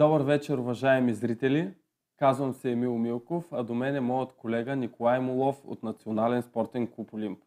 Добър 0.00 0.20
вечер, 0.20 0.58
уважаеми 0.58 1.14
зрители! 1.14 1.70
Казвам 2.18 2.52
се 2.52 2.70
Емил 2.70 2.98
Милков, 2.98 3.44
а 3.52 3.62
до 3.62 3.74
мен 3.74 3.96
е 3.96 4.00
моят 4.00 4.32
колега 4.32 4.76
Николай 4.76 5.20
Молов 5.20 5.60
от 5.66 5.82
Национален 5.82 6.42
спортен 6.42 6.86
клуб 6.86 7.14
Олимп. 7.14 7.38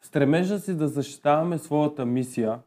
В 0.00 0.06
стремежа 0.06 0.58
си 0.58 0.76
да 0.76 0.88
защитаваме 0.88 1.58
своята 1.58 2.06
мисия, 2.06 2.58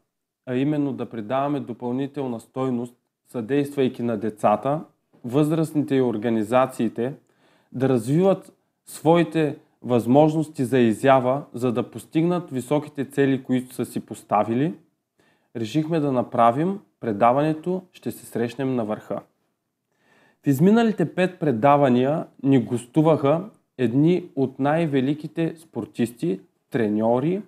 а 0.46 0.56
именно 0.56 0.92
да 0.92 1.10
придаваме 1.10 1.60
допълнителна 1.60 2.40
стойност, 2.40 2.94
съдействайки 3.28 4.02
на 4.02 4.16
децата, 4.16 4.84
възрастните 5.24 5.94
и 5.94 6.02
организациите, 6.02 7.14
да 7.72 7.88
развиват 7.88 8.52
своите 8.86 9.58
възможности 9.82 10.64
за 10.64 10.78
изява, 10.78 11.42
за 11.54 11.72
да 11.72 11.90
постигнат 11.90 12.50
високите 12.50 13.04
цели, 13.04 13.44
които 13.44 13.74
са 13.74 13.84
си 13.84 14.06
поставили, 14.06 14.74
решихме 15.56 16.00
да 16.00 16.12
направим 16.12 16.80
предаването 17.00 17.82
«Ще 17.92 18.10
се 18.10 18.26
срещнем 18.26 18.74
на 18.74 18.84
върха». 18.84 19.20
В 20.44 20.46
изминалите 20.46 21.14
пет 21.14 21.40
предавания 21.40 22.26
ни 22.42 22.58
гостуваха 22.58 23.50
едни 23.78 24.24
от 24.36 24.58
най-великите 24.58 25.54
спортисти, 25.56 26.40
треньори 26.70 27.42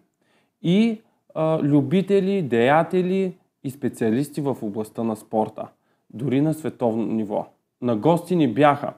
и 0.63 1.01
а, 1.35 1.59
любители, 1.63 2.43
деятели 2.43 3.37
и 3.65 3.71
специалисти 3.71 4.41
в 4.41 4.57
областта 4.63 5.03
на 5.05 5.17
спорта, 5.17 5.69
дори 6.11 6.41
на 6.41 6.55
световно 6.55 7.07
ниво. 7.07 7.47
На 7.83 7.97
гости 7.97 8.37
ни 8.37 8.55
бяха 8.55 8.95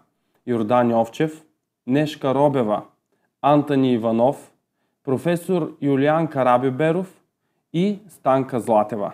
Йордан 0.46 0.92
Овчев, 0.92 1.44
Нешка 1.86 2.34
Робева, 2.34 2.82
Антони 3.42 3.92
Иванов, 3.92 4.52
професор 5.04 5.76
Юлиан 5.82 6.26
Карабиберов 6.26 7.22
и 7.72 7.98
Станка 8.08 8.60
Златева. 8.60 9.12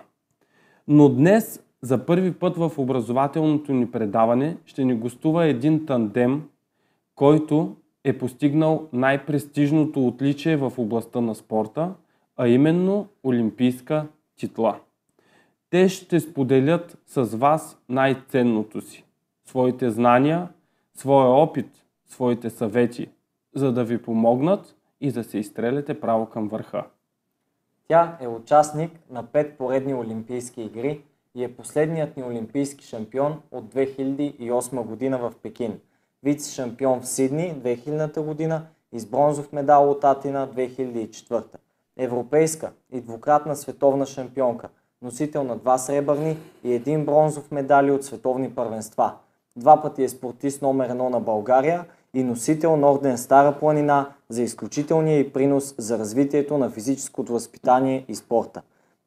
Но 0.88 1.08
днес 1.08 1.62
за 1.82 2.06
първи 2.06 2.32
път 2.32 2.56
в 2.56 2.72
образователното 2.78 3.72
ни 3.72 3.90
предаване 3.90 4.56
ще 4.66 4.84
ни 4.84 4.94
гостува 4.94 5.46
един 5.46 5.86
тандем, 5.86 6.42
който 7.14 7.76
е 8.04 8.18
постигнал 8.18 8.88
най-престижното 8.92 10.06
отличие 10.06 10.56
в 10.56 10.72
областта 10.78 11.20
на 11.20 11.34
спорта, 11.34 11.94
а 12.36 12.48
именно 12.48 13.06
олимпийска 13.24 14.06
титла. 14.36 14.80
Те 15.70 15.88
ще 15.88 16.20
споделят 16.20 16.98
с 17.06 17.24
вас 17.24 17.78
най-ценното 17.88 18.80
си– 18.80 19.04
своите 19.44 19.90
знания, 19.90 20.48
своя 20.94 21.28
опит, 21.28 21.84
своите 22.06 22.50
съвети, 22.50 23.08
за 23.54 23.72
да 23.72 23.84
ви 23.84 24.02
помогнат 24.02 24.76
и 25.00 25.12
да 25.12 25.24
се 25.24 25.38
изстреляте 25.38 26.00
право 26.00 26.26
към 26.26 26.48
върха. 26.48 26.86
Тя 27.90 28.16
е 28.20 28.28
участник 28.28 28.92
на 29.10 29.22
пет 29.26 29.58
поредни 29.58 29.94
Олимпийски 29.94 30.62
игри 30.62 31.04
и 31.34 31.44
е 31.44 31.56
последният 31.56 32.16
ни 32.16 32.22
олимпийски 32.22 32.84
шампион 32.84 33.40
от 33.50 33.64
2008 33.64 34.82
година 34.82 35.18
в 35.18 35.32
Пекин. 35.42 35.80
Вице-шампион 36.24 37.00
в 37.00 37.08
Сидни 37.08 37.54
2000 37.54 38.20
година 38.20 38.66
и 38.92 39.00
с 39.00 39.06
бронзов 39.06 39.52
медал 39.52 39.90
от 39.90 40.04
Атина 40.04 40.48
2004. 40.48 41.44
Европейска 41.96 42.72
и 42.92 43.00
двукратна 43.00 43.56
световна 43.56 44.06
шампионка, 44.06 44.68
носител 45.02 45.44
на 45.44 45.56
два 45.56 45.78
сребърни 45.78 46.36
и 46.64 46.72
един 46.72 47.04
бронзов 47.04 47.50
медали 47.50 47.90
от 47.90 48.04
световни 48.04 48.54
първенства. 48.54 49.12
Два 49.56 49.82
пъти 49.82 50.02
е 50.02 50.08
спортист 50.08 50.62
номер 50.62 50.88
едно 50.88 51.10
на 51.10 51.20
България 51.20 51.84
и 52.14 52.22
носител 52.22 52.76
на 52.76 52.92
орден 52.92 53.18
Стара 53.18 53.58
планина 53.58 54.08
за 54.28 54.42
изключителния 54.42 55.18
и 55.18 55.32
принос 55.32 55.74
за 55.78 55.98
развитието 55.98 56.58
на 56.58 56.70
физическото 56.70 57.32
възпитание 57.32 58.04
и 58.08 58.14
спорта. 58.14 58.62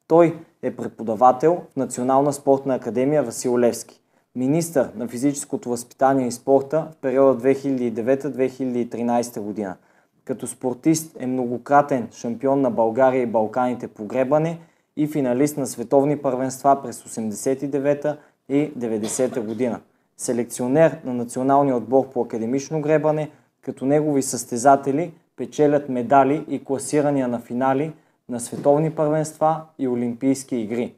Той 0.08 0.38
е 0.62 0.76
преподавател 0.76 1.62
в 1.72 1.76
Национална 1.76 2.32
спортна 2.32 2.74
академия 2.74 3.22
Васил 3.22 3.58
Левски, 3.58 4.00
министър 4.36 4.90
на 4.96 5.08
физическото 5.08 5.68
възпитание 5.68 6.26
и 6.26 6.32
спорта 6.32 6.88
в 6.92 6.96
периода 6.96 7.40
2009-2013 7.42 9.40
година. 9.40 9.76
Като 10.24 10.46
спортист 10.46 11.16
е 11.18 11.26
многократен 11.26 12.08
шампион 12.12 12.60
на 12.60 12.70
България 12.70 13.22
и 13.22 13.26
Балканите 13.26 13.88
по 13.88 14.04
гребане 14.04 14.58
и 14.96 15.06
финалист 15.06 15.56
на 15.56 15.66
световни 15.66 16.18
първенства 16.18 16.82
през 16.82 17.02
89 17.02 18.16
и 18.48 18.72
90 18.78 19.40
година. 19.40 19.80
Селекционер 20.16 20.98
на 21.04 21.14
националния 21.14 21.76
отбор 21.76 22.10
по 22.12 22.22
академично 22.22 22.80
гребане, 22.80 23.30
като 23.60 23.86
негови 23.86 24.22
състезатели 24.22 25.12
печелят 25.36 25.88
медали 25.88 26.44
и 26.48 26.64
класирания 26.64 27.28
на 27.28 27.40
финали– 27.40 27.92
на 28.28 28.40
световни 28.40 28.90
първенства 28.90 29.60
и 29.78 29.88
олимпийски 29.88 30.56
игри. 30.56 30.94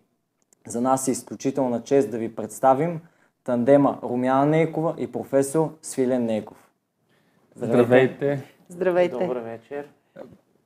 За 0.67 0.81
нас 0.81 1.09
е 1.09 1.11
изключителна 1.11 1.83
чест 1.83 2.11
да 2.11 2.19
ви 2.19 2.35
представим 2.35 3.01
тандема 3.45 3.99
Румяна 4.03 4.47
Нейкова 4.47 4.95
и 4.99 5.13
професор 5.13 5.77
Свилен 5.83 6.25
Нейков. 6.25 6.71
Здравейте! 7.55 8.43
Здравейте! 8.69 9.19
Добър 9.19 9.37
вечер! 9.37 9.89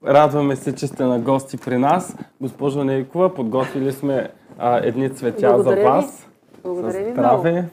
Радваме 0.06 0.56
се, 0.56 0.74
че 0.74 0.86
сте 0.86 1.04
на 1.04 1.18
гости 1.18 1.56
при 1.56 1.78
нас. 1.78 2.16
Госпожо 2.40 2.84
Нейкова, 2.84 3.34
подготвили 3.34 3.92
сме 3.92 4.30
а, 4.58 4.86
едни 4.86 5.14
цветя 5.14 5.52
Благодаря 5.52 5.82
за 5.82 5.88
вас. 5.88 6.28
Благодаря 6.62 7.04
ви 7.04 7.12
здраве. 7.12 7.52
много. 7.52 7.68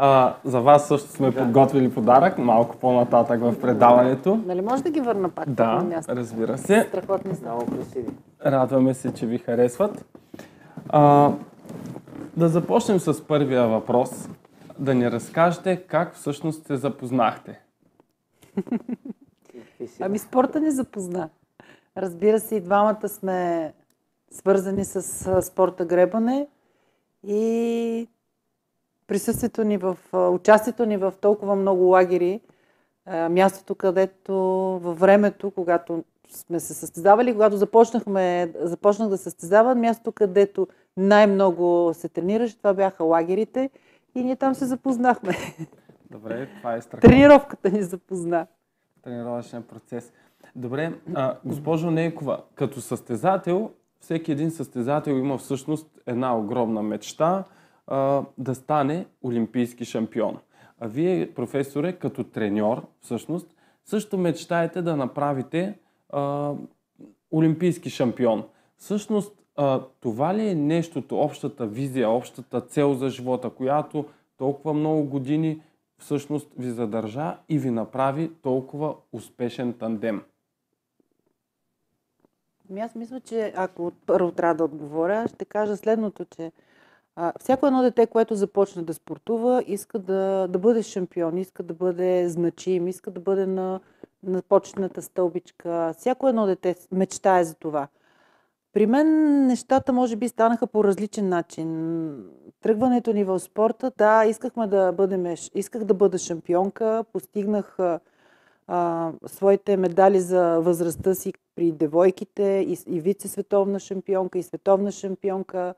А, 0.00 0.34
за 0.44 0.60
вас 0.60 0.88
също 0.88 1.08
сме 1.08 1.34
подготвили 1.34 1.94
подарък, 1.94 2.38
малко 2.38 2.76
по-нататък 2.76 3.40
в 3.40 3.60
предаването. 3.60 4.36
Нали 4.46 4.60
може 4.60 4.82
да 4.82 4.90
ги 4.90 5.00
върна 5.00 5.28
пак 5.28 5.50
Да, 5.50 5.66
на 5.66 5.84
място? 5.84 6.16
разбира 6.16 6.58
се. 6.58 6.86
Страхотни 6.88 7.34
са. 7.34 7.42
Много 7.42 7.66
красиви. 7.66 8.06
Радваме 8.46 8.94
се, 8.94 9.14
че 9.14 9.26
ви 9.26 9.38
харесват. 9.38 10.04
А, 10.88 11.32
да 12.36 12.48
започнем 12.48 13.00
с 13.00 13.26
първия 13.26 13.66
въпрос. 13.66 14.28
Да 14.78 14.94
ни 14.94 15.10
разкажете 15.10 15.76
как 15.76 16.14
всъщност 16.14 16.66
се 16.66 16.76
запознахте. 16.76 17.60
Ами 20.00 20.18
спорта 20.18 20.60
ни 20.60 20.70
запозна. 20.70 21.28
Разбира 21.96 22.40
се, 22.40 22.56
и 22.56 22.60
двамата 22.60 23.08
сме 23.08 23.72
свързани 24.30 24.84
с 24.84 25.02
спорта 25.42 25.84
гребане 25.84 26.46
и 27.26 28.08
присъствието 29.08 29.64
ни 29.64 29.76
в, 29.76 29.98
участието 30.12 30.86
ни 30.86 30.96
в 30.96 31.14
толкова 31.20 31.56
много 31.56 31.82
лагери, 31.82 32.40
мястото, 33.30 33.74
където 33.74 34.34
във 34.82 34.98
времето, 34.98 35.50
когато 35.50 36.04
сме 36.30 36.60
се 36.60 36.74
състезавали, 36.74 37.32
когато 37.32 37.56
започнахме, 37.56 38.52
започнах 38.60 39.08
да 39.08 39.18
състезавам, 39.18 39.80
мястото, 39.80 40.12
където 40.12 40.68
най-много 40.96 41.90
се 41.94 42.08
тренираше, 42.08 42.58
това 42.58 42.74
бяха 42.74 43.04
лагерите 43.04 43.70
и 44.14 44.22
ние 44.22 44.36
там 44.36 44.54
се 44.54 44.66
запознахме. 44.66 45.32
Добре, 46.10 46.48
това 46.58 46.74
е 46.74 46.80
страхотно. 46.80 47.10
Тренировката 47.10 47.70
ни 47.70 47.82
запозна. 47.82 48.46
тренировъчен 49.02 49.62
процес. 49.62 50.12
Добре, 50.56 50.92
а, 51.14 51.36
госпожо 51.44 51.90
Нейкова, 51.90 52.42
като 52.54 52.80
състезател, 52.80 53.70
всеки 54.00 54.32
един 54.32 54.50
състезател 54.50 55.12
има 55.12 55.38
всъщност 55.38 55.86
една 56.06 56.38
огромна 56.38 56.82
мечта 56.82 57.44
а, 57.88 58.22
да 58.38 58.54
стане 58.54 59.06
олимпийски 59.22 59.84
шампион. 59.84 60.38
А 60.80 60.88
вие, 60.88 61.34
професоре, 61.34 61.92
като 61.92 62.24
треньор, 62.24 62.86
всъщност, 63.00 63.54
също 63.84 64.18
мечтаете 64.18 64.82
да 64.82 64.96
направите 64.96 65.78
а, 66.10 66.52
олимпийски 67.32 67.90
шампион. 67.90 68.44
Всъщност, 68.76 69.42
а, 69.56 69.82
това 70.00 70.34
ли 70.34 70.48
е 70.48 70.54
нещото, 70.54 71.20
общата 71.20 71.66
визия, 71.66 72.10
общата 72.10 72.60
цел 72.60 72.94
за 72.94 73.08
живота, 73.08 73.50
която 73.50 74.04
толкова 74.36 74.74
много 74.74 75.04
години 75.04 75.62
всъщност 75.98 76.48
ви 76.58 76.70
задържа 76.70 77.36
и 77.48 77.58
ви 77.58 77.70
направи 77.70 78.32
толкова 78.42 78.94
успешен 79.12 79.72
тандем? 79.72 80.22
Ами 82.70 82.80
аз 82.80 82.94
мисля, 82.94 83.20
че 83.20 83.52
ако 83.56 83.92
първо 84.06 84.32
трябва 84.32 84.54
да 84.54 84.64
отговоря, 84.64 85.28
ще 85.28 85.44
кажа 85.44 85.76
следното, 85.76 86.24
че 86.24 86.52
а, 87.20 87.32
всяко 87.40 87.66
едно 87.66 87.82
дете, 87.82 88.06
което 88.06 88.34
започне 88.34 88.82
да 88.82 88.94
спортува, 88.94 89.64
иска 89.66 89.98
да, 89.98 90.46
да 90.48 90.58
бъде 90.58 90.82
шампион, 90.82 91.38
иска 91.38 91.62
да 91.62 91.74
бъде 91.74 92.28
значим, 92.28 92.88
иска 92.88 93.10
да 93.10 93.20
бъде 93.20 93.46
на, 93.46 93.80
на 94.22 94.42
почетната 94.42 95.02
стълбичка. 95.02 95.94
Всяко 95.98 96.28
едно 96.28 96.46
дете 96.46 96.76
мечтае 96.92 97.44
за 97.44 97.54
това. 97.54 97.88
При 98.72 98.86
мен 98.86 99.06
нещата 99.46 99.92
може 99.92 100.16
би 100.16 100.28
станаха 100.28 100.66
по 100.66 100.84
различен 100.84 101.28
начин. 101.28 102.30
Тръгването 102.60 103.12
ни 103.12 103.24
в 103.24 103.38
спорта, 103.38 103.92
да, 103.98 104.24
искахме 104.24 104.66
да 104.66 104.92
бъдем, 104.92 105.34
исках 105.54 105.84
да 105.84 105.94
бъда 105.94 106.18
шампионка, 106.18 107.04
постигнах 107.12 107.78
а, 108.68 109.12
своите 109.26 109.76
медали 109.76 110.20
за 110.20 110.60
възрастта 110.60 111.14
си 111.14 111.32
при 111.56 111.72
девойките 111.72 112.42
и, 112.68 112.78
и 112.86 113.00
вице-световна 113.00 113.78
шампионка, 113.78 114.38
и 114.38 114.42
световна 114.42 114.92
шампионка 114.92 115.74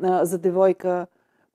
за 0.00 0.38
девойка. 0.38 1.06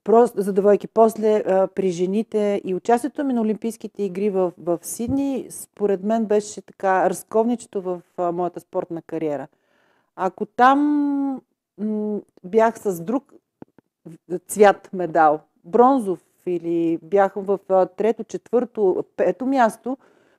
Просто, 0.04 0.42
за 0.42 0.54
девойки. 0.54 0.88
После 0.88 1.36
а, 1.36 1.68
при 1.68 1.90
жените 1.90 2.62
и 2.66 2.76
участието 2.76 3.24
ми 3.24 3.34
на 3.34 3.42
Олимпийските 3.42 4.04
игри 4.04 4.30
в, 4.30 4.52
в 4.58 4.80
Сидни, 4.82 5.48
според 5.50 6.04
мен 6.04 6.26
беше 6.26 6.62
така 6.62 7.10
разковничето 7.10 7.82
в 7.82 8.02
а, 8.18 8.32
моята 8.32 8.60
спортна 8.60 9.02
кариера. 9.02 9.48
Ако 10.16 10.46
там 10.46 10.80
м- 11.78 12.20
бях 12.44 12.80
с 12.80 13.02
друг 13.02 13.34
цвят 14.48 14.90
медал, 14.94 15.40
бронзов 15.66 16.24
или 16.46 17.00
бяха 17.04 17.42
в 17.42 17.60
а, 17.70 17.86
трето, 17.86 18.24
четвърто, 18.24 19.04
пето 19.16 19.46
място, 19.46 19.98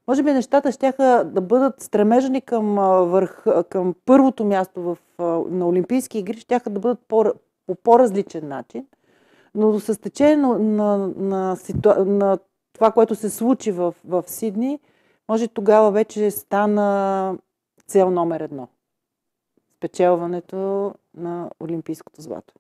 може 0.09 0.23
би 0.23 0.33
нещата 0.33 0.73
ще 0.73 0.93
да 1.25 1.41
бъдат 1.41 1.81
стремежени 1.81 2.41
към, 2.41 2.75
върх, 3.11 3.45
към 3.69 3.95
първото 4.05 4.45
място 4.45 4.83
в, 4.83 4.99
на 5.51 5.69
Олимпийски 5.69 6.19
игри, 6.19 6.37
ще 6.37 6.61
да 6.67 6.81
бъдат 6.81 6.99
по, 7.09 7.25
по 7.67 7.75
по-различен 7.75 8.49
начин. 8.49 8.87
Но 9.55 9.81
с 9.81 10.01
течение 10.01 10.37
на, 10.37 10.59
на, 10.59 11.09
на, 11.17 11.57
ситуа... 11.57 12.05
на 12.05 12.39
това, 12.73 12.93
което 12.93 13.15
се 13.15 13.31
случи 13.31 13.73
в, 13.73 13.95
в 14.05 14.25
Сидни, 14.27 14.81
може 15.29 15.49
тогава 15.49 15.91
вече 15.91 16.31
стана 16.31 17.39
цел 17.87 18.11
номер 18.11 18.41
едно. 18.41 18.69
Спечелването 19.77 20.95
на 21.17 21.51
Олимпийското 21.61 22.23
злато. 22.23 22.55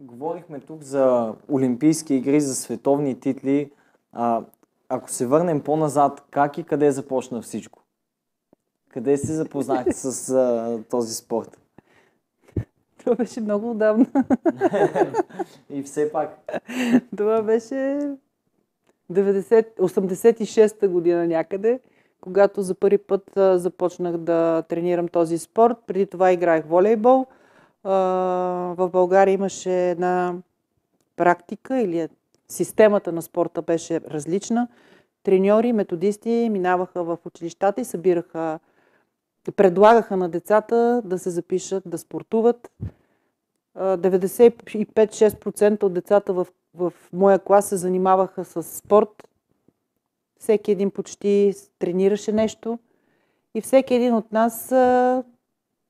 Говорихме 0.00 0.60
тук 0.60 0.82
за 0.82 1.34
Олимпийски 1.52 2.14
игри, 2.14 2.40
за 2.40 2.54
световни 2.54 3.20
титли. 3.20 3.70
А, 4.12 4.42
ако 4.88 5.10
се 5.10 5.26
върнем 5.26 5.60
по-назад, 5.60 6.24
как 6.30 6.58
и 6.58 6.64
къде 6.64 6.92
започна 6.92 7.42
всичко? 7.42 7.82
Къде 8.88 9.18
се 9.18 9.34
запознахте 9.34 9.92
с 9.92 10.30
а, 10.30 10.78
този 10.90 11.14
спорт? 11.14 11.60
Това 13.08 13.16
беше 13.16 13.40
много 13.40 13.70
отдавна. 13.70 14.06
и 15.70 15.82
все 15.82 16.12
пак. 16.12 16.38
Това 17.16 17.42
беше 17.42 18.00
86-та 19.12 20.88
година 20.88 21.26
някъде, 21.26 21.80
когато 22.20 22.62
за 22.62 22.74
първи 22.74 22.98
път 22.98 23.36
а, 23.36 23.58
започнах 23.58 24.16
да 24.16 24.62
тренирам 24.68 25.08
този 25.08 25.38
спорт. 25.38 25.76
Преди 25.86 26.06
това 26.06 26.32
играех 26.32 26.64
волейбол. 26.66 27.26
А, 27.84 27.92
в 28.76 28.88
България 28.88 29.32
имаше 29.32 29.90
една 29.90 30.34
практика 31.16 31.80
или 31.80 32.08
системата 32.48 33.12
на 33.12 33.22
спорта 33.22 33.62
беше 33.62 34.00
различна. 34.00 34.68
Треньори, 35.22 35.72
методисти 35.72 36.48
минаваха 36.52 37.04
в 37.04 37.18
училищата 37.24 37.80
и 37.80 37.84
събираха, 37.84 38.58
предлагаха 39.52 40.16
на 40.16 40.28
децата 40.28 41.02
да 41.04 41.18
се 41.18 41.30
запишат, 41.30 41.82
да 41.86 41.98
спортуват. 41.98 42.70
95-6% 43.76 45.82
от 45.82 45.92
децата 45.92 46.32
в, 46.32 46.46
в 46.74 46.92
моя 47.12 47.38
клас 47.38 47.68
се 47.68 47.76
занимаваха 47.76 48.44
с 48.44 48.62
спорт. 48.62 49.28
Всеки 50.40 50.72
един 50.72 50.90
почти 50.90 51.54
тренираше 51.78 52.32
нещо. 52.32 52.78
И 53.54 53.60
всеки 53.60 53.94
един 53.94 54.14
от 54.14 54.32
нас 54.32 54.72
а, 54.72 55.22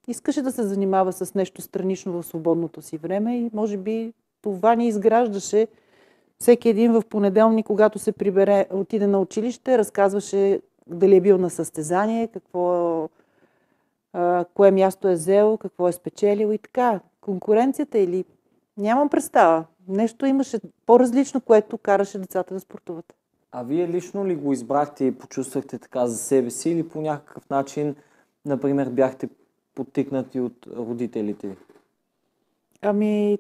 искаше 0.09 0.43
да 0.43 0.53
се 0.53 0.63
занимава 0.63 1.13
с 1.13 1.35
нещо 1.35 1.63
странично 1.63 2.13
в 2.13 2.27
свободното 2.27 2.83
си 2.83 2.99
време 2.99 3.39
и 3.39 3.51
може 3.55 3.77
би 3.77 4.13
това 4.43 4.75
ни 4.75 4.89
изграждаше. 4.89 5.69
Всеки 6.39 6.69
един 6.69 6.93
в 6.93 7.03
понеделник, 7.09 7.67
когато 7.67 7.99
се 7.99 8.13
прибере, 8.13 8.67
отиде 8.73 9.07
на 9.07 9.21
училище, 9.21 9.79
разказваше 9.79 10.61
дали 10.87 11.17
е 11.17 11.21
бил 11.21 11.39
на 11.39 11.51
състезание, 11.51 12.27
какво, 12.27 13.09
а, 14.13 14.45
кое 14.55 14.71
място 14.71 15.09
е 15.09 15.15
взел, 15.15 15.57
какво 15.57 15.89
е 15.89 15.93
спечелил 15.93 16.53
и 16.53 16.59
така 16.59 17.01
конкуренцията 17.21 17.99
или 17.99 18.25
нямам 18.77 19.09
представа. 19.09 19.65
Нещо 19.89 20.27
имаше 20.27 20.61
по-различно, 20.87 21.41
което 21.41 21.79
караше 21.79 22.19
децата 22.19 22.55
да 22.55 22.61
спортуват. 22.61 23.15
А 23.53 23.63
вие 23.63 23.89
лично 23.89 24.27
ли 24.27 24.37
го 24.37 24.53
избрахте 24.53 25.05
и 25.05 25.19
почувствахте 25.19 25.79
така 25.79 26.07
за 26.07 26.17
себе 26.17 26.51
си 26.51 26.71
или 26.71 26.89
по 26.89 27.01
някакъв 27.01 27.51
начин, 27.51 27.95
например, 28.45 28.89
бяхте 28.89 29.29
подтикнати 29.75 30.41
от 30.41 30.67
родителите 30.77 31.49
ви? 31.49 31.57
Ами... 32.83 33.39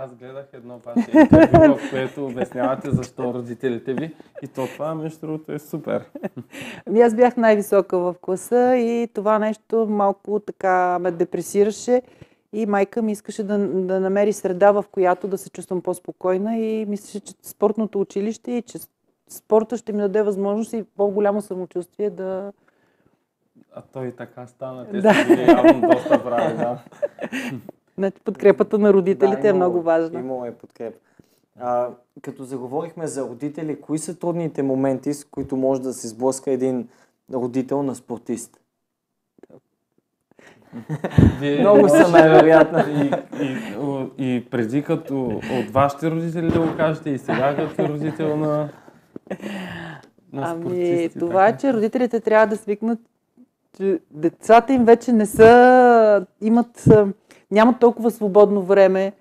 Аз 0.00 0.14
гледах 0.14 0.46
едно 0.52 0.78
ваше 0.78 1.10
интервю, 1.14 1.76
в 1.76 1.90
което 1.90 2.26
обяснявате 2.26 2.90
защо 2.90 3.34
родителите 3.34 3.94
ви 3.94 4.14
и 4.42 4.48
то 4.48 4.66
това, 4.66 4.94
между 4.94 5.20
другото, 5.20 5.52
е 5.52 5.58
супер. 5.58 6.04
Ами 6.86 7.00
аз 7.00 7.14
бях 7.14 7.36
най-висока 7.36 7.98
в 7.98 8.14
класа 8.20 8.76
и 8.76 9.08
това 9.14 9.38
нещо 9.38 9.86
малко 9.90 10.40
така 10.40 10.98
ме 10.98 11.10
депресираше 11.10 12.02
и 12.52 12.66
майка 12.66 13.02
ми 13.02 13.12
искаше 13.12 13.42
да, 13.42 13.58
да 13.58 14.00
намери 14.00 14.32
среда, 14.32 14.72
в 14.72 14.84
която 14.90 15.28
да 15.28 15.38
се 15.38 15.50
чувствам 15.50 15.82
по-спокойна 15.82 16.58
и 16.58 16.86
мислеше, 16.86 17.20
че 17.20 17.34
спортното 17.42 18.00
училище 18.00 18.52
и 18.52 18.62
че 18.62 18.78
спорта 19.28 19.76
ще 19.76 19.92
ми 19.92 19.98
даде 19.98 20.22
възможност 20.22 20.72
и 20.72 20.84
по-голямо 20.96 21.42
самочувствие 21.42 22.10
да... 22.10 22.52
А 23.74 23.82
той 23.92 24.12
така 24.12 24.46
стана. 24.46 24.86
Те 24.90 25.00
да. 25.00 25.14
са 25.14 25.42
явно 25.42 25.88
доста 25.88 26.24
прави, 26.24 26.56
да. 26.56 26.78
Значи 27.98 28.16
подкрепата 28.24 28.78
на 28.78 28.92
родителите 28.92 29.42
да, 29.42 29.48
е 29.48 29.52
много 29.52 29.82
важна. 29.82 30.20
Имало 30.20 30.44
е 30.44 30.54
подкрепа. 30.54 30.98
А, 31.60 31.88
като 32.22 32.44
заговорихме 32.44 33.06
за 33.06 33.22
родители, 33.22 33.80
кои 33.80 33.98
са 33.98 34.18
трудните 34.18 34.62
моменти, 34.62 35.14
с 35.14 35.24
които 35.24 35.56
може 35.56 35.82
да 35.82 35.92
се 35.92 36.08
сблъска 36.08 36.50
един 36.50 36.88
родител 37.34 37.82
на 37.82 37.94
спортист? 37.94 38.60
Вие 41.40 41.60
Много 41.60 41.88
са 41.88 42.08
най-вероятно. 42.08 42.78
И, 42.78 43.10
и, 44.18 44.36
и 44.36 44.50
преди 44.50 44.82
като 44.82 45.26
от 45.26 45.70
вашите 45.70 46.10
родители 46.10 46.48
да 46.50 46.60
го 46.60 46.76
кажете 46.76 47.10
и 47.10 47.18
сега 47.18 47.56
като 47.56 47.88
родител 47.88 48.36
на, 48.36 48.68
на 50.32 50.50
Ами, 50.50 51.08
това 51.18 51.48
е, 51.48 51.56
че 51.56 51.72
родителите 51.72 52.20
трябва 52.20 52.46
да 52.46 52.56
свикнат, 52.56 52.98
че 53.76 54.00
децата 54.10 54.72
им 54.72 54.84
вече 54.84 55.12
не 55.12 55.26
са, 55.26 56.26
имат, 56.40 56.88
нямат 57.50 57.80
толкова 57.80 58.10
свободно 58.10 58.62
време. 58.62 59.12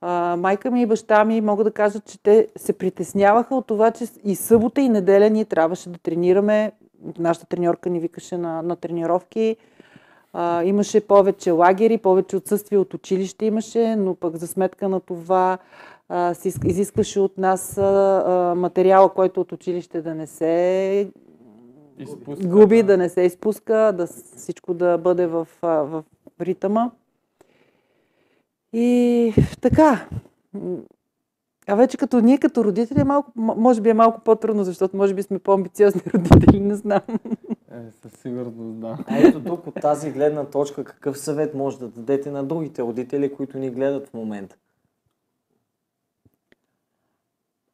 А, 0.00 0.36
майка 0.36 0.70
ми 0.70 0.82
и 0.82 0.86
баща 0.86 1.24
ми 1.24 1.40
могат 1.40 1.64
да 1.64 1.70
кажат, 1.70 2.04
че 2.04 2.22
те 2.22 2.48
се 2.56 2.72
притесняваха 2.72 3.54
от 3.54 3.66
това, 3.66 3.90
че 3.90 4.04
и 4.24 4.36
събота 4.36 4.80
и 4.80 4.88
неделя 4.88 5.30
ние 5.30 5.44
трябваше 5.44 5.88
да 5.88 5.98
тренираме. 5.98 6.72
Нашата 7.18 7.46
треньорка 7.46 7.90
ни 7.90 8.00
викаше 8.00 8.38
на, 8.38 8.62
на 8.62 8.76
тренировки 8.76 9.56
а, 10.34 10.64
имаше 10.64 11.06
повече 11.06 11.50
лагери, 11.50 11.98
повече 11.98 12.36
отсъствие 12.36 12.78
от 12.78 12.94
училище 12.94 13.46
имаше, 13.46 13.96
но 13.96 14.14
пък 14.14 14.36
за 14.36 14.46
сметка 14.46 14.88
на 14.88 15.00
това 15.00 15.58
а, 16.08 16.34
се 16.34 16.48
изискваше 16.64 17.20
от 17.20 17.38
нас 17.38 17.78
а, 17.78 18.54
материала, 18.56 19.08
който 19.08 19.40
от 19.40 19.52
училище 19.52 20.02
да 20.02 20.14
не 20.14 20.26
се 20.26 21.10
изпуска, 21.98 22.46
губи, 22.46 22.82
да. 22.82 22.86
да 22.86 22.96
не 22.96 23.08
се 23.08 23.22
изпуска, 23.22 23.92
да 23.96 24.06
всичко 24.36 24.74
да 24.74 24.98
бъде 24.98 25.26
в, 25.26 25.48
в 25.62 26.04
ритъма. 26.40 26.90
И 28.76 29.34
така, 29.60 30.08
а 31.66 31.74
вече 31.74 31.96
като 31.96 32.20
ние 32.20 32.38
като 32.38 32.64
родители, 32.64 33.00
е 33.00 33.04
малко, 33.04 33.32
може 33.36 33.80
би 33.80 33.90
е 33.90 33.94
малко 33.94 34.20
по-трудно, 34.20 34.64
защото 34.64 34.96
може 34.96 35.14
би 35.14 35.22
сме 35.22 35.38
по-амбициозни 35.38 36.02
родители, 36.14 36.60
не 36.60 36.74
знам. 36.74 37.00
Е, 37.70 37.90
със 38.02 38.12
сигурност 38.12 38.80
да. 38.80 38.98
А 39.06 39.18
ето 39.18 39.44
тук 39.44 39.66
от 39.66 39.74
тази 39.74 40.10
гледна 40.10 40.44
точка, 40.44 40.84
какъв 40.84 41.18
съвет 41.18 41.54
може 41.54 41.78
да 41.78 41.88
дадете 41.88 42.30
на 42.30 42.44
другите 42.44 42.82
родители, 42.82 43.34
които 43.34 43.58
ни 43.58 43.70
гледат 43.70 44.08
в 44.08 44.14
момента? 44.14 44.56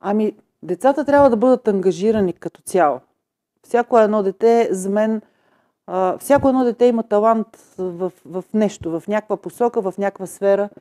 Ами, 0.01 0.37
децата 0.63 1.05
трябва 1.05 1.31
да 1.31 1.37
бъдат 1.37 1.69
ангажирани 1.69 2.33
като 2.33 2.63
цяло. 2.63 3.01
Всяко 3.63 3.99
едно 3.99 4.23
дете, 4.23 4.69
за 4.71 4.91
мен, 4.91 5.23
а, 5.87 6.19
всяко 6.19 6.49
едно 6.49 6.65
дете 6.65 6.87
има 6.87 7.03
талант 7.03 7.57
в, 7.79 8.13
в 8.25 8.45
нещо, 8.55 9.01
в 9.01 9.09
някаква 9.09 9.37
посока, 9.37 9.83
в 9.83 9.95
някаква 9.99 10.27
сфера– 10.27 10.69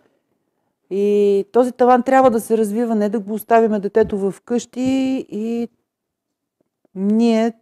и 0.89 1.46
този 1.51 1.72
талант 1.72 2.05
трябва 2.05 2.31
да 2.31 2.39
се 2.39 2.58
развива, 2.58 2.96
не 2.96 3.10
да 3.10 3.19
го 3.19 3.34
оставиме 3.34 3.79
детето 3.79 4.17
в 4.17 4.36
къщи 4.46 5.25
и 5.29 5.67
ние 6.96 7.53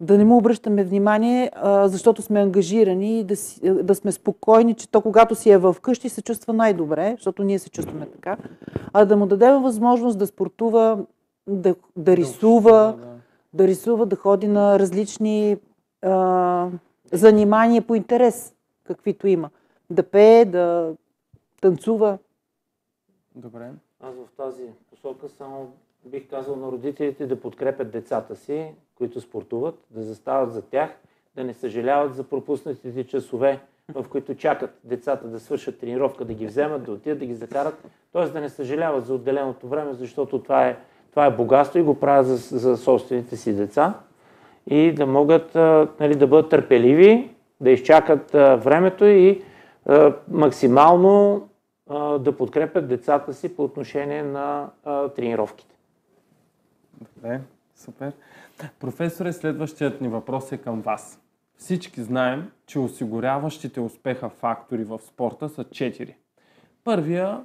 да 0.00 0.18
не 0.18 0.24
му 0.24 0.36
обръщаме 0.36 0.84
внимание, 0.84 1.50
защото 1.84 2.22
сме 2.22 2.40
ангажирани 2.40 3.20
и 3.20 3.24
да, 3.24 3.36
си, 3.36 3.60
да 3.82 3.94
сме 3.94 4.12
спокойни, 4.12 4.74
че 4.74 4.90
то 4.90 5.00
когато 5.00 5.34
си 5.34 5.50
е 5.50 5.58
в 5.58 5.76
къщи 5.82 6.08
се 6.08 6.22
чувства 6.22 6.52
най-добре, 6.52 7.14
защото 7.18 7.42
ние 7.42 7.58
се 7.58 7.70
чувстваме 7.70 8.06
така, 8.06 8.36
а 8.92 9.04
да 9.04 9.16
му 9.16 9.26
дадем 9.26 9.62
възможност 9.62 10.18
да 10.18 10.26
спортува, 10.26 10.98
да, 11.46 11.74
да 11.96 12.16
рисува, 12.16 12.94
да, 12.98 13.06
да 13.52 13.68
рисува, 13.68 14.06
да 14.06 14.16
ходи 14.16 14.48
на 14.48 14.78
различни 14.78 15.56
а, 16.02 16.68
занимания 17.12 17.82
по 17.82 17.94
интерес, 17.94 18.54
каквито 18.84 19.26
има. 19.26 19.50
Да 19.90 20.02
пее, 20.02 20.44
да 20.44 20.92
танцува. 21.60 22.18
Добре. 23.34 23.70
Аз 24.00 24.14
в 24.14 24.36
тази 24.36 24.62
посока 24.90 25.28
само 25.28 25.72
бих 26.04 26.30
казал 26.30 26.56
на 26.56 26.72
родителите 26.72 27.26
да 27.26 27.40
подкрепят 27.40 27.90
децата 27.90 28.36
си, 28.36 28.74
които 28.94 29.20
спортуват, 29.20 29.74
да 29.90 30.02
застават 30.02 30.52
за 30.52 30.62
тях, 30.62 30.90
да 31.36 31.44
не 31.44 31.54
съжаляват 31.54 32.14
за 32.14 32.24
пропуснатите 32.24 33.06
часове, 33.06 33.60
в 33.94 34.08
които 34.08 34.34
чакат 34.34 34.70
децата 34.84 35.28
да 35.28 35.40
свършат 35.40 35.78
тренировка, 35.78 36.24
да 36.24 36.34
ги 36.34 36.46
вземат, 36.46 36.84
да 36.84 36.92
отидат, 36.92 37.18
да 37.18 37.26
ги 37.26 37.34
закарат. 37.34 37.84
Т.е. 38.12 38.26
да 38.26 38.40
не 38.40 38.48
съжаляват 38.48 39.06
за 39.06 39.14
отделеното 39.14 39.68
време, 39.68 39.94
защото 39.94 40.42
това 40.42 40.68
е, 40.68 40.78
това 41.10 41.26
е 41.26 41.36
богатство 41.36 41.78
и 41.78 41.82
го 41.82 42.00
правят 42.00 42.26
за, 42.26 42.58
за 42.58 42.76
собствените 42.76 43.36
си 43.36 43.56
деца. 43.56 43.94
И 44.66 44.92
да 44.92 45.06
могат 45.06 45.54
нали, 46.00 46.14
да 46.14 46.26
бъдат 46.26 46.50
търпеливи, 46.50 47.30
да 47.60 47.70
изчакат 47.70 48.32
времето 48.32 49.04
и 49.04 49.42
максимално 50.28 51.48
да 52.20 52.34
подкрепят 52.38 52.88
децата 52.88 53.34
си 53.34 53.56
по 53.56 53.64
отношение 53.64 54.22
на 54.22 54.70
тренировките. 55.16 55.74
Добре, 57.00 57.40
супер. 57.76 58.12
Професоре, 58.80 59.32
следващият 59.32 60.00
ни 60.00 60.08
въпрос 60.08 60.52
е 60.52 60.56
към 60.56 60.80
вас. 60.80 61.20
Всички 61.58 62.02
знаем, 62.02 62.50
че 62.66 62.78
осигуряващите 62.78 63.80
успеха 63.80 64.28
фактори 64.28 64.84
в 64.84 65.00
спорта 65.02 65.48
са 65.48 65.64
четири. 65.64 66.16
Първия 66.84 67.40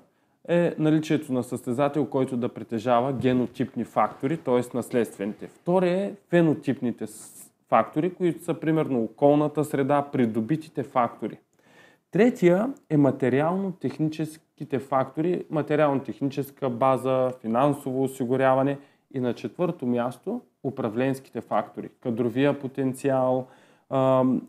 е 0.48 0.76
наличието 0.78 1.34
на 1.34 1.44
състезател, 1.44 2.06
който 2.06 2.38
да 2.38 2.50
притежава 2.50 3.14
генотипни 3.14 3.84
фактори, 3.84 4.38
т.е. 4.38 4.78
наследствените. 4.78 5.48
Втория 5.48 6.06
е 6.06 6.14
фенотипните 6.30 7.06
фактори, 7.70 8.14
които 8.14 8.44
са 8.44 8.54
примерно 8.54 9.04
околната 9.04 9.66
среда, 9.66 10.06
придобитите 10.12 10.84
фактори. 10.84 11.38
Третия 12.12 12.74
е 12.90 12.98
материално-техническите 12.98 14.80
фактори, 14.80 15.46
материално-техническа 15.50 16.70
база, 16.70 17.32
финансово 17.42 18.04
осигуряване 18.04 18.78
и 19.14 19.20
на 19.20 19.34
четвърто 19.34 19.86
място 19.86 20.42
управленските 20.64 21.42
фактори, 21.42 21.90
кадровия 22.02 22.60
потенциал, 22.60 23.48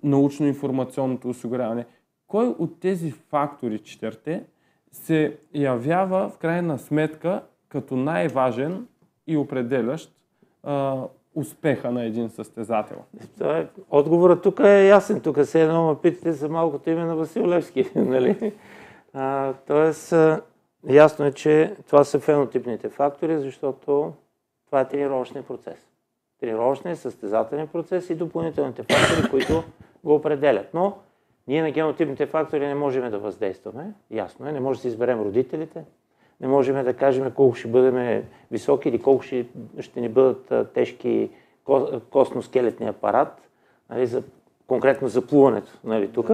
научно-информационното 0.04 1.28
осигуряване. 1.28 1.86
Кой 2.26 2.46
от 2.46 2.80
тези 2.80 3.10
фактори, 3.10 3.78
четирте, 3.78 4.44
се 4.92 5.36
явява 5.54 6.28
в 6.28 6.38
крайна 6.38 6.78
сметка 6.78 7.42
като 7.68 7.96
най-важен 7.96 8.86
и 9.26 9.36
определящ 9.36 10.12
успеха 11.34 11.90
на 11.90 12.04
един 12.04 12.30
състезател? 12.30 12.96
Отговорът 13.90 14.42
тук 14.42 14.60
е 14.60 14.86
ясен. 14.86 15.20
Тук 15.20 15.44
се 15.44 15.62
едно 15.62 15.88
ме 15.88 15.98
питате 16.02 16.32
за 16.32 16.48
малкото 16.48 16.90
име 16.90 17.04
на 17.04 17.16
Васил 17.16 17.48
Левски. 17.48 17.90
Нали? 17.96 18.52
А, 19.14 19.52
тоест, 19.66 20.14
ясно 20.88 21.24
е, 21.24 21.32
че 21.32 21.74
това 21.86 22.04
са 22.04 22.18
фенотипните 22.20 22.88
фактори, 22.88 23.38
защото 23.38 24.12
това 24.66 24.80
е 24.80 24.88
тренировъчния 24.88 25.42
процес. 25.42 25.88
Тренировъчния, 26.40 26.96
състезателен 26.96 27.66
процес 27.66 28.10
и 28.10 28.14
допълнителните 28.14 28.82
фактори, 28.82 29.30
които 29.30 29.64
го 30.04 30.14
определят. 30.14 30.74
Но 30.74 30.98
ние 31.48 31.62
на 31.62 31.70
генотипните 31.70 32.26
фактори 32.26 32.66
не 32.66 32.74
можем 32.74 33.10
да 33.10 33.18
въздействаме. 33.18 33.92
Ясно 34.10 34.48
е, 34.48 34.52
не 34.52 34.60
може 34.60 34.78
да 34.78 34.82
си 34.82 34.88
изберем 34.88 35.20
родителите, 35.20 35.84
не 36.42 36.48
можем 36.48 36.84
да 36.84 36.94
кажем 36.94 37.30
колко 37.30 37.54
ще 37.54 37.68
бъдем 37.68 38.22
високи 38.50 38.88
или 38.88 38.98
колко 38.98 39.22
ще, 39.22 39.46
ще 39.80 40.00
ни 40.00 40.08
бъдат 40.08 40.72
тежки 40.74 41.30
костно-скелетни 42.10 42.88
апарат, 42.88 43.48
нали, 43.90 44.06
за, 44.06 44.22
конкретно 44.66 45.08
за 45.08 45.26
плуването 45.26 45.72
нали, 45.84 46.08
тук. 46.08 46.30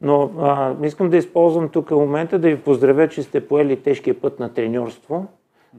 Но 0.00 0.30
а, 0.38 0.74
искам 0.84 1.10
да 1.10 1.16
използвам 1.16 1.68
тук 1.68 1.90
момента 1.90 2.38
да 2.38 2.48
ви 2.48 2.60
поздравя, 2.60 3.08
че 3.08 3.22
сте 3.22 3.48
поели 3.48 3.82
тежкия 3.82 4.20
път 4.20 4.40
на 4.40 4.54
треньорство, 4.54 5.26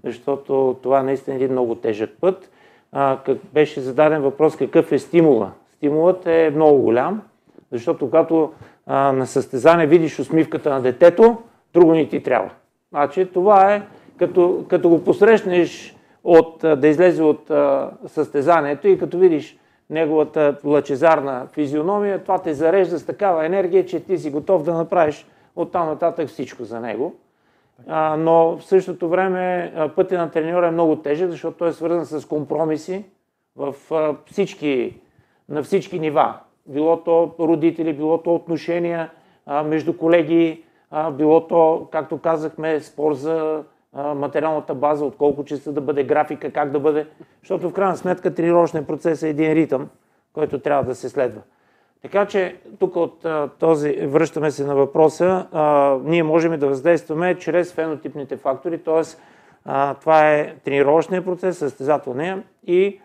защото 0.04 0.80
това 0.84 1.04
наистина 1.04 1.36
е 1.36 1.38
един 1.38 1.52
много 1.52 1.76
тежък 1.76 2.10
път. 2.22 2.52
А, 2.92 3.20
как 3.26 3.38
беше 3.54 3.82
зададен 3.82 4.22
въпрос 4.22 4.56
какъв 4.56 4.92
е 4.92 5.00
стимула. 5.00 5.52
Стимулът 5.76 6.28
е 6.28 6.52
много 6.56 6.82
голям, 6.82 7.22
защото 7.72 8.06
когато 8.06 8.52
а, 8.86 9.12
на 9.12 9.28
състезание 9.28 9.88
видиш 9.88 10.20
усмивката 10.20 10.70
на 10.70 10.82
детето, 10.82 11.38
друго 11.74 11.94
ни 11.94 12.10
ти 12.10 12.24
трябва. 12.24 12.50
Значи 12.94 13.26
това 13.34 13.74
е 13.74 13.82
като, 14.18 14.66
като 14.70 14.90
го 14.90 15.04
посрещнеш 15.04 15.96
от, 16.24 16.60
да 16.78 16.88
излезе 16.88 17.24
от 17.24 17.52
състезанието 18.08 18.88
и 18.88 18.98
като 18.98 19.18
видиш 19.18 19.58
неговата 19.90 20.56
лъчезарна 20.66 21.48
физиономия, 21.54 22.24
това 22.24 22.40
те 22.40 22.54
зарежда 22.54 23.00
с 23.00 23.06
такава 23.06 23.46
енергия, 23.46 23.86
че 23.86 24.00
ти 24.00 24.18
си 24.18 24.32
готов 24.32 24.64
да 24.64 24.74
направиш 24.74 25.26
от 25.56 25.72
там 25.72 25.88
нататък 25.88 26.28
всичко 26.28 26.64
за 26.64 26.80
него. 26.80 27.16
А, 27.88 28.18
но 28.18 28.58
в 28.58 28.66
същото 28.66 29.10
време 29.10 29.74
пътя 29.96 30.18
на 30.18 30.32
треньора 30.32 30.68
е 30.68 30.72
много 30.72 30.96
тежък, 30.96 31.30
защото 31.30 31.58
той 31.58 31.70
е 31.70 31.74
свързан 31.74 32.06
с 32.06 32.28
компромиси 32.28 33.06
в 33.56 33.76
а, 33.92 34.16
всички, 34.32 35.00
на 35.50 35.64
всички 35.64 36.00
нива. 36.00 36.34
Било 36.66 36.98
то 36.98 37.36
родители, 37.40 37.94
било 37.94 38.18
то 38.18 38.36
отношения 38.36 39.10
а, 39.46 39.64
между 39.64 39.98
колеги, 39.98 40.64
а, 40.96 41.12
било 41.12 41.48
то, 41.48 41.88
както 41.92 42.18
казахме, 42.18 42.80
спор 42.80 43.14
за 43.14 43.64
а, 43.94 44.14
материалната 44.14 44.76
база, 44.76 45.06
от 45.06 45.16
колко 45.18 45.46
часа 45.46 45.72
да 45.72 45.82
бъде 45.82 46.04
графика, 46.04 46.52
как 46.52 46.72
да 46.72 46.80
бъде. 46.80 47.08
Защото 47.42 47.70
в 47.70 47.74
крайна 47.74 47.98
сметка 47.98 48.34
тренировъчният 48.34 48.88
процес 48.88 49.24
е 49.24 49.30
един 49.30 49.54
ритъм, 49.54 49.90
който 50.34 50.60
трябва 50.60 50.84
да 50.84 50.96
се 50.96 51.10
следва. 51.10 51.42
Така 52.02 52.26
че 52.26 52.56
тук 52.80 52.96
от 52.96 53.26
а, 53.26 53.50
този, 53.60 54.08
връщаме 54.08 54.52
се 54.52 54.66
на 54.66 54.76
въпроса, 54.76 55.48
а, 55.52 55.98
ние 56.04 56.24
можем 56.24 56.60
да 56.60 56.68
въздействаме 56.68 57.36
чрез 57.36 57.74
фенотипните 57.74 58.38
фактори, 58.38 58.78
т.е. 58.78 59.02
това 60.00 60.30
е 60.30 60.56
тренировъчният 60.64 61.26
процес, 61.26 61.58
състезателния 61.58 62.44
и 62.68 63.00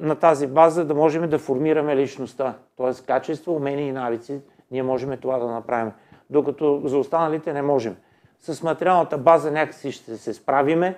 на 0.00 0.14
тази 0.20 0.46
база 0.46 0.84
да 0.84 0.94
можем 0.94 1.28
да 1.28 1.38
формираме 1.38 1.96
личността, 1.96 2.54
т.е. 2.76 3.06
качество, 3.06 3.54
умения 3.54 3.86
и 3.86 3.92
навици, 3.92 4.40
ние 4.70 4.82
можем 4.82 5.18
това 5.20 5.38
да 5.38 5.46
направим 5.46 5.92
докато 6.30 6.82
за 6.84 6.98
останалите 6.98 7.52
не 7.52 7.62
можем. 7.62 7.96
С 8.40 8.62
материалната 8.62 9.18
база 9.18 9.50
някакси 9.50 9.92
ще 9.92 10.16
се 10.16 10.34
справиме, 10.34 10.96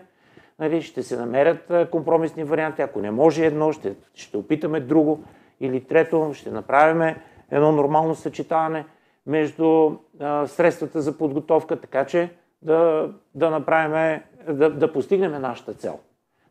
нали, 0.58 0.82
ще 0.82 1.02
се 1.02 1.16
намерят 1.16 1.72
компромисни 1.90 2.44
варианти. 2.44 2.82
Ако 2.82 3.00
не 3.00 3.10
може 3.10 3.46
едно, 3.46 3.72
ще, 3.72 3.94
ще 4.14 4.36
опитаме 4.36 4.80
друго. 4.80 5.24
Или 5.60 5.80
трето, 5.80 6.30
ще 6.34 6.50
направим 6.50 7.16
едно 7.50 7.72
нормално 7.72 8.14
съчетаване 8.14 8.84
между 9.26 9.92
а, 10.20 10.46
средствата 10.46 11.00
за 11.00 11.18
подготовка, 11.18 11.80
така 11.80 12.04
че 12.04 12.30
да, 12.62 13.10
да 13.34 13.50
направим, 13.50 14.20
да, 14.48 14.70
да 14.70 14.92
постигнем 14.92 15.42
нашата 15.42 15.74
цел. 15.74 15.98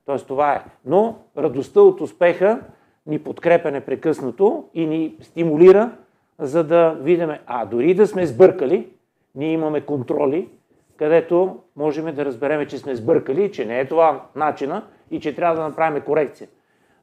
Тоест 0.06 0.28
това 0.28 0.54
е. 0.54 0.64
Но 0.86 1.16
радостта 1.38 1.82
от 1.82 2.02
успеха 2.02 2.60
ни 3.06 3.24
подкрепя 3.24 3.72
непрекъснато 3.72 4.66
и 4.74 4.86
ни 4.86 5.16
стимулира 5.22 5.92
за 6.42 6.64
да 6.64 6.98
видим, 7.02 7.30
а 7.46 7.66
дори 7.66 7.94
да 7.94 8.08
сме 8.08 8.26
сбъркали, 8.26 8.90
ние 9.36 9.52
имаме 9.52 9.82
контроли, 9.82 10.50
където 10.98 11.58
можем 11.76 12.16
да 12.16 12.26
разберем, 12.26 12.68
че 12.68 12.78
сме 12.78 12.96
сбъркали, 12.96 13.52
че 13.52 13.66
не 13.66 13.80
е 13.80 13.88
това 13.88 14.26
начина 14.36 14.84
и 15.12 15.20
че 15.20 15.36
трябва 15.36 15.56
да 15.56 15.68
направим 15.68 16.02
корекция. 16.02 16.48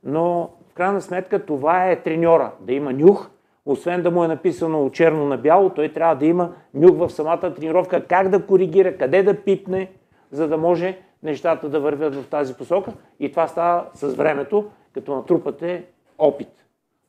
Но 0.05 0.51
в 0.71 0.75
крайна 0.75 1.01
сметка 1.01 1.47
това 1.47 1.91
е 1.91 2.03
треньора, 2.03 2.53
да 2.61 2.73
има 2.73 2.93
нюх, 2.93 3.31
освен 3.67 4.03
да 4.03 4.11
му 4.11 4.25
е 4.25 4.29
написано 4.29 4.91
черно 4.91 5.27
на 5.27 5.37
бяло, 5.37 5.71
той 5.71 5.89
трябва 5.89 6.17
да 6.17 6.27
има 6.27 6.53
нюх 6.75 6.97
в 6.97 7.11
самата 7.11 7.55
тренировка, 7.55 8.05
как 8.07 8.29
да 8.29 8.47
коригира, 8.47 8.97
къде 8.97 9.23
да 9.23 9.43
пипне, 9.43 9.91
за 10.31 10.49
да 10.49 10.57
може 10.57 10.99
нещата 11.23 11.69
да 11.69 11.81
вървят 11.81 12.15
в 12.15 12.29
тази 12.31 12.55
посока. 12.55 12.93
И 13.21 13.31
това 13.31 13.49
става 13.49 13.87
с 13.95 14.15
времето, 14.15 14.71
като 14.95 15.17
натрупате 15.17 15.85
опит. 16.19 16.65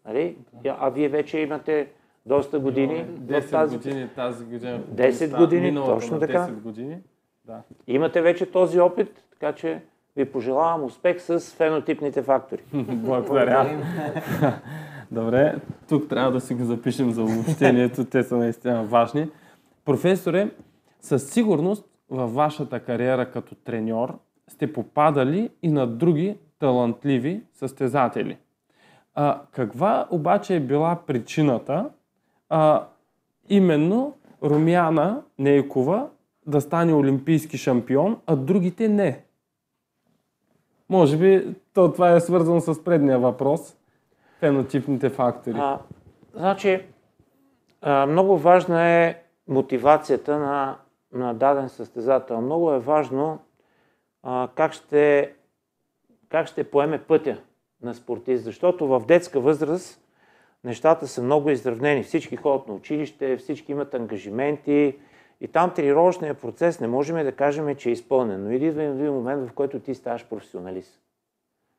Нали? 0.08 0.38
А 0.66 0.90
вие 0.90 1.10
вече 1.10 1.40
имате 1.40 1.88
доста 2.30 2.60
години. 2.60 3.06
10 3.22 3.52
тази... 3.52 3.78
години 3.78 4.08
тази 4.16 4.46
година. 4.46 4.80
10 4.96 5.38
години, 5.38 5.76
точно 5.76 6.20
така. 6.20 6.48
10 6.48 6.52
години. 6.52 6.98
Да. 7.46 7.62
Имате 7.88 8.22
вече 8.22 8.46
този 8.46 8.80
опит, 8.80 9.24
така 9.32 9.54
че 9.54 9.82
ви 10.16 10.26
пожелавам 10.26 10.84
успех 10.84 11.22
с 11.22 11.40
фенотипните 11.40 12.22
фактори. 12.22 12.62
Благодаря. 12.74 13.84
Добре, 15.12 15.56
тук 15.90 16.10
трябва 16.10 16.32
да 16.32 16.42
си 16.42 16.54
го 16.54 16.64
запишем 16.64 17.12
за 17.12 17.24
обобщението, 17.24 18.06
те 18.06 18.24
са 18.24 18.38
наистина 18.38 18.84
важни. 18.84 19.30
Професоре, 19.86 20.52
със 21.02 21.30
сигурност 21.30 21.86
във 22.10 22.34
вашата 22.34 22.80
кариера 22.80 23.32
като 23.32 23.56
треньор 23.56 24.18
сте 24.48 24.74
попадали 24.74 25.50
и 25.64 25.72
на 25.72 25.88
други 25.88 26.38
талантливи 26.60 27.42
състезатели. 27.54 28.38
А, 29.16 29.42
каква 29.52 30.08
обаче 30.12 30.56
е 30.56 30.60
била 30.60 31.00
причината 31.08 31.90
а, 32.50 32.88
именно 33.50 34.14
Румяна 34.44 35.24
Нейкова 35.40 36.10
да 36.48 36.62
стане 36.62 36.94
олимпийски 36.94 37.58
шампион, 37.58 38.18
а 38.28 38.36
другите 38.36 38.88
не. 38.88 39.24
Може 40.90 41.18
би 41.18 41.56
то, 41.74 41.92
това 41.92 42.12
е 42.12 42.20
свързано 42.20 42.62
с 42.62 42.84
предния 42.84 43.20
въпрос. 43.20 43.76
Фенотипните 44.40 45.10
фактори. 45.10 45.58
А, 45.58 45.80
значи, 46.34 46.86
а, 47.82 48.06
много 48.06 48.38
важна 48.38 48.88
е 48.88 49.22
мотивацията 49.48 50.40
на, 50.40 50.78
на 51.14 51.34
даден 51.34 51.70
състезател. 51.70 52.42
Много 52.42 52.74
е 52.74 52.80
важно 52.80 53.40
а, 54.24 54.48
как, 54.56 54.74
ще, 54.74 55.34
как 56.30 56.48
ще 56.48 56.72
поеме 56.72 57.04
пътя 57.04 57.38
на 57.82 57.94
спортист. 57.94 58.44
Защото 58.44 58.88
в 58.88 59.04
детска 59.08 59.40
възраст 59.40 60.02
нещата 60.64 61.08
са 61.08 61.22
много 61.22 61.50
изравнени. 61.50 62.04
Всички 62.04 62.36
ходят 62.36 62.68
на 62.68 62.74
училище, 62.74 63.38
всички 63.38 63.72
имат 63.72 63.94
ангажименти 63.94 64.98
и 65.42 65.48
там 65.48 65.74
тренировъчният 65.74 66.42
процес 66.42 66.80
не 66.80 66.88
можем 66.88 67.24
да 67.24 67.32
кажем, 67.32 67.76
че 67.76 67.90
е 67.90 67.92
изпълнен. 67.92 68.44
Но 68.44 68.52
идва 68.52 68.84
един 68.84 69.14
момент, 69.14 69.50
в 69.50 69.54
който 69.54 69.80
ти 69.80 69.96
ставаш 69.96 70.26
професионалист. 70.26 71.02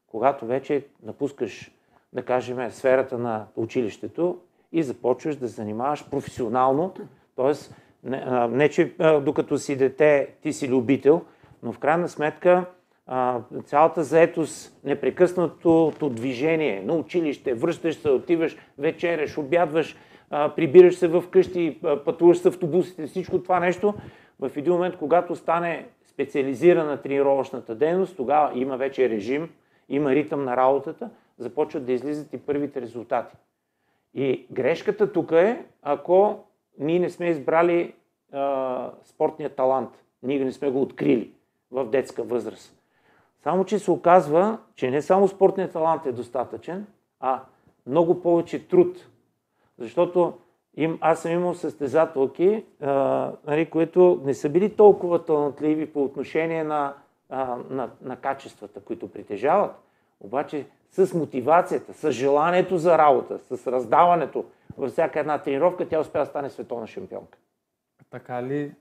Когато 0.06 0.46
вече 0.46 0.86
напускаш, 1.02 1.72
да 2.12 2.22
кажем, 2.22 2.70
сферата 2.70 3.18
на 3.18 3.46
училището 3.56 4.38
и 4.72 4.82
започваш 4.82 5.36
да 5.36 5.48
занимаваш 5.48 6.10
професионално, 6.10 6.94
т.е. 7.36 7.52
Не, 8.04 8.48
не 8.48 8.68
че 8.68 8.94
докато 9.22 9.58
си 9.58 9.76
дете 9.76 10.34
ти 10.42 10.52
си 10.52 10.68
любител, 10.68 11.22
но 11.62 11.72
в 11.72 11.78
крайна 11.78 12.08
сметка 12.08 12.64
цялата 13.64 14.04
заетост, 14.04 14.80
непрекъснатото 14.84 16.10
движение 16.10 16.82
на 16.82 16.94
училище, 16.94 17.54
връщаш 17.54 17.94
се, 17.94 18.10
отиваш, 18.10 18.56
вечеряш, 18.78 19.38
обядваш, 19.38 19.96
прибираш 20.30 20.94
се 20.94 21.08
в 21.08 21.24
къщи, 21.30 21.80
пътуваш 22.04 22.38
с 22.38 22.46
автобусите, 22.46 23.06
всичко 23.06 23.42
това 23.42 23.60
нещо, 23.60 23.94
в 24.40 24.50
един 24.56 24.72
момент, 24.72 24.96
когато 24.96 25.36
стане 25.36 25.86
специализирана 26.06 27.02
тренировъчната 27.02 27.74
дейност, 27.74 28.16
тогава 28.16 28.58
има 28.58 28.76
вече 28.76 29.08
режим, 29.08 29.50
има 29.88 30.14
ритъм 30.14 30.44
на 30.44 30.56
работата, 30.56 31.10
започват 31.38 31.86
да 31.86 31.92
излизат 31.92 32.32
и 32.32 32.38
първите 32.38 32.80
резултати. 32.80 33.36
И 34.14 34.46
грешката 34.50 35.12
тук 35.12 35.32
е, 35.32 35.64
ако 35.82 36.44
ние 36.78 36.98
не 36.98 37.10
сме 37.10 37.26
избрали 37.26 37.94
а, 38.32 38.90
спортния 39.04 39.50
талант, 39.50 39.90
ние 40.22 40.44
не 40.44 40.52
сме 40.52 40.70
го 40.70 40.82
открили 40.82 41.32
в 41.70 41.84
детска 41.84 42.22
възраст. 42.22 42.79
Само, 43.42 43.64
че 43.64 43.78
се 43.78 43.90
оказва, 43.90 44.58
че 44.74 44.90
не 44.90 45.02
само 45.02 45.28
спортният 45.28 45.72
талант 45.72 46.06
е 46.06 46.12
достатъчен, 46.12 46.86
а 47.20 47.42
много 47.86 48.22
повече 48.22 48.68
труд. 48.68 49.06
Защото 49.78 50.38
им, 50.76 50.98
аз 51.00 51.22
съм 51.22 51.32
имал 51.32 51.54
състезателки, 51.54 52.64
а, 52.80 53.32
нали, 53.46 53.70
които 53.70 54.20
не 54.24 54.34
са 54.34 54.48
били 54.48 54.76
толкова 54.76 55.24
талантливи 55.24 55.92
по 55.92 56.04
отношение 56.04 56.64
на, 56.64 56.94
а, 57.28 57.56
на, 57.70 57.90
на 58.02 58.16
качествата, 58.16 58.80
които 58.80 59.12
притежават, 59.12 59.74
обаче 60.20 60.66
с 60.90 61.14
мотивацията, 61.14 61.94
с 61.94 62.12
желанието 62.12 62.78
за 62.78 62.98
работа, 62.98 63.38
с 63.38 63.66
раздаването 63.66 64.44
във 64.78 64.90
всяка 64.90 65.20
една 65.20 65.38
тренировка, 65.38 65.88
тя 65.88 66.00
успя 66.00 66.18
да 66.18 66.26
стане 66.26 66.50
световна 66.50 66.86
шампионка. 66.86 67.38
Така 68.10 68.42
ли 68.42 68.72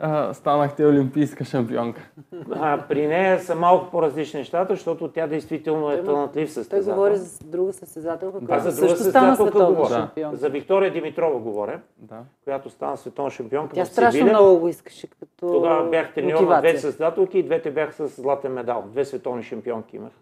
а, 0.00 0.34
станахте 0.34 0.86
олимпийска 0.86 1.44
шампионка? 1.44 2.10
А, 2.52 2.78
при 2.88 3.06
нея 3.06 3.38
са 3.38 3.54
малко 3.54 3.90
по-различни 3.90 4.40
нещата, 4.40 4.74
защото 4.74 5.08
тя 5.08 5.26
действително 5.26 5.90
е 5.90 6.04
талантлив 6.04 6.52
състезател. 6.52 6.86
Той 6.86 6.94
говори 6.94 7.16
за 7.16 7.44
друга 7.44 7.72
състезателка, 7.72 8.40
Да, 8.40 8.46
която 8.46 8.70
за 8.70 8.80
друга 8.80 8.96
също 8.96 9.10
стана 9.10 9.36
световна 9.36 9.88
шампионка. 9.88 10.36
За 10.36 10.48
Виктория 10.48 10.92
Димитрова 10.92 11.38
говоря, 11.38 11.80
Да. 11.98 12.18
която 12.44 12.70
стана 12.70 12.96
световна 12.96 13.30
шампионка 13.30 13.74
Тя 13.74 13.84
в 13.84 13.88
страшно 13.88 14.26
много 14.26 14.58
го 14.60 14.68
искаше 14.68 15.06
като 15.06 15.46
Тогава 15.52 15.90
бях 15.90 16.14
треньор 16.14 16.40
на 16.40 16.58
две 16.60 16.78
състезателки 16.78 17.38
и 17.38 17.42
двете 17.42 17.70
бях 17.70 17.94
с 17.94 18.08
златен 18.08 18.52
медал. 18.52 18.84
Две 18.86 19.04
световни 19.04 19.42
шампионки 19.42 19.96
имах. 19.96 20.12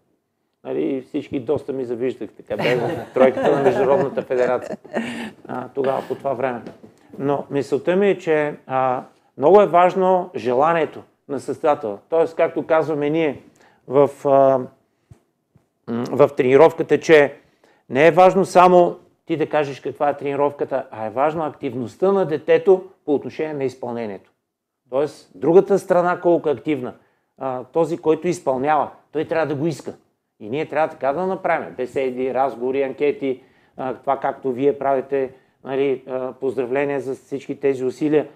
Нали, 0.64 1.04
всички 1.08 1.40
доста 1.40 1.72
ми 1.72 1.84
завиждах. 1.84 2.30
Така 2.36 2.56
в 2.56 3.06
тройката 3.14 3.56
на 3.56 3.62
Международната 3.62 4.22
федерация. 4.22 4.76
А, 5.48 5.68
тогава, 5.68 6.02
по 6.08 6.14
това 6.14 6.32
време. 6.32 6.62
Но 7.18 7.44
мисълта 7.50 7.96
ми 7.96 8.08
е, 8.08 8.18
че 8.18 8.54
а, 8.66 9.02
много 9.38 9.60
е 9.60 9.66
важно 9.66 10.30
желанието 10.36 11.02
на 11.28 11.40
състезателя. 11.40 11.98
Тоест, 12.08 12.36
както 12.36 12.66
казваме 12.66 13.10
ние 13.10 13.42
в, 13.88 14.10
в 16.10 16.30
тренировката, 16.36 17.00
че 17.00 17.34
не 17.88 18.06
е 18.06 18.10
важно 18.10 18.44
само 18.44 18.96
ти 19.26 19.36
да 19.36 19.48
кажеш 19.48 19.80
каква 19.80 20.08
е 20.08 20.16
тренировката, 20.16 20.86
а 20.90 21.06
е 21.06 21.10
важно 21.10 21.44
активността 21.44 22.12
на 22.12 22.26
детето 22.26 22.84
по 23.04 23.14
отношение 23.14 23.54
на 23.54 23.64
изпълнението. 23.64 24.30
Тоест, 24.90 25.30
другата 25.34 25.78
страна 25.78 26.20
колко 26.20 26.48
е 26.48 26.52
активна. 26.52 26.94
Този, 27.72 27.98
който 27.98 28.28
изпълнява, 28.28 28.90
той 29.12 29.24
трябва 29.24 29.46
да 29.46 29.54
го 29.54 29.66
иска. 29.66 29.94
И 30.40 30.50
ние 30.50 30.66
трябва 30.66 30.88
така 30.88 31.12
да 31.12 31.26
направим. 31.26 31.74
Беседи, 31.76 32.34
разговори, 32.34 32.82
анкети, 32.82 33.42
това 34.00 34.20
както 34.20 34.52
вие 34.52 34.78
правите, 34.78 35.32
нали, 35.64 36.04
поздравления 36.40 37.00
за 37.00 37.14
всички 37.14 37.60
тези 37.60 37.84
усилия. 37.84 38.28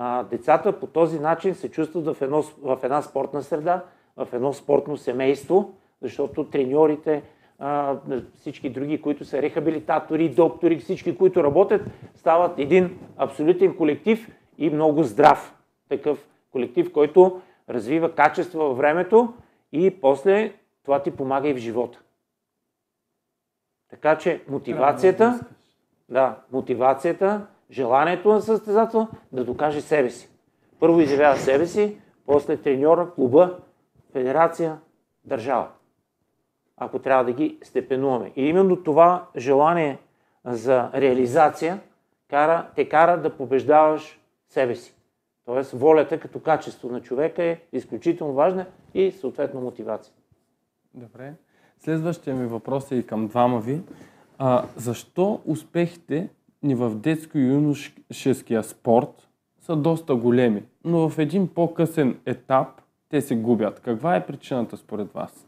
А, 0.00 0.22
децата 0.22 0.80
по 0.80 0.86
този 0.86 1.18
начин 1.18 1.54
се 1.54 1.70
чувстват 1.70 2.04
в, 2.04 2.22
едно, 2.22 2.42
в 2.42 2.78
една 2.82 3.02
спортна 3.02 3.42
среда, 3.42 3.84
в 4.16 4.28
едно 4.32 4.52
спортно 4.52 4.96
семейство, 4.96 5.74
защото 6.02 6.44
треньорите, 6.44 7.22
а, 7.58 7.96
всички 8.34 8.70
други, 8.70 9.00
които 9.00 9.24
са 9.24 9.42
рехабилитатори, 9.42 10.28
доктори, 10.28 10.78
всички, 10.78 11.16
които 11.16 11.44
работят, 11.44 11.82
стават 12.14 12.58
един 12.58 12.98
абсолютен 13.16 13.76
колектив 13.76 14.28
и 14.58 14.70
много 14.70 15.02
здрав 15.02 15.54
такъв 15.88 16.28
колектив, 16.52 16.92
който 16.92 17.40
развива 17.68 18.14
качества 18.14 18.64
във 18.64 18.76
времето 18.76 19.34
и 19.72 20.00
после 20.00 20.52
това 20.84 21.02
ти 21.02 21.10
помага 21.10 21.48
и 21.48 21.54
в 21.54 21.58
живота. 21.58 22.00
Така 23.90 24.18
че 24.18 24.42
мотивацията, 24.48 25.40
да, 26.08 26.36
мотивацията, 26.52 27.46
желанието 27.70 28.28
на 28.28 28.40
състезател 28.40 29.08
да 29.32 29.44
докаже 29.44 29.80
себе 29.80 30.10
си. 30.10 30.30
Първо 30.80 31.00
изявява 31.00 31.36
себе 31.36 31.66
си, 31.66 31.96
после 32.26 32.56
треньора, 32.56 33.10
клуба, 33.14 33.58
федерация, 34.12 34.78
държава. 35.24 35.68
Ако 36.76 36.98
трябва 36.98 37.24
да 37.24 37.32
ги 37.32 37.58
степенуваме. 37.62 38.32
И 38.36 38.46
именно 38.46 38.82
това 38.82 39.26
желание 39.36 39.98
за 40.44 40.90
реализация 40.94 41.80
кара, 42.30 42.66
те 42.76 42.88
кара 42.88 43.22
да 43.22 43.36
побеждаваш 43.36 44.20
себе 44.48 44.74
си. 44.74 44.94
Тоест 45.44 45.72
волята 45.72 46.20
като 46.20 46.40
качество 46.40 46.88
на 46.88 47.00
човека 47.00 47.42
е 47.42 47.60
изключително 47.72 48.32
важна 48.32 48.66
и 48.94 49.12
съответно 49.12 49.60
мотивация. 49.60 50.14
Добре. 50.94 51.34
Следващия 51.78 52.36
ми 52.36 52.46
въпрос 52.46 52.92
е 52.92 52.94
и 52.94 53.06
към 53.06 53.26
двама 53.26 53.60
ви. 53.60 53.80
А, 54.38 54.64
защо 54.76 55.40
успехите 55.46 56.28
ни 56.62 56.74
в 56.74 56.90
детско-юношеския 56.92 58.62
спорт 58.62 59.28
са 59.60 59.76
доста 59.76 60.14
големи, 60.14 60.62
но 60.84 61.08
в 61.08 61.18
един 61.18 61.48
по-късен 61.48 62.18
етап 62.26 62.68
те 63.08 63.20
се 63.20 63.36
губят? 63.36 63.80
Каква 63.80 64.16
е 64.16 64.26
причината 64.26 64.76
според 64.76 65.12
вас? 65.12 65.44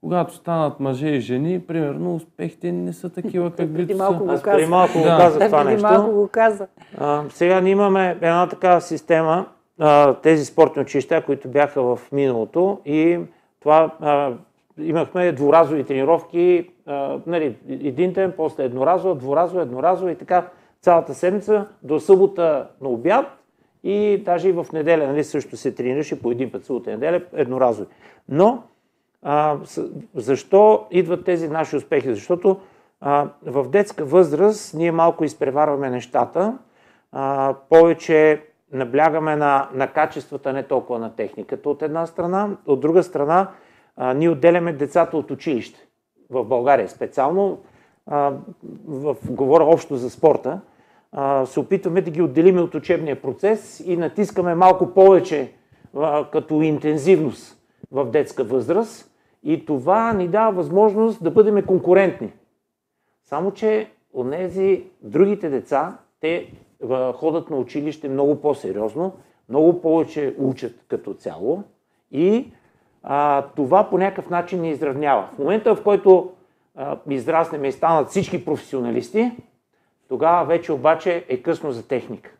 Когато 0.00 0.34
станат 0.34 0.80
мъже 0.80 1.08
и 1.08 1.20
жени, 1.20 1.60
примерно 1.60 2.14
успехите 2.14 2.72
не 2.72 2.92
са 2.92 3.08
такива, 3.08 3.50
каквито 3.56 3.96
малко 3.96 4.18
са. 4.18 4.24
го 4.24 4.30
Аз 4.30 4.42
каза. 4.42 4.56
преди 4.56 4.70
малко 4.70 4.98
го 4.98 5.04
Да. 5.04 5.16
казах 5.16 5.38
Той 5.38 5.48
това 5.48 5.58
преди 5.60 5.72
нещо. 5.72 5.88
малко 5.88 6.12
го 6.12 6.28
каза. 6.28 6.66
А, 6.98 7.24
сега 7.28 7.60
ние 7.60 7.72
имаме 7.72 8.10
една 8.10 8.48
такава 8.48 8.80
система, 8.80 9.46
а, 9.78 10.14
тези 10.14 10.44
спортни 10.44 10.82
училища, 10.82 11.22
които 11.22 11.48
бяха 11.48 11.82
в 11.82 12.12
миналото 12.12 12.80
и 12.84 13.18
това 13.60 13.94
а, 14.00 14.32
имахме 14.78 15.32
дворазови 15.32 15.84
тренировки, 15.84 16.70
а, 16.86 17.18
нали, 17.26 17.56
един 17.68 18.12
ден, 18.12 18.32
после 18.36 18.64
едноразова, 18.64 19.14
дворазова, 19.14 19.62
едноразова 19.62 20.12
и 20.12 20.16
така 20.16 20.48
цялата 20.80 21.14
седмица 21.14 21.66
до 21.82 22.00
събота 22.00 22.68
на 22.80 22.88
обяд 22.88 23.26
и 23.84 24.22
даже 24.24 24.48
и 24.48 24.52
в 24.52 24.66
неделя 24.72 25.06
нали, 25.06 25.24
също 25.24 25.56
се 25.56 25.72
тренираше 25.72 26.22
по 26.22 26.30
един 26.30 26.52
път 26.52 26.64
събота 26.64 26.90
и 26.90 26.94
неделя, 26.94 27.20
едноразови. 27.32 27.88
Но 28.28 28.62
а, 29.22 29.56
защо 30.14 30.86
идват 30.90 31.24
тези 31.24 31.48
наши 31.48 31.76
успехи? 31.76 32.14
Защото 32.14 32.56
а, 33.00 33.28
в 33.46 33.68
детска 33.68 34.04
възраст 34.04 34.74
ние 34.74 34.92
малко 34.92 35.24
изпреварваме 35.24 35.90
нещата, 35.90 36.58
а, 37.12 37.54
повече 37.68 38.42
наблягаме 38.72 39.36
на, 39.36 39.68
на 39.74 39.88
качествата, 39.88 40.52
не 40.52 40.62
толкова 40.62 40.98
на 40.98 41.16
техниката 41.16 41.70
от 41.70 41.82
една 41.82 42.06
страна. 42.06 42.48
От 42.66 42.80
друга 42.80 43.02
страна, 43.02 43.48
а, 43.96 44.14
ние 44.14 44.28
отделяме 44.28 44.72
децата 44.72 45.16
от 45.16 45.30
училище. 45.30 45.86
В 46.30 46.44
България 46.44 46.88
специално, 46.88 47.58
а, 48.06 48.32
в, 48.86 49.16
говоря 49.30 49.64
общо 49.64 49.96
за 49.96 50.10
спорта, 50.10 50.60
а, 51.12 51.46
се 51.46 51.60
опитваме 51.60 52.00
да 52.00 52.10
ги 52.10 52.22
отделиме 52.22 52.60
от 52.60 52.74
учебния 52.74 53.22
процес 53.22 53.82
и 53.86 53.96
натискаме 53.96 54.54
малко 54.54 54.94
повече 54.94 55.52
а, 55.96 56.30
като 56.30 56.62
интензивност 56.62 57.58
в 57.92 58.10
детска 58.10 58.44
възраст. 58.44 59.12
И 59.42 59.66
това 59.66 60.12
ни 60.12 60.28
дава 60.28 60.52
възможност 60.52 61.24
да 61.24 61.30
бъдем 61.30 61.62
конкурентни. 61.62 62.32
Само, 63.24 63.50
че 63.50 63.90
от 64.12 64.30
тези 64.30 64.84
другите 65.02 65.48
деца, 65.48 65.98
те 66.20 66.52
ходят 67.14 67.50
на 67.50 67.56
училище 67.56 68.08
много 68.08 68.40
по-сериозно, 68.40 69.12
много 69.48 69.80
повече 69.80 70.34
учат 70.38 70.84
като 70.88 71.14
цяло 71.14 71.62
и 72.12 72.52
а, 73.08 73.42
това 73.56 73.84
по 73.84 73.98
някакъв 73.98 74.30
начин 74.30 74.60
ни 74.60 74.70
изравнява. 74.70 75.28
В 75.34 75.38
момента, 75.38 75.74
в 75.74 75.82
който 75.82 76.30
а, 76.74 76.96
израснем 77.10 77.64
и 77.64 77.72
станат 77.72 78.08
всички 78.08 78.44
професионалисти, 78.44 79.32
тогава 80.08 80.44
вече 80.44 80.72
обаче 80.72 81.24
е 81.28 81.42
късно 81.42 81.72
за 81.72 81.88
техника. 81.88 82.30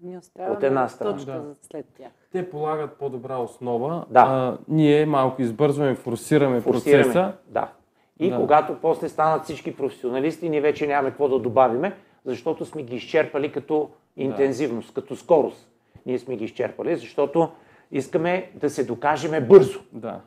Ни 0.00 0.18
остава 0.18 0.52
От 0.52 0.62
една 0.62 0.80
на 0.82 0.88
страна. 0.88 1.12
точка 1.12 1.32
Да. 1.32 1.40
за 1.42 1.54
след 1.54 1.86
тях. 1.96 2.08
Те 2.32 2.50
полагат 2.50 2.92
по-добра 2.92 3.36
основа. 3.36 4.04
Да. 4.10 4.20
А, 4.20 4.58
ние 4.68 5.06
малко 5.06 5.42
избързваме, 5.42 5.94
форсираме, 5.94 6.60
Форсираме. 6.60 7.02
процеса. 7.02 7.32
Да. 7.46 7.68
И 8.20 8.30
Да. 8.30 8.36
когато 8.36 8.74
после 8.74 9.08
станат 9.08 9.44
всички 9.44 9.76
професионалисти, 9.76 10.48
ние 10.50 10.60
вече 10.60 10.86
нямаме 10.86 11.10
какво 11.10 11.28
да 11.28 11.38
добавиме, 11.38 11.96
защото 12.24 12.64
сме 12.64 12.82
ги 12.82 12.96
изчерпали 12.96 13.52
като 13.52 13.88
интензивност, 14.16 14.94
като 14.94 15.16
скорост. 15.16 15.70
Ние 16.06 16.18
сме 16.18 16.36
ги 16.36 16.44
изчерпали, 16.44 16.96
защото 16.96 17.50
искаме 17.92 18.50
да 18.54 18.70
се 18.70 18.84
докажеме 18.84 19.40
бързо. 19.40 19.80
Да. 19.92 20.20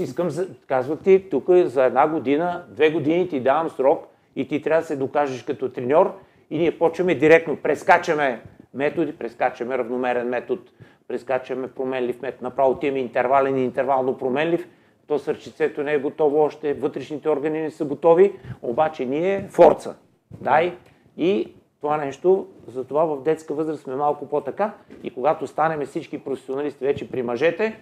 Искам, 0.00 0.30
за- 0.30 0.48
казва 0.66 0.96
ти, 0.96 1.24
тук 1.30 1.50
за 1.50 1.84
една 1.84 2.08
година, 2.08 2.64
две 2.68 2.90
години 2.90 3.28
ти 3.28 3.40
давам 3.40 3.70
срок 3.70 4.06
и 4.36 4.48
ти 4.48 4.62
трябва 4.62 4.80
да 4.80 4.86
се 4.86 4.96
докажеш 4.96 5.42
като 5.42 5.68
треньор 5.68 6.14
и 6.50 6.58
ние 6.58 6.78
почваме 6.78 7.14
директно, 7.14 7.56
прескачаме 7.56 8.42
методи, 8.74 9.12
прескачаме 9.18 9.78
равномерен 9.78 10.28
метод, 10.28 10.62
прескачаме 11.08 11.68
променлив 11.68 12.22
метод, 12.22 12.38
направо 12.42 12.70
отиваме 12.70 13.00
интервален 13.00 13.56
и 13.56 13.64
интервално 13.64 14.18
променлив, 14.18 14.68
то 15.06 15.18
сърчицето 15.18 15.82
не 15.82 15.92
е 15.92 15.98
готово 15.98 16.38
още, 16.40 16.74
вътрешните 16.74 17.28
органи 17.28 17.60
не 17.60 17.70
са 17.70 17.84
готови, 17.84 18.32
обаче 18.62 19.04
ние 19.04 19.46
форца. 19.50 19.96
Дай 20.40 20.74
и 21.16 21.52
това 21.86 21.96
нещо, 21.96 22.46
затова 22.68 23.04
в 23.04 23.22
детска 23.22 23.54
възраст 23.54 23.82
сме 23.82 23.96
малко 23.96 24.28
по-така 24.28 24.74
и 25.02 25.14
когато 25.14 25.46
станем 25.46 25.86
всички 25.86 26.24
професионалисти 26.24 26.84
вече 26.84 27.10
при 27.10 27.22
мъжете, 27.22 27.80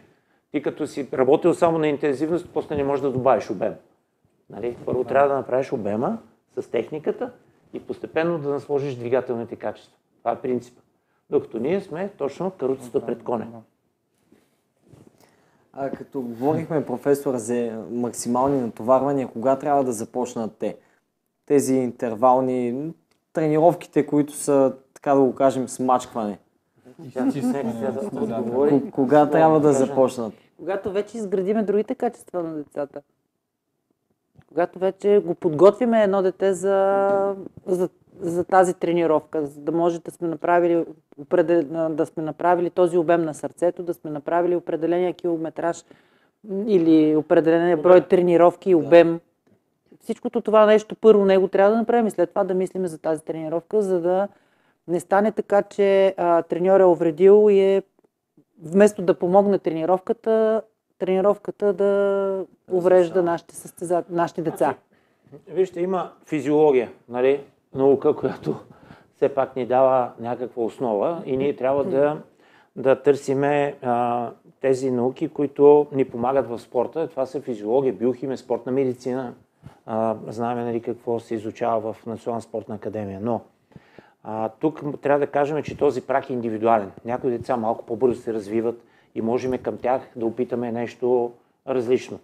ти 0.51 0.63
като 0.63 0.87
си 0.87 1.09
работил 1.13 1.55
само 1.55 1.79
на 1.79 1.89
интензивност, 1.89 2.49
после 2.55 2.77
не 2.77 2.85
можеш 2.85 3.03
да 3.03 3.11
добавиш 3.11 3.51
обем. 3.51 3.75
Нали? 4.51 4.77
Първо 4.87 5.05
трябва 5.05 5.29
да 5.29 5.35
направиш 5.35 5.73
обема 5.73 6.19
с 6.59 6.71
техниката 6.71 7.33
и 7.73 7.81
постепенно 7.81 8.39
да 8.39 8.49
насложиш 8.49 8.95
двигателните 8.95 9.57
качества. 9.57 9.97
Това 10.19 10.33
е 10.33 10.41
принципа. 10.41 10.81
Докато 11.31 11.59
ние 11.59 11.81
сме 11.81 12.09
точно 12.09 12.51
каруцата 12.51 13.07
пред 13.07 13.23
коня. 13.23 13.47
А 15.73 15.91
като 15.91 16.21
говорихме, 16.21 16.87
професор, 16.87 17.37
за 17.37 17.85
максимални 17.91 18.61
натоварвания, 18.61 19.29
кога 19.29 19.59
трябва 19.59 19.85
да 19.85 19.93
започнат 19.93 20.57
те? 20.59 20.77
Тези 21.47 21.75
интервални 21.75 22.93
тренировките, 23.35 24.07
които 24.07 24.33
са, 24.33 24.73
така 24.95 25.15
да 25.15 25.21
го 25.21 25.35
кажем, 25.35 25.69
смачкване. 25.69 26.39
Кога 28.93 29.31
трябва 29.31 29.61
да 29.61 29.73
започнат? 29.73 30.33
Когато 30.59 30.93
вече 30.93 31.17
изградиме 31.17 31.63
другите 31.63 31.95
качества 31.95 32.43
на 32.43 32.55
децата. 32.55 33.03
Когато 34.49 34.79
вече 34.79 35.23
го 35.25 35.35
подготвиме 35.35 36.03
едно 36.03 36.23
дете 36.23 36.53
за, 36.53 37.37
за, 37.67 37.89
за 38.21 38.45
тази 38.45 38.75
тренировка, 38.75 39.47
за 39.47 39.61
да 39.61 39.73
може 39.73 40.01
да 40.01 40.11
сме 40.11 40.29
направили 40.29 40.85
да 41.91 42.07
сме 42.07 42.23
направили 42.23 42.71
този 42.71 42.99
обем 42.99 43.23
на 43.23 43.35
сърцето, 43.35 43.83
да 43.83 43.95
сме 43.95 44.11
направили 44.11 44.57
определения 44.57 45.15
километраж 45.15 45.85
или 46.67 47.17
определения 47.17 47.77
брой 47.77 48.01
тренировки 48.01 48.71
и 48.71 48.75
обем. 48.75 49.21
Всичкото 50.05 50.41
това 50.41 50.67
нещо 50.67 50.95
първо 50.95 51.25
него 51.25 51.49
трябва 51.49 51.71
да 51.71 51.77
направим 51.77 52.07
и 52.07 52.11
след 52.11 52.29
това 52.29 52.45
да 52.45 52.55
мислим 52.55 52.87
за 52.87 52.99
тази 52.99 53.25
тренировка, 53.25 53.83
за 53.83 54.01
да 54.01 54.29
не 54.89 55.01
стане 55.01 55.33
така, 55.33 55.63
че 55.63 56.15
а, 56.17 56.43
треньор 56.43 56.81
е 56.81 56.85
увредил 56.85 57.47
и 57.51 57.61
е 57.61 57.83
вместо 58.63 59.03
да 59.03 59.19
помогне 59.19 59.59
тренировката, 59.59 60.63
тренировката 60.99 61.73
да 61.73 62.45
уврежда 62.71 63.23
нашите, 63.23 63.55
състеза... 63.55 64.05
нашите 64.11 64.43
деца. 64.43 64.75
Вижте, 65.49 65.81
има 65.81 66.13
физиология, 66.27 66.91
нали? 67.09 67.41
наука, 67.75 68.17
която 68.17 68.57
все 69.17 69.29
пак 69.29 69.57
ни 69.57 69.67
дава 69.67 70.13
някаква 70.21 70.63
основа 70.63 71.23
и 71.27 71.37
ние 71.37 71.57
трябва 71.57 71.85
да, 71.85 72.23
да 72.77 73.03
търсиме 73.03 73.77
а, 73.83 74.31
тези 74.61 74.91
науки, 74.91 75.29
които 75.29 75.87
ни 75.93 76.05
помагат 76.05 76.49
в 76.49 76.59
спорта. 76.59 77.09
Това 77.09 77.27
са 77.27 77.41
физиология, 77.41 77.93
биохимия, 77.93 78.39
спортна 78.39 78.73
медицина. 78.73 79.35
А, 79.87 80.17
знаем 80.29 80.59
нали, 80.59 80.81
какво 80.81 81.21
се 81.21 81.35
изучава 81.35 81.93
в 81.93 82.07
Национална 82.07 82.43
спортна 82.43 82.75
академия. 82.75 83.21
Но 83.23 83.41
а, 84.25 84.49
тук 84.49 84.83
трябва 85.03 85.19
да 85.19 85.27
кажем, 85.27 85.63
че 85.63 85.77
този 85.77 86.01
прак 86.01 86.31
е 86.31 86.33
индивидуален. 86.33 86.93
Някои 87.05 87.31
деца 87.31 87.57
малко 87.57 87.87
по-бързо 87.87 88.23
се 88.23 88.35
развиват 88.35 88.85
и 89.15 89.23
можем 89.23 89.59
към 89.59 89.79
тях 89.79 90.03
да 90.17 90.27
опитаме 90.27 90.73
нещо 90.73 91.33
различно. 91.69 92.19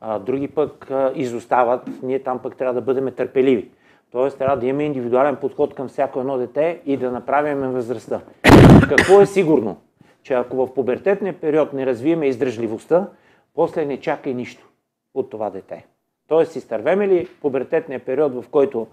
А, 0.00 0.18
други 0.18 0.48
пък 0.48 0.90
а, 0.90 1.12
изостават, 1.14 1.82
ние 2.02 2.22
там 2.22 2.38
пък 2.38 2.56
трябва 2.56 2.74
да 2.74 2.80
бъдем 2.80 3.14
търпеливи. 3.14 3.70
Тоест 4.10 4.38
трябва 4.38 4.56
да 4.56 4.66
имаме 4.66 4.84
индивидуален 4.84 5.36
подход 5.36 5.74
към 5.74 5.88
всяко 5.88 6.20
едно 6.20 6.38
дете 6.38 6.80
и 6.86 6.96
да 6.96 7.10
направим 7.10 7.58
възрастта. 7.58 8.20
Какво 8.88 9.20
е 9.20 9.26
сигурно? 9.26 9.76
Че 10.22 10.34
ако 10.34 10.56
в 10.56 10.74
пубертетния 10.74 11.40
период 11.40 11.72
не 11.72 11.86
развиеме 11.86 12.26
издръжливостта, 12.26 13.08
после 13.54 13.84
не 13.84 14.00
чака 14.00 14.30
и 14.30 14.34
нищо 14.34 14.68
от 15.14 15.30
това 15.30 15.50
дете. 15.50 15.86
Тоест, 16.28 16.56
изтървеме 16.56 17.08
ли 17.08 17.28
пубертетния 17.40 18.00
период, 18.00 18.34
в 18.34 18.48
който 18.50 18.86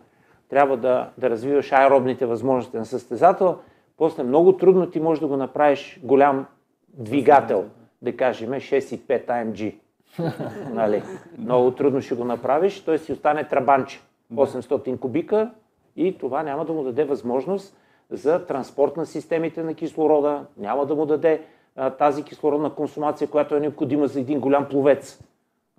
трябва 0.49 0.77
да, 0.77 1.09
да 1.17 1.29
развиваш 1.29 1.71
аеробните 1.71 2.25
възможности 2.25 2.77
на 2.77 2.85
състезател, 2.85 3.57
после 3.97 4.23
много 4.23 4.57
трудно 4.57 4.89
ти 4.89 4.99
можеш 4.99 5.19
да 5.19 5.27
го 5.27 5.37
направиш 5.37 5.99
голям 6.03 6.45
двигател, 6.93 7.65
да 8.01 8.17
кажем 8.17 8.49
6,5 8.49 9.27
AMG. 9.27 9.75
нали? 10.73 11.03
Много 11.37 11.71
трудно 11.71 12.01
ще 12.01 12.15
го 12.15 12.25
направиш, 12.25 12.79
той 12.79 12.97
си 12.97 13.13
остане 13.13 13.47
трабанче. 13.47 13.99
800 14.33 14.99
кубика 14.99 15.51
и 15.95 16.17
това 16.17 16.43
няма 16.43 16.65
да 16.65 16.73
му 16.73 16.83
даде 16.83 17.03
възможност 17.03 17.77
за 18.09 18.45
транспорт 18.45 18.97
на 18.97 19.05
системите 19.05 19.63
на 19.63 19.73
кислорода, 19.73 20.45
няма 20.57 20.85
да 20.85 20.95
му 20.95 21.05
даде 21.05 21.41
а, 21.75 21.89
тази 21.89 22.23
кислородна 22.23 22.69
консумация, 22.69 23.27
която 23.27 23.55
е 23.55 23.59
необходима 23.59 24.07
за 24.07 24.19
един 24.19 24.39
голям 24.39 24.69
пловец 24.69 25.23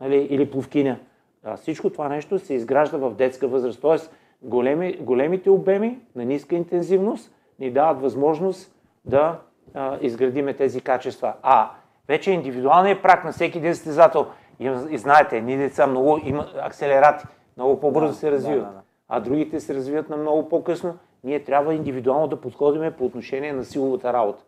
нали, 0.00 0.16
или 0.16 0.50
пловкиня. 0.50 0.98
А, 1.44 1.56
всичко 1.56 1.90
това 1.90 2.08
нещо 2.08 2.38
се 2.38 2.54
изгражда 2.54 2.96
в 2.96 3.14
детска 3.14 3.48
възраст. 3.48 3.80
Тоест, 3.80 4.14
големи, 4.42 4.96
големите 5.00 5.50
обеми 5.50 6.00
на 6.16 6.24
ниска 6.24 6.54
интензивност 6.54 7.32
ни 7.58 7.70
дават 7.70 8.00
възможност 8.00 8.74
да 9.04 9.38
а, 9.74 9.98
изградиме 10.00 10.54
тези 10.54 10.80
качества. 10.80 11.34
А 11.42 11.70
вече 12.08 12.30
индивидуалният 12.30 13.02
прак 13.02 13.24
на 13.24 13.32
всеки 13.32 13.58
един 13.58 13.74
състезател, 13.74 14.26
и, 14.60 14.70
и 14.90 14.98
знаете, 14.98 15.40
ние 15.40 15.56
деца 15.56 15.86
много 15.86 16.20
има 16.24 16.48
акселерати, 16.56 17.26
много 17.56 17.80
по-бързо 17.80 18.08
да, 18.08 18.14
се 18.14 18.30
развиват, 18.30 18.64
да, 18.64 18.68
да, 18.68 18.72
да. 18.72 18.82
а 19.08 19.20
другите 19.20 19.60
се 19.60 19.74
развиват 19.74 20.08
на 20.08 20.16
много 20.16 20.48
по-късно. 20.48 20.98
Ние 21.24 21.44
трябва 21.44 21.74
индивидуално 21.74 22.26
да 22.26 22.40
подходиме 22.40 22.90
по 22.90 23.04
отношение 23.04 23.52
на 23.52 23.64
силовата 23.64 24.12
работа. 24.12 24.42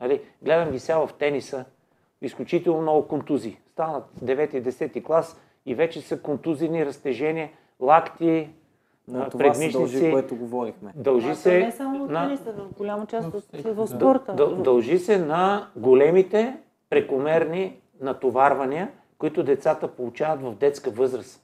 Нали? 0.00 0.20
Гледам 0.42 0.70
ги 0.70 0.78
сега 0.78 1.06
в 1.06 1.12
тениса, 1.18 1.64
изключително 2.22 2.82
много 2.82 3.08
контузии. 3.08 3.58
Станат 3.72 4.04
9-10 4.24 5.04
клас 5.04 5.40
и 5.66 5.74
вече 5.74 6.00
са 6.00 6.20
контузини, 6.20 6.86
разтежения, 6.86 7.50
лакти, 7.80 8.48
на 9.08 9.30
това 9.30 9.54
се 9.54 9.68
дължи, 9.68 10.10
което 10.10 10.36
говорихме. 10.36 10.92
Дължи 10.96 11.30
а, 11.30 11.34
се 11.34 11.58
не 11.58 11.66
е 11.66 11.70
само 11.70 12.06
на... 12.06 12.26
тениса, 12.26 12.52
в 12.52 12.78
голяма 12.78 13.06
част 13.06 13.34
от 13.34 13.44
в 13.64 13.86
спорта. 13.86 14.34
Дъл, 14.34 14.54
дължи 14.54 14.98
се 14.98 15.18
на 15.18 15.68
големите 15.76 16.56
прекомерни 16.90 17.76
натоварвания, 18.00 18.90
които 19.18 19.42
децата 19.42 19.88
получават 19.88 20.42
в 20.42 20.54
детска 20.54 20.90
възраст. 20.90 21.42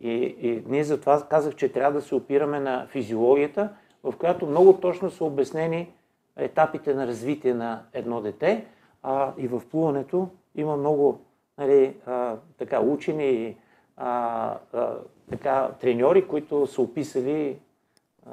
И, 0.00 0.10
и 0.40 0.62
ние 0.66 0.84
затова 0.84 1.22
казах, 1.30 1.54
че 1.54 1.72
трябва 1.72 1.92
да 1.92 2.06
се 2.06 2.14
опираме 2.14 2.60
на 2.60 2.86
физиологията, 2.86 3.68
в 4.04 4.14
която 4.18 4.46
много 4.46 4.72
точно 4.72 5.10
са 5.10 5.24
обяснени 5.24 5.92
етапите 6.36 6.94
на 6.94 7.06
развитие 7.06 7.54
на 7.54 7.82
едно 7.92 8.20
дете. 8.20 8.64
А, 9.02 9.32
и 9.38 9.48
в 9.48 9.62
плуването 9.70 10.28
има 10.56 10.76
много 10.76 11.20
нали, 11.58 11.94
а, 12.06 12.34
така, 12.58 12.80
учени 12.80 13.56
а, 13.96 14.54
а, 14.72 14.94
така, 15.30 15.68
треньори, 15.80 16.28
които 16.28 16.66
са 16.66 16.82
описали 16.82 17.56
а, 18.26 18.30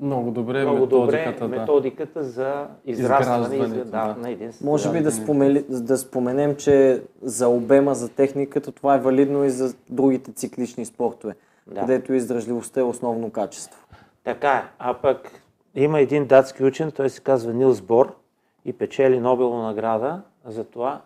много 0.00 0.30
добре 0.30 0.62
много 0.62 0.80
методиката, 0.80 1.40
добре 1.40 1.56
да. 1.56 1.60
методиката 1.60 2.24
за 2.24 2.66
израстване 2.84 3.56
и 3.56 3.68
за, 3.68 3.84
да, 3.84 4.16
на 4.18 4.30
един 4.30 4.52
Може 4.62 4.92
би 4.92 5.00
да, 5.00 5.12
спомели, 5.12 5.64
да 5.68 5.98
споменем, 5.98 6.56
че 6.56 7.02
за 7.22 7.48
обема, 7.48 7.94
за 7.94 8.08
техниката, 8.08 8.72
това 8.72 8.94
е 8.94 9.00
валидно 9.00 9.44
и 9.44 9.50
за 9.50 9.74
другите 9.90 10.32
циклични 10.32 10.84
спортове, 10.84 11.34
да. 11.66 11.80
където 11.80 12.12
издръжливостта 12.12 12.80
е 12.80 12.82
основно 12.82 13.30
качество. 13.30 13.86
Така 14.24 14.52
е. 14.52 14.62
А 14.78 14.94
пък 14.94 15.42
има 15.74 16.00
един 16.00 16.26
датски 16.26 16.64
учен, 16.64 16.90
той 16.92 17.10
се 17.10 17.20
казва 17.20 17.52
Нилс 17.52 17.80
Бор 17.80 18.16
и 18.64 18.72
печели 18.72 19.20
Нобелова 19.20 19.62
награда 19.62 20.22
за 20.44 20.64
това, 20.64 21.00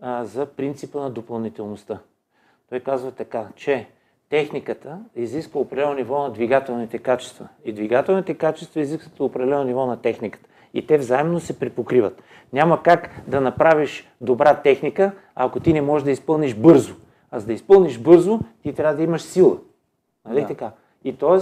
а, 0.00 0.24
за 0.24 0.46
принципа 0.46 1.00
на 1.00 1.10
допълнителността. 1.10 1.98
Той 2.68 2.80
казва 2.80 3.10
така, 3.10 3.48
че 3.56 3.86
техниката 4.30 4.98
изисква 5.16 5.60
определено 5.60 5.94
ниво 5.94 6.22
на 6.22 6.30
двигателните 6.30 6.98
качества. 6.98 7.48
И 7.64 7.72
двигателните 7.72 8.34
качества 8.34 8.80
изискват 8.80 9.20
определено 9.20 9.64
ниво 9.64 9.86
на 9.86 9.96
техниката. 9.96 10.48
И 10.74 10.86
те 10.86 10.98
взаимно 10.98 11.40
се 11.40 11.58
припокриват. 11.58 12.22
Няма 12.52 12.82
как 12.82 13.10
да 13.26 13.40
направиш 13.40 14.08
добра 14.20 14.54
техника, 14.62 15.12
ако 15.34 15.60
ти 15.60 15.72
не 15.72 15.82
можеш 15.82 16.04
да 16.04 16.10
изпълниш 16.10 16.54
бързо. 16.54 16.94
А 17.30 17.40
за 17.40 17.46
да 17.46 17.52
изпълниш 17.52 17.98
бързо, 17.98 18.40
ти 18.62 18.74
трябва 18.74 18.94
да 18.94 19.02
имаш 19.02 19.22
сила. 19.22 19.58
Нали 20.28 20.40
да. 20.40 20.46
така? 20.46 20.72
И 21.04 21.16
т.е. 21.16 21.38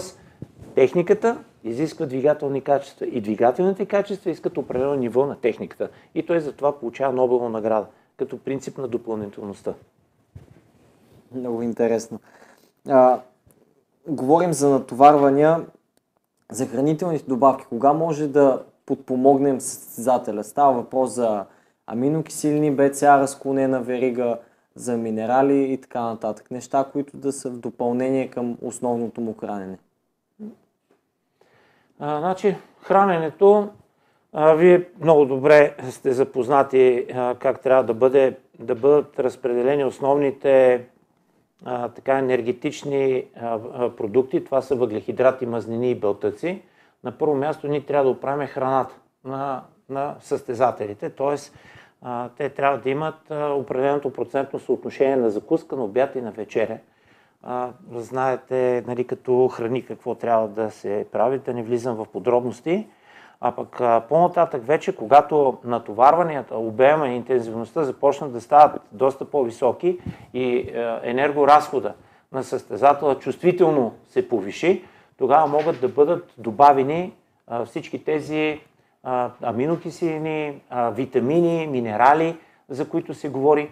техниката 0.74 1.38
изисква 1.64 2.06
двигателни 2.06 2.60
качества. 2.60 3.06
И 3.06 3.20
двигателните 3.20 3.86
качества 3.86 4.30
искат 4.30 4.58
определено 4.58 4.94
ниво 4.94 5.26
на 5.26 5.40
техниката. 5.40 5.88
И 6.14 6.26
той 6.26 6.40
затова 6.40 6.78
получава 6.78 7.12
Нобелова 7.12 7.48
награда, 7.48 7.86
като 8.18 8.38
принцип 8.38 8.78
на 8.78 8.88
допълнителността. 8.88 9.74
Много 11.35 11.62
интересно. 11.62 12.20
А, 12.88 13.20
говорим 14.09 14.52
за 14.52 14.70
натоварвания, 14.70 15.66
за 16.52 16.66
хранителните 16.66 17.24
добавки. 17.28 17.64
Кога 17.64 17.92
може 17.92 18.28
да 18.28 18.62
подпомогнем 18.87 19.61
състезателя? 19.61 20.44
Става 20.44 20.72
въпрос 20.72 21.11
за 21.11 21.44
аминокиселини, 21.87 22.74
БЦА, 22.74 23.18
разклонена 23.18 23.81
верига, 23.81 24.38
за 24.74 24.96
минерали 24.96 25.72
и 25.72 25.81
така 25.81 26.02
нататък. 26.02 26.50
Неща, 26.50 26.87
които 26.92 27.16
да 27.16 27.33
са 27.33 27.50
в 27.50 27.59
допълнение 27.59 28.31
към 28.31 28.59
основното 28.62 29.20
му 29.20 29.35
хранене. 29.35 29.78
А, 31.98 32.18
значи, 32.18 32.57
храненето 32.83 33.68
вие 34.34 34.88
много 35.00 35.24
добре 35.24 35.76
сте 35.90 36.12
запознати 36.12 37.06
как 37.38 37.60
трябва 37.60 37.84
да, 37.84 37.94
бъде, 37.94 38.36
да 38.58 38.74
бъдат 38.74 39.20
разпределени 39.20 39.84
основните 39.84 40.84
така, 41.94 42.18
енергетични 42.18 43.24
продукти. 43.96 44.44
Това 44.44 44.62
са 44.62 44.76
въглехидрати, 44.76 45.46
мазнини 45.46 45.90
и 45.90 45.94
белтъци. 45.94 46.62
На 47.04 47.12
първо 47.12 47.34
място 47.34 47.68
ние 47.68 47.80
трябва 47.80 48.04
да 48.04 48.10
оправим 48.10 48.46
храната 48.46 48.94
на, 49.24 49.62
на 49.88 50.14
състезателите, 50.20 51.10
т.е. 51.10 51.36
те 52.36 52.48
трябва 52.48 52.78
да 52.78 52.90
имат 52.90 53.30
определеното 53.30 54.12
процентно 54.12 54.58
съотношение 54.58 55.16
на 55.16 55.30
закуска, 55.30 55.76
на 55.76 55.84
обяд 55.84 56.16
и 56.16 56.20
на 56.20 56.30
вечеря. 56.30 56.78
Знаете 57.92 58.84
нали, 58.86 59.06
като 59.06 59.48
храни 59.48 59.84
какво 59.84 60.14
трябва 60.14 60.48
да 60.48 60.70
се 60.70 61.06
прави, 61.12 61.38
да 61.38 61.54
не 61.54 61.62
влизам 61.62 61.96
в 61.96 62.06
подробности. 62.12 62.86
А 63.40 63.53
пък 63.53 63.83
по-нататък 64.09 64.66
вече, 64.66 64.96
когато 64.96 65.59
натоварванията, 65.64 66.57
обема 66.57 67.09
и 67.09 67.16
интензивността 67.16 67.85
започнат 67.85 68.33
да 68.33 68.40
стават 68.40 68.83
доста 68.92 69.24
по-високи 69.24 69.98
и 70.35 70.70
енергоразхода 71.03 71.94
на 72.33 72.44
състезателя 72.44 73.18
чувствително 73.18 73.94
се 74.09 74.29
повиши, 74.29 74.85
тогава 75.18 75.46
могат 75.46 75.81
да 75.81 75.88
бъдат 75.88 76.33
добавени 76.38 77.12
всички 77.64 78.05
тези 78.05 78.61
аминокиселини, 79.42 80.61
витамини, 80.92 81.66
минерали, 81.66 82.38
за 82.68 82.88
които 82.88 83.14
се 83.14 83.29
говори. 83.29 83.70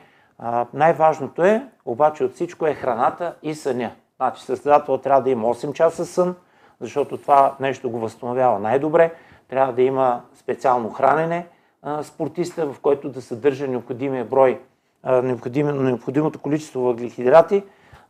Най-важното 0.74 1.44
е, 1.44 1.66
обаче 1.84 2.24
от 2.24 2.32
всичко 2.32 2.66
е 2.66 2.74
храната 2.74 3.34
и 3.42 3.54
съня. 3.54 3.90
Значи 4.16 4.44
състезател 4.44 4.98
трябва 4.98 5.22
да 5.22 5.30
има 5.30 5.54
8 5.54 5.72
часа 5.72 6.06
сън, 6.06 6.36
защото 6.80 7.16
това 7.16 7.54
нещо 7.60 7.90
го 7.90 7.98
възстановява 7.98 8.58
най-добре 8.58 9.12
трябва 9.48 9.72
да 9.72 9.82
има 9.82 10.20
специално 10.34 10.90
хранене 10.90 11.46
а, 11.82 12.02
спортиста, 12.02 12.66
в 12.72 12.80
който 12.80 13.08
да 13.08 13.22
съдържа 13.22 13.68
необходимия 13.68 14.24
брой, 14.24 14.60
а, 15.02 15.22
необходим, 15.22 15.66
необходимото 15.66 16.38
количество 16.38 16.80
въглехидрати, 16.80 17.62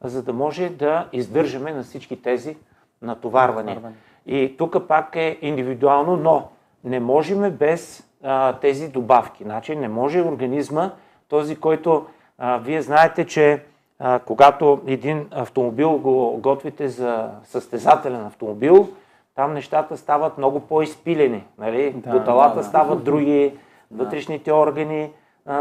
за 0.04 0.22
да 0.22 0.32
може 0.32 0.68
да 0.68 1.08
издържаме 1.12 1.72
на 1.72 1.82
всички 1.82 2.22
тези 2.22 2.56
натоварвания. 3.02 3.82
И 4.26 4.54
тук 4.58 4.88
пак 4.88 5.16
е 5.16 5.38
индивидуално, 5.42 6.16
но 6.16 6.48
не 6.84 7.00
можем 7.00 7.50
без 7.50 8.08
а, 8.22 8.52
тези 8.52 8.88
добавки. 8.88 9.44
Значи 9.44 9.76
не 9.76 9.88
може 9.88 10.22
организма, 10.22 10.90
този, 11.28 11.56
който 11.56 12.06
а, 12.38 12.58
вие 12.58 12.82
знаете, 12.82 13.26
че 13.26 13.62
а, 13.98 14.18
когато 14.18 14.80
един 14.86 15.28
автомобил 15.30 15.98
го 15.98 16.38
готвите 16.42 16.88
за 16.88 17.30
състезателен 17.44 18.26
автомобил, 18.26 18.88
там 19.36 19.54
нещата 19.54 19.96
стават 19.96 20.38
много 20.38 20.60
по-изпилени. 20.60 21.44
Нали? 21.58 21.92
Да, 21.92 22.10
Поталата 22.10 22.54
да, 22.54 22.60
да. 22.60 22.66
стават 22.66 23.04
други, 23.04 23.58
вътрешните 23.90 24.52
органи, 24.52 25.10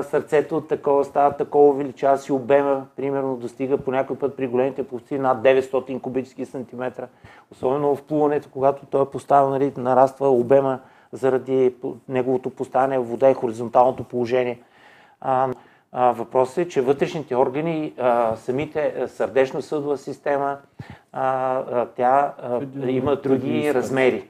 сърцето 0.02 0.58
от 0.58 0.68
такова 0.68 1.06
става 1.06 1.32
такова 1.32 1.70
увеличава 1.70 2.18
си 2.18 2.32
обема, 2.32 2.86
примерно 2.96 3.36
достига 3.36 3.78
по 3.78 3.92
някой 3.92 4.18
път 4.18 4.38
при 4.38 4.48
големите 4.48 4.88
пловци 4.88 5.20
над 5.20 5.38
900 5.38 6.02
кубически 6.02 6.46
сантиметра. 6.46 7.08
Особено 7.52 7.96
в 7.96 8.04
плуването, 8.04 8.50
когато 8.52 8.86
той 8.86 9.02
е 9.02 9.06
поставил, 9.06 9.50
нали, 9.50 9.74
нараства 9.78 10.30
обема 10.30 10.80
заради 11.12 11.76
неговото 12.10 12.50
поставяне 12.50 13.00
в 13.00 13.04
вода 13.04 13.30
и 13.30 13.34
хоризонталното 13.34 14.04
положение. 14.04 14.60
Въпросът 15.96 16.58
е, 16.58 16.68
че 16.68 16.82
вътрешните 16.82 17.36
органи, 17.36 17.94
самите 18.36 19.08
сърдечно-съдова 19.08 19.98
система, 19.98 20.58
тя 21.96 22.34
има 22.88 23.16
други 23.16 23.74
размери. 23.74 24.30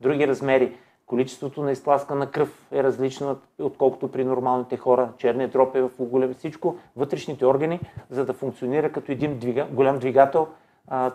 Други 0.00 0.28
размери. 0.28 0.76
Количеството 1.06 1.62
на 1.62 1.72
изтласкана 1.72 2.30
кръв 2.30 2.66
е 2.72 2.82
различно, 2.82 3.38
отколкото 3.58 4.08
при 4.08 4.24
нормалните 4.24 4.76
хора. 4.76 5.08
Черният 5.18 5.52
дроп 5.52 5.76
е 5.76 5.80
в 5.80 5.90
голем 6.00 6.34
всичко. 6.34 6.76
Вътрешните 6.96 7.46
органи, 7.46 7.80
за 8.10 8.24
да 8.24 8.32
функционира 8.32 8.92
като 8.92 9.12
един 9.12 9.38
двига, 9.38 9.66
голям 9.70 9.98
двигател, 9.98 10.48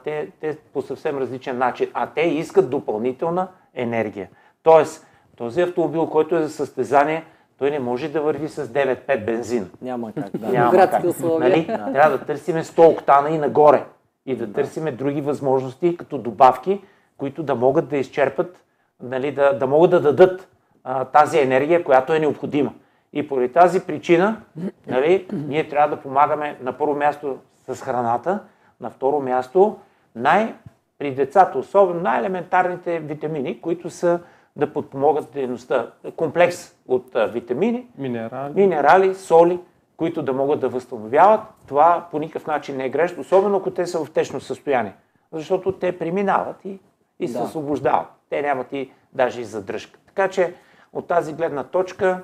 те, 0.04 0.32
те 0.40 0.58
по 0.74 0.82
съвсем 0.82 1.18
различен 1.18 1.58
начин. 1.58 1.90
А 1.94 2.08
те 2.08 2.22
искат 2.22 2.70
допълнителна 2.70 3.48
енергия. 3.74 4.30
Тоест, 4.64 5.08
този 5.36 5.62
автомобил, 5.62 6.08
който 6.08 6.36
е 6.36 6.42
за 6.42 6.50
състезание, 6.50 7.26
той 7.62 7.72
не 7.72 7.80
може 7.80 8.10
да 8.10 8.22
върви 8.22 8.50
с 8.50 8.68
9-5 8.68 9.26
бензин. 9.26 9.70
Няма 9.82 10.12
как. 10.14 10.38
Да. 10.38 10.48
Няма 10.48 10.72
как. 10.72 11.04
Нали? 11.24 11.66
Трябва 11.68 12.18
да 12.18 12.26
търсиме 12.26 12.64
100 12.64 12.92
октана 12.92 13.30
и 13.30 13.38
нагоре. 13.38 13.84
И 14.26 14.36
да, 14.36 14.48
да. 14.48 14.54
търсиме 14.54 14.92
други 14.92 15.22
възможности, 15.22 15.98
като 15.98 16.18
добавки, 16.18 16.82
които 17.18 17.44
да 17.44 17.56
могат 17.56 17.90
да 17.90 17.98
изчерпат, 17.98 18.64
нали, 19.04 19.32
да, 19.32 19.54
да 19.54 19.68
могат 19.68 19.92
да 19.92 20.02
дадат 20.02 20.48
а, 20.84 21.06
тази 21.06 21.40
енергия, 21.40 21.84
която 21.84 22.14
е 22.14 22.20
необходима. 22.20 22.74
И 23.14 23.28
поради 23.28 23.54
тази 23.54 23.80
причина, 23.80 24.42
нали, 24.88 25.28
ние 25.34 25.70
трябва 25.70 25.96
да 25.96 26.02
помагаме 26.02 26.58
на 26.62 26.74
първо 26.74 26.96
място 26.96 27.38
с 27.68 27.82
храната, 27.82 28.40
на 28.80 28.90
второ 28.90 29.20
място 29.20 29.78
най- 30.16 30.54
при 31.00 31.16
децата, 31.16 31.58
особено 31.58 32.02
най-елементарните 32.02 33.00
витамини, 33.00 33.62
които 33.62 33.90
са 33.90 34.20
да 34.56 34.74
подпомогат 34.74 35.32
дейността. 35.34 35.92
Комплекс 36.16 36.76
от 36.88 37.16
витамини, 37.16 37.88
минерали. 37.98 38.54
минерали, 38.54 39.16
соли, 39.16 39.60
които 39.98 40.24
да 40.24 40.34
могат 40.34 40.60
да 40.60 40.70
възстановяват. 40.70 41.42
Това 41.68 42.08
по 42.12 42.20
никакъв 42.20 42.48
начин 42.48 42.78
не 42.78 42.86
е 42.86 42.90
грешно, 42.90 43.22
особено 43.22 43.58
ако 43.58 43.72
те 43.72 43.88
са 43.88 44.06
в 44.06 44.12
течно 44.12 44.40
състояние. 44.40 44.94
Защото 45.32 45.72
те 45.72 45.98
преминават 45.98 46.66
и, 46.66 46.80
и 47.20 47.28
се 47.28 47.38
да. 47.38 47.44
освобождават. 47.44 48.08
Те 48.30 48.42
нямат 48.42 48.74
и 48.74 48.92
даже 49.14 49.42
и 49.42 49.46
задръжка. 49.46 50.00
Така 50.08 50.28
че 50.28 50.54
от 50.94 51.08
тази 51.08 51.34
гледна 51.34 51.64
точка 51.64 52.24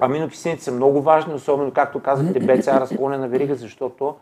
аминокиселините 0.00 0.64
са 0.64 0.72
много 0.72 1.02
важни, 1.02 1.34
особено 1.34 1.70
както 1.70 2.00
казахте 2.00 2.40
БЦА 2.40 2.80
разклонена 2.80 3.28
верига, 3.28 3.54
защото 3.54 4.16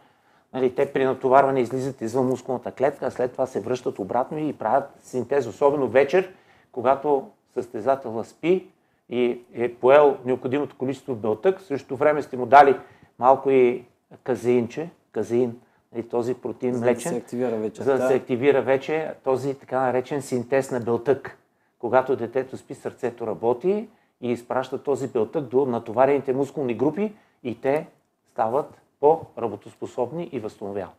нали, 0.55 0.75
те 0.75 0.93
при 0.93 1.05
натоварване 1.05 1.61
излизат 1.61 2.01
извън 2.01 2.27
мускулната 2.27 2.73
клетка, 2.73 3.07
а 3.07 3.11
след 3.11 3.33
това 3.33 3.47
се 3.47 3.61
връщат 3.61 3.99
обратно 3.99 4.39
и 4.39 4.53
правят 4.53 4.91
синтез, 5.03 5.47
особено 5.47 5.89
вечер, 5.89 6.33
когато 6.73 7.29
състезателът 7.55 8.27
спи 8.27 8.67
и 9.09 9.41
е 9.55 9.75
поел 9.75 10.17
необходимото 10.25 10.77
количество 10.77 11.15
белтък, 11.15 11.61
също 11.61 11.97
време 11.97 12.23
сте 12.23 12.37
му 12.37 12.47
дали 12.47 12.77
малко 13.19 13.51
и 13.51 13.85
казеинче, 14.25 14.91
казеин, 15.13 15.61
и 15.97 16.03
този 16.03 16.35
протеин 16.35 16.79
млечен, 16.79 17.13
за 17.13 17.19
да 17.19 17.19
се 17.19 17.19
активира 17.25 17.57
вече, 17.57 17.83
за 17.83 17.99
да 17.99 18.09
се 18.09 18.15
активира 18.15 18.63
вече 18.63 19.15
този 19.25 19.55
така 19.55 19.81
наречен 19.81 20.23
синтез 20.23 20.71
на 20.71 20.81
белтък. 20.81 21.39
Когато 21.79 22.17
детето 22.17 22.57
спи, 22.57 22.75
сърцето 22.75 23.27
работи 23.27 23.89
и 24.21 24.33
изпраща 24.33 24.83
този 24.83 25.09
белтък 25.09 25.45
до 25.45 25.67
натоварените 25.67 26.33
мускулни 26.33 26.75
групи 26.75 27.13
и 27.43 27.61
те 27.61 27.87
стават 28.33 28.81
по-работоспособни 29.01 30.29
и 30.33 30.41
възстановяват. 30.41 30.97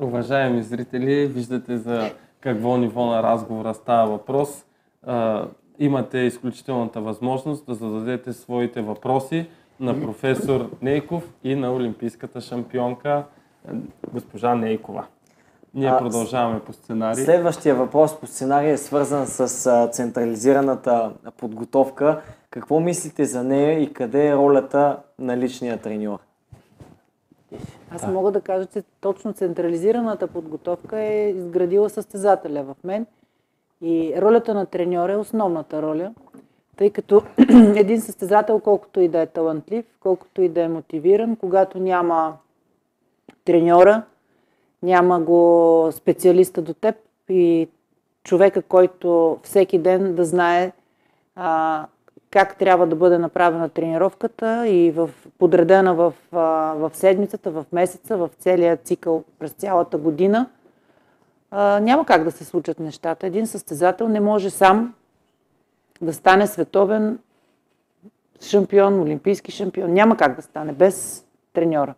Уважаеми 0.00 0.62
зрители, 0.62 1.26
виждате 1.26 1.78
за 1.78 2.12
какво 2.40 2.76
ниво 2.76 3.06
на 3.06 3.22
разговора 3.22 3.74
става 3.74 4.10
въпрос. 4.10 4.65
А, 5.06 5.46
имате 5.78 6.18
изключителната 6.18 7.00
възможност 7.00 7.66
да 7.66 7.74
зададете 7.74 8.32
своите 8.32 8.82
въпроси 8.82 9.46
на 9.80 10.00
професор 10.00 10.70
Нейков 10.82 11.32
и 11.44 11.54
на 11.54 11.74
олимпийската 11.74 12.40
шампионка 12.40 13.24
госпожа 14.12 14.54
Нейкова. 14.54 15.06
Ние 15.74 15.88
а, 15.88 15.98
продължаваме 15.98 16.60
по 16.60 16.72
сценарий. 16.72 17.24
Следващия 17.24 17.74
въпрос 17.74 18.20
по 18.20 18.26
сценарий 18.26 18.70
е 18.70 18.76
свързан 18.76 19.26
с 19.26 19.66
а, 19.66 19.88
централизираната 19.88 21.12
подготовка. 21.36 22.22
Какво 22.50 22.80
мислите 22.80 23.24
за 23.24 23.44
нея 23.44 23.82
и 23.82 23.92
къде 23.92 24.28
е 24.28 24.36
ролята 24.36 24.98
на 25.18 25.36
личния 25.36 25.78
треньор? 25.78 26.18
Аз 27.90 28.06
мога 28.06 28.32
да 28.32 28.40
кажа, 28.40 28.66
че 28.66 28.82
точно 29.00 29.32
централизираната 29.32 30.26
подготовка 30.26 31.00
е 31.00 31.30
изградила 31.30 31.90
състезателя 31.90 32.62
в 32.62 32.74
мен. 32.84 33.06
И 33.82 34.14
ролята 34.18 34.54
на 34.54 34.66
треньора 34.66 35.12
е 35.12 35.16
основната 35.16 35.82
роля, 35.82 36.14
тъй 36.76 36.90
като 36.90 37.22
един 37.76 38.00
състезател, 38.00 38.60
колкото 38.60 39.00
и 39.00 39.08
да 39.08 39.20
е 39.20 39.26
талантлив, 39.26 39.84
колкото 40.00 40.42
и 40.42 40.48
да 40.48 40.62
е 40.62 40.68
мотивиран, 40.68 41.36
когато 41.36 41.78
няма 41.78 42.36
треньора, 43.44 44.02
няма 44.82 45.20
го 45.20 45.88
специалиста 45.92 46.62
до 46.62 46.74
теб 46.74 46.96
и 47.28 47.68
човека, 48.24 48.62
който 48.62 49.38
всеки 49.42 49.78
ден 49.78 50.14
да 50.14 50.24
знае 50.24 50.72
а, 51.36 51.86
как 52.30 52.56
трябва 52.56 52.86
да 52.86 52.96
бъде 52.96 53.18
направена 53.18 53.68
тренировката 53.68 54.68
и 54.68 54.90
в, 54.90 55.10
подредена 55.38 55.94
в, 55.94 56.12
в 56.32 56.90
седмицата, 56.94 57.50
в 57.50 57.64
месеца, 57.72 58.16
в 58.16 58.30
целия 58.38 58.76
цикъл 58.76 59.24
през 59.38 59.50
цялата 59.50 59.98
година, 59.98 60.46
а, 61.50 61.80
няма 61.80 62.06
как 62.06 62.24
да 62.24 62.30
се 62.30 62.44
случат 62.44 62.80
нещата. 62.80 63.26
Един 63.26 63.46
състезател 63.46 64.08
не 64.08 64.20
може 64.20 64.50
сам 64.50 64.94
да 66.00 66.12
стане 66.12 66.46
световен 66.46 67.18
шампион, 68.40 69.00
олимпийски 69.00 69.52
шампион. 69.52 69.92
Няма 69.92 70.16
как 70.16 70.36
да 70.36 70.42
стане 70.42 70.72
без 70.72 71.26
треньора. 71.52 71.94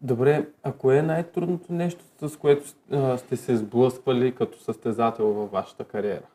Добре, 0.00 0.46
а 0.62 0.72
кое 0.72 0.96
е 0.96 1.02
най-трудното 1.02 1.72
нещо, 1.72 2.04
с 2.22 2.36
което 2.36 2.64
а, 2.92 3.18
сте 3.18 3.36
се 3.36 3.56
сблъсквали 3.56 4.34
като 4.34 4.60
състезател 4.60 5.26
във 5.26 5.50
вашата 5.50 5.84
кариера? 5.84 6.26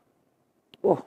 О, 0.84 0.98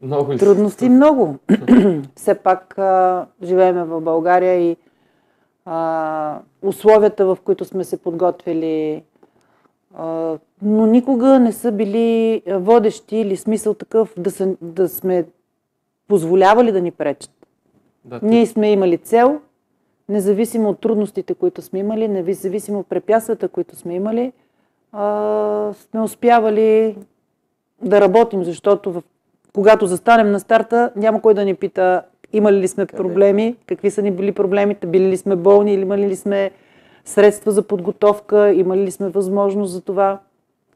Много 0.00 0.32
ли 0.32 0.38
Трудности 0.38 0.88
много. 0.88 1.38
Все 2.16 2.34
пак 2.34 2.78
а, 2.78 3.26
живееме 3.42 3.84
в 3.84 4.00
България 4.00 4.70
и 4.70 4.76
а, 5.64 6.40
условията, 6.62 7.26
в 7.26 7.38
които 7.44 7.64
сме 7.64 7.84
се 7.84 8.02
подготвили, 8.02 9.02
но 10.62 10.86
никога 10.86 11.38
не 11.38 11.52
са 11.52 11.72
били 11.72 12.42
водещи 12.48 13.16
или 13.16 13.36
смисъл 13.36 13.74
такъв 13.74 14.14
да, 14.16 14.30
са, 14.30 14.54
да 14.60 14.88
сме 14.88 15.24
позволявали 16.08 16.72
да 16.72 16.80
ни 16.80 16.90
пречат. 16.90 17.30
Да, 18.04 18.20
ти- 18.20 18.26
Ние 18.26 18.46
сме 18.46 18.72
имали 18.72 18.98
цел, 18.98 19.40
независимо 20.08 20.68
от 20.68 20.80
трудностите, 20.80 21.34
които 21.34 21.62
сме 21.62 21.78
имали, 21.78 22.08
независимо 22.08 22.78
от 22.78 22.86
препятствията, 22.86 23.48
които 23.48 23.76
сме 23.76 23.94
имали, 23.94 24.32
а, 24.92 25.72
сме 25.74 26.00
успявали 26.00 26.96
да 27.82 28.00
работим, 28.00 28.44
защото 28.44 28.92
в, 28.92 29.02
когато 29.54 29.86
застанем 29.86 30.30
на 30.30 30.40
старта, 30.40 30.90
няма 30.96 31.22
кой 31.22 31.34
да 31.34 31.44
ни 31.44 31.54
пита 31.54 32.02
имали 32.32 32.56
ли 32.56 32.68
сме 32.68 32.86
проблеми, 32.86 33.56
какви 33.66 33.90
са 33.90 34.02
ни 34.02 34.10
били 34.10 34.32
проблемите, 34.32 34.86
били 34.86 35.08
ли 35.08 35.16
сме 35.16 35.36
болни, 35.36 35.74
или 35.74 35.82
имали 35.82 36.08
ли 36.08 36.16
сме 36.16 36.50
средства 37.06 37.52
за 37.52 37.62
подготовка, 37.62 38.52
имали 38.52 38.80
ли 38.80 38.90
сме 38.90 39.08
възможност 39.08 39.72
за 39.72 39.80
това. 39.80 40.18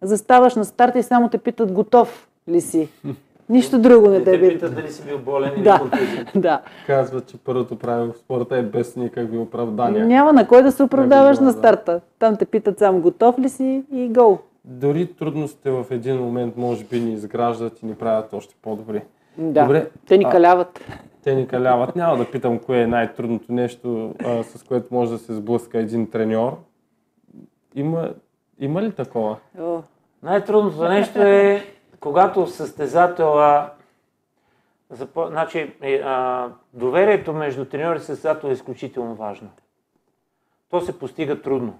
Заставаш 0.03 0.55
на 0.55 0.65
старта 0.65 0.99
и 0.99 1.03
само 1.03 1.29
те 1.29 1.39
питат 1.39 1.73
готов 1.73 2.29
ли 2.49 2.61
си. 2.61 2.89
Нищо 3.49 3.79
друго 3.79 4.09
не 4.09 4.19
Не 4.19 4.25
те 4.25 4.33
те 4.33 4.49
питат. 4.49 4.75
дали 4.75 4.91
си 4.91 5.03
бил 5.03 5.19
болен 5.19 5.51
или 5.57 5.63
Да. 5.63 5.81
Да. 6.35 6.61
Казват, 6.87 7.27
че 7.27 7.37
първото 7.37 7.77
правило 7.77 8.13
в 8.13 8.19
спорта 8.19 8.57
е 8.57 8.63
без 8.63 8.97
никакви 8.97 9.39
оправдания. 9.39 10.07
Няма 10.07 10.33
на 10.33 10.49
кой 10.49 10.63
да 10.63 10.73
се 10.73 10.83
оправдаваш 10.83 11.39
на 11.39 11.53
старта. 11.53 12.01
Там 12.19 12.37
те 12.37 12.45
питат 12.45 12.79
само 12.79 13.01
готов 13.01 13.39
ли 13.39 13.49
си 13.49 13.83
и 13.93 14.09
гол. 14.09 14.39
Дори 14.65 15.07
трудностите 15.09 15.71
в 15.71 15.87
един 15.91 16.17
момент 16.17 16.57
може 16.57 16.85
би 16.85 17.01
ни 17.01 17.13
изграждат 17.13 17.83
и 17.83 17.87
ни 17.87 17.95
правят 17.95 18.33
още 18.33 18.55
по-добри. 18.63 19.03
Да. 19.39 19.63
Добре. 19.63 19.91
Те 20.09 20.19
ни 20.19 20.25
А- 20.25 20.31
каляват. 20.31 20.81
Те 21.25 21.35
ни 21.35 21.49
каляват. 21.49 21.97
Няма 21.97 22.17
да 22.17 22.31
питам 22.31 22.59
кое 22.59 22.81
е 22.81 22.87
най-трудното 22.87 23.53
нещо, 23.53 24.15
а, 24.25 24.43
с 24.43 24.63
което 24.63 24.95
може 24.95 25.11
да 25.11 25.19
се 25.19 25.35
сблъска 25.35 25.79
един 25.79 26.11
треньор. 26.11 26.59
Има, 27.75 28.11
има 28.59 28.83
ли 28.83 28.93
такова? 28.93 29.37
О, 29.61 29.83
Най-трудното 30.23 30.85
нещо 30.85 31.23
е, 31.23 31.65
когато 32.01 32.47
състезателя 32.47 33.71
Запо... 34.91 35.27
Значи, 35.27 35.75
е, 35.83 35.95
а, 35.95 36.49
доверието 36.75 37.33
между 37.33 37.65
треньор 37.65 37.97
и 37.97 37.99
състезател 37.99 38.49
е 38.49 38.53
изключително 38.53 39.15
важно. 39.15 39.51
То 40.71 40.81
се 40.81 40.99
постига 40.99 41.43
трудно. 41.43 41.79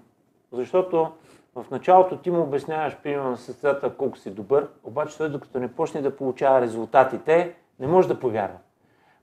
Защото 0.51 1.11
в 1.55 1.65
началото 1.71 2.17
ти 2.17 2.31
му 2.31 2.41
обясняваш, 2.41 2.97
примерно, 3.03 3.29
на 3.29 3.37
състезател 3.37 3.89
колко 3.89 4.17
си 4.17 4.31
добър, 4.31 4.67
обаче 4.83 5.17
той 5.17 5.29
докато 5.29 5.59
не 5.59 5.73
почне 5.73 6.01
да 6.01 6.15
получава 6.15 6.61
резултатите, 6.61 7.55
не 7.79 7.87
може 7.87 8.07
да 8.07 8.19
повярва. 8.19 8.57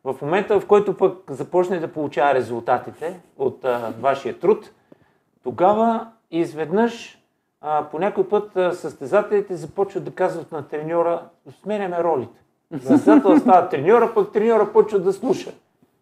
В 0.04 0.16
момента, 0.22 0.60
в 0.60 0.66
който 0.66 0.96
пък 0.96 1.30
започне 1.30 1.78
да 1.78 1.92
получава 1.92 2.34
резултатите 2.34 3.20
от 3.38 3.64
а, 3.64 3.94
вашия 4.00 4.38
труд, 4.38 4.70
тогава 5.42 6.06
изведнъж 6.30 7.22
а, 7.60 7.84
по 7.90 7.98
някой 7.98 8.28
път 8.28 8.56
а, 8.56 8.72
състезателите 8.72 9.56
започват 9.56 10.04
да 10.04 10.10
казват 10.10 10.52
на 10.52 10.68
треньора, 10.68 11.22
сменяме 11.62 12.04
ролите. 12.04 12.40
Състезател 12.80 13.38
става 13.38 13.68
треньора, 13.68 14.14
пък 14.14 14.32
треньора 14.32 14.72
почва 14.72 14.98
да 14.98 15.12
слуша. 15.12 15.50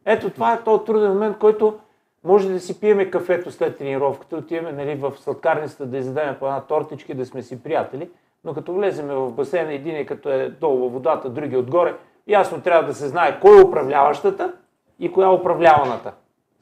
Ето 0.04 0.30
това 0.30 0.52
е 0.52 0.62
този 0.62 0.84
труден 0.84 1.12
момент, 1.12 1.38
който 1.38 1.78
може 2.24 2.48
да 2.48 2.60
си 2.60 2.80
пиеме 2.80 3.10
кафето 3.10 3.50
след 3.50 3.78
тренировката, 3.78 4.36
отиваме 4.36 4.72
нали, 4.72 4.94
в 4.94 5.12
сладкарницата 5.16 5.86
да 5.86 5.98
изядем 5.98 6.34
по 6.38 6.46
една 6.46 6.60
тортичка 6.60 7.14
да 7.14 7.26
сме 7.26 7.42
си 7.42 7.62
приятели, 7.62 8.10
но 8.44 8.54
като 8.54 8.74
влеземе 8.74 9.14
в 9.14 9.32
басейна, 9.32 9.72
един 9.72 9.96
е 9.96 10.06
като 10.06 10.30
е 10.30 10.48
долу 10.48 10.78
във 10.78 10.92
водата, 10.92 11.30
други 11.30 11.56
отгоре, 11.56 11.94
ясно 12.26 12.60
трябва 12.60 12.86
да 12.86 12.94
се 12.94 13.08
знае 13.08 13.40
кой 13.40 13.60
е 13.60 13.64
управляващата 13.64 14.52
и 14.98 15.12
коя 15.12 15.26
е 15.26 15.34
управляваната 15.34 16.12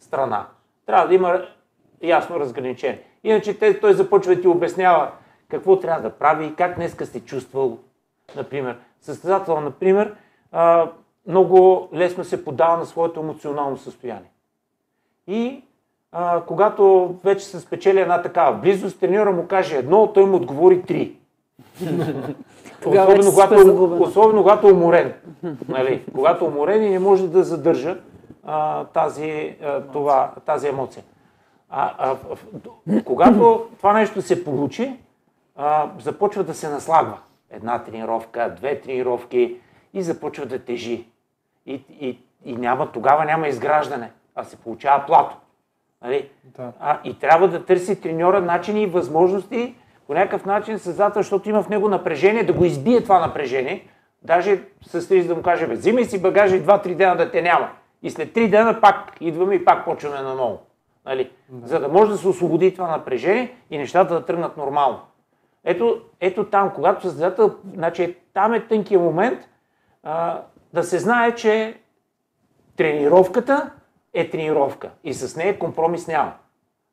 страна. 0.00 0.46
Трябва 0.86 1.08
да 1.08 1.14
има 1.14 1.42
ясно 2.02 2.40
разграничение. 2.40 3.02
Иначе 3.24 3.58
той 3.80 3.94
започва 3.94 4.34
да 4.34 4.40
ти 4.40 4.48
обяснява 4.48 5.10
какво 5.48 5.80
трябва 5.80 6.02
да 6.02 6.10
прави 6.10 6.46
и 6.46 6.54
как 6.54 6.74
днеска 6.74 7.06
се 7.06 7.24
чувствал, 7.24 7.78
например. 8.36 8.76
Състезател, 9.00 9.60
например, 9.60 10.14
много 11.26 11.88
лесно 11.94 12.24
се 12.24 12.44
подава 12.44 12.76
на 12.76 12.86
своето 12.86 13.20
емоционално 13.20 13.76
състояние. 13.76 14.30
И 15.26 15.62
а, 16.12 16.42
когато 16.46 17.14
вече 17.24 17.44
се 17.44 17.60
спечели 17.60 18.00
една 18.00 18.22
такава 18.22 18.58
близост, 18.58 19.00
треньора 19.00 19.32
му 19.32 19.46
каже 19.48 19.76
едно, 19.76 20.12
той 20.12 20.24
му 20.24 20.36
отговори 20.36 20.82
три. 20.82 21.16
Тогава 22.84 23.12
особено, 23.18 23.32
когато, 23.34 24.02
особено 24.02 24.42
когато 24.42 24.68
е 24.68 24.72
уморен. 24.72 25.12
Нали? 25.68 26.04
Когато 26.14 26.44
уморен 26.44 26.82
и 26.84 26.90
не 26.90 26.98
може 26.98 27.28
да 27.28 27.42
задържа 27.42 27.96
а, 28.44 28.84
тази, 28.84 29.56
а, 29.64 29.80
това, 29.80 30.32
тази 30.46 30.68
емоция. 30.68 31.04
А, 31.70 31.92
а, 31.98 32.14
в- 32.14 33.04
когато 33.04 33.66
това 33.76 33.92
нещо 33.92 34.22
се 34.22 34.44
получи, 34.44 34.96
а, 35.56 35.90
започва 36.00 36.44
да 36.44 36.54
се 36.54 36.68
наслагва. 36.68 37.18
Една 37.50 37.78
тренировка, 37.78 38.54
две 38.56 38.80
тренировки 38.80 39.56
и 39.94 40.02
започва 40.02 40.46
да 40.46 40.58
тежи. 40.58 41.06
И, 41.66 41.84
и, 42.00 42.18
и 42.44 42.56
няма, 42.56 42.92
тогава 42.92 43.24
няма 43.24 43.48
изграждане, 43.48 44.10
а 44.34 44.44
се 44.44 44.56
получава 44.56 45.06
плато. 45.06 45.36
Нали? 46.02 46.28
Да. 46.44 46.72
А, 46.80 46.98
и 47.04 47.18
трябва 47.18 47.48
да 47.48 47.64
търси 47.64 48.00
треньора 48.00 48.40
начини 48.40 48.82
и 48.82 48.86
възможности 48.86 49.74
по 50.06 50.14
някакъв 50.14 50.44
начин 50.44 50.78
създател, 50.78 51.22
защото 51.22 51.48
има 51.48 51.62
в 51.62 51.68
него 51.68 51.88
напрежение, 51.88 52.44
да 52.44 52.52
го 52.52 52.64
избие 52.64 53.02
това 53.02 53.26
напрежение. 53.26 53.88
Даже 54.22 54.62
с 54.82 55.10
риск 55.10 55.28
да 55.28 55.34
му 55.34 55.42
каже, 55.42 55.66
бе, 55.66 55.74
взимай 55.74 56.04
си 56.04 56.22
багажа 56.22 56.56
и 56.56 56.62
2-3 56.62 56.94
дена 56.94 57.16
да 57.16 57.30
те 57.30 57.42
няма. 57.42 57.70
И 58.02 58.10
след 58.10 58.34
3 58.34 58.50
дена 58.50 58.80
пак 58.80 59.16
идваме 59.20 59.54
и 59.54 59.64
пак 59.64 59.84
почваме 59.84 60.22
наново. 60.22 60.58
Нали? 61.06 61.30
За 61.62 61.80
да 61.80 61.88
може 61.88 62.10
да 62.10 62.16
се 62.18 62.28
освободи 62.28 62.74
това 62.74 62.88
напрежение 62.88 63.56
и 63.70 63.78
нещата 63.78 64.14
да 64.14 64.24
тръгнат 64.24 64.56
нормално. 64.56 65.00
Ето, 65.64 66.00
ето 66.20 66.44
там, 66.44 66.70
когато 66.74 67.02
създател, 67.02 67.54
значи 67.74 68.16
там 68.34 68.54
е 68.54 68.66
тънкият 68.66 69.02
момент 69.02 69.38
а, 70.02 70.42
да 70.72 70.84
се 70.84 70.98
знае, 70.98 71.34
че 71.34 71.80
тренировката 72.76 73.70
е 74.14 74.30
тренировка 74.30 74.90
и 75.04 75.14
с 75.14 75.36
нея 75.36 75.58
компромис 75.58 76.08
няма. 76.08 76.32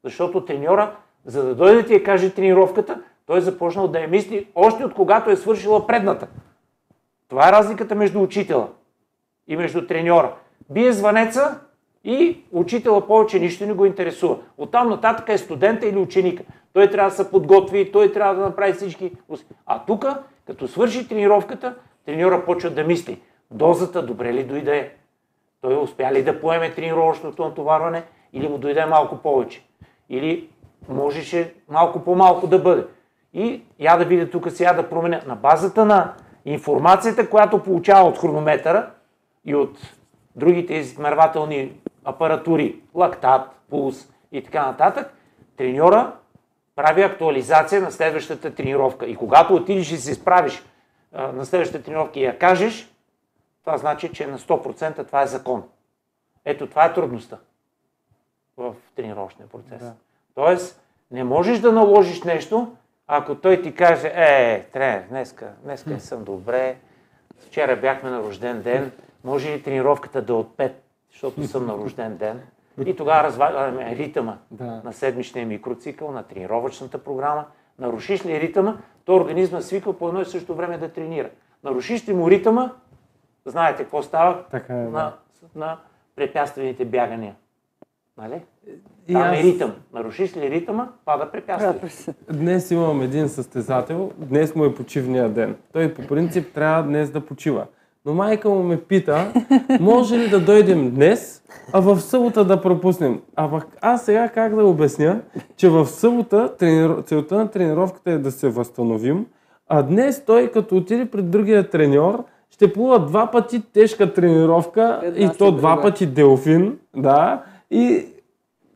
Защото 0.03 0.45
треньора, 0.45 0.95
за 1.25 1.43
да 1.43 1.55
дойде 1.55 1.81
да 1.81 1.87
ти 1.87 1.93
я 1.93 2.03
каже 2.03 2.33
тренировката, 2.33 3.01
той 3.25 3.37
е 3.37 3.41
започнал 3.41 3.87
да 3.87 3.99
я 3.99 4.07
мисли 4.07 4.47
още 4.55 4.85
от 4.85 4.93
когато 4.93 5.29
е 5.29 5.35
свършила 5.35 5.87
предната. 5.87 6.27
Това 7.29 7.49
е 7.49 7.51
разликата 7.51 7.95
между 7.95 8.21
учителя 8.21 8.67
и 9.47 9.55
между 9.55 9.87
треньора. 9.87 10.33
Бие 10.69 10.91
звънеца 10.91 11.59
и 12.03 12.43
учителя 12.51 13.07
повече 13.07 13.39
нищо 13.39 13.65
не 13.65 13.73
го 13.73 13.85
интересува. 13.85 14.37
Оттам 14.57 14.89
нататък 14.89 15.29
е 15.29 15.37
студента 15.37 15.87
или 15.87 15.97
ученика. 15.97 16.43
Той 16.73 16.89
трябва 16.89 17.09
да 17.09 17.15
се 17.15 17.31
подготви, 17.31 17.91
той 17.91 18.11
трябва 18.11 18.35
да 18.35 18.41
направи 18.41 18.73
всички. 18.73 19.11
А 19.65 19.85
тук, 19.85 20.05
като 20.47 20.67
свърши 20.67 21.07
тренировката, 21.07 21.75
треньора 22.05 22.45
почва 22.45 22.69
да 22.69 22.83
мисли. 22.83 23.21
Дозата 23.51 24.05
добре 24.05 24.33
ли 24.33 24.43
дойде? 24.43 24.91
Той 25.61 25.83
успя 25.83 26.11
ли 26.13 26.23
да 26.23 26.41
поеме 26.41 26.73
тренировъчното 26.73 27.45
натоварване 27.45 28.03
или 28.33 28.47
му 28.47 28.57
дойде 28.57 28.85
малко 28.85 29.17
повече? 29.17 29.65
Или 30.09 30.49
можеше 30.89 31.53
малко 31.69 32.03
по-малко 32.03 32.47
да 32.47 32.59
бъде? 32.59 32.85
И 33.33 33.63
я 33.79 33.97
да 33.97 34.05
видя 34.05 34.29
тук 34.29 34.51
сега 34.51 34.73
да 34.73 34.89
променя. 34.89 35.21
На 35.27 35.35
базата 35.35 35.85
на 35.85 36.13
информацията, 36.45 37.29
която 37.29 37.63
получава 37.63 38.09
от 38.09 38.17
хронометъра 38.17 38.91
и 39.45 39.55
от 39.55 39.77
другите 40.35 40.73
измервателни 40.73 41.73
апаратури, 42.05 42.81
лактат, 42.95 43.41
пулс 43.69 44.09
и 44.31 44.43
така 44.43 44.65
нататък, 44.65 45.13
треньора 45.57 46.13
прави 46.75 47.01
актуализация 47.03 47.81
на 47.81 47.91
следващата 47.91 48.55
тренировка. 48.55 49.05
И 49.05 49.15
когато 49.15 49.55
отидеш 49.55 49.91
и 49.91 49.97
се 49.97 50.13
справиш 50.13 50.63
а, 51.13 51.31
на 51.31 51.45
следващата 51.45 51.83
тренировка 51.83 52.19
и 52.19 52.23
я 52.23 52.39
кажеш, 52.39 52.93
това 53.61 53.77
значи, 53.77 54.11
че 54.13 54.27
на 54.27 54.39
100% 54.39 55.07
това 55.07 55.21
е 55.21 55.27
закон. 55.27 55.63
Ето 56.45 56.67
това 56.67 56.85
е 56.85 56.93
трудността 56.93 57.37
в 58.57 58.75
тренировъчния 58.95 59.47
процес. 59.49 59.79
Да. 59.79 59.93
Тоест, 60.35 60.81
не 61.11 61.23
можеш 61.23 61.59
да 61.59 61.71
наложиш 61.71 62.23
нещо, 62.23 62.75
ако 63.07 63.35
той 63.35 63.61
ти 63.61 63.75
каже, 63.75 64.11
е, 64.15 64.63
тренер, 64.73 65.03
днеска, 65.09 65.51
днеска 65.63 65.89
не 65.89 65.99
съм 65.99 66.23
добре, 66.23 66.75
вчера 67.47 67.75
бяхме 67.75 68.09
на 68.09 68.19
рожден 68.23 68.61
ден, 68.61 68.91
може 69.23 69.51
ли 69.51 69.63
тренировката 69.63 70.21
да 70.21 70.33
е 70.33 70.35
от 70.35 70.57
5, 70.57 70.71
защото 71.11 71.47
съм 71.47 71.65
на 71.65 71.73
рожден 71.73 72.17
ден? 72.17 72.41
И 72.85 72.95
тогава 72.95 73.23
разваляме 73.23 73.95
ритъма 73.95 74.37
Да. 74.51 74.81
на 74.83 74.93
седмичния 74.93 75.45
микроцикъл, 75.45 76.11
на 76.11 76.23
тренировъчната 76.23 77.03
програма. 77.03 77.45
Нарушиш 77.79 78.25
ли 78.25 78.41
ритъма, 78.41 78.77
то 79.05 79.15
организма 79.15 79.61
свиква 79.61 79.97
по 79.97 80.07
едно 80.07 80.21
и 80.21 80.25
също 80.25 80.55
време 80.55 80.77
да 80.77 80.89
тренира. 80.89 81.29
Нарушиш 81.63 82.07
ли 82.07 82.13
му 82.13 82.29
ритъма, 82.29 82.71
знаете 83.45 83.83
какво 83.83 84.01
става 84.01 84.43
Така 84.51 84.73
е, 84.73 84.83
да. 84.83 84.89
на, 84.89 85.13
на 85.55 85.77
препятствените 86.15 86.85
бягания. 86.85 87.35
Нали? 88.17 88.41
И 89.07 89.13
Там 89.13 89.21
аз- 89.21 89.39
е 89.39 89.43
ритъм. 89.43 89.71
Нарушиш 89.93 90.37
ли 90.37 90.49
ритъма, 90.49 90.87
пада 91.05 91.31
препятствие. 91.31 92.13
Днес 92.33 92.71
имам 92.71 93.01
един 93.01 93.29
състезател, 93.29 94.11
днес 94.17 94.55
му 94.55 94.65
е 94.65 94.75
почивния 94.75 95.29
ден. 95.29 95.55
Той 95.73 95.93
по 95.93 96.07
принцип 96.07 96.53
трябва 96.53 96.83
днес 96.83 97.09
да 97.11 97.25
почива. 97.25 97.65
Но 98.05 98.13
майка 98.13 98.49
му 98.49 98.63
ме 98.63 98.81
пита, 98.81 99.33
може 99.79 100.17
ли 100.17 100.29
да 100.29 100.39
дойдем 100.39 100.91
днес, 100.91 101.43
а 101.73 101.81
в 101.81 102.01
събота 102.01 102.45
да 102.45 102.61
пропуснем. 102.61 103.21
А 103.35 103.49
пък 103.49 103.67
аз 103.81 104.05
сега 104.05 104.29
как 104.29 104.55
да 104.55 104.65
обясня, 104.65 105.21
че 105.57 105.69
в 105.69 105.85
събота 105.85 106.55
тренир... 106.57 107.01
целта 107.05 107.35
на 107.35 107.47
тренировката 107.51 108.11
е 108.11 108.17
да 108.17 108.31
се 108.31 108.49
възстановим, 108.49 109.25
а 109.67 109.83
днес 109.83 110.25
той 110.25 110.51
като 110.51 110.75
отиде 110.77 111.05
пред 111.05 111.29
другия 111.31 111.69
треньор, 111.69 112.23
ще 112.49 112.73
плува 112.73 112.99
два 113.05 113.31
пъти 113.31 113.61
тежка 113.73 114.13
тренировка 114.13 114.99
Една 115.03 115.33
и 115.33 115.37
то 115.37 115.51
два 115.51 115.81
пъти 115.81 116.05
делфин, 116.05 116.77
да, 116.95 117.43
и 117.71 118.05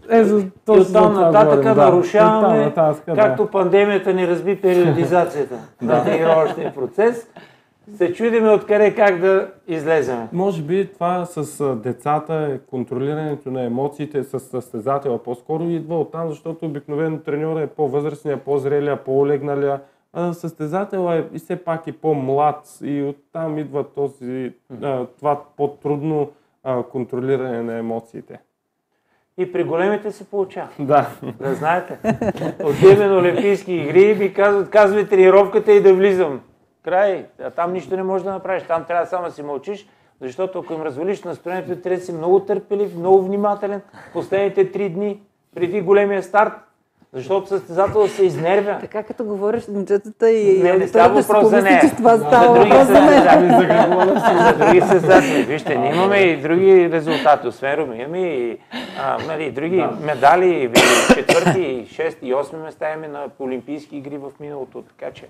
е 0.09 0.23
за 0.23 0.39
И 0.39 0.49
точно 0.65 0.99
оттам 0.99 1.13
нататък 1.13 1.63
да. 1.63 1.75
нарушаваме, 1.75 2.47
Оттам 2.47 2.59
нататък, 2.59 3.03
да. 3.05 3.15
както 3.15 3.47
пандемията 3.47 4.13
ни 4.13 4.27
разби 4.27 4.61
периодизацията 4.61 5.55
на 5.81 6.03
тренировъчния 6.03 6.73
процес, 6.73 7.27
се 7.97 8.13
чудиме 8.13 8.49
откъде 8.49 8.95
как 8.95 9.19
да 9.19 9.47
излеземе. 9.67 10.27
Може 10.33 10.61
би 10.61 10.93
това 10.93 11.25
с 11.25 11.75
децата, 11.75 12.59
контролирането 12.69 13.51
на 13.51 13.63
емоциите 13.63 14.23
с 14.23 14.39
състезателя 14.39 15.23
по-скоро 15.23 15.63
идва 15.63 15.99
оттам, 15.99 16.29
защото 16.29 16.65
обикновено 16.65 17.17
треньора 17.17 17.61
е 17.61 17.67
по-възрастния, 17.67 18.37
по-зрелия, 18.37 19.03
по-олегналия, 19.03 19.81
а 20.13 20.33
състезателя 20.33 21.15
е 21.15 21.23
и 21.33 21.39
все 21.39 21.55
пак 21.55 21.87
и 21.87 21.91
по-млад 21.91 22.79
и 22.83 23.01
оттам 23.01 23.57
идва 23.57 23.83
този, 23.83 24.53
това 25.19 25.41
по-трудно 25.57 26.31
контролиране 26.91 27.63
на 27.63 27.77
емоциите. 27.77 28.39
И 29.37 29.51
при 29.51 29.63
големите 29.63 30.11
се 30.11 30.29
получава. 30.29 30.67
Да. 30.79 31.09
Да 31.39 31.53
знаете. 31.55 31.97
Отиваме 32.63 33.07
на 33.07 33.17
Олимпийски 33.17 33.73
игри 33.73 34.01
и 34.01 34.15
ми 34.15 34.33
казват, 34.33 34.69
казвай 34.69 35.07
тренировката 35.07 35.71
и 35.71 35.81
да 35.81 35.93
влизам. 35.93 36.41
Край. 36.83 37.25
А 37.41 37.49
там 37.49 37.73
нищо 37.73 37.95
не 37.95 38.03
можеш 38.03 38.25
да 38.25 38.31
направиш. 38.31 38.63
Там 38.63 38.85
трябва 38.85 39.05
само 39.05 39.25
да 39.25 39.31
си 39.31 39.43
мълчиш, 39.43 39.87
защото 40.21 40.59
ако 40.59 40.73
им 40.73 40.81
развалиш 40.81 41.23
настроението, 41.23 41.81
трябва 41.81 41.99
да 41.99 42.05
си 42.05 42.13
много 42.13 42.39
търпелив, 42.39 42.95
много 42.95 43.21
внимателен 43.21 43.81
последните 44.13 44.71
три 44.71 44.89
дни 44.89 45.21
преди 45.55 45.81
големия 45.81 46.23
старт. 46.23 46.53
Защото 47.15 47.47
състезател 47.47 48.07
се 48.07 48.25
изнервя. 48.25 48.77
Така 48.81 49.03
като 49.03 49.23
говориш 49.23 49.67
момчетата 49.67 50.31
и 50.31 50.63
Не, 50.63 50.73
не 50.73 50.87
става 50.87 51.21
въпрос 51.21 51.49
за 51.49 51.61
нея. 51.61 51.81
че 51.81 51.95
това 51.95 52.17
За 52.17 52.25
става 52.25 52.53
други 52.55 52.69
въпрос 52.69 52.87
за 52.87 52.93
мен. 52.93 53.03
състезатели. 53.03 53.51
За 54.41 54.57
други 54.57 54.81
състезатели. 54.81 55.43
Вижте, 55.43 55.75
ние 55.75 55.91
имаме 55.91 56.17
и 56.17 56.37
други 56.37 56.89
резултати, 56.91 57.47
освен 57.47 57.73
Руми. 57.75 57.97
Имаме 57.97 58.19
и 58.19 58.57
а, 58.99 59.17
нали, 59.27 59.51
други 59.51 59.77
Да. 59.77 59.93
медали, 60.01 60.49
и 60.49 60.69
четвърти, 61.13 61.87
шести 61.89 62.27
и 62.27 62.33
осми 62.33 62.59
места 62.59 62.89
имаме 62.89 63.07
на 63.07 63.25
Олимпийски 63.39 63.97
игри 63.97 64.17
в 64.17 64.31
миналото. 64.39 64.83
Така 64.89 65.11
че 65.11 65.25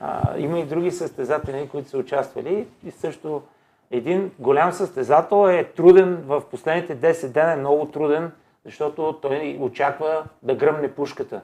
а, 0.00 0.38
има 0.38 0.58
и 0.58 0.64
други 0.64 0.90
състезатели, 0.90 1.68
които 1.68 1.88
са 1.88 1.98
участвали. 1.98 2.66
И 2.86 2.90
също 2.90 3.42
един 3.90 4.30
голям 4.38 4.72
състезател 4.72 5.48
е 5.48 5.64
труден 5.66 6.18
в 6.26 6.42
последните 6.42 6.96
10 6.96 7.26
дена, 7.26 7.52
е 7.52 7.56
много 7.56 7.84
труден, 7.84 8.30
защото 8.64 9.18
той 9.22 9.58
очаква 9.60 10.24
да 10.42 10.54
гръмне 10.54 10.94
пушката 10.94 11.40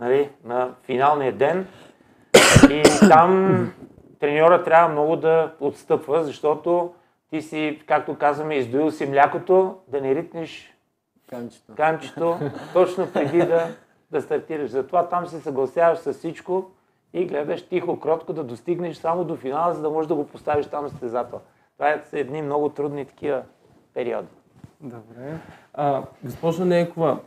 нали, 0.00 0.30
на 0.44 0.74
финалния 0.82 1.32
ден. 1.32 1.66
И 2.70 2.82
там 3.08 3.72
треньора 4.20 4.62
трябва 4.62 4.88
много 4.88 5.16
да 5.16 5.54
отстъпва, 5.60 6.24
защото 6.24 6.94
ти 7.30 7.42
си, 7.42 7.82
както 7.86 8.18
казваме, 8.18 8.56
издоил 8.56 8.90
си 8.90 9.06
млякото, 9.06 9.78
да 9.88 10.00
не 10.00 10.14
ритнеш 10.14 10.74
Камчето. 11.30 11.74
камчето 11.74 12.38
точно 12.72 13.12
преди 13.12 13.38
да, 13.38 13.68
да 14.10 14.22
стартираш. 14.22 14.70
Затова 14.70 15.08
там 15.08 15.26
се 15.26 15.40
съгласяваш 15.40 15.98
с 15.98 16.12
всичко 16.12 16.70
и 17.12 17.24
гледаш 17.26 17.68
тихо, 17.68 18.00
кротко 18.00 18.32
да 18.32 18.44
достигнеш 18.44 18.96
само 18.96 19.24
до 19.24 19.36
финала, 19.36 19.74
за 19.74 19.82
да 19.82 19.90
можеш 19.90 20.08
да 20.08 20.14
го 20.14 20.26
поставиш 20.26 20.66
там 20.66 20.88
състезател. 20.88 21.40
Това 21.74 21.90
е 21.90 22.02
едни 22.12 22.42
много 22.42 22.68
трудни 22.68 23.04
такива 23.04 23.42
периоди. 23.94 24.28
Добре. 24.80 25.38
А, 25.74 26.02
госпожо 26.24 26.64
Нейкова, 26.64 27.18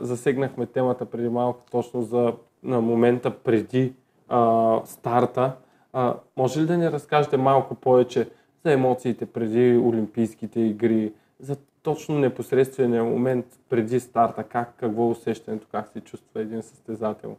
засегнахме 0.00 0.66
темата 0.66 1.04
преди 1.06 1.28
малко 1.28 1.60
точно 1.70 2.02
за 2.02 2.32
на 2.62 2.80
момента 2.80 3.30
преди 3.30 3.92
а, 4.28 4.80
старта. 4.84 5.52
А, 5.92 6.14
може 6.36 6.60
ли 6.60 6.66
да 6.66 6.76
ни 6.76 6.90
разкажете 6.90 7.36
малко 7.36 7.74
повече 7.74 8.28
за 8.64 8.72
емоциите 8.72 9.26
преди 9.26 9.78
Олимпийските 9.78 10.60
игри, 10.60 11.12
за 11.40 11.56
точно 11.82 12.18
непосредствения 12.18 13.04
момент 13.04 13.46
преди 13.68 14.00
старта, 14.00 14.44
как, 14.44 14.74
какво 14.76 15.02
е 15.02 15.10
усещането, 15.10 15.66
как 15.72 15.88
се 15.88 16.00
чувства 16.00 16.40
един 16.40 16.62
състезател? 16.62 17.36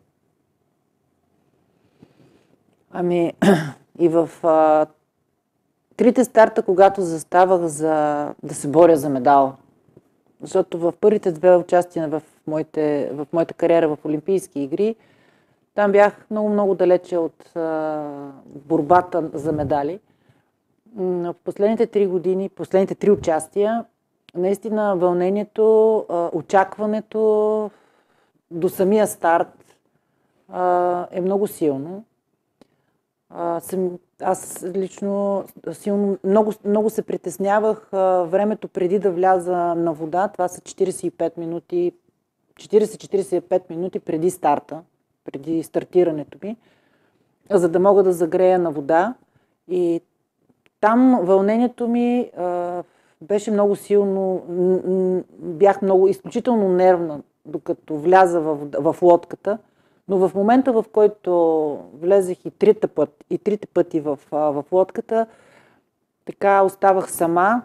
Ами, 2.91 3.34
и 3.99 4.09
в 4.09 4.30
а, 4.43 4.86
трите 5.97 6.24
старта, 6.24 6.61
когато 6.61 7.01
заставах 7.01 7.61
за 7.61 7.93
да 8.43 8.53
се 8.53 8.68
боря 8.68 8.97
за 8.97 9.09
медал, 9.09 9.55
защото 10.41 10.77
в 10.79 10.93
първите 11.01 11.31
две 11.31 11.55
участия 11.55 12.07
в, 12.07 12.21
моите, 12.47 13.09
в 13.13 13.27
моята 13.33 13.53
кариера 13.53 13.88
в 13.88 14.05
Олимпийски 14.05 14.59
игри, 14.59 14.95
там 15.75 15.91
бях 15.91 16.25
много-много 16.31 16.75
далече 16.75 17.17
от 17.17 17.55
а, 17.55 18.31
борбата 18.47 19.29
за 19.33 19.51
медали. 19.51 19.99
М, 20.95 21.33
В 21.33 21.36
последните 21.43 21.88
три 21.88 22.07
години, 22.07 22.49
последните 22.49 22.95
три 22.95 23.11
участия, 23.11 23.86
наистина 24.36 24.95
вълнението, 24.95 25.97
а, 26.09 26.29
очакването 26.33 27.71
до 28.51 28.69
самия 28.69 29.07
старт 29.07 29.77
а, 30.49 31.07
е 31.11 31.21
много 31.21 31.47
силно. 31.47 32.03
А, 33.29 33.59
съм, 33.59 33.99
аз 34.22 34.66
лично 34.76 35.43
силно, 35.72 36.18
много, 36.24 36.53
много 36.66 36.89
се 36.89 37.01
притеснявах 37.01 37.89
времето 38.28 38.68
преди 38.68 38.99
да 38.99 39.11
вляза 39.11 39.55
на 39.55 39.93
вода. 39.93 40.28
Това 40.28 40.47
са 40.47 40.61
45 40.61 41.38
минути, 41.38 41.91
40-45 42.55 43.70
минути 43.70 43.99
преди 43.99 44.32
старта, 44.32 44.82
преди 45.26 45.63
стартирането 45.63 46.38
ми, 46.43 46.57
за 47.49 47.70
да 47.70 47.80
мога 47.80 48.03
да 48.03 48.13
загрея 48.13 48.59
на 48.59 48.72
вода. 48.72 49.13
И 49.68 50.01
там 50.82 51.20
вълнението 51.24 51.88
ми 51.88 52.32
а, 52.38 52.84
беше 53.22 53.51
много 53.51 53.76
силно, 53.76 54.43
бях 55.39 55.82
много 55.82 56.07
изключително 56.07 56.70
нервна, 56.70 57.22
докато 57.45 57.97
вляза 57.97 58.41
в, 58.41 58.57
в 58.80 59.01
лодката. 59.01 59.57
Но 60.08 60.18
в 60.18 60.36
момента, 60.36 60.74
в 60.74 60.86
който 60.91 61.32
влезех 61.93 62.45
и 62.45 62.51
трите, 62.51 62.88
път, 62.88 63.24
и 63.30 63.38
трите 63.38 63.68
пъти 63.68 63.99
в, 63.99 64.20
в 64.32 64.66
лодката, 64.72 65.28
така 66.26 66.64
оставах 66.64 67.12
сама. 67.12 67.62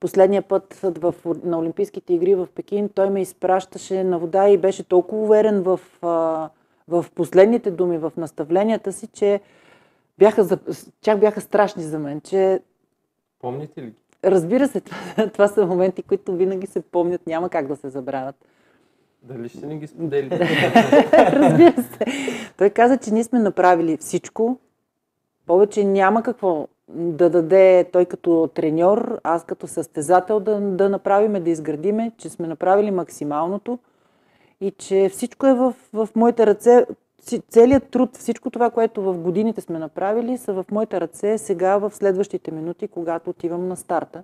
Последния 0.00 0.42
път 0.42 0.74
в, 0.82 1.14
на 1.44 1.58
Олимпийските 1.58 2.14
игри 2.14 2.34
в 2.34 2.48
Пекин 2.54 2.88
той 2.88 3.10
ме 3.10 3.20
изпращаше 3.20 4.04
на 4.04 4.18
вода 4.18 4.48
и 4.48 4.58
беше 4.58 4.82
толкова 4.84 5.22
уверен 5.22 5.62
в, 5.62 5.80
в 6.88 7.06
последните 7.14 7.70
думи, 7.70 7.98
в 7.98 8.12
наставленията 8.16 8.92
си, 8.92 9.06
че 9.06 9.40
бяха, 10.18 10.58
чак 11.02 11.20
бяха 11.20 11.40
страшни 11.40 11.82
за 11.82 11.98
мен, 11.98 12.20
че 12.20 12.60
Помните 13.40 13.82
ли? 13.82 13.92
разбира 14.24 14.68
се, 14.68 14.80
това, 14.80 15.28
това 15.32 15.48
са 15.48 15.66
моменти, 15.66 16.02
които 16.02 16.36
винаги 16.36 16.66
се 16.66 16.80
помнят, 16.80 17.26
няма 17.26 17.48
как 17.48 17.66
да 17.66 17.76
се 17.76 17.88
забравят. 17.90 18.36
Дали 19.28 19.48
ще 19.48 19.66
ни 19.66 19.78
ги 19.78 19.86
споделите? 19.86 20.38
Разбира 21.12 21.82
се. 21.82 22.04
Той 22.56 22.70
каза, 22.70 22.98
че 22.98 23.10
ние 23.10 23.24
сме 23.24 23.38
направили 23.38 23.96
всичко. 23.96 24.58
Повече 25.46 25.84
няма 25.84 26.22
какво 26.22 26.68
да 26.88 27.30
даде 27.30 27.84
той 27.92 28.04
като 28.04 28.50
треньор, 28.54 29.20
аз 29.24 29.44
като 29.44 29.66
състезател 29.66 30.40
да, 30.40 30.60
да 30.60 30.88
направиме, 30.88 31.40
да 31.40 31.50
изградиме, 31.50 32.12
че 32.16 32.28
сме 32.28 32.46
направили 32.46 32.90
максималното 32.90 33.78
и 34.60 34.70
че 34.70 35.08
всичко 35.12 35.46
е 35.46 35.54
в, 35.54 35.74
в 35.92 36.08
моите 36.16 36.46
ръце. 36.46 36.86
Целият 37.50 37.88
труд, 37.88 38.16
всичко 38.16 38.50
това, 38.50 38.70
което 38.70 39.02
в 39.02 39.18
годините 39.18 39.60
сме 39.60 39.78
направили, 39.78 40.38
са 40.38 40.52
в 40.52 40.64
моите 40.70 41.00
ръце 41.00 41.38
сега 41.38 41.78
в 41.78 41.94
следващите 41.94 42.50
минути, 42.50 42.88
когато 42.88 43.30
отивам 43.30 43.68
на 43.68 43.76
старта. 43.76 44.22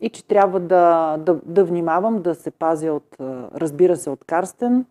И 0.00 0.08
че 0.08 0.24
трябва 0.24 0.60
да, 0.60 1.16
да, 1.18 1.40
да 1.44 1.64
внимавам, 1.64 2.22
да 2.22 2.34
се 2.34 2.50
пазя 2.50 2.92
от, 2.92 3.16
разбира 3.54 3.96
се, 3.96 4.10
от 4.10 4.24
Карстен, 4.24 4.84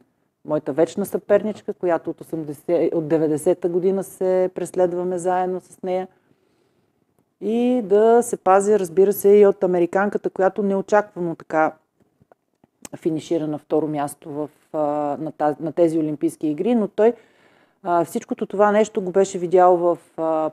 моята 0.46 0.74
вечна 0.74 1.06
съперничка, 1.06 1.74
която 1.74 2.10
от, 2.10 2.22
80, 2.22 2.94
от 2.94 3.04
90-та 3.04 3.70
година 3.70 4.04
се 4.04 4.50
преследваме 4.56 5.18
заедно 5.18 5.62
с 5.62 5.84
нея. 5.84 6.08
И 7.42 7.82
да 7.84 8.24
се 8.24 8.38
пази, 8.38 8.80
разбира 8.80 9.14
се, 9.14 9.30
и 9.30 9.48
от 9.48 9.64
американката, 9.64 10.30
която 10.30 10.64
неочаквано 10.64 11.36
така 11.36 11.72
финишира 12.96 13.48
на 13.48 13.58
второ 13.58 13.88
място 13.88 14.30
в, 14.30 14.50
на, 15.60 15.72
тези 15.76 16.00
Олимпийски 16.00 16.48
игри, 16.48 16.76
но 16.76 16.88
той 16.88 17.14
всичкото 18.06 18.46
това 18.46 18.72
нещо 18.72 19.02
го 19.02 19.12
беше 19.12 19.40
видял 19.40 19.78
в 19.78 19.98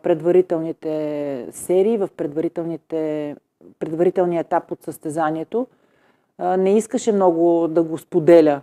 предварителните 0.02 1.46
серии, 1.52 1.98
в 1.98 2.08
предварителните, 2.16 3.36
предварителния 3.78 4.40
етап 4.40 4.70
от 4.70 4.82
състезанието. 4.82 5.66
Не 6.38 6.76
искаше 6.76 7.12
много 7.12 7.68
да 7.68 7.82
го 7.82 7.98
споделя 7.98 8.60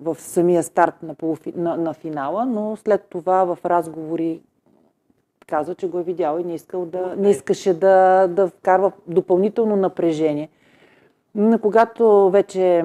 в 0.00 0.16
самия 0.20 0.62
старт 0.62 0.94
на, 1.02 1.14
полуфи, 1.14 1.52
на, 1.56 1.76
на 1.76 1.94
финала, 1.94 2.46
но 2.46 2.76
след 2.76 3.06
това 3.10 3.44
в 3.44 3.58
разговори 3.64 4.42
казва, 5.46 5.74
че 5.74 5.88
го 5.88 5.98
е 5.98 6.02
видял 6.02 6.38
и 6.38 6.44
не, 6.44 6.54
искал 6.54 6.86
да, 6.86 7.14
не 7.16 7.30
искаше 7.30 7.74
да, 7.74 8.26
да 8.28 8.48
вкарва 8.48 8.92
допълнително 9.06 9.76
напрежение. 9.76 10.48
Но 11.34 11.58
когато 11.58 12.30
вече 12.30 12.84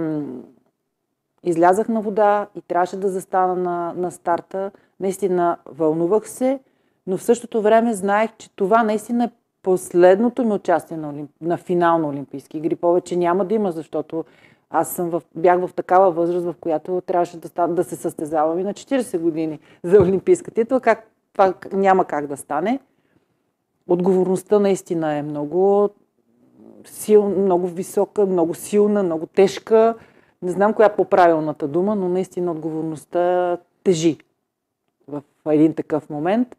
излязах 1.44 1.90
на 1.90 2.02
вода 2.02 2.48
и 2.56 2.62
трябваше 2.62 2.98
да 2.98 3.10
застана 3.10 3.56
на, 3.56 3.94
на 3.98 4.12
старта, 4.12 4.72
наистина 5.00 5.58
вълнувах 5.66 6.30
се, 6.30 6.60
но 7.08 7.18
в 7.18 7.24
същото 7.24 7.62
време 7.62 7.94
знаех, 7.94 8.32
че 8.38 8.56
това 8.56 8.84
наистина 8.84 9.24
е 9.24 9.32
последното 9.64 10.46
ми 10.46 10.54
участие 10.54 10.98
на, 10.98 11.10
олимп... 11.10 11.32
на 11.42 11.58
финал 11.58 11.98
на 11.98 12.08
Олимпийски 12.08 12.58
игри. 12.58 12.76
Повече 12.76 13.16
няма 13.16 13.46
да 13.46 13.56
има, 13.56 13.72
защото 13.72 14.26
аз 14.70 14.96
съм 14.96 15.10
в, 15.10 15.22
бях 15.36 15.60
в 15.60 15.74
такава 15.74 16.12
възраст, 16.12 16.46
в 16.46 16.56
която 16.60 17.02
трябваше 17.02 17.38
да, 17.38 17.48
стан, 17.48 17.76
да 17.76 17.84
се 17.84 17.96
състезавам 17.96 18.60
и 18.60 18.64
на 18.64 18.74
40 18.74 19.20
години 19.20 19.60
за 19.84 20.02
олимпийска 20.02 20.52
титла. 20.52 20.80
Как, 20.80 21.10
това 21.34 21.54
няма 21.74 22.06
как 22.06 22.28
да 22.28 22.38
стане. 22.38 22.80
Отговорността 23.88 24.60
наистина 24.60 25.14
е 25.14 25.22
много 25.22 25.90
сил, 26.86 27.30
много 27.30 27.68
висока, 27.68 28.26
много 28.26 28.54
силна, 28.54 29.04
много 29.04 29.26
тежка. 29.26 29.96
Не 30.42 30.52
знам 30.52 30.74
коя 30.74 30.88
е 30.88 30.96
по-правилната 30.96 31.68
дума, 31.68 31.96
но 31.96 32.10
наистина 32.10 32.52
отговорността 32.52 33.58
тежи 33.84 34.18
в 35.08 35.24
един 35.50 35.74
такъв 35.74 36.10
момент. 36.10 36.56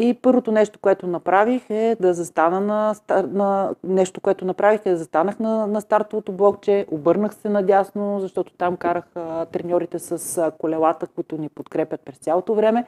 И 0.00 0.14
първото 0.14 0.52
нещо, 0.52 0.78
което 0.78 1.06
направих 1.06 1.70
е 1.70 1.96
да 2.00 2.14
застана 2.14 2.60
на, 2.60 2.94
на 3.22 3.74
нещо, 3.84 4.20
което 4.20 4.44
направих 4.44 4.86
е 4.86 4.90
да 4.90 4.96
застанах 4.96 5.38
на, 5.38 5.66
на 5.66 5.80
стартовото 5.80 6.32
блокче, 6.32 6.86
обърнах 6.90 7.34
се 7.34 7.48
надясно, 7.48 8.20
защото 8.20 8.52
там 8.52 8.76
карах 8.76 9.04
а, 9.14 9.46
треньорите 9.46 9.98
с 9.98 10.38
а, 10.38 10.50
колелата, 10.50 11.06
които 11.06 11.38
ни 11.38 11.48
подкрепят 11.48 12.00
през 12.00 12.16
цялото 12.16 12.54
време. 12.54 12.86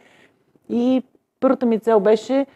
И 0.68 1.02
първата 1.40 1.66
ми 1.66 1.78
цел 1.78 2.00
беше 2.00 2.46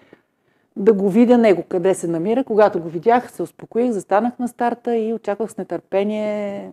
да 0.76 0.92
го 0.92 1.10
видя 1.10 1.38
него, 1.38 1.64
къде 1.68 1.94
се 1.94 2.08
намира. 2.08 2.44
Когато 2.44 2.80
го 2.80 2.88
видях, 2.88 3.32
се 3.32 3.42
успокоих, 3.42 3.90
застанах 3.90 4.38
на 4.38 4.48
старта 4.48 4.96
и 4.96 5.14
очаквах 5.14 5.50
с 5.50 5.56
нетърпение 5.56 6.72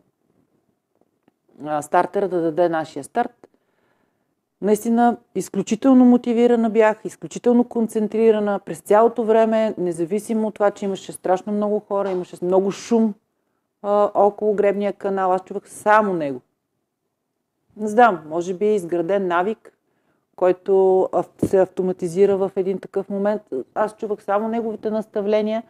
а, 1.65 1.81
стартера 1.81 2.27
да 2.27 2.41
даде 2.41 2.69
нашия 2.69 3.03
старт. 3.03 3.47
Наистина, 4.61 5.17
изключително 5.35 6.05
мотивирана 6.05 6.69
бях, 6.69 7.05
изключително 7.05 7.63
концентрирана 7.63 8.59
през 8.65 8.79
цялото 8.79 9.23
време, 9.23 9.73
независимо 9.77 10.47
от 10.47 10.53
това, 10.53 10.71
че 10.71 10.85
имаше 10.85 11.11
страшно 11.11 11.53
много 11.53 11.79
хора, 11.79 12.11
имаше 12.11 12.35
много 12.41 12.71
шум 12.71 13.13
а, 13.81 14.11
около 14.13 14.53
гребния 14.53 14.93
канал. 14.93 15.33
Аз 15.33 15.43
чувах 15.43 15.69
само 15.69 16.13
него. 16.13 16.41
Не 17.77 17.87
знам, 17.87 18.21
може 18.29 18.53
би 18.53 18.65
е 18.65 18.75
изграден 18.75 19.27
навик, 19.27 19.73
който 20.35 21.09
се 21.45 21.59
автоматизира 21.59 22.37
в 22.37 22.51
един 22.55 22.79
такъв 22.79 23.09
момент. 23.09 23.41
Аз 23.75 23.95
чувах 23.97 24.23
само 24.23 24.47
неговите 24.47 24.89
наставления 24.89 25.63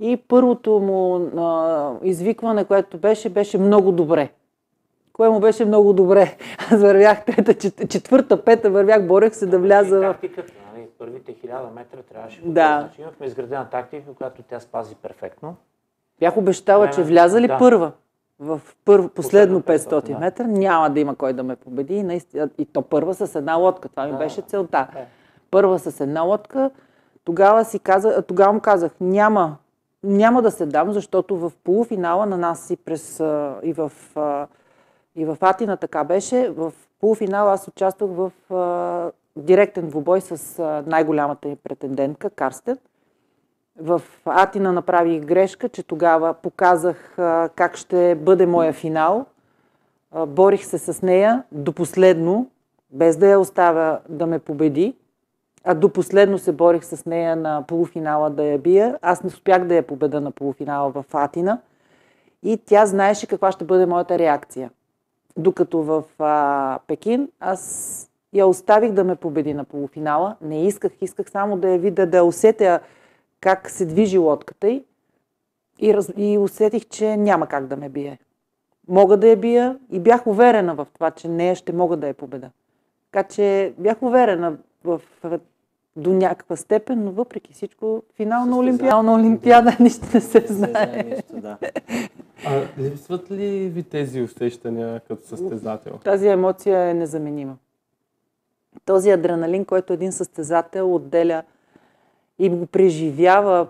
и 0.00 0.16
първото 0.16 0.70
му 0.70 1.16
а, 1.40 1.92
извикване, 2.02 2.64
което 2.64 2.98
беше, 2.98 3.28
беше 3.28 3.58
много 3.58 3.92
добре 3.92 4.30
кое 5.16 5.28
му 5.28 5.40
беше 5.40 5.64
много 5.64 5.92
добре. 5.92 6.36
Аз 6.72 6.80
вървях 6.80 7.24
трета, 7.24 7.54
четвърта, 7.88 8.44
пета, 8.44 8.70
вървях, 8.70 9.06
борех 9.06 9.34
се 9.34 9.46
да 9.46 9.58
вляза 9.58 10.00
в... 10.00 10.16
Нали, 10.74 10.86
първите 10.98 11.32
хиляда 11.32 11.68
метра 11.74 11.98
трябваше 12.02 12.40
да. 12.44 12.78
Значи 12.80 13.02
имахме 13.02 13.26
изградена 13.26 13.68
тактика, 13.70 14.14
която 14.14 14.42
тя 14.42 14.60
спази 14.60 14.94
перфектно. 14.94 15.56
Бях 16.20 16.36
обещала, 16.36 16.90
че 16.90 17.02
вляза 17.02 17.40
ли 17.40 17.46
да. 17.46 17.58
първа 17.58 17.92
в 18.38 18.60
първо, 18.84 19.08
последно 19.08 19.60
500 19.60 20.12
да. 20.12 20.18
метра, 20.18 20.44
няма 20.44 20.90
да 20.90 21.00
има 21.00 21.16
кой 21.16 21.32
да 21.32 21.42
ме 21.42 21.56
победи. 21.56 21.94
И, 21.94 22.02
наистина, 22.02 22.48
и 22.58 22.64
то 22.66 22.82
първа 22.82 23.14
с 23.14 23.34
една 23.34 23.54
лодка. 23.54 23.88
Това 23.88 24.06
ми 24.06 24.12
да, 24.12 24.18
беше 24.18 24.42
целта. 24.42 24.88
Да. 24.92 25.00
Първа 25.50 25.78
с 25.78 26.00
една 26.00 26.22
лодка. 26.22 26.70
Тогава, 27.24 27.64
си 27.64 27.78
каза, 27.78 28.22
тогава 28.22 28.52
му 28.52 28.60
казах, 28.60 28.92
няма, 29.00 29.56
няма 30.02 30.42
да 30.42 30.50
се 30.50 30.66
дам, 30.66 30.92
защото 30.92 31.36
в 31.36 31.52
полуфинала 31.64 32.26
на 32.26 32.36
нас 32.36 32.70
и, 32.70 32.76
през, 32.76 33.20
и 33.62 33.72
в 33.72 33.92
и 35.16 35.24
в 35.24 35.38
Атина 35.40 35.76
така 35.76 36.04
беше. 36.04 36.50
В 36.50 36.72
полуфинал 37.00 37.48
аз 37.48 37.68
участвах 37.68 38.10
в 38.10 38.54
а, 38.54 39.12
директен 39.36 39.88
двубой 39.88 40.20
с 40.20 40.58
а, 40.58 40.82
най-голямата 40.86 41.56
претендентка 41.64 42.30
Карстен. 42.30 42.78
В 43.80 44.02
Атина 44.24 44.72
направих 44.72 45.24
грешка, 45.24 45.68
че 45.68 45.82
тогава 45.82 46.34
показах 46.34 47.18
а, 47.18 47.48
как 47.54 47.76
ще 47.76 48.14
бъде 48.14 48.46
моя 48.46 48.72
финал. 48.72 49.26
А, 50.12 50.26
борих 50.26 50.64
се 50.64 50.78
с 50.78 51.02
нея 51.02 51.42
до 51.52 51.72
последно, 51.72 52.50
без 52.90 53.16
да 53.16 53.26
я 53.26 53.40
оставя 53.40 53.98
да 54.08 54.26
ме 54.26 54.38
победи. 54.38 54.94
А 55.64 55.74
до 55.74 55.92
последно 55.92 56.38
се 56.38 56.52
борих 56.52 56.84
с 56.84 57.06
нея 57.06 57.36
на 57.36 57.64
полуфинала 57.68 58.30
да 58.30 58.44
я 58.44 58.58
бия. 58.58 58.98
Аз 59.02 59.22
не 59.22 59.28
успях 59.28 59.64
да 59.64 59.74
я 59.74 59.82
победа 59.82 60.20
на 60.20 60.30
полуфинала 60.30 60.90
в 60.90 61.04
Атина. 61.12 61.58
И 62.42 62.58
тя 62.66 62.86
знаеше 62.86 63.26
каква 63.26 63.52
ще 63.52 63.64
бъде 63.64 63.86
моята 63.86 64.18
реакция. 64.18 64.70
Докато 65.36 65.82
в 65.82 66.04
а, 66.18 66.78
Пекин 66.86 67.28
аз 67.40 68.10
я 68.32 68.46
оставих 68.46 68.92
да 68.92 69.04
ме 69.04 69.16
победи 69.16 69.54
на 69.54 69.64
полуфинала. 69.64 70.36
Не 70.42 70.66
исках, 70.66 70.92
исках 71.00 71.30
само 71.30 71.56
да 71.56 71.68
я 71.68 71.78
видя, 71.78 72.06
да 72.06 72.24
усетя 72.24 72.80
как 73.40 73.70
се 73.70 73.86
движи 73.86 74.18
лодката 74.18 74.68
й. 74.68 74.84
И, 75.78 75.94
раз, 75.94 76.12
и 76.16 76.38
усетих, 76.38 76.88
че 76.88 77.16
няма 77.16 77.46
как 77.46 77.66
да 77.66 77.76
ме 77.76 77.88
бие. 77.88 78.18
Мога 78.88 79.16
да 79.16 79.28
я 79.28 79.36
бия 79.36 79.78
и 79.90 80.00
бях 80.00 80.26
уверена 80.26 80.74
в 80.74 80.86
това, 80.94 81.10
че 81.10 81.28
нея 81.28 81.54
ще 81.54 81.72
мога 81.72 81.96
да 81.96 82.08
я 82.08 82.14
победа. 82.14 82.50
Така 83.12 83.28
че 83.28 83.74
бях 83.78 84.02
уверена 84.02 84.56
в, 84.84 85.00
до 85.96 86.12
някаква 86.12 86.56
степен, 86.56 87.04
но 87.04 87.10
въпреки 87.12 87.52
всичко, 87.52 88.02
финал 88.14 88.46
на 88.46 88.58
Олимпиада, 88.58 89.02
на 89.02 89.14
Олимпиада 89.14 89.76
нищо 89.80 90.06
не 90.14 90.20
се 90.20 90.46
знае. 90.48 91.04
Нищо, 91.10 91.40
да. 91.40 91.58
А 92.46 92.62
липсват 92.78 93.30
ли 93.30 93.68
ви 93.68 93.82
тези 93.82 94.22
усещания 94.22 95.00
като 95.08 95.26
състезател? 95.26 95.98
Тази 96.04 96.28
емоция 96.28 96.90
е 96.90 96.94
незаменима. 96.94 97.56
Този 98.84 99.10
адреналин, 99.10 99.64
който 99.64 99.92
един 99.92 100.12
състезател 100.12 100.94
отделя 100.94 101.42
и 102.38 102.48
го 102.48 102.66
преживява 102.66 103.68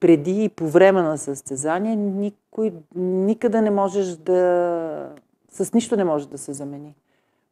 преди 0.00 0.44
и 0.44 0.48
по 0.48 0.68
време 0.68 1.02
на 1.02 1.18
състезание, 1.18 1.96
никой, 1.96 2.72
никъде 2.96 3.60
не 3.60 3.70
можеш 3.70 4.06
да... 4.06 5.10
С 5.50 5.72
нищо 5.72 5.96
не 5.96 6.04
може 6.04 6.28
да 6.28 6.38
се 6.38 6.52
замени. 6.52 6.94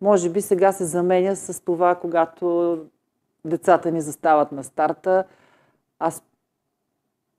Може 0.00 0.30
би 0.30 0.40
сега 0.40 0.72
се 0.72 0.84
заменя 0.84 1.36
с 1.36 1.64
това, 1.64 1.94
когато 1.94 2.78
децата 3.46 3.90
ни 3.90 4.00
застават 4.00 4.52
на 4.52 4.64
старта. 4.64 5.24
Аз, 5.98 6.22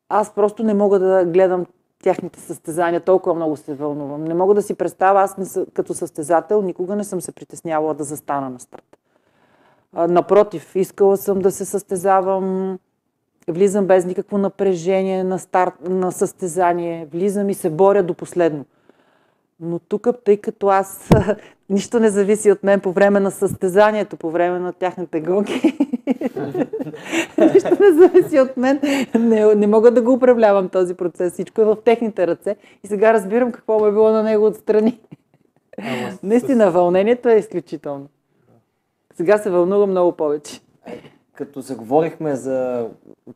аз 0.10 0.36
просто 0.36 0.64
не 0.64 0.74
мога 0.74 1.00
да 1.00 1.26
гледам 1.26 1.66
тяхните 2.04 2.40
състезания, 2.40 3.02
толкова 3.02 3.36
много 3.36 3.58
се 3.58 3.74
вълнувам. 3.74 4.24
Не 4.24 4.34
мога 4.34 4.54
да 4.54 4.62
си 4.62 4.74
представя, 4.74 5.22
аз 5.22 5.38
не, 5.38 5.66
като 5.74 5.94
състезател 5.94 6.62
никога 6.62 6.96
не 6.96 7.04
съм 7.04 7.22
се 7.22 7.32
притеснявала 7.32 7.94
да 7.94 8.04
застана 8.04 8.50
на 8.50 8.60
старт. 8.60 8.98
Напротив, 9.94 10.76
искала 10.76 11.18
съм 11.18 11.40
да 11.40 11.52
се 11.52 11.66
състезавам, 11.66 12.80
влизам 13.48 13.86
без 13.86 14.06
никакво 14.06 14.38
напрежение 14.38 15.24
на 15.24 15.40
старт, 15.40 15.74
на 15.82 16.12
състезание, 16.12 17.08
влизам 17.12 17.50
и 17.50 17.54
се 17.54 17.70
боря 17.70 18.04
до 18.04 18.14
последно. 18.14 18.66
Но 19.60 19.80
тук, 19.80 20.08
тъй 20.26 20.38
като 20.38 20.68
аз 20.68 21.10
нищо 21.70 22.00
не 22.00 22.10
зависи 22.10 22.52
от 22.52 22.64
мен 22.64 22.80
по 22.80 22.92
време 22.92 23.20
на 23.20 23.32
състезанието, 23.32 24.18
по 24.18 24.32
време 24.32 24.60
на 24.60 24.74
тяхните 24.74 25.22
гонки, 25.22 25.54
нищо 27.54 27.78
не 27.80 27.92
зависи 27.94 28.40
от 28.40 28.58
мен, 28.58 28.80
не, 29.20 29.56
не 29.56 29.68
мога 29.68 29.92
да 29.92 30.02
го 30.02 30.14
управлявам 30.14 30.70
този 30.70 30.94
процес. 30.94 31.34
Всичко 31.34 31.62
е 31.62 31.66
в 31.66 31.78
техните 31.86 32.28
ръце 32.28 32.56
и 32.84 32.88
сега 32.88 33.14
разбирам 33.14 33.52
какво 33.52 33.88
е 33.88 33.92
било 33.92 34.12
на 34.12 34.24
него 34.24 34.46
отстрани. 34.46 35.00
Наистина, 36.24 36.72
вълнението 36.72 37.30
е 37.30 37.36
изключително. 37.36 38.08
Сега 39.16 39.38
се 39.38 39.50
вълнува 39.50 39.86
много 39.86 40.12
повече. 40.12 40.62
Като 41.34 41.62
заговорихме 41.62 42.36
за 42.36 42.88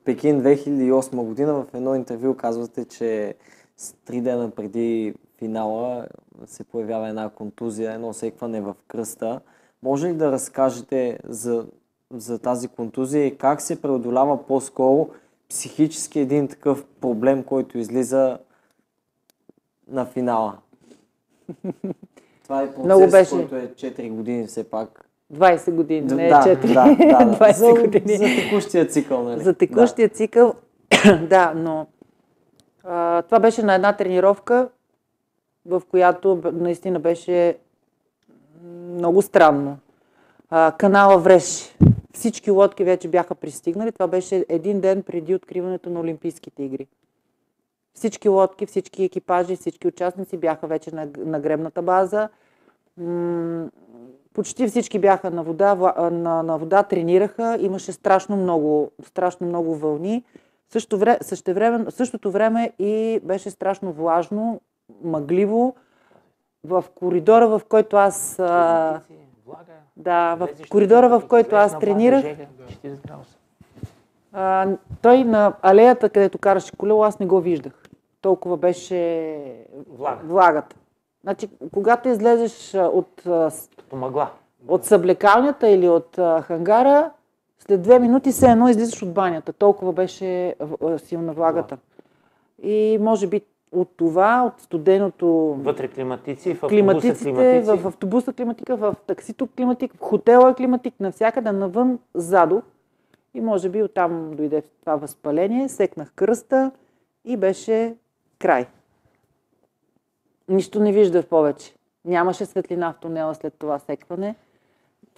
Пекин 0.06 0.42
2008 0.42 1.16
година, 1.16 1.54
в 1.54 1.66
едно 1.74 1.96
интервю 1.96 2.34
казвате, 2.34 2.86
че 2.86 3.36
с 3.78 3.94
три 4.06 4.22
дена 4.22 4.50
преди 4.50 5.14
финала 5.42 6.08
се 6.46 6.64
появява 6.64 7.10
една 7.10 7.30
контузия, 7.30 7.92
едно 7.94 8.14
секване 8.14 8.62
в 8.62 8.76
кръста. 8.88 9.42
Може 9.84 10.08
ли 10.08 10.14
да 10.14 10.32
разкажете 10.32 11.20
за, 11.24 11.66
за 12.12 12.40
тази 12.40 12.68
контузия 12.68 13.26
и 13.26 13.38
как 13.38 13.62
се 13.62 13.82
преодолява 13.82 14.48
по-скоро 14.48 15.10
психически 15.50 16.20
един 16.20 16.48
такъв 16.48 16.86
проблем, 17.02 17.44
който 17.44 17.78
излиза 17.78 18.38
на 19.88 20.06
финала? 20.06 20.58
Това 22.44 22.62
е 22.62 22.68
процес, 22.68 22.86
Много 22.86 23.08
беше. 23.12 23.32
който 23.32 23.56
е 23.56 23.68
4 23.68 24.12
години 24.12 24.48
все 24.48 24.70
пак. 24.70 25.06
20 25.34 25.72
години, 25.72 26.16
не 26.16 26.28
е 26.28 26.32
4. 26.32 26.74
Да, 26.74 26.96
да, 26.96 27.26
да. 27.26 27.38
20 27.40 27.52
за, 27.52 27.82
години. 27.82 28.18
За 28.18 28.26
текущия 28.44 28.88
цикъл, 28.88 29.24
нали? 29.24 29.44
За 29.44 29.54
текущия 29.54 30.08
да. 30.08 30.14
цикъл, 30.14 30.54
да, 31.30 31.54
но 31.56 31.88
а, 32.84 33.22
това 33.22 33.40
беше 33.40 33.64
на 33.64 33.76
една 33.76 33.94
тренировка, 33.94 34.70
в 35.66 35.82
която 35.90 36.42
наистина 36.54 37.00
беше 37.00 37.58
много 38.64 39.22
странно. 39.22 39.78
А, 40.50 40.74
канала 40.78 41.18
вреше. 41.18 41.76
всички 42.14 42.52
лодки 42.52 42.84
вече 42.84 43.08
бяха 43.08 43.36
пристигнали. 43.36 43.92
Това 43.92 44.08
беше 44.08 44.46
един 44.50 44.82
ден 44.82 45.04
преди 45.04 45.36
откриването 45.36 45.90
на 45.90 46.00
Олимпийските 46.00 46.64
игри. 46.64 46.88
Всички 47.94 48.30
лодки, 48.30 48.66
всички 48.66 49.04
екипажи, 49.04 49.56
всички 49.56 49.88
участници 49.88 50.38
бяха 50.38 50.68
вече 50.68 50.96
на, 50.96 51.08
на 51.18 51.40
гребната 51.40 51.82
база. 51.82 52.30
М- 52.98 53.70
почти 54.34 54.68
всички 54.68 55.00
бяха 55.00 55.32
на 55.32 55.44
вода, 55.44 55.76
на, 56.12 56.44
на 56.44 56.58
вода, 56.58 56.84
тренираха. 56.84 57.58
Имаше 57.62 57.92
страшно 57.92 58.38
много, 58.38 58.92
страшно 59.04 59.48
много 59.48 59.76
вълни. 59.76 60.24
Също 60.70 60.98
време, 60.98 61.86
същото 61.90 62.32
време 62.32 62.72
и 62.80 63.20
беше 63.24 63.50
страшно 63.50 63.94
влажно, 63.94 64.62
мъгливо. 65.04 65.76
В 66.64 66.86
коридора, 66.96 67.48
в 67.50 67.62
който 67.66 67.98
аз... 67.98 68.40
А, 68.40 69.02
да, 69.98 70.36
в 70.36 70.48
коридора, 70.70 71.10
в 71.10 71.28
който 71.28 71.56
аз 71.56 71.80
тренирах, 71.80 72.22
влага, 72.22 72.36
жега, 72.36 72.96
40 72.96 73.08
градуса. 73.08 73.38
а, 74.34 74.68
той 75.02 75.24
на 75.24 75.54
алеята, 75.62 76.10
където 76.10 76.38
караше 76.38 76.72
колело, 76.72 77.04
аз 77.04 77.20
не 77.20 77.26
го 77.26 77.40
виждах. 77.40 77.84
Толкова 78.22 78.58
беше 78.58 79.44
Влага. 79.90 80.20
влагата. 80.24 80.76
Значи, 81.24 81.50
когато 81.74 82.10
излезеш 82.10 82.74
от, 82.74 83.26
а, 83.26 83.50
с- 83.52 83.70
Като 83.78 83.96
мъгла. 83.96 84.30
от 84.68 84.86
съблекалнята 84.86 85.70
или 85.70 85.90
от 85.90 86.16
хангара, 86.42 87.12
след 87.60 87.82
две 87.82 88.00
минути 88.00 88.32
се 88.32 88.50
едно 88.50 88.70
излизаш 88.70 89.02
от 89.02 89.14
банята. 89.14 89.54
Толкова 89.54 89.94
беше 89.94 90.56
силна 90.98 91.34
влагата. 91.34 91.78
И 92.64 92.98
може 93.02 93.28
би 93.28 93.42
от 93.72 93.90
това, 93.98 94.44
от 94.48 94.62
студеното 94.62 95.28
Вътре 95.60 95.88
климатици, 95.88 96.54
в 96.54 96.64
автобуса 96.64 96.70
климатици. 97.24 97.32
в 97.64 97.88
автобуса 97.88 98.34
климатика, 98.34 98.76
в 98.76 98.96
таксито 99.08 99.48
климатик, 99.48 99.94
в 99.94 100.00
хотела 100.00 100.50
е 100.50 100.54
климатик, 100.54 100.94
навсякъде 101.00 101.52
навън, 101.52 102.00
задо. 102.14 102.62
И 103.34 103.42
може 103.42 103.70
би 103.70 103.84
оттам 103.84 104.32
дойде 104.34 104.64
това 104.82 104.96
възпаление, 104.96 105.70
секнах 105.70 106.12
кръста 106.16 106.72
и 107.26 107.38
беше 107.38 107.96
край. 108.40 108.68
Нищо 110.48 110.80
не 110.80 110.92
виждах 110.92 111.26
повече. 111.26 111.76
Нямаше 112.06 112.46
светлина 112.46 112.94
в 112.94 113.00
тунела 113.00 113.36
след 113.36 113.54
това 113.54 113.80
секване. 113.80 114.36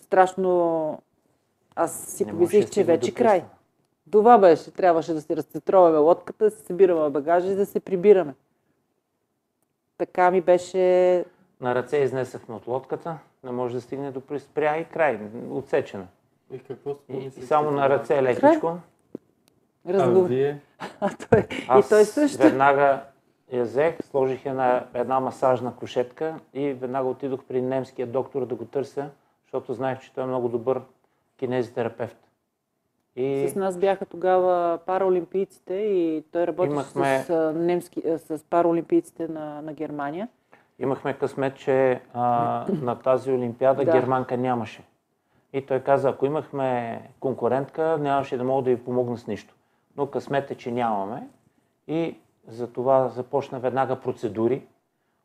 Страшно... 0.02 1.00
Аз 1.76 2.06
си 2.06 2.26
помислих, 2.26 2.70
че 2.70 2.84
вече 2.84 3.12
до 3.12 3.18
край. 3.18 3.44
Това 4.12 4.38
беше. 4.38 4.72
Трябваше 4.72 5.14
да 5.14 5.22
си 5.22 5.36
разцетроваме 5.36 5.98
лодката, 5.98 6.46
да 6.46 6.52
си 6.52 6.64
събираме 6.66 7.10
багажа 7.10 7.48
и 7.48 7.56
да 7.56 7.66
се 7.66 7.80
прибираме. 7.80 8.34
Така 10.06 10.32
ми 10.32 10.42
беше 10.42 11.26
На 11.62 11.76
ръце 11.76 11.98
изнесахме 11.98 12.56
от 12.56 12.68
лодката, 12.68 13.18
не 13.44 13.52
може 13.52 13.76
да 13.76 13.82
стигне 13.82 14.12
до 14.12 14.22
приспря 14.22 14.78
и 14.78 14.86
край, 14.86 15.20
отсечена. 15.50 16.08
И 16.52 16.60
какво 16.60 16.96
И, 17.10 17.18
и 17.18 17.32
само 17.32 17.72
на 17.72 17.90
ръце 17.90 18.24
лекичко. 18.24 18.78
А 19.88 19.94
разговор. 19.94 20.28
вие? 20.28 20.60
А 21.00 21.10
той, 21.30 21.44
Аз 21.68 21.86
и 21.86 21.90
той 21.90 22.06
също. 22.06 22.44
веднага 22.44 23.04
я 23.52 23.64
взех, 23.64 23.96
сложих 24.04 24.46
една, 24.46 24.86
една 24.94 25.20
масажна 25.20 25.76
кушетка 25.76 26.40
и 26.54 26.74
веднага 26.74 27.10
отидох 27.10 27.44
при 27.44 27.62
немския 27.62 28.08
доктор 28.08 28.46
да 28.46 28.56
го 28.56 28.66
търся, 28.66 29.10
защото 29.46 29.74
знаех, 29.74 30.00
че 30.00 30.14
той 30.14 30.24
е 30.24 30.28
много 30.28 30.50
добър 30.50 30.82
кинезитерапевт. 31.38 32.18
И 33.16 33.48
С 33.48 33.56
нас 33.56 33.78
бяха 33.78 34.06
тогава 34.06 34.80
параолимпийците 34.86 35.74
и 35.74 36.24
той 36.32 36.48
работеше 36.48 36.76
Имахме- 36.76 37.22
с, 37.22 37.54
немски, 37.56 38.02
с 38.18 38.44
параолимпийците 38.50 39.28
на, 39.28 39.62
на 39.62 39.74
Германия. 39.74 40.28
имахме 40.80 41.14
късмет, 41.14 41.56
че 41.56 42.02
а, 42.14 42.24
на 42.72 42.96
тази 42.96 43.32
олимпиада 43.32 43.86
Да. 43.86 43.92
германка 43.92 44.38
нямаше. 44.38 44.84
И 45.54 45.66
той 45.66 45.80
каза, 45.80 46.10
ако 46.10 46.26
имахме 46.26 47.02
конкурентка, 47.20 47.98
нямаше 47.98 48.38
да 48.38 48.44
мога 48.44 48.64
да 48.64 48.70
ви 48.70 48.78
помогна 48.78 49.18
с 49.18 49.28
нищо. 49.28 49.54
Но 49.98 50.08
късмет 50.08 50.52
е, 50.52 50.56
че 50.56 50.72
нямаме. 50.72 51.28
И 51.88 52.16
за 52.48 52.68
това 52.68 53.08
започна 53.08 53.60
веднага 53.60 53.96
процедури. 53.96 54.66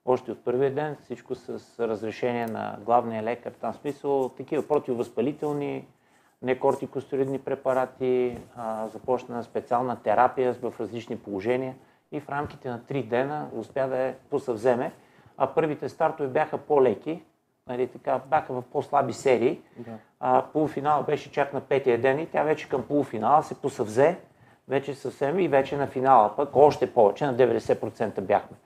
Още 0.04 0.32
от 0.32 0.44
първия 0.44 0.74
ден 0.74 0.96
всичко 0.96 1.34
с 1.34 1.48
разрешение 1.80 2.46
на 2.46 2.76
главния 2.80 3.22
лекар. 3.22 3.52
Там 3.52 3.74
смисъл 3.74 4.28
такива 4.28 4.68
противовъзпалителни, 4.68 5.84
некортикостероидни 6.42 7.38
препарати, 7.38 8.38
а, 8.56 8.88
започна 8.88 9.42
специална 9.42 9.96
терапия 10.02 10.52
в 10.52 10.74
различни 10.80 11.18
положения 11.18 11.74
и 12.12 12.20
в 12.20 12.28
рамките 12.28 12.70
на 12.70 12.84
три 12.84 13.02
дена 13.02 13.48
успя 13.52 13.88
да 13.88 13.96
я 13.96 14.14
посъвземе. 14.30 14.92
А 15.36 15.46
първите 15.46 15.88
стартове 15.88 16.28
бяха 16.28 16.58
по-леки, 16.58 17.22
нали, 17.68 17.86
така, 17.86 18.20
бяха 18.30 18.52
в 18.52 18.62
по-слаби 18.62 19.12
серии. 19.12 19.60
Да. 19.78 19.90
А, 20.20 20.44
полуфинал 20.52 21.02
беше 21.02 21.32
чак 21.32 21.52
на 21.52 21.60
петия 21.60 22.00
ден 22.00 22.18
и 22.18 22.26
тя 22.26 22.42
вече 22.42 22.68
към 22.68 22.82
полуфинала 22.82 23.42
се 23.42 23.54
посъвзе, 23.54 24.18
вече 24.68 24.94
съвсем 24.94 25.38
и 25.38 25.48
вече 25.48 25.76
на 25.76 25.86
финала 25.86 26.36
пък 26.36 26.56
още 26.56 26.92
повече, 26.92 27.26
на 27.26 27.34
90% 27.34 28.20
бяхме. 28.20 28.56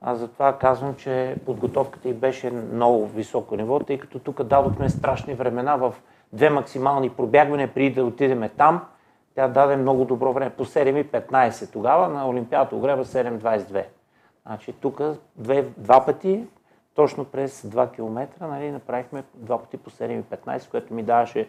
Аз 0.00 0.18
затова 0.18 0.58
казвам, 0.58 0.94
че 0.94 1.36
подготовката 1.46 2.08
й 2.08 2.12
беше 2.12 2.50
много 2.50 3.06
високо 3.06 3.56
ниво, 3.56 3.80
тъй 3.80 3.98
като 3.98 4.18
тук 4.18 4.42
дадохме 4.42 4.88
страшни 4.88 5.34
времена 5.34 5.76
в 5.76 5.94
две 6.32 6.50
максимални 6.50 7.10
пробягвания 7.10 7.74
преди 7.74 7.90
да 7.90 8.04
отидеме 8.04 8.48
там. 8.48 8.80
Тя 9.34 9.48
даде 9.48 9.76
много 9.76 10.04
добро 10.04 10.32
време, 10.32 10.50
по 10.50 10.64
7.15 10.64 11.72
тогава, 11.72 12.08
на 12.08 12.28
Олимпиадата 12.28 12.76
огреба 12.76 13.04
7.22. 13.04 13.84
Значи 14.46 14.72
тук 14.72 15.00
две, 15.36 15.62
два 15.76 16.04
пъти, 16.06 16.44
точно 16.94 17.24
през 17.24 17.62
2 17.62 17.92
км, 17.92 18.28
нали, 18.40 18.70
направихме 18.70 19.24
два 19.34 19.58
пъти 19.58 19.76
по 19.76 19.90
7.15, 19.90 20.70
което 20.70 20.94
ми 20.94 21.02
даваше 21.02 21.48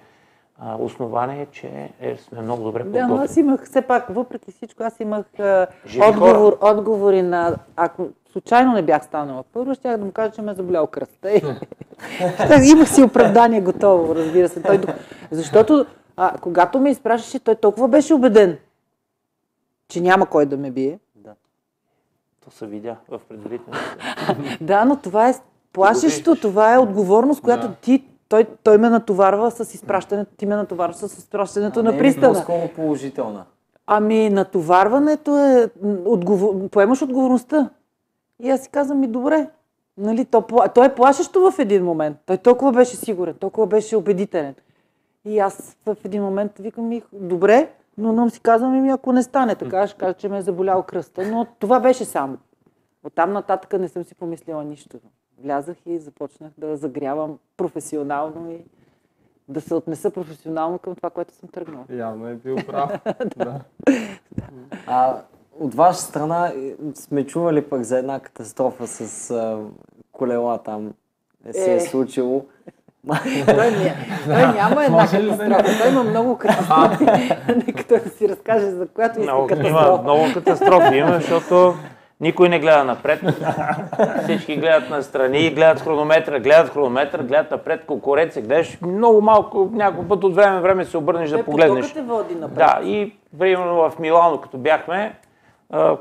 а, 0.59 0.75
основание, 0.75 1.45
че 1.45 1.91
е, 2.01 2.17
сме 2.17 2.41
много 2.41 2.63
добре 2.63 2.83
Да, 2.83 2.91
подготвени. 2.91 3.23
аз 3.23 3.37
имах, 3.37 3.63
все 3.63 3.81
пак, 3.81 4.05
въпреки 4.09 4.51
всичко, 4.51 4.83
аз 4.83 4.99
имах 4.99 5.25
а, 5.39 5.67
отговор, 6.07 6.57
отговори 6.61 7.21
на... 7.21 7.55
Ако 7.75 8.07
случайно 8.31 8.73
не 8.73 8.81
бях 8.81 9.05
станала 9.05 9.43
първо, 9.53 9.75
щях 9.75 9.97
да 9.97 10.05
му 10.05 10.11
кажа, 10.11 10.31
че 10.31 10.41
ме 10.41 10.51
е 10.51 10.55
заболял 10.55 10.87
кръста. 10.87 11.31
Имах 12.71 12.89
си 12.89 13.03
оправдание 13.03 13.61
готово, 13.61 14.15
разбира 14.15 14.49
се. 14.49 14.61
Той, 14.61 14.81
защото 15.31 15.85
а, 16.17 16.37
когато 16.41 16.79
ме 16.79 16.89
изпращаше, 16.89 17.39
той 17.39 17.55
толкова 17.55 17.87
беше 17.87 18.13
убеден, 18.13 18.57
че 19.87 20.01
няма 20.01 20.25
кой 20.25 20.45
да 20.45 20.57
ме 20.57 20.71
бие. 20.71 20.99
То 22.45 22.51
се 22.51 22.67
видя 22.67 22.95
в 23.09 23.21
предварителните. 23.29 23.79
Да, 24.61 24.85
но 24.85 24.95
това 24.95 25.29
е 25.29 25.33
плашещо, 25.73 26.35
това 26.35 26.73
е 26.73 26.77
отговорност, 26.77 27.41
която 27.41 27.67
Да. 27.67 27.73
ти, 27.73 28.03
той, 28.29 28.45
той 28.63 28.77
ме 28.77 28.89
натоварва 28.89 29.51
с 29.51 29.73
изпращането, 29.73 30.31
ти 30.37 30.45
ме 30.45 30.55
натоварваш 30.55 30.95
с 30.95 31.17
изпращането 31.17 31.83
на 31.83 31.91
Не 31.91 31.97
е 31.97 31.99
пристана. 31.99 32.45
Положителна. 32.75 33.45
Ами, 33.87 34.29
натоварването 34.29 35.37
е, 35.37 35.69
отговор... 36.05 36.69
поемаш 36.69 37.01
отговорността. 37.01 37.69
И 38.39 38.49
аз 38.49 38.61
си 38.61 38.69
казвам, 38.69 38.99
ми 38.99 39.07
добре. 39.07 39.49
Нали, 39.97 40.25
то, 40.25 40.45
той 40.75 40.85
е 40.85 40.95
плашещо 40.95 41.51
в 41.51 41.59
един 41.59 41.83
момент. 41.83 42.17
Той 42.25 42.37
толкова 42.37 42.71
беше 42.71 42.95
сигурен, 42.95 43.33
толкова 43.33 43.67
беше 43.67 43.95
убедителен. 43.95 44.55
И 45.25 45.39
аз 45.39 45.77
в 45.85 45.97
един 46.05 46.23
момент 46.23 46.57
викам 46.59 46.87
ми, 46.87 47.01
добре, 47.13 47.69
но 47.97 48.13
но 48.13 48.29
си 48.29 48.39
казвам, 48.39 48.81
ми, 48.81 48.89
ако 48.89 49.13
не 49.13 49.23
стане 49.23 49.55
така, 49.55 49.87
ще 49.87 49.97
кажа, 49.97 50.13
че 50.13 50.29
ме 50.29 50.37
е 50.37 50.41
заболял 50.41 50.83
кръста. 50.83 51.31
Но 51.31 51.45
това 51.59 51.79
беше 51.79 52.05
само. 52.05 52.37
Оттам 53.03 53.33
нататък 53.33 53.79
не 53.79 53.87
съм 53.87 54.03
си 54.03 54.15
помислила 54.15 54.63
нищо. 54.63 54.97
Влязах 55.43 55.77
и 55.85 55.99
започнах 55.99 56.51
да 56.57 56.77
загрявам 56.77 57.37
професионално 57.57 58.51
и 58.51 58.65
да 59.47 59.61
се 59.61 59.75
отнеса 59.75 60.11
професионално 60.11 60.79
към 60.79 60.95
това, 60.95 61.09
което 61.09 61.33
съм 61.33 61.49
тръгнала. 61.49 61.85
Явно 61.89 62.27
е 62.27 62.35
бил 62.35 62.55
прав. 62.55 62.91
да. 63.37 63.61
А 64.87 65.21
от 65.59 65.75
ваша 65.75 65.99
страна 65.99 66.47
е, 66.47 66.53
сме 66.95 67.25
чували 67.25 67.61
пък 67.61 67.83
за 67.83 67.97
една 67.97 68.19
катастрофа 68.19 68.87
с 68.87 69.31
а, 69.31 69.57
колела 70.11 70.57
там. 70.57 70.91
Не 71.45 71.53
се 71.53 71.71
е, 71.71 71.75
Е. 71.75 71.79
случило. 71.79 72.45
Той, 73.45 73.71
ня... 73.71 73.93
той 74.25 74.47
няма 74.47 74.85
една 74.85 74.97
да 74.97 75.11
катастрофа. 75.11 75.77
Той 75.79 75.91
има 75.91 76.03
много 76.03 76.37
катастрофи. 76.37 77.03
Нека 77.57 77.83
той 77.83 77.99
да 77.99 78.09
си 78.09 78.29
разкаже 78.29 78.65
за 78.65 78.87
която 78.87 79.19
иска 79.19 79.33
Много, 79.33 79.49
има 79.49 79.57
катастрофа. 79.57 80.03
много 80.03 80.33
катастрофи, 80.33 80.95
има, 80.95 81.13
защото 81.13 81.73
никой 82.19 82.49
не 82.49 82.59
гледа 82.59 82.83
напред. 82.83 83.21
Всички 84.23 84.55
гледат 84.55 84.89
настрани, 84.89 85.49
гледат 85.49 85.79
хронометра, 85.79 86.39
гледат 86.39 86.69
хронометър, 86.69 87.21
гледат 87.21 87.51
напред, 87.51 87.85
конкуренция, 87.85 88.43
гледаш 88.43 88.77
много 88.81 89.21
малко, 89.21 89.69
някой 89.71 90.07
път 90.07 90.23
от 90.23 90.35
време 90.35 90.59
време 90.59 90.85
се 90.85 90.97
обърнеш 90.97 91.29
да 91.29 91.35
Той 91.35 91.45
погледнеш. 91.45 91.85
потокът 91.85 91.93
те 91.97 92.13
води 92.13 92.35
напред. 92.35 92.57
Да, 92.57 92.79
и 92.83 93.15
примерно 93.39 93.75
в 93.75 93.99
Милано, 93.99 94.37
като 94.37 94.57
бяхме, 94.57 95.15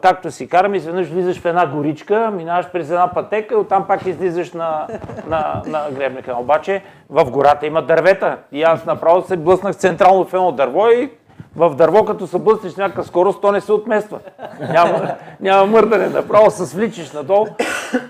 както 0.03 0.31
си 0.31 0.49
караме, 0.49 0.77
изведнъж 0.77 1.09
влизаш 1.09 1.41
в 1.41 1.45
една 1.45 1.67
горичка, 1.67 2.31
минаваш 2.31 2.71
през 2.71 2.91
една 2.91 3.11
пътека 3.15 3.55
и 3.55 3.57
оттам 3.57 3.87
пак 3.87 4.07
излизаш 4.07 4.53
на, 4.53 4.87
на, 5.27 5.63
на 5.67 5.91
гребника. 5.91 6.37
Обаче 6.39 6.83
в 7.11 7.31
гората 7.31 7.67
има 7.67 7.83
дървета 7.83 8.39
и 8.53 8.63
аз 8.63 8.85
направо 8.85 9.23
се 9.23 9.37
блъснах 9.37 9.77
централно 9.77 10.25
в 10.25 10.35
едно 10.35 10.53
дърво 10.53 10.89
и 10.89 11.11
в 11.57 11.75
дърво, 11.75 12.05
като 12.05 12.27
се 12.27 12.39
блъснеш 12.39 12.77
някаква 12.77 13.03
скорост, 13.03 13.41
то 13.41 13.53
не 13.53 13.61
се 13.61 13.73
отмества. 13.73 14.21
Няма, 14.61 15.15
няма 15.41 15.67
мърдане, 15.67 16.09
направо 16.09 16.51
се 16.51 16.67
свличаш 16.67 17.13
надолу. 17.13 17.47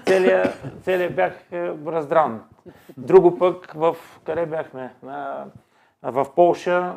Целият, 0.06 0.62
целият 0.82 1.14
бях 1.14 1.32
е, 1.52 1.70
раздран. 1.86 2.40
Друго 2.96 3.38
пък 3.38 3.72
в 3.74 3.96
къде 4.24 4.46
бяхме? 4.46 4.94
В 6.02 6.26
Полша 6.36 6.92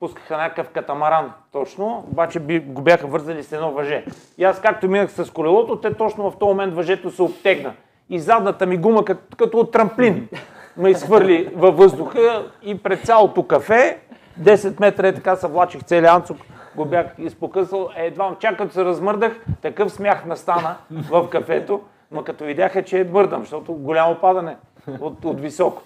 пускаха 0.00 0.36
някакъв 0.36 0.68
катамаран 0.68 1.32
точно, 1.52 2.04
обаче 2.10 2.40
би, 2.40 2.60
го 2.60 2.82
бяха 2.82 3.06
вързали 3.06 3.42
с 3.42 3.52
едно 3.52 3.72
въже. 3.72 4.04
И 4.38 4.44
аз 4.44 4.60
както 4.60 4.88
минах 4.88 5.10
с 5.10 5.30
колелото, 5.30 5.76
те 5.76 5.94
точно 5.94 6.30
в 6.30 6.38
този 6.38 6.48
момент 6.48 6.74
въжето 6.74 7.10
се 7.10 7.22
обтегна. 7.22 7.72
И 8.10 8.18
задната 8.18 8.66
ми 8.66 8.76
гума 8.76 9.04
като, 9.04 9.36
като 9.36 9.58
от 9.58 9.72
трамплин 9.72 10.28
ме 10.76 10.90
изхвърли 10.90 11.52
във 11.56 11.76
въздуха 11.76 12.46
и 12.62 12.82
пред 12.82 13.06
цялото 13.06 13.42
кафе, 13.42 13.98
10 14.40 14.80
метра 14.80 15.08
е 15.08 15.14
така 15.14 15.36
се 15.36 15.46
влачих 15.46 15.82
целият 15.84 16.14
анцук, 16.14 16.38
го 16.76 16.84
бях 16.84 17.06
изпокъсал. 17.18 17.88
Е, 17.96 18.06
едва 18.06 18.36
чак 18.40 18.72
се 18.72 18.84
размърдах, 18.84 19.44
такъв 19.62 19.92
смях 19.92 20.24
настана 20.24 20.76
в 20.90 21.28
кафето, 21.28 21.80
но 22.10 22.24
като 22.24 22.44
видяха, 22.44 22.82
че 22.82 23.00
е 23.00 23.04
мърдам, 23.04 23.40
защото 23.40 23.72
голямо 23.72 24.14
падане 24.20 24.56
от, 25.00 25.24
от 25.24 25.40
високо. 25.40 25.82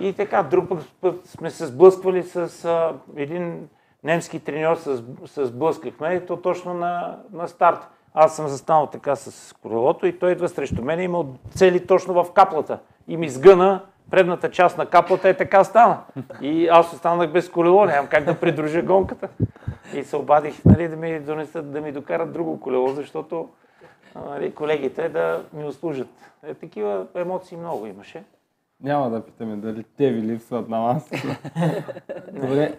И 0.00 0.12
така, 0.12 0.42
друг 0.42 0.68
път, 1.00 1.26
сме 1.26 1.50
се 1.50 1.66
сблъсквали 1.66 2.22
с 2.22 2.64
а, 2.64 2.94
един 3.16 3.68
немски 4.04 4.40
треньор, 4.40 4.76
се 5.26 5.44
сблъскахме 5.44 6.14
и 6.14 6.26
то 6.26 6.36
точно 6.36 6.74
на, 6.74 7.18
на 7.32 7.48
старт. 7.48 7.88
Аз 8.14 8.36
съм 8.36 8.48
застанал 8.48 8.86
така 8.86 9.16
с 9.16 9.54
колелото 9.62 10.06
и 10.06 10.18
той 10.18 10.32
идва 10.32 10.48
срещу 10.48 10.82
мен 10.82 11.00
и 11.00 11.04
има 11.04 11.24
цели 11.50 11.86
точно 11.86 12.24
в 12.24 12.32
каплата. 12.32 12.78
И 13.08 13.16
ми 13.16 13.28
сгъна 13.28 13.80
предната 14.10 14.50
част 14.50 14.78
на 14.78 14.86
каплата 14.86 15.28
е 15.28 15.36
така 15.36 15.64
стана. 15.64 15.98
И 16.40 16.68
аз 16.68 16.92
останах 16.92 17.32
без 17.32 17.50
колело, 17.50 17.84
нямам 17.84 18.06
как 18.06 18.24
да 18.24 18.40
придружа 18.40 18.82
гонката. 18.82 19.28
И 19.94 20.04
се 20.04 20.16
обадих 20.16 20.64
нали, 20.64 20.88
да 20.88 20.96
ми 20.96 21.20
донесат, 21.20 21.72
да 21.72 21.80
ми 21.80 21.92
докарат 21.92 22.32
друго 22.32 22.60
колело, 22.60 22.88
защото 22.88 23.48
нали, 24.28 24.54
колегите 24.54 25.08
да 25.08 25.44
ми 25.52 25.64
услужат. 25.64 26.08
Е, 26.42 26.54
такива 26.54 27.06
емоции 27.14 27.56
много 27.56 27.86
имаше. 27.86 28.24
Няма 28.82 29.10
да 29.10 29.26
питаме 29.26 29.56
дали 29.56 29.84
те 29.96 30.12
ви 30.12 30.22
липсват 30.22 30.68
на 30.68 30.80
вас. 30.80 31.10
Добре. 32.32 32.78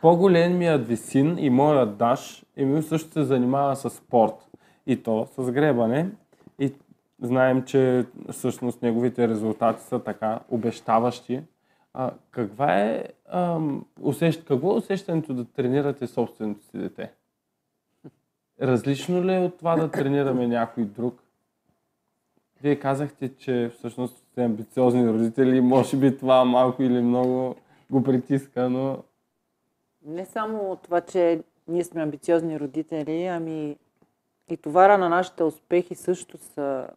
По-големият 0.00 0.86
ви 0.86 0.96
син 0.96 1.38
и 1.38 1.50
моят 1.50 1.96
Даш, 1.96 2.44
Емил 2.56 2.82
също 2.82 3.12
се 3.12 3.24
занимава 3.24 3.76
с 3.76 3.90
спорт. 3.90 4.34
И 4.86 5.02
то 5.02 5.26
с 5.26 5.50
гребане. 5.50 6.10
И 6.58 6.72
знаем, 7.22 7.62
че 7.62 8.06
всъщност 8.30 8.82
неговите 8.82 9.28
резултати 9.28 9.82
са 9.82 9.98
така 9.98 10.40
обещаващи. 10.48 11.42
А, 11.94 12.10
каква 12.30 12.80
е, 12.80 13.04
ам, 13.32 13.86
усещ... 14.00 14.44
какво 14.44 14.72
е 14.72 14.76
усещането 14.76 15.34
да 15.34 15.44
тренирате 15.44 16.06
собственото 16.06 16.64
си 16.64 16.78
дете? 16.78 17.12
Различно 18.62 19.24
ли 19.24 19.34
е 19.34 19.38
от 19.38 19.58
това 19.58 19.76
да 19.76 19.90
тренираме 19.90 20.46
някой 20.46 20.84
друг? 20.84 21.22
Вие 22.62 22.76
казахте, 22.76 23.36
че 23.36 23.70
всъщност 23.74 24.25
сте 24.36 24.44
амбициозни 24.44 25.08
родители, 25.08 25.60
може 25.60 25.96
би 25.96 26.18
това 26.18 26.44
малко 26.44 26.82
или 26.82 27.02
много 27.02 27.54
го 27.90 28.02
притиска, 28.02 28.70
но... 28.70 28.98
Не 30.04 30.24
само 30.24 30.76
това, 30.76 31.00
че 31.00 31.42
ние 31.68 31.84
сме 31.84 32.02
амбициозни 32.02 32.60
родители, 32.60 33.24
ами 33.24 33.76
и 34.50 34.56
товара 34.56 34.98
на 34.98 35.08
нашите 35.08 35.44
успехи 35.44 35.94
също 35.94 36.38
са 36.38 36.88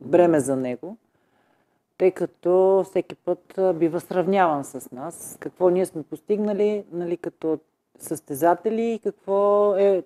бреме 0.00 0.40
за 0.40 0.56
него, 0.56 0.96
тъй 1.98 2.10
като 2.10 2.84
всеки 2.84 3.14
път 3.14 3.60
бива 3.74 4.00
сравняван 4.00 4.64
с 4.64 4.92
нас, 4.92 5.36
какво 5.40 5.70
ние 5.70 5.86
сме 5.86 6.02
постигнали 6.02 6.84
нали, 6.92 7.16
като 7.16 7.58
състезатели 7.98 8.92
и 8.92 8.98
какво 8.98 9.74
е 9.76 10.02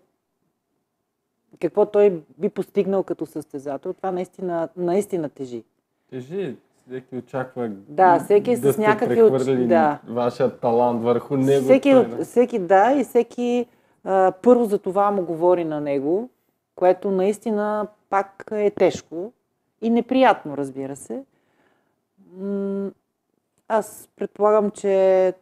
какво 1.60 1.86
той 1.86 2.22
би 2.38 2.48
постигнал 2.48 3.02
като 3.02 3.26
състезател. 3.26 3.92
Това 3.92 4.10
наистина, 4.10 4.68
наистина 4.76 5.28
тежи. 5.28 5.64
Тежи. 6.10 6.56
Всеки 6.86 7.16
очаква 7.16 7.68
да, 7.68 8.18
всеки 8.18 8.56
да 8.56 8.72
с 8.72 8.78
някакви 8.78 9.66
да. 9.66 9.98
вашия 10.08 10.58
талант 10.58 11.02
върху 11.02 11.36
него. 11.36 11.64
Всеки, 11.64 11.94
всеки 12.22 12.58
да 12.58 12.92
и 12.92 13.04
всеки 13.04 13.66
а, 14.04 14.32
първо 14.42 14.64
за 14.64 14.78
това 14.78 15.10
му 15.10 15.22
говори 15.22 15.64
на 15.64 15.80
него, 15.80 16.30
което 16.74 17.10
наистина 17.10 17.86
пак 18.10 18.44
е 18.50 18.70
тежко 18.70 19.32
и 19.82 19.90
неприятно, 19.90 20.56
разбира 20.56 20.96
се. 20.96 21.24
Аз 23.68 24.08
предполагам, 24.16 24.70
че 24.70 25.34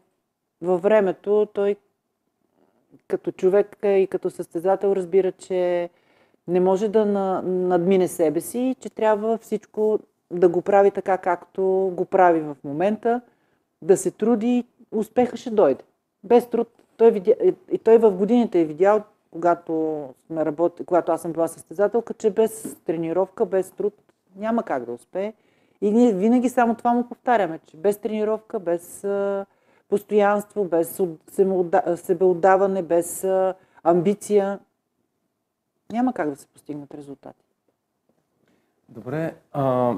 във 0.62 0.82
времето 0.82 1.48
той 1.52 1.76
като 3.08 3.32
човек 3.32 3.76
и 3.82 4.08
като 4.10 4.30
състезател 4.30 4.92
разбира, 4.92 5.32
че 5.32 5.90
не 6.48 6.60
може 6.60 6.88
да 6.88 7.04
надмине 7.44 8.08
себе 8.08 8.40
си, 8.40 8.76
че 8.80 8.90
трябва 8.90 9.38
всичко 9.38 9.98
да 10.30 10.48
го 10.48 10.62
прави 10.62 10.90
така, 10.90 11.18
както 11.18 11.92
го 11.94 12.04
прави 12.04 12.40
в 12.40 12.56
момента, 12.64 13.20
да 13.82 13.96
се 13.96 14.10
труди, 14.10 14.64
успеха 14.92 15.36
ще 15.36 15.50
дойде. 15.50 15.84
Без 16.24 16.46
труд. 16.46 16.68
Той 16.96 17.10
видя, 17.10 17.34
и 17.72 17.78
той 17.78 17.98
в 17.98 18.10
годините 18.10 18.60
е 18.60 18.64
видял, 18.64 19.02
когато, 19.30 20.04
сме 20.26 20.44
работи, 20.44 20.84
когато 20.84 21.12
аз 21.12 21.22
съм 21.22 21.32
била 21.32 21.48
състезателка, 21.48 22.14
че 22.14 22.30
без 22.30 22.76
тренировка, 22.84 23.46
без 23.46 23.70
труд 23.70 23.94
няма 24.36 24.62
как 24.62 24.84
да 24.84 24.92
успее. 24.92 25.32
И 25.80 25.90
ние 25.90 26.12
винаги 26.12 26.48
само 26.48 26.74
това 26.74 26.92
му 26.92 27.08
повтаряме, 27.08 27.60
че 27.66 27.76
без 27.76 27.98
тренировка, 27.98 28.60
без 28.60 29.04
а, 29.04 29.46
постоянство, 29.88 30.64
без 30.64 31.00
себеотдаване, 31.96 32.82
без 32.82 33.24
а, 33.24 33.54
амбиция 33.82 34.58
няма 35.92 36.12
как 36.12 36.30
да 36.30 36.36
се 36.36 36.46
постигнат 36.46 36.94
резултати. 36.94 37.44
Добре. 38.88 39.34
А, 39.52 39.94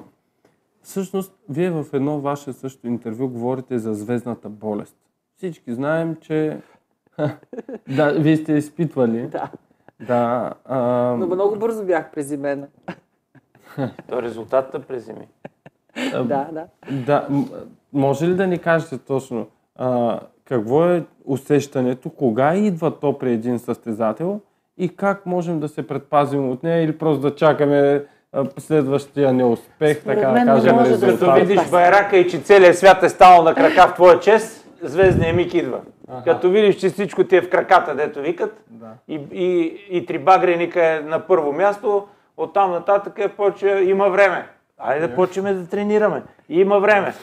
всъщност, 0.82 1.38
вие 1.48 1.70
в 1.70 1.86
едно 1.92 2.20
ваше 2.20 2.52
също 2.52 2.86
интервю 2.86 3.28
говорите 3.28 3.78
за 3.78 3.94
звездната 3.94 4.48
болест. 4.48 4.96
Всички 5.36 5.74
знаем, 5.74 6.16
че 6.20 6.58
да, 7.96 8.12
вие 8.12 8.36
сте 8.36 8.52
изпитвали. 8.52 9.26
Да. 9.26 9.50
Да. 10.06 10.54
А... 10.64 10.78
Но 11.18 11.26
много 11.26 11.56
бързо 11.56 11.84
бях 11.84 12.10
презимена. 12.10 12.66
То 14.08 14.18
е 14.18 14.22
резултатът 14.22 14.86
презими. 14.86 15.28
да, 16.12 16.48
да. 16.52 16.66
Да. 17.06 17.28
Може 17.92 18.28
ли 18.28 18.34
да 18.34 18.46
ни 18.46 18.58
кажете 18.58 18.98
точно 18.98 19.46
а, 19.76 20.20
какво 20.44 20.84
е 20.84 21.04
усещането, 21.24 22.10
кога 22.10 22.54
идва 22.54 22.98
то 22.98 23.18
при 23.18 23.32
един 23.32 23.58
състезател 23.58 24.40
и 24.78 24.96
как 24.96 25.26
можем 25.26 25.60
да 25.60 25.68
се 25.68 25.86
предпазим 25.86 26.50
от 26.50 26.62
нея 26.62 26.82
или 26.82 26.98
просто 26.98 27.22
да 27.22 27.34
чакаме 27.34 28.04
следващия 28.58 29.32
неуспех, 29.32 30.00
Според 30.00 30.20
така 30.20 30.30
да 30.30 30.44
кажем, 30.44 30.78
резултат. 30.78 31.18
Като 31.18 31.34
видиш 31.34 31.70
байрака 31.70 32.16
и 32.16 32.28
че 32.28 32.40
целият 32.40 32.78
свят 32.78 33.02
е 33.02 33.08
станал 33.08 33.42
на 33.42 33.54
крака 33.54 33.88
в 33.88 33.94
твоя 33.94 34.20
чест, 34.20 34.68
звездния 34.82 35.34
миг 35.34 35.54
идва. 35.54 35.80
Аха. 36.08 36.24
Като 36.24 36.50
видиш, 36.50 36.76
че 36.76 36.88
всичко 36.88 37.24
ти 37.24 37.36
е 37.36 37.42
в 37.42 37.50
краката, 37.50 37.94
дето 37.94 38.20
викат, 38.20 38.62
да. 38.70 38.86
и, 39.08 39.20
и, 39.32 39.78
и 39.90 40.06
три 40.06 40.18
багреника 40.18 40.84
е 40.84 41.00
на 41.00 41.20
първо 41.20 41.52
място, 41.52 42.06
оттам 42.36 42.70
нататък 42.70 43.18
е 43.18 43.28
почва, 43.28 43.80
има 43.80 44.08
време. 44.08 44.48
Айде 44.78 45.08
да 45.08 45.14
почваме 45.14 45.52
да 45.52 45.66
тренираме. 45.66 46.22
Има 46.48 46.78
време. 46.78 47.14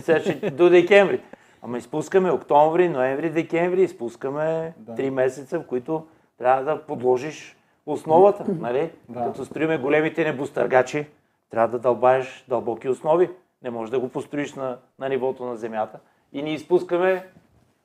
Сега 0.00 0.20
ще 0.20 0.50
до 0.50 0.70
декември. 0.70 1.20
Ама 1.62 1.78
изпускаме 1.78 2.30
октомври, 2.30 2.88
ноември, 2.88 3.30
декември, 3.30 3.82
изпускаме 3.82 4.72
три 4.96 5.10
месеца, 5.10 5.58
в 5.58 5.66
които 5.66 6.06
трябва 6.38 6.62
да 6.62 6.82
подложиш 6.82 7.56
основата. 7.86 8.44
Нали? 8.48 8.90
Да. 9.08 9.24
Като 9.24 9.44
строиме 9.44 9.78
големите 9.78 10.24
небостъргачи, 10.24 11.06
трябва 11.50 11.68
да 11.68 11.78
дълбаеш 11.78 12.44
дълбоки 12.48 12.88
основи. 12.88 13.30
Не 13.62 13.70
можеш 13.70 13.90
да 13.90 14.00
го 14.00 14.08
построиш 14.08 14.54
на, 14.54 14.78
на 14.98 15.08
нивото 15.08 15.44
на 15.44 15.56
земята. 15.56 15.98
И 16.32 16.42
ние 16.42 16.54
изпускаме 16.54 17.26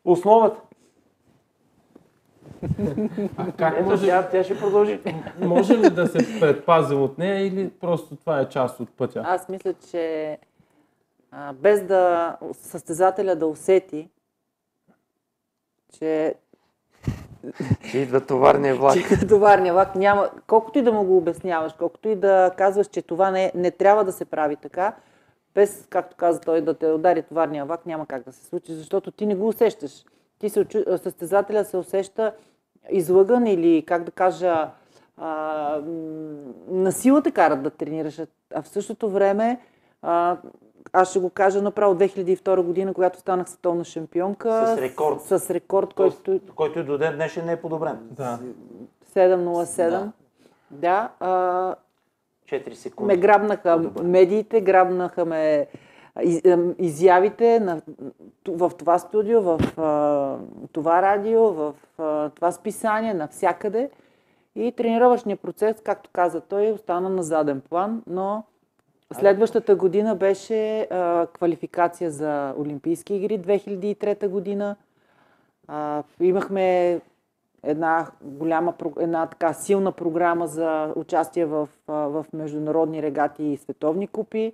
основата. 0.05 0.61
А 3.37 3.51
как 3.51 3.73
Ето, 3.77 3.89
може... 3.89 4.07
тя, 4.07 4.29
тя 4.29 4.43
ще 4.43 4.59
продължи. 4.59 4.99
Може 5.41 5.77
ли 5.77 5.89
да 5.89 6.07
се 6.07 6.39
предпазим 6.39 7.01
от 7.01 7.17
нея 7.17 7.47
или 7.47 7.69
просто 7.69 8.15
това 8.15 8.39
е 8.39 8.49
част 8.49 8.79
от 8.79 8.89
пътя? 8.89 9.23
Аз 9.25 9.49
мисля, 9.49 9.73
че 9.91 10.37
а, 11.31 11.53
без 11.53 11.83
да 11.83 12.37
състезателя 12.53 13.35
да 13.35 13.47
усети, 13.47 14.09
че 15.99 16.35
че 17.91 17.97
идва 17.97 18.21
товарния 18.21 18.75
влак. 18.75 18.93
Че 18.93 18.99
идва 18.99 19.27
товарния 19.27 19.73
влак. 19.73 19.95
Няма, 19.95 20.29
колкото 20.47 20.79
и 20.79 20.81
да 20.81 20.91
му 20.91 21.03
го 21.03 21.17
обясняваш, 21.17 21.73
колкото 21.79 22.09
и 22.09 22.15
да 22.15 22.51
казваш, 22.57 22.87
че 22.87 23.01
това 23.01 23.31
не, 23.31 23.51
не 23.55 23.71
трябва 23.71 24.03
да 24.05 24.11
се 24.11 24.25
прави 24.25 24.55
така, 24.55 24.95
без, 25.55 25.87
както 25.89 26.15
каза 26.15 26.39
той, 26.41 26.61
да 26.61 26.73
те 26.73 26.87
удари 26.87 27.21
товарния 27.21 27.65
влак, 27.65 27.85
няма 27.85 28.05
как 28.05 28.23
да 28.23 28.31
се 28.31 28.45
случи, 28.45 28.73
защото 28.73 29.11
ти 29.11 29.25
не 29.25 29.35
го 29.35 29.47
усещаш. 29.47 30.05
Ти 30.39 30.49
се, 30.49 30.65
състезателя 31.03 31.65
се 31.65 31.77
усеща 31.77 32.33
излъган 32.89 33.47
или, 33.47 33.83
как 33.87 34.03
да 34.03 34.11
кажа, 34.11 34.69
а, 35.17 35.81
на 36.67 36.91
те 37.23 37.31
карат 37.31 37.63
да 37.63 37.69
тренираш. 37.69 38.21
А 38.53 38.61
в 38.61 38.67
същото 38.67 39.09
време 39.09 39.59
а, 40.01 40.37
аз 40.93 41.09
ще 41.09 41.19
го 41.19 41.29
кажа 41.29 41.61
направо 41.61 41.95
2002 41.95 42.61
година, 42.61 42.93
когато 42.93 43.19
станах 43.19 43.49
световна 43.49 43.83
шампионка. 43.83 44.75
С 44.77 44.81
рекорд. 44.81 45.21
С 45.21 45.49
рекорд, 45.49 45.93
който... 45.93 46.39
Който 46.55 46.83
до 46.83 46.97
ден 46.97 47.15
днешен 47.15 47.45
не 47.45 47.51
е 47.51 47.61
подобрен. 47.61 47.97
Да. 48.11 48.39
707. 49.15 49.89
Да. 49.89 50.11
да 50.71 51.09
а... 51.19 51.75
4 52.45 52.73
секунди. 52.73 53.07
Ме 53.07 53.21
грабнаха 53.21 53.91
медиите, 54.03 54.61
грабнаха 54.61 55.25
ме 55.25 55.67
из, 56.23 56.41
изявите 56.79 57.59
на, 57.59 57.81
в 58.47 58.71
това 58.77 58.99
студио, 58.99 59.41
в 59.41 59.59
а, 59.77 60.37
това 60.71 61.01
радио, 61.01 61.53
в 61.53 61.73
а, 61.97 62.29
това 62.29 62.51
списание, 62.51 63.13
навсякъде. 63.13 63.89
И 64.55 64.71
тренировъчният 64.71 65.41
процес, 65.41 65.81
както 65.83 66.09
каза 66.13 66.41
той, 66.41 66.71
остана 66.71 67.09
на 67.09 67.23
заден 67.23 67.61
план, 67.61 68.03
но 68.07 68.43
следващата 69.13 69.75
година 69.75 70.15
беше 70.15 70.81
а, 70.81 71.27
квалификация 71.33 72.11
за 72.11 72.53
Олимпийски 72.57 73.15
игри 73.15 73.39
2003 73.39 74.27
година. 74.27 74.75
А, 75.67 76.03
имахме 76.19 76.99
една 77.63 78.07
голяма, 78.21 78.73
една 78.99 79.25
така 79.25 79.53
силна 79.53 79.91
програма 79.91 80.47
за 80.47 80.93
участие 80.95 81.45
в, 81.45 81.69
в 81.87 82.25
международни 82.33 83.01
регати 83.01 83.43
и 83.43 83.57
световни 83.57 84.07
купи. 84.07 84.53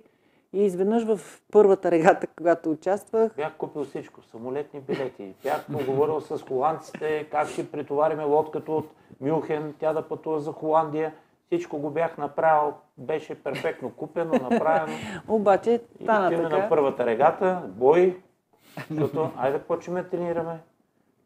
И 0.52 0.64
изведнъж 0.64 1.04
в 1.04 1.20
първата 1.52 1.90
регата, 1.90 2.26
когато 2.26 2.70
участвах... 2.70 3.32
Бях 3.36 3.56
купил 3.56 3.84
всичко, 3.84 4.22
самолетни 4.22 4.80
билети. 4.80 5.34
Бях 5.42 5.66
поговорил 5.66 6.20
с 6.20 6.38
холандците, 6.38 7.28
как 7.30 7.48
ще 7.48 7.70
претовариме 7.70 8.24
лодката 8.24 8.72
от 8.72 8.90
Мюнхен, 9.20 9.74
тя 9.78 9.92
да 9.92 10.02
пътува 10.02 10.40
за 10.40 10.52
Холандия. 10.52 11.12
Всичко 11.46 11.78
го 11.78 11.90
бях 11.90 12.18
направил, 12.18 12.74
беше 12.98 13.42
перфектно 13.42 13.90
купено, 13.90 14.32
направено. 14.50 14.92
Обаче 15.28 15.80
стана 16.02 16.34
и 16.34 16.36
така. 16.36 16.58
на 16.58 16.68
първата 16.68 17.06
регата, 17.06 17.62
бой, 17.66 18.20
защото 18.90 19.30
айде 19.36 19.58
да 19.58 19.64
почваме 19.64 20.02
да 20.02 20.08
тренираме. 20.08 20.58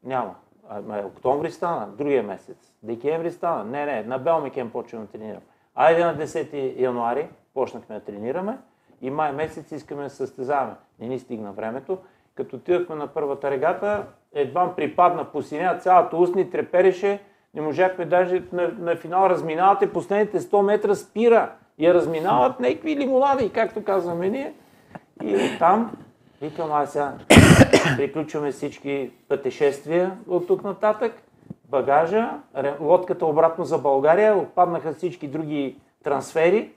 Няма. 0.04 0.34
А, 0.68 1.06
октомври 1.06 1.50
стана, 1.50 1.86
другия 1.86 2.22
месец. 2.22 2.72
Декември 2.82 3.30
стана. 3.30 3.64
Не, 3.64 3.86
не, 3.86 4.02
на 4.02 4.18
Белмикен 4.18 4.70
почваме 4.70 5.04
да 5.04 5.12
тренираме. 5.12 5.42
Айде 5.74 6.04
на 6.04 6.16
10 6.16 6.80
януари 6.80 7.28
почнахме 7.54 7.94
да 7.94 8.04
тренираме 8.04 8.58
и 9.02 9.10
май 9.10 9.32
месец 9.32 9.72
искаме 9.72 10.02
да 10.02 10.10
състезаваме. 10.10 10.74
Не 10.98 11.08
ни 11.08 11.18
стигна 11.18 11.52
времето. 11.52 11.98
Като 12.34 12.56
отидахме 12.56 12.94
на 12.94 13.06
първата 13.06 13.50
регата, 13.50 14.06
едва 14.32 14.76
припадна 14.76 15.24
по 15.24 15.42
синя, 15.42 15.78
цялата 15.78 16.16
устни 16.16 16.50
трепереше, 16.50 17.22
не 17.54 17.60
можахме 17.60 18.04
даже 18.04 18.42
на, 18.52 18.68
на 18.78 18.96
финал 18.96 19.26
разминавате, 19.30 19.92
последните 19.92 20.40
100 20.40 20.62
метра 20.62 20.94
спира. 20.94 21.52
Я 21.78 21.94
разминават 21.94 22.60
някакви 22.60 22.96
лимонади, 22.96 23.50
както 23.50 23.84
казваме 23.84 24.28
ние. 24.28 24.54
И 25.24 25.58
там 25.58 25.92
викам, 26.42 26.72
аз 26.72 26.92
сега 26.92 27.14
приключваме 27.96 28.52
всички 28.52 29.10
пътешествия 29.28 30.18
от 30.28 30.46
тук 30.46 30.64
нататък. 30.64 31.22
Багажа, 31.68 32.30
лодката 32.80 33.26
обратно 33.26 33.64
за 33.64 33.78
България, 33.78 34.36
отпаднаха 34.36 34.92
всички 34.92 35.28
други 35.28 35.76
трансфери. 36.04 36.72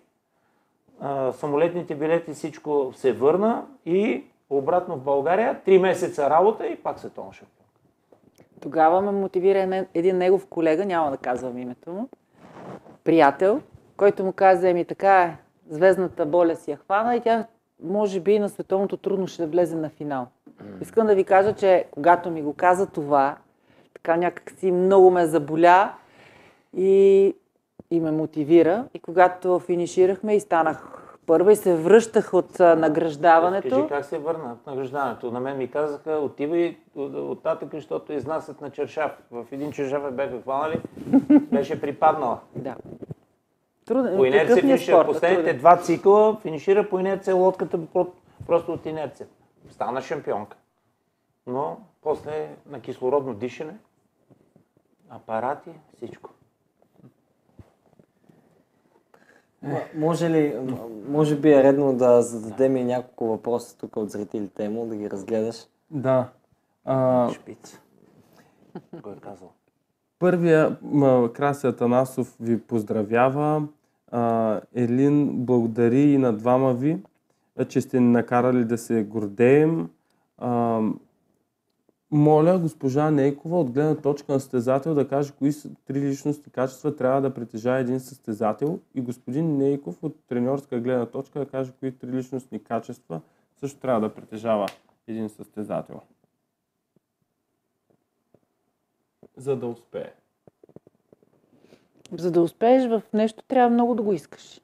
Самолетните 1.32 1.96
билети, 1.96 2.34
всичко 2.34 2.92
се 2.96 3.14
върна 3.14 3.66
и 3.86 4.24
обратно 4.50 4.96
в 4.96 5.04
България. 5.04 5.62
Три 5.66 5.80
месеца 5.80 6.30
работа 6.30 6.68
и 6.68 6.76
пак 6.76 7.00
се 7.00 7.10
тонша. 7.10 7.46
Тогава 8.64 9.02
ме 9.02 9.12
мотивира 9.12 9.86
един- 9.94 10.18
негов 10.18 10.48
колега, 10.48 10.86
няма 10.86 11.12
да 11.12 11.18
казвам 11.18 11.58
името 11.58 11.92
му, 11.92 12.10
приятел, 13.04 13.62
който 13.98 14.24
му 14.24 14.34
каза, 14.34 14.70
еми 14.70 14.86
така 14.86 15.22
е, 15.22 15.38
звездната 15.70 16.26
боля 16.26 16.56
си 16.56 16.72
я 16.72 16.78
хвана 16.78 17.16
и 17.16 17.22
тя 17.22 17.46
може 17.84 18.20
би 18.20 18.40
на 18.40 18.50
световното 18.50 18.98
трудно 18.98 19.28
ще 19.28 19.46
влезе 19.46 19.76
на 19.76 19.90
финал. 19.90 20.28
Искам 20.82 21.08
да 21.08 21.16
ви 21.16 21.24
кажа, 21.24 21.54
че 21.54 21.86
когато 21.92 22.32
ми 22.32 22.42
го 22.42 22.54
каза 22.54 22.88
това, 22.88 23.38
така 23.94 24.18
някак 24.18 24.52
си 24.52 24.72
много 24.72 25.12
ме 25.12 25.26
заболя 25.26 25.94
и, 26.78 27.36
и 27.92 28.00
ме 28.00 28.12
мотивира. 28.12 28.86
И 28.94 29.00
когато 29.00 29.60
финиширахме 29.60 30.36
и 30.36 30.40
станах 30.40 31.03
първа 31.24 31.52
и 31.52 31.56
се 31.56 31.76
връщах 31.76 32.34
от 32.34 32.60
а, 32.60 32.76
награждаването. 32.76 33.70
Кажи 33.70 33.88
как 33.90 34.06
се 34.06 34.18
върна 34.18 34.52
от 34.54 34.68
награждането. 34.68 35.32
На 35.32 35.40
мен 35.40 35.58
ми 35.58 35.68
казаха, 35.68 36.12
отивай 36.12 36.78
от- 36.96 37.16
оттатък, 37.16 37.70
защото 37.72 38.14
изнасят 38.14 38.62
на 38.62 38.70
чершав. 38.70 39.12
В 39.32 39.46
един 39.52 39.72
чершав 39.72 40.04
я 40.04 40.12
бяха 40.12 40.42
хванали, 40.42 40.82
беше 41.44 41.82
припаднала. 41.82 42.40
Да. 42.56 42.76
Труден, 43.86 44.18
По 44.18 44.26
инерция 44.26 44.56
ми 44.56 44.60
е 44.60 44.62
финишира. 44.62 44.96
спорта, 44.96 45.08
Последните 45.08 45.42
труден. 45.42 45.58
два 45.58 45.78
цикла 45.78 46.38
финишира 46.38 46.90
по 46.90 47.00
инерция 47.00 47.36
лодката 47.36 47.78
про- 47.78 48.12
просто 48.48 48.74
от 48.74 48.86
инерция. 48.86 49.28
Стана 49.70 50.02
шампионка. 50.02 50.58
Но 51.48 51.78
после 52.02 52.50
на 52.66 52.80
кислородно 52.80 53.34
дишане, 53.34 53.74
апарати, 55.10 55.70
всичко. 55.96 56.30
М- 57.04 57.10
Може 59.96 60.30
ли, 60.30 60.56
може 61.08 61.36
би 61.36 61.52
е 61.52 61.64
редно 61.64 61.94
да 61.94 62.22
зададем 62.22 62.78
и 62.78 62.84
няколко 62.84 63.28
въпроса 63.28 63.78
тук 63.78 63.98
от 63.98 64.10
зрителите 64.10 64.70
му, 64.70 64.86
да 64.86 64.96
ги 64.96 65.10
разгледаш. 65.10 65.68
Да. 65.92 66.30
А, 66.86 67.30
Шпиц. 67.32 67.80
Го 69.04 69.10
е 69.10 69.16
казал. 69.22 69.52
Първия 70.20 70.78
Краси 71.34 71.68
Атанасов 71.68 72.36
ви 72.40 72.62
поздравява. 72.62 73.68
А, 74.12 74.62
Елин 74.76 75.30
благодари 75.34 76.02
и 76.02 76.18
на 76.18 76.34
двама 76.34 76.74
ви, 76.74 76.98
че 77.68 77.82
сте 77.82 78.00
ни 78.00 78.08
накарали 78.08 78.66
да 78.66 78.78
се 78.78 79.04
гордеем. 79.04 79.90
А, 80.38 80.82
моля 82.14 82.60
госпожа 82.60 83.12
Нейкова 83.12 83.60
от 83.60 83.72
гледна 83.72 83.96
точка 83.96 84.32
на 84.32 84.40
състезател 84.40 84.94
да 84.94 85.08
каже 85.08 85.32
кои 85.32 85.52
три 85.86 86.02
личности 86.02 86.50
качества 86.50 86.96
трябва 86.96 87.22
да 87.22 87.34
притежава 87.34 87.80
един 87.80 88.00
състезател 88.00 88.80
и 88.96 89.02
господин 89.02 89.58
Нейков 89.58 90.04
от 90.04 90.16
треньорска 90.28 90.80
гледна 90.80 91.06
точка 91.06 91.40
да 91.40 91.46
каже 91.46 91.72
кои 91.80 91.92
три 91.92 92.12
личностни 92.12 92.64
качества 92.64 93.22
също 93.60 93.80
трябва 93.80 94.02
да 94.02 94.14
притежава 94.14 94.68
един 95.08 95.30
състезател. 95.30 96.02
За 99.38 99.56
да 99.56 99.68
успее. 99.68 100.14
За 102.12 102.32
да 102.32 102.42
успееш 102.42 102.90
в 102.90 103.02
нещо, 103.14 103.44
трябва 103.48 103.70
много 103.70 103.96
да 103.96 104.04
го 104.04 104.14
искаш. 104.14 104.62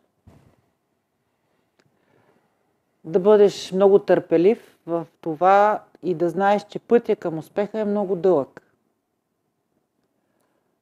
Да 3.03 3.19
бъдеш 3.19 3.71
много 3.71 3.99
търпелив 3.99 4.77
в 4.85 5.07
това 5.21 5.83
и 6.03 6.15
да 6.15 6.29
знаеш, 6.29 6.65
че 6.69 6.79
пътя 6.79 7.15
към 7.15 7.37
успеха 7.37 7.79
е 7.79 7.85
много 7.85 8.15
дълъг. 8.15 8.61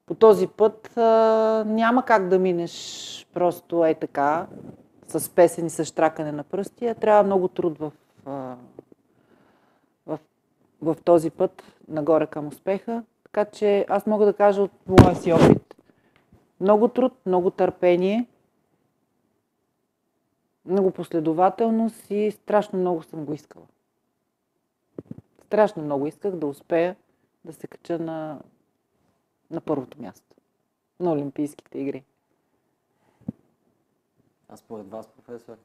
По 0.06 0.16
този 0.16 0.48
път 0.48 0.98
а, 0.98 1.04
няма 1.68 2.06
как 2.06 2.28
да 2.28 2.40
минеш 2.40 3.28
просто 3.34 3.86
е 3.86 3.94
така, 3.94 4.48
с 5.08 5.30
песен 5.30 5.66
и 5.66 5.70
с 5.70 5.86
штракане 5.86 6.32
на 6.32 6.44
пръсти, 6.44 6.88
а 6.88 6.96
трябва 6.96 7.24
много 7.24 7.48
труд 7.48 7.78
в, 7.78 7.92
а, 8.26 8.56
в, 10.06 10.20
в 10.82 10.98
този 11.04 11.30
път 11.30 11.64
нагоре 11.88 12.28
към 12.28 12.48
успеха. 12.48 13.04
Така 13.24 13.46
че 13.46 13.86
аз 13.90 14.06
мога 14.06 14.26
да 14.26 14.34
кажа 14.34 14.62
от 14.62 14.72
моя 14.88 15.16
си 15.16 15.34
опит, 15.34 15.76
много 16.60 16.88
труд, 16.88 17.14
много 17.26 17.50
търпение, 17.50 18.26
много 20.66 20.92
последователност 20.92 22.12
и 22.12 22.32
страшно 22.32 22.80
много 22.80 23.04
съм 23.04 23.26
го 23.26 23.34
искала. 23.34 23.66
Страшно 25.48 25.84
много 25.84 26.08
исках 26.08 26.36
да 26.36 26.48
успея 26.48 26.96
да 27.46 27.54
се 27.54 27.68
кача 27.68 28.00
на, 28.00 28.40
на 29.52 29.62
първото 29.62 30.02
място 30.02 30.36
на 31.00 31.12
Олимпийските 31.12 31.80
игри. 31.80 32.04
А 34.50 34.58
според 34.58 34.90
вас, 34.90 35.08
професор? 35.08 35.56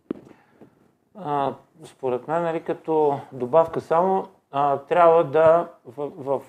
А, 1.14 1.54
според 1.84 2.28
мен, 2.28 2.42
нали, 2.42 2.64
като 2.64 3.20
добавка 3.32 3.80
само, 3.80 4.28
а, 4.50 4.78
трябва 4.78 5.24
да 5.24 5.72
в, 5.84 6.10
в, 6.10 6.42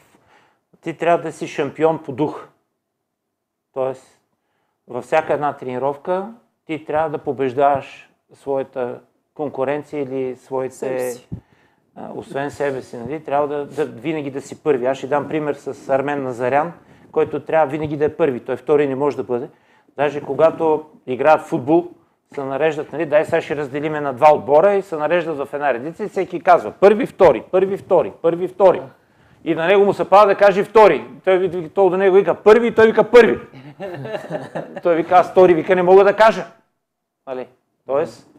ти 0.81 0.97
трябва 0.97 1.23
да 1.23 1.31
си 1.31 1.47
шампион 1.47 2.03
по 2.03 2.11
дух. 2.11 2.47
Тоест, 3.73 4.21
във 4.87 5.03
всяка 5.03 5.33
една 5.33 5.57
тренировка 5.57 6.33
ти 6.65 6.85
трябва 6.85 7.09
да 7.09 7.23
побеждаваш 7.23 8.09
своята 8.33 9.01
конкуренция 9.33 10.03
или 10.03 10.35
своите... 10.35 10.75
Себе 10.75 11.11
си. 11.11 11.29
Освен 12.15 12.51
себе 12.51 12.81
си, 12.81 12.97
нали, 12.97 13.23
трябва 13.23 13.47
да, 13.47 13.65
да, 13.65 13.85
винаги 13.85 14.31
да 14.31 14.41
си 14.41 14.63
първи. 14.63 14.85
Аз 14.85 14.97
ще 14.97 15.07
дам 15.07 15.27
пример 15.27 15.53
с 15.53 15.89
Армен 15.89 16.23
Назарян, 16.23 16.73
който 17.11 17.39
трябва 17.39 17.71
винаги 17.71 17.97
да 17.97 18.05
е 18.05 18.15
първи. 18.15 18.39
Той 18.39 18.55
втори 18.55 18.87
не 18.87 18.95
може 18.95 19.17
да 19.17 19.23
бъде. 19.23 19.49
Даже 19.97 20.21
когато 20.21 20.85
играят 21.07 21.41
футбол, 21.41 21.87
се 22.33 22.43
нареждат, 22.43 22.93
нали, 22.93 23.05
дай 23.05 23.25
сега 23.25 23.41
ще 23.41 23.55
разделиме 23.55 24.01
на 24.01 24.13
два 24.13 24.35
отбора 24.35 24.73
и 24.73 24.81
се 24.81 24.95
нареждат 24.95 25.37
в 25.37 25.53
една 25.53 25.73
редица 25.73 26.03
и 26.03 26.07
всеки 26.07 26.41
казва 26.41 26.71
първи, 26.71 27.05
втори, 27.05 27.43
първи, 27.51 27.77
втори, 27.77 28.11
първи, 28.21 28.47
втори. 28.47 28.81
И 29.45 29.55
на 29.55 29.67
него 29.67 29.85
му 29.85 29.93
се 29.93 30.09
пада 30.09 30.27
да 30.27 30.35
каже 30.35 30.63
втори. 30.63 31.05
Той, 31.25 31.69
той 31.73 31.89
до 31.89 31.97
него 31.97 32.15
вика 32.15 32.35
първи 32.35 32.67
и 32.67 32.75
той 32.75 32.87
вика 32.87 33.03
първи. 33.03 33.39
той 34.83 34.95
вика 34.95 35.15
аз 35.15 35.31
втори, 35.31 35.53
вика 35.53 35.75
не 35.75 35.83
мога 35.83 36.03
да 36.03 36.15
кажа. 36.15 36.45
Нали? 37.27 37.47
Тоест, 37.85 38.32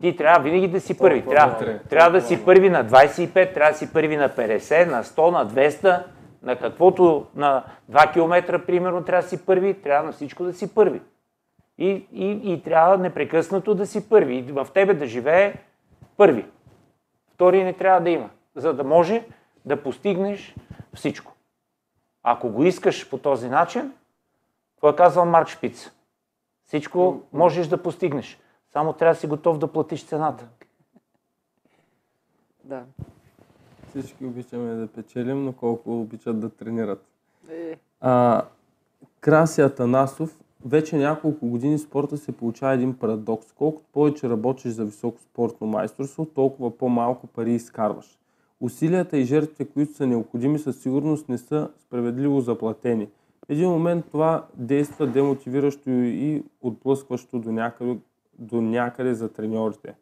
ти 0.00 0.16
трябва 0.16 0.42
винаги 0.42 0.68
да 0.68 0.80
си 0.80 0.98
първи. 0.98 1.26
Трябва, 1.26 1.80
трябва 1.90 2.20
да 2.20 2.26
си 2.26 2.44
първи 2.44 2.70
на 2.70 2.84
25, 2.84 3.54
трябва 3.54 3.72
да 3.72 3.78
си 3.78 3.92
първи 3.92 4.16
на 4.16 4.28
50, 4.28 4.90
на 4.90 5.04
100, 5.04 5.30
на 5.30 5.46
200, 5.46 6.02
на 6.42 6.56
каквото, 6.56 7.26
на 7.34 7.64
2 7.90 8.12
км, 8.12 8.66
примерно, 8.66 9.04
трябва 9.04 9.22
да 9.22 9.28
си 9.28 9.46
първи, 9.46 9.74
трябва 9.74 10.06
на 10.06 10.12
всичко 10.12 10.44
да 10.44 10.52
си 10.52 10.74
първи. 10.74 11.00
И, 11.78 12.06
и, 12.12 12.52
и 12.52 12.62
трябва 12.62 12.98
непрекъснато 12.98 13.74
да 13.74 13.86
си 13.86 14.08
първи. 14.08 14.36
И 14.36 14.42
в 14.42 14.66
тебе 14.74 14.94
да 14.94 15.06
живее 15.06 15.54
първи. 16.16 16.46
втори 17.34 17.64
не 17.64 17.72
трябва 17.72 18.00
да 18.00 18.10
има, 18.10 18.30
за 18.54 18.74
да 18.74 18.84
може 18.84 19.24
да 19.64 19.82
постигнеш 19.82 20.54
всичко. 20.94 21.32
Ако 22.22 22.48
го 22.48 22.64
искаш 22.64 23.10
по 23.10 23.18
този 23.18 23.48
начин, 23.48 23.92
това 24.76 24.90
е 24.90 24.96
казал 24.96 25.24
Марк 25.24 25.48
Шпиц. 25.48 25.90
Всичко 26.64 27.22
можеш 27.32 27.66
да 27.66 27.82
постигнеш. 27.82 28.38
Само 28.78 28.92
трябва 28.92 29.14
да 29.14 29.20
си 29.20 29.26
готов 29.26 29.58
да 29.58 29.66
платиш 29.72 30.04
цената. 30.04 30.48
Да. 32.64 32.82
Всички 33.88 34.24
обичаме 34.24 34.74
да 34.74 34.86
печелим, 34.86 35.44
но 35.44 35.52
колко 35.52 36.00
обичат 36.00 36.40
да 36.40 36.48
тренират. 36.48 37.04
Е, 37.50 37.78
А, 38.00 38.42
Краси 39.20 39.60
Атанасов, 39.60 40.38
вече 40.66 40.96
няколко 40.96 41.46
години 41.46 41.78
спорта 41.78 42.16
се 42.16 42.32
получава 42.32 42.74
един 42.74 42.98
парадокс. 42.98 43.52
Колкото 43.52 43.86
повече 43.92 44.28
работиш 44.28 44.72
за 44.72 44.84
високо 44.84 45.20
спортно 45.20 45.66
майсторство, 45.66 46.26
толкова 46.26 46.78
по-малко 46.78 47.26
пари 47.26 47.52
изкарваш. 47.52 48.18
Усилията 48.60 49.18
и 49.18 49.24
жертвите, 49.24 49.64
които 49.64 49.94
са 49.94 50.06
необходими, 50.06 50.58
със 50.58 50.82
сигурност 50.82 51.28
не 51.28 51.38
са 51.38 51.70
справедливо 51.78 52.40
заплатени. 52.40 53.08
В 53.46 53.50
един 53.50 53.70
момент 53.70 54.04
това 54.10 54.46
действа 54.54 55.06
демотивиращо 55.06 55.90
и 55.90 56.42
отблъскващо 56.62 57.38
до 57.38 57.52
някъде, 57.52 57.98
до 58.38 58.60
някъде 58.60 59.14
за 59.14 59.32
треньорите. 59.32 59.94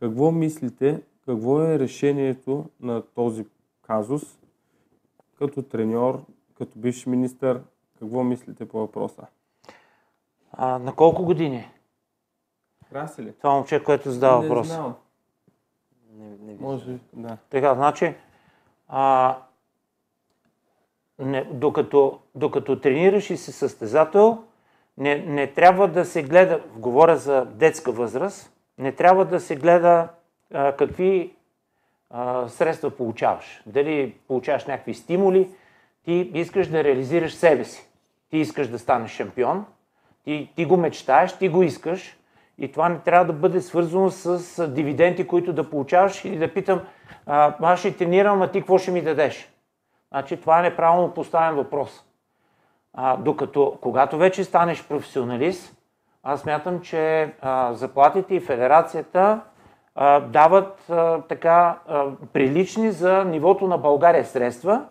Какво 0.00 0.30
мислите, 0.30 1.02
какво 1.26 1.62
е 1.62 1.78
решението 1.78 2.64
на 2.80 3.02
този 3.02 3.46
казус 3.82 4.38
като 5.38 5.62
треньор, 5.62 6.24
като 6.58 6.78
бивш 6.78 7.06
министър, 7.06 7.62
какво 7.98 8.24
мислите 8.24 8.68
по 8.68 8.78
въпроса? 8.78 9.26
А, 10.52 10.78
на 10.78 10.94
колко 10.94 11.24
години? 11.24 11.68
Краси 12.92 13.22
ли? 13.22 13.32
Това 13.32 13.54
момче, 13.54 13.84
което 13.84 14.10
задава 14.10 14.42
Не 14.42 14.48
въпрос. 14.48 14.66
знам. 14.66 14.94
Не, 16.12 16.28
не 16.28 16.52
виждам. 16.52 16.70
Може, 16.70 16.98
да. 17.12 17.38
Така, 17.50 17.74
значи, 17.74 18.14
а, 18.88 19.36
не, 21.18 21.44
докато, 21.44 22.20
докато 22.34 22.80
тренираш 22.80 23.30
и 23.30 23.36
си 23.36 23.52
състезател, 23.52 24.44
не, 24.98 25.18
не 25.18 25.46
трябва 25.46 25.88
да 25.88 26.04
се 26.04 26.22
гледа, 26.22 26.60
говоря 26.76 27.16
за 27.16 27.44
детска 27.44 27.92
възраст, 27.92 28.52
не 28.78 28.92
трябва 28.92 29.24
да 29.24 29.40
се 29.40 29.56
гледа 29.56 30.08
а, 30.54 30.72
какви 30.76 31.36
а, 32.10 32.48
средства 32.48 32.90
получаваш. 32.90 33.62
Дали 33.66 34.14
получаваш 34.28 34.64
някакви 34.64 34.94
стимули, 34.94 35.50
ти 36.04 36.30
искаш 36.34 36.68
да 36.68 36.84
реализираш 36.84 37.34
себе 37.34 37.64
си. 37.64 37.88
Ти 38.30 38.38
искаш 38.38 38.68
да 38.68 38.78
станеш 38.78 39.10
шампион, 39.10 39.66
ти, 40.24 40.52
ти 40.56 40.64
го 40.64 40.76
мечтаеш, 40.76 41.38
ти 41.38 41.48
го 41.48 41.62
искаш 41.62 42.18
и 42.58 42.72
това 42.72 42.88
не 42.88 42.98
трябва 42.98 43.24
да 43.24 43.32
бъде 43.32 43.60
свързано 43.60 44.10
с 44.10 44.68
дивиденти, 44.68 45.26
които 45.26 45.52
да 45.52 45.70
получаваш 45.70 46.24
или 46.24 46.38
да 46.38 46.54
питам, 46.54 46.80
а, 47.26 47.56
аз 47.60 47.78
ще 47.78 47.96
тренирам, 47.96 48.42
а 48.42 48.50
ти 48.50 48.60
какво 48.60 48.78
ще 48.78 48.90
ми 48.90 49.02
дадеш? 49.02 49.52
Значи 50.12 50.36
това 50.36 50.58
е 50.58 50.62
неправилно 50.62 51.14
поставен 51.14 51.54
въпрос. 51.54 52.04
А, 52.96 53.16
докато, 53.16 53.78
когато 53.80 54.16
вече 54.16 54.44
станеш 54.44 54.88
професионалист, 54.88 55.76
аз 56.22 56.40
смятам, 56.40 56.80
че 56.80 57.34
а, 57.42 57.72
заплатите 57.74 58.34
и 58.34 58.40
федерацията 58.40 59.40
а, 59.94 60.20
дават 60.20 60.90
а, 60.90 61.20
така 61.20 61.78
а, 61.88 62.04
прилични 62.32 62.90
за 62.90 63.24
нивото 63.24 63.66
на 63.66 63.78
България 63.78 64.24
средства. 64.24 64.84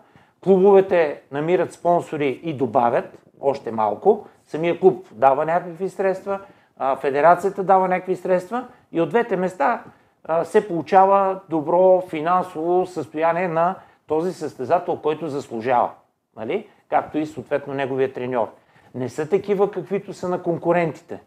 Клубовете 0.43 1.21
намират 1.31 1.73
спонсори 1.73 2.39
и 2.43 2.53
добавят 2.53 3.17
още 3.41 3.71
малко. 3.71 4.27
Самия 4.45 4.79
клуб 4.79 5.07
дава 5.11 5.45
някакви 5.45 5.89
средства, 5.89 6.39
а, 6.77 6.95
федерацията 6.95 7.63
дава 7.63 7.87
някакви 7.87 8.15
средства 8.15 8.67
и 8.91 9.01
от 9.01 9.09
двете 9.09 9.37
места 9.37 9.83
а, 10.23 10.45
се 10.45 10.67
получава 10.67 11.39
добро 11.49 12.03
финансово 12.09 12.85
състояние 12.85 13.47
на 13.47 13.75
този 14.07 14.33
състезател, 14.33 14.95
който 14.97 15.27
заслужава. 15.27 15.89
Нали? 16.35 16.67
Както 16.89 17.17
и 17.17 17.25
съответно 17.25 17.73
неговия 17.73 18.13
треньор. 18.13 18.47
Не 18.95 19.09
са 19.09 19.29
такива, 19.29 19.71
каквито 19.71 20.13
са 20.13 20.29
на 20.29 20.43
конкурентите, 20.43 21.19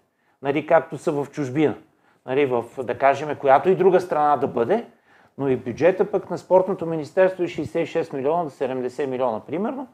нали? 0.42 0.66
както 0.66 0.98
са 0.98 1.12
в 1.12 1.26
чужбина. 1.30 1.74
Нали? 2.26 2.46
В, 2.46 2.64
да 2.78 2.98
кажем, 2.98 3.36
която 3.36 3.68
и 3.68 3.74
друга 3.74 4.00
страна 4.00 4.36
да 4.36 4.46
бъде, 4.46 4.86
но 5.38 5.48
и 5.48 5.56
бюджета 5.56 6.10
пък 6.10 6.30
на 6.30 6.38
спортното 6.38 6.86
министерство 6.86 7.42
е 7.42 7.46
66 7.46 8.14
милиона 8.14 8.44
до 8.44 8.50
70 8.50 9.06
милиона, 9.06 9.40
примерно. 9.40 9.88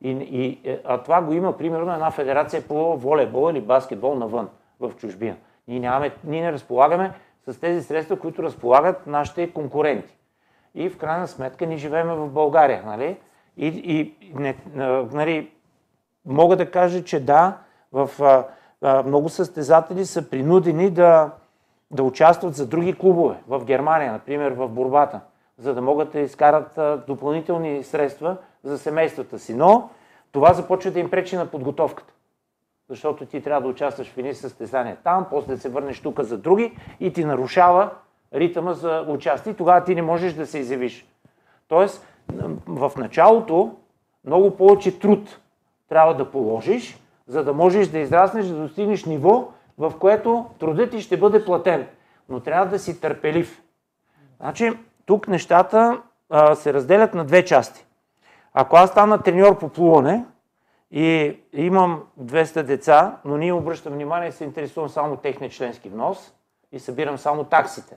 И, 0.00 0.10
и, 0.10 0.60
е, 0.70 0.80
а 0.84 1.02
това 1.02 1.22
го 1.22 1.32
има, 1.32 1.56
примерно, 1.56 1.92
една 1.92 2.10
федерация 2.10 2.62
по 2.62 2.96
волейбол 2.96 3.50
или 3.50 3.60
баскетбол 3.60 4.14
навън, 4.14 4.48
в 4.80 4.92
чужбина. 4.96 5.36
Ние, 5.68 5.80
нямаме, 5.80 6.10
ние 6.24 6.42
не 6.42 6.52
разполагаме 6.52 7.12
с 7.46 7.60
тези 7.60 7.82
средства, 7.82 8.18
които 8.18 8.42
разполагат 8.42 9.06
нашите 9.06 9.52
конкуренти. 9.52 10.16
И 10.74 10.88
в 10.88 10.98
крайна 10.98 11.28
сметка 11.28 11.66
ние 11.66 11.76
живеем 11.76 12.08
в 12.08 12.28
България. 12.28 12.82
Нали? 12.86 13.16
И, 13.58 13.66
и 13.66 14.14
не, 14.34 14.56
нали, 15.12 15.50
мога 16.26 16.56
да 16.56 16.70
кажа, 16.70 17.04
че 17.04 17.20
да, 17.20 17.58
в, 17.92 18.10
а, 18.82 19.02
много 19.02 19.28
състезатели 19.28 20.06
са 20.06 20.30
принудени 20.30 20.90
да, 20.90 21.30
да 21.90 22.02
участват 22.02 22.54
за 22.54 22.66
други 22.66 22.94
клубове. 22.94 23.36
В 23.48 23.64
Германия, 23.64 24.12
например, 24.12 24.52
в 24.52 24.68
борбата, 24.68 25.20
за 25.58 25.74
да 25.74 25.82
могат 25.82 26.12
да 26.12 26.20
изкарат 26.20 26.78
а, 26.78 27.02
допълнителни 27.06 27.84
средства 27.84 28.36
за 28.64 28.78
семействата 28.78 29.38
си. 29.38 29.54
Но 29.54 29.90
това 30.32 30.54
започва 30.54 30.90
да 30.90 31.00
им 31.00 31.10
пречи 31.10 31.36
на 31.36 31.46
подготовката. 31.46 32.12
Защото 32.88 33.26
ти 33.26 33.42
трябва 33.42 33.62
да 33.62 33.68
участваш 33.68 34.12
в 34.12 34.18
едни 34.18 34.34
състезания 34.34 34.96
там, 35.04 35.26
после 35.30 35.54
да 35.54 35.60
се 35.60 35.68
върнеш 35.68 36.00
тук 36.00 36.20
за 36.20 36.38
други 36.38 36.78
и 37.00 37.12
ти 37.12 37.24
нарушава 37.24 37.90
ритъма 38.34 38.72
за 38.72 39.04
участие. 39.08 39.54
Тогава 39.54 39.84
ти 39.84 39.94
не 39.94 40.02
можеш 40.02 40.32
да 40.32 40.46
се 40.46 40.58
изявиш. 40.58 41.06
Тоест, 41.68 42.06
в 42.66 42.92
началото 42.96 43.76
много 44.24 44.56
повече 44.56 44.98
труд 44.98 45.40
трябва 45.88 46.14
да 46.14 46.30
положиш, 46.30 46.98
за 47.26 47.44
да 47.44 47.52
можеш 47.52 47.88
да 47.88 47.98
израснеш, 47.98 48.46
да 48.46 48.54
достигнеш 48.54 49.04
ниво, 49.04 49.48
в 49.78 49.92
което 49.98 50.46
трудът 50.58 50.90
ти 50.90 51.00
ще 51.00 51.16
бъде 51.16 51.44
платен. 51.44 51.86
Но 52.28 52.40
трябва 52.40 52.66
да 52.66 52.78
си 52.78 53.00
търпелив. 53.00 53.62
Значи, 54.40 54.72
тук 55.06 55.28
нещата 55.28 56.02
а, 56.30 56.54
се 56.54 56.74
разделят 56.74 57.14
на 57.14 57.24
две 57.24 57.44
части. 57.44 57.86
Ако 58.54 58.76
аз 58.76 58.90
стана 58.90 59.22
треньор 59.22 59.58
по 59.58 59.68
плуване 59.68 60.24
и 60.90 61.36
имам 61.52 62.02
200 62.20 62.62
деца, 62.62 63.16
но 63.24 63.36
ние 63.36 63.52
обръщам 63.52 63.92
внимание 63.92 64.28
и 64.28 64.32
се 64.32 64.44
интересувам 64.44 64.88
само 64.88 65.16
техния 65.16 65.50
членски 65.50 65.88
внос 65.88 66.32
и 66.72 66.78
събирам 66.78 67.18
само 67.18 67.44
таксите. 67.44 67.96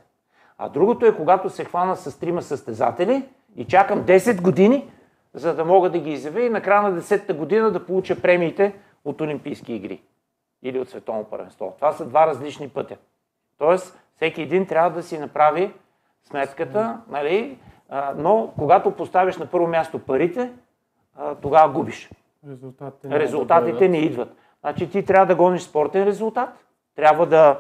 А 0.57 0.69
другото 0.69 1.05
е, 1.05 1.15
когато 1.15 1.49
се 1.49 1.65
хвана 1.65 1.95
с 1.95 2.19
трима 2.19 2.41
състезатели 2.41 3.29
и 3.55 3.65
чакам 3.65 4.05
10 4.05 4.41
години, 4.41 4.91
за 5.33 5.55
да 5.55 5.65
мога 5.65 5.89
да 5.89 5.99
ги 5.99 6.11
изявя 6.11 6.41
и 6.41 6.49
на 6.49 6.61
края 6.61 6.81
на 6.81 7.01
10-та 7.01 7.33
година 7.33 7.71
да 7.71 7.85
получа 7.85 8.21
премиите 8.21 8.73
от 9.05 9.21
Олимпийски 9.21 9.73
игри 9.73 10.01
или 10.63 10.79
от 10.79 10.89
Световно 10.89 11.23
първенство. 11.23 11.73
Това 11.77 11.91
са 11.91 12.05
два 12.05 12.27
различни 12.27 12.69
пътя. 12.69 12.97
Тоест, 13.57 13.99
всеки 14.15 14.41
един 14.41 14.65
трябва 14.65 14.89
да 14.89 15.03
си 15.03 15.19
направи 15.19 15.73
сметката, 16.23 17.01
нали? 17.09 17.57
Но 18.15 18.53
когато 18.57 18.91
поставиш 18.91 19.37
на 19.37 19.45
първо 19.45 19.67
място 19.67 19.99
парите, 19.99 20.51
тогава 21.41 21.73
губиш. 21.73 22.09
Резултатите, 22.49 23.19
Резултатите 23.19 23.89
не 23.89 23.97
идват. 23.97 24.35
Значи 24.61 24.89
ти 24.89 25.05
трябва 25.05 25.25
да 25.25 25.35
гониш 25.35 25.61
спортен 25.61 26.03
резултат, 26.03 26.65
трябва 26.95 27.25
да, 27.25 27.59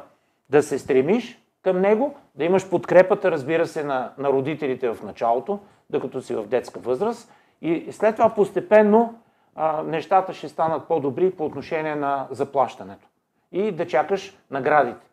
да 0.49 0.63
се 0.63 0.79
стремиш 0.79 1.41
към 1.63 1.81
него, 1.81 2.15
да 2.35 2.43
имаш 2.43 2.69
подкрепата, 2.69 3.31
разбира 3.31 3.67
се, 3.67 3.83
на, 3.83 4.13
на 4.17 4.29
родителите 4.29 4.93
в 4.93 5.03
началото, 5.03 5.59
докато 5.91 6.21
си 6.21 6.35
в 6.35 6.47
детска 6.47 6.79
възраст. 6.79 7.33
И 7.61 7.91
след 7.91 8.15
това 8.15 8.29
постепенно 8.29 9.15
а, 9.55 9.83
нещата 9.83 10.33
ще 10.33 10.49
станат 10.49 10.87
по-добри 10.87 11.31
по 11.31 11.45
отношение 11.45 11.95
на 11.95 12.27
заплащането. 12.31 13.07
И 13.51 13.71
да 13.71 13.87
чакаш 13.87 14.37
наградите. 14.51 15.07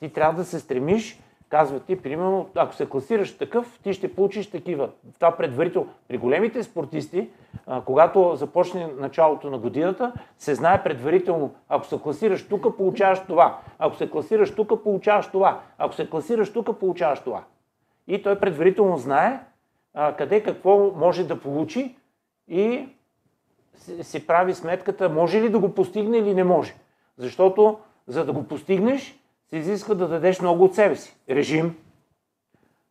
Ти 0.00 0.12
трябва 0.12 0.36
да 0.36 0.44
се 0.44 0.60
стремиш, 0.60 1.20
казва 1.48 1.80
ти, 1.80 2.02
примерно, 2.02 2.48
ако 2.54 2.74
се 2.74 2.88
класираш 2.88 3.38
такъв, 3.38 3.78
ти 3.82 3.92
ще 3.92 4.14
получиш 4.14 4.50
такива. 4.50 4.88
Това 5.14 5.36
предварително. 5.36 5.88
При 6.08 6.18
големите 6.18 6.62
спортисти, 6.62 7.28
а, 7.66 7.80
когато 7.80 8.36
започне 8.36 8.90
началото 8.98 9.50
на 9.50 9.58
годината, 9.58 10.12
се 10.38 10.54
знае 10.54 10.82
предварително, 10.82 11.54
ако 11.68 11.86
се 11.86 12.00
класираш 12.02 12.48
тук, 12.48 12.76
получаваш 12.76 13.20
това. 13.20 13.58
Ако 13.78 13.96
се 13.96 14.10
класираш 14.10 14.54
тук, 14.54 14.82
получаваш 14.82 15.26
това. 15.26 15.60
Ако 15.78 15.94
се 15.94 16.10
класираш 16.10 16.52
тук, 16.52 16.78
получаваш 16.78 17.20
това. 17.20 17.44
И 18.06 18.22
той 18.22 18.40
предварително 18.40 18.96
знае 18.96 19.40
а, 19.94 20.16
къде 20.16 20.42
какво 20.42 20.92
може 20.96 21.26
да 21.26 21.40
получи 21.40 21.96
и 22.48 22.88
си, 24.02 24.26
прави 24.26 24.54
сметката, 24.54 25.08
може 25.08 25.42
ли 25.42 25.48
да 25.48 25.58
го 25.58 25.74
постигне 25.74 26.18
или 26.18 26.34
не 26.34 26.44
може. 26.44 26.74
Защото 27.16 27.78
за 28.06 28.24
да 28.24 28.32
го 28.32 28.44
постигнеш, 28.44 29.18
се 29.50 29.56
изисква 29.56 29.94
да 29.94 30.08
дадеш 30.08 30.40
много 30.40 30.64
от 30.64 30.74
себе 30.74 30.96
си. 30.96 31.16
Режим, 31.30 31.76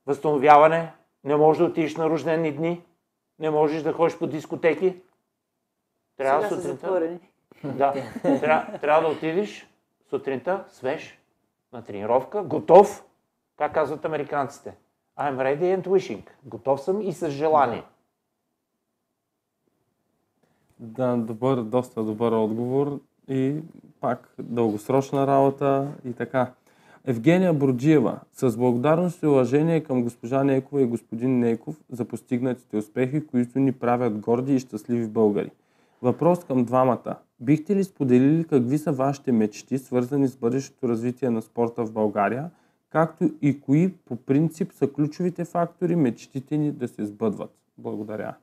възстановяване, 0.05 0.93
не 1.23 1.35
можеш 1.35 1.57
да 1.57 1.65
отидеш 1.65 1.95
на 1.95 2.09
рождени 2.09 2.51
дни, 2.51 2.81
не 3.39 3.49
можеш 3.49 3.83
да 3.83 3.93
ходиш 3.93 4.17
по 4.17 4.27
дискотеки. 4.27 5.01
Трябва 6.17 6.49
Сега 6.49 6.61
сутринта. 6.61 7.19
Да, 7.63 7.93
трябва, 8.23 8.79
трябва 8.79 9.01
да 9.01 9.15
отидеш 9.15 9.69
сутринта 10.09 10.63
свеж 10.67 11.19
на 11.73 11.83
тренировка, 11.83 12.43
готов, 12.43 13.05
как 13.57 13.73
казват 13.73 14.05
американците. 14.05 14.75
I'm 15.17 15.37
ready 15.37 15.77
and 15.77 15.87
wishing. 15.87 16.21
Готов 16.45 16.81
съм 16.81 17.01
и 17.01 17.13
с 17.13 17.29
желание. 17.29 17.83
Да, 20.79 21.17
добър, 21.17 21.61
доста 21.63 22.03
добър 22.03 22.31
отговор 22.31 22.99
и 23.27 23.55
пак 24.01 24.33
дългосрочна 24.39 25.27
работа 25.27 25.87
и 26.05 26.13
така. 26.13 26.51
Евгения 27.05 27.53
Борджиева, 27.53 28.19
с 28.33 28.57
благодарност 28.57 29.23
и 29.23 29.27
уважение 29.27 29.83
към 29.83 30.03
госпожа 30.03 30.43
Нейкова 30.43 30.81
и 30.81 30.85
господин 30.85 31.39
Нейков 31.39 31.75
за 31.91 32.05
постигнатите 32.05 32.77
успехи, 32.77 33.27
които 33.27 33.59
ни 33.59 33.71
правят 33.71 34.19
горди 34.19 34.55
и 34.55 34.59
щастливи 34.59 35.07
българи. 35.07 35.51
Въпрос 36.01 36.43
към 36.43 36.65
двамата. 36.65 37.15
Бихте 37.39 37.75
ли 37.75 37.83
споделили 37.83 38.43
какви 38.43 38.77
са 38.77 38.91
вашите 38.91 39.31
мечти, 39.31 39.77
свързани 39.77 40.27
с 40.27 40.35
бъдещето 40.35 40.89
развитие 40.89 41.29
на 41.29 41.41
спорта 41.41 41.85
в 41.85 41.91
България, 41.91 42.49
както 42.93 43.29
и 43.41 43.61
кои 43.61 43.93
по 43.97 44.15
принцип 44.15 44.71
са 44.73 44.93
ключовите 44.93 45.45
фактори 45.45 45.95
мечтите 45.95 46.57
ни 46.57 46.71
да 46.71 46.87
се 46.87 47.05
сбъдват? 47.05 47.51
Благодаря. 47.77 48.35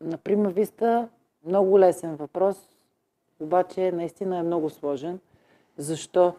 На 0.00 0.18
прима 0.18 0.50
виста 0.50 1.08
много 1.44 1.78
лесен 1.78 2.16
въпрос, 2.16 2.56
обаче 3.40 3.92
наистина 3.92 4.38
е 4.38 4.42
много 4.42 4.70
сложен. 4.70 5.18
Защо? 5.76 6.34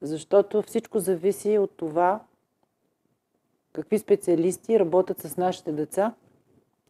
Защото 0.00 0.62
всичко 0.62 0.98
зависи 0.98 1.58
от 1.58 1.70
това 1.76 2.20
какви 3.72 3.98
специалисти 3.98 4.80
работят 4.80 5.18
с 5.18 5.36
нашите 5.36 5.72
деца, 5.72 6.14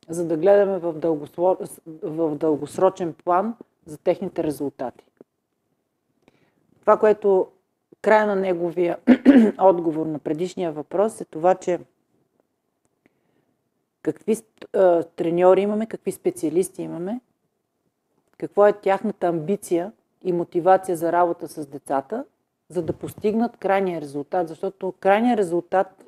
за 0.09 0.27
да 0.27 0.37
гледаме 0.37 0.79
в, 0.79 0.93
дългосрочен 2.37 3.15
план 3.15 3.55
за 3.87 3.99
техните 3.99 4.45
резултати. 4.45 5.05
Това, 6.83 6.99
което 6.99 7.49
края 8.03 8.27
на 8.27 8.37
неговия 8.37 8.99
отговор 9.59 10.07
на 10.07 10.19
предишния 10.19 10.73
въпрос 10.73 11.21
е 11.21 11.25
това, 11.25 11.55
че 11.55 11.79
какви 14.03 14.37
а, 14.73 15.03
треньори 15.03 15.61
имаме, 15.61 15.87
какви 15.87 16.13
специалисти 16.13 16.83
имаме, 16.83 17.21
какво 18.39 18.67
е 18.67 18.73
тяхната 18.73 19.27
амбиция 19.27 19.93
и 20.25 20.33
мотивация 20.33 20.97
за 20.97 21.13
работа 21.13 21.49
с 21.49 21.67
децата, 21.67 22.25
за 22.69 22.83
да 22.83 22.93
постигнат 22.93 23.57
крайния 23.57 24.01
резултат. 24.01 24.49
Защото 24.49 24.95
крайният 25.01 25.39
резултат, 25.39 26.05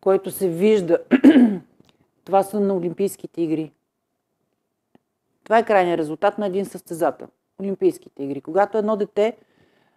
който 0.00 0.30
се 0.30 0.48
вижда, 0.48 0.98
това 2.24 2.42
са 2.42 2.60
на 2.60 2.74
Олимпийските 2.74 3.42
игри. 3.42 3.72
Това 5.44 5.58
е 5.58 5.64
крайният 5.64 5.98
резултат 5.98 6.38
на 6.38 6.46
един 6.46 6.64
състезател. 6.64 7.28
Олимпийските 7.60 8.22
игри. 8.22 8.40
Когато 8.40 8.78
едно 8.78 8.96
дете 8.96 9.36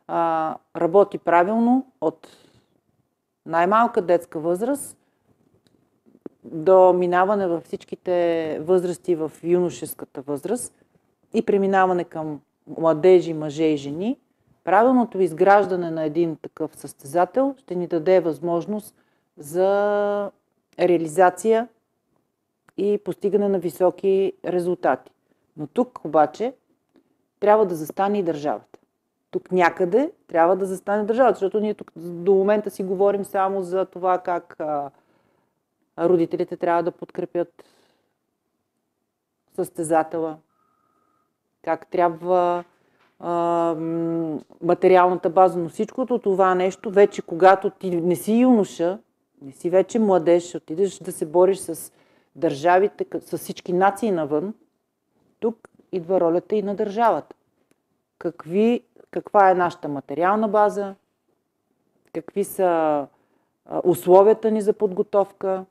а, 0.07 0.55
работи 0.75 1.17
правилно 1.17 1.91
от 2.01 2.27
най-малка 3.45 4.01
детска 4.01 4.39
възраст 4.39 4.97
до 6.43 6.93
минаване 6.93 7.47
във 7.47 7.63
всичките 7.63 8.57
възрасти 8.61 9.15
в 9.15 9.31
юношеската 9.43 10.21
възраст 10.21 10.85
и 11.33 11.45
преминаване 11.45 12.03
към 12.03 12.41
младежи, 12.77 13.33
мъже 13.33 13.63
и 13.63 13.77
жени, 13.77 14.17
правилното 14.63 15.21
изграждане 15.21 15.91
на 15.91 16.03
един 16.03 16.35
такъв 16.35 16.75
състезател 16.75 17.55
ще 17.57 17.75
ни 17.75 17.87
даде 17.87 18.19
възможност 18.19 18.95
за 19.37 20.31
реализация 20.79 21.67
и 22.77 22.99
постигане 23.05 23.49
на 23.49 23.59
високи 23.59 24.33
резултати. 24.45 25.11
Но 25.57 25.67
тук 25.67 26.05
обаче 26.05 26.53
трябва 27.39 27.65
да 27.65 27.75
застане 27.75 28.19
и 28.19 28.23
държавата. 28.23 28.79
Тук 29.34 29.51
някъде 29.51 30.11
трябва 30.27 30.55
да 30.55 30.65
застане 30.65 31.03
държавата, 31.03 31.36
защото 31.36 31.59
ние 31.59 31.73
тук 31.73 31.91
до 31.95 32.34
момента 32.34 32.69
си 32.69 32.84
говорим 32.84 33.25
само 33.25 33.63
за 33.63 33.86
това 33.86 34.19
как 34.19 34.55
а, 34.59 34.91
родителите 35.99 36.57
трябва 36.57 36.84
да 36.84 36.91
подкрепят 36.91 37.63
състезателя, 39.55 40.38
как 41.61 41.88
трябва 41.88 42.63
а, 43.19 43.75
материалната 44.61 45.29
база, 45.29 45.59
но 45.59 45.69
всичкото 45.69 46.19
това 46.19 46.55
нещо, 46.55 46.91
вече 46.91 47.21
когато 47.21 47.69
ти 47.69 47.91
не 47.91 48.15
си 48.15 48.34
юноша, 48.34 48.99
не 49.41 49.51
си 49.51 49.69
вече 49.69 49.99
младеж, 49.99 50.55
отидеш 50.55 50.97
да 50.97 51.11
се 51.11 51.25
бориш 51.25 51.57
с 51.57 51.91
държавите, 52.36 53.05
с 53.21 53.38
всички 53.38 53.73
нации 53.73 54.11
навън, 54.11 54.53
тук 55.39 55.69
идва 55.91 56.19
ролята 56.21 56.55
и 56.55 56.61
на 56.61 56.75
държавата. 56.75 57.36
Какви, 58.19 58.84
каква 59.14 59.51
е 59.51 59.55
нашата 59.55 59.88
материална 59.88 60.47
база, 60.47 60.95
какви 62.14 62.43
са 62.43 63.07
условията 63.84 64.51
ни 64.51 64.61
за 64.61 64.74
подготовка 64.74 65.66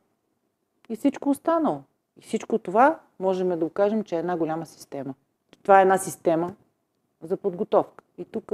и 0.88 0.97
всичко 0.97 1.30
останало. 1.30 1.82
И 2.18 2.22
всичко 2.22 2.59
това 2.59 2.99
можем 3.20 3.59
да 3.59 3.64
окажем, 3.64 4.05
че 4.05 4.16
е 4.16 4.18
една 4.18 4.36
голяма 4.36 4.66
система. 4.66 5.14
Това 5.62 5.78
е 5.78 5.82
една 5.82 5.99
система 5.99 6.55
за 7.22 7.36
подготовка. 7.36 8.05
И 8.18 8.24
тук 8.24 8.53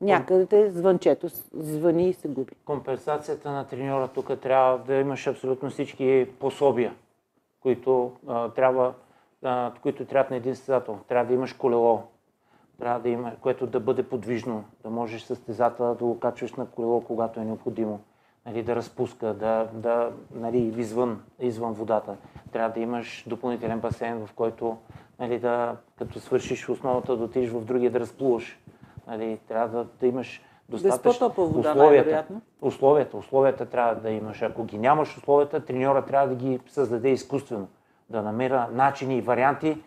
някъде 0.00 0.70
звънчето 0.70 1.28
звъни 1.52 2.08
и 2.08 2.12
се 2.12 2.28
губи. 2.28 2.52
Компенсацията 2.64 3.50
на 3.50 3.66
треньора 3.66 4.08
тук 4.08 4.40
трябва 4.40 4.78
да 4.78 4.94
имаш 4.94 5.26
абсолютно 5.26 5.70
всички 5.70 6.28
пособия, 6.38 6.94
които 7.60 8.12
а, 8.26 8.48
трябва 8.48 8.94
а, 9.44 9.72
които 9.82 10.04
трябва 10.04 10.30
на 10.30 10.36
един 10.36 10.54
състезател. 10.56 10.98
Трябва 11.08 11.24
да 11.24 11.34
имаш 11.34 11.52
колело, 11.52 12.02
трябва 12.78 13.00
да 13.00 13.08
има, 13.08 13.32
което 13.40 13.66
да 13.66 13.80
бъде 13.80 14.02
подвижно, 14.02 14.64
да 14.82 14.90
можеш 14.90 15.22
състезателя 15.22 15.94
да 15.94 16.04
го 16.04 16.20
качваш 16.20 16.52
на 16.52 16.66
колело, 16.66 17.00
когато 17.00 17.40
е 17.40 17.44
необходимо 17.44 18.00
нали, 18.46 18.62
да 18.62 18.76
разпуска, 18.76 19.34
да, 19.34 19.68
да 19.72 20.10
нали, 20.34 20.58
извън, 20.58 21.22
извън 21.40 21.72
водата. 21.72 22.16
Трябва 22.52 22.74
да 22.74 22.80
имаш 22.80 23.24
допълнителен 23.26 23.80
басейн, 23.80 24.26
в 24.26 24.32
който 24.32 24.76
нали, 25.18 25.38
да, 25.38 25.76
като 25.98 26.20
свършиш 26.20 26.68
основата, 26.68 27.16
да 27.16 27.24
отидеш 27.24 27.50
в 27.50 27.64
другия 27.64 27.90
да 27.90 28.00
разплуваш. 28.00 28.58
Нали, 29.06 29.38
трябва 29.48 29.78
да, 29.78 29.86
да 30.00 30.06
имаш 30.06 30.42
достатъчно 30.68 31.28
вода, 31.36 31.70
условията, 31.70 32.24
условията, 32.60 33.16
условията 33.16 33.66
трябва 33.66 33.94
да 33.94 34.10
имаш. 34.10 34.42
Ако 34.42 34.64
ги 34.64 34.78
нямаш 34.78 35.16
условията, 35.16 35.64
треньора 35.64 36.04
трябва 36.04 36.28
да 36.28 36.34
ги 36.34 36.60
създаде 36.66 37.08
изкуствено, 37.08 37.68
да 38.08 38.22
намира 38.22 38.68
начини 38.72 39.18
и 39.18 39.20
варианти 39.20 39.82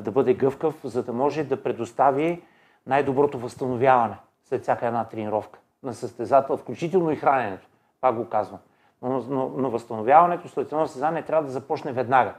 да 0.00 0.10
бъде 0.10 0.34
гъвкав, 0.34 0.80
за 0.84 1.02
да 1.02 1.12
може 1.12 1.44
да 1.44 1.62
предостави 1.62 2.42
най-доброто 2.86 3.38
възстановяване 3.38 4.16
след 4.44 4.62
всяка 4.62 4.86
една 4.86 5.04
тренировка 5.04 5.58
на 5.82 5.94
състезател, 5.94 6.56
включително 6.56 7.10
и 7.10 7.16
храненето. 7.16 7.66
Пак 8.00 8.16
го 8.16 8.28
казвам. 8.28 8.58
Но, 9.02 9.24
но, 9.28 9.48
но 9.56 9.70
възстановяването 9.70 10.48
след 10.48 10.72
едно 10.72 10.86
състезание 10.86 11.22
трябва 11.22 11.44
да 11.46 11.52
започне 11.52 11.92
веднага. 11.92 12.34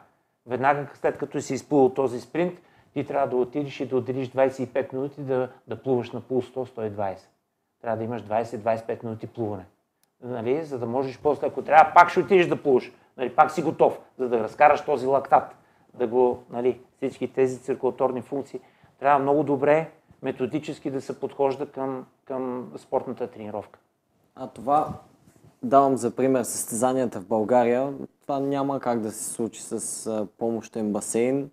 Веднага 0.45 0.87
след 0.93 1.17
като 1.17 1.41
си 1.41 1.53
изплувал 1.53 1.89
този 1.89 2.19
спринт, 2.19 2.59
ти 2.93 3.05
трябва 3.05 3.27
да 3.27 3.35
отидеш 3.35 3.79
и 3.79 3.85
да 3.85 3.97
отделиш 3.97 4.29
25 4.29 4.93
минути 4.93 5.21
да, 5.21 5.49
да 5.67 5.81
плуваш 5.81 6.11
на 6.11 6.21
пул 6.21 6.41
100-120. 6.41 7.17
Трябва 7.81 7.97
да 7.97 8.03
имаш 8.03 8.23
20-25 8.23 9.03
минути 9.03 9.27
плуване. 9.27 9.65
Нали? 10.23 10.63
За 10.63 10.79
да 10.79 10.85
можеш 10.85 11.19
после, 11.19 11.47
ако 11.47 11.61
трябва, 11.61 11.93
пак 11.93 12.09
ще 12.09 12.19
отидеш 12.19 12.47
да 12.47 12.63
плуваш. 12.63 12.91
Нали? 13.17 13.35
Пак 13.35 13.51
си 13.51 13.61
готов, 13.61 13.99
за 14.17 14.29
да 14.29 14.39
разкараш 14.39 14.85
този 14.85 15.07
лактат. 15.07 15.55
Да 15.93 16.07
го, 16.07 16.43
нали, 16.49 16.81
всички 16.97 17.33
тези 17.33 17.59
циркулаторни 17.59 18.21
функции. 18.21 18.59
Трябва 18.99 19.19
много 19.19 19.43
добре 19.43 19.91
методически 20.21 20.91
да 20.91 21.01
се 21.01 21.19
подхожда 21.19 21.65
към, 21.65 22.05
към 22.25 22.71
спортната 22.77 23.27
тренировка. 23.27 23.79
А 24.35 24.47
това 24.47 24.93
давам 25.63 25.97
за 25.97 26.15
пример 26.15 26.43
състезанията 26.43 27.19
в 27.19 27.27
България. 27.27 27.93
Това 28.21 28.39
няма 28.39 28.79
как 28.79 28.99
да 28.99 29.11
се 29.11 29.33
случи 29.33 29.61
с 29.61 30.27
помощен 30.37 30.93
басейн. 30.93 31.49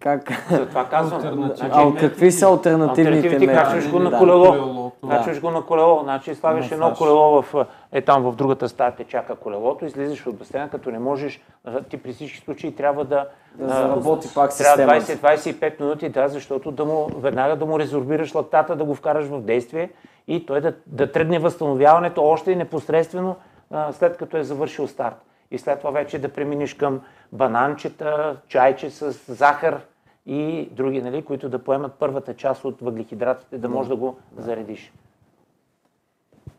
Как? 0.00 0.24
това 0.68 0.88
казвам. 0.88 1.52
А 1.60 1.94
какви 1.94 2.32
са 2.32 2.46
альтернативните 2.46 3.28
мерки? 3.28 3.46
Качваш 3.46 3.90
го 3.90 3.98
на 3.98 4.18
колело. 4.18 4.92
Качваш 5.10 5.40
го 5.40 5.50
на 5.50 5.62
колело. 5.62 6.00
Значи 6.02 6.34
слагаш 6.34 6.70
едно 6.70 6.94
колело 6.94 7.42
в, 7.42 7.66
е 7.92 8.00
там 8.00 8.22
в 8.22 8.36
другата 8.36 8.68
стая 8.68 8.94
те 8.96 9.04
чака 9.04 9.36
колелото, 9.36 9.84
излизаш 9.84 10.26
от 10.26 10.36
басейна, 10.36 10.68
като 10.68 10.90
не 10.90 10.98
можеш, 10.98 11.40
ти 11.88 11.96
при 11.96 12.12
всички 12.12 12.38
случаи 12.38 12.76
трябва 12.76 13.04
да, 13.04 13.26
да 13.54 13.68
заработи 13.68 14.28
пак 14.34 14.52
системата. 14.52 15.06
Трябва 15.16 15.36
20-25 15.36 15.80
минути, 15.80 16.08
да, 16.08 16.28
защото 16.28 16.70
да 16.70 16.84
му, 16.84 17.08
веднага 17.16 17.56
да 17.56 17.66
му 17.66 17.78
резорбираш 17.78 18.34
лактата, 18.34 18.76
да 18.76 18.84
го 18.84 18.94
вкараш 18.94 19.26
в 19.26 19.40
действие 19.40 19.90
и 20.28 20.46
той 20.46 20.60
да, 20.60 20.74
да 20.86 21.12
тръгне 21.12 21.38
възстановяването 21.38 22.24
още 22.24 22.56
непосредствено 22.56 23.36
а, 23.70 23.92
след 23.92 24.16
като 24.16 24.36
е 24.36 24.44
завършил 24.44 24.88
старт. 24.88 25.16
И 25.50 25.58
след 25.58 25.78
това 25.78 25.90
вече 25.90 26.18
да 26.18 26.28
преминеш 26.28 26.74
към 26.74 27.00
бананчета, 27.32 28.36
чайче 28.48 28.90
с 28.90 29.34
захар 29.34 29.80
и 30.26 30.68
други, 30.72 31.02
нали, 31.02 31.24
които 31.24 31.48
да 31.48 31.64
поемат 31.64 31.92
първата 31.94 32.34
част 32.34 32.64
от 32.64 32.80
въглехидратите, 32.80 33.58
да 33.58 33.68
можеш 33.68 33.88
да 33.88 33.96
го 33.96 34.18
заредиш. 34.36 34.92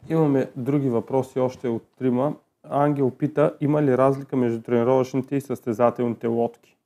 Имаме 0.10 0.50
други 0.56 0.90
въпроси 0.90 1.40
още 1.40 1.68
от 1.68 1.84
трима. 1.98 2.36
Ангел 2.70 3.12
пита, 3.12 3.54
има 3.62 3.84
ли 3.84 3.98
разлика 3.98 4.36
между 4.36 4.62
тренировъчните 4.62 5.36
и 5.36 5.42
състезателните 5.42 6.28
лодки? 6.28 6.78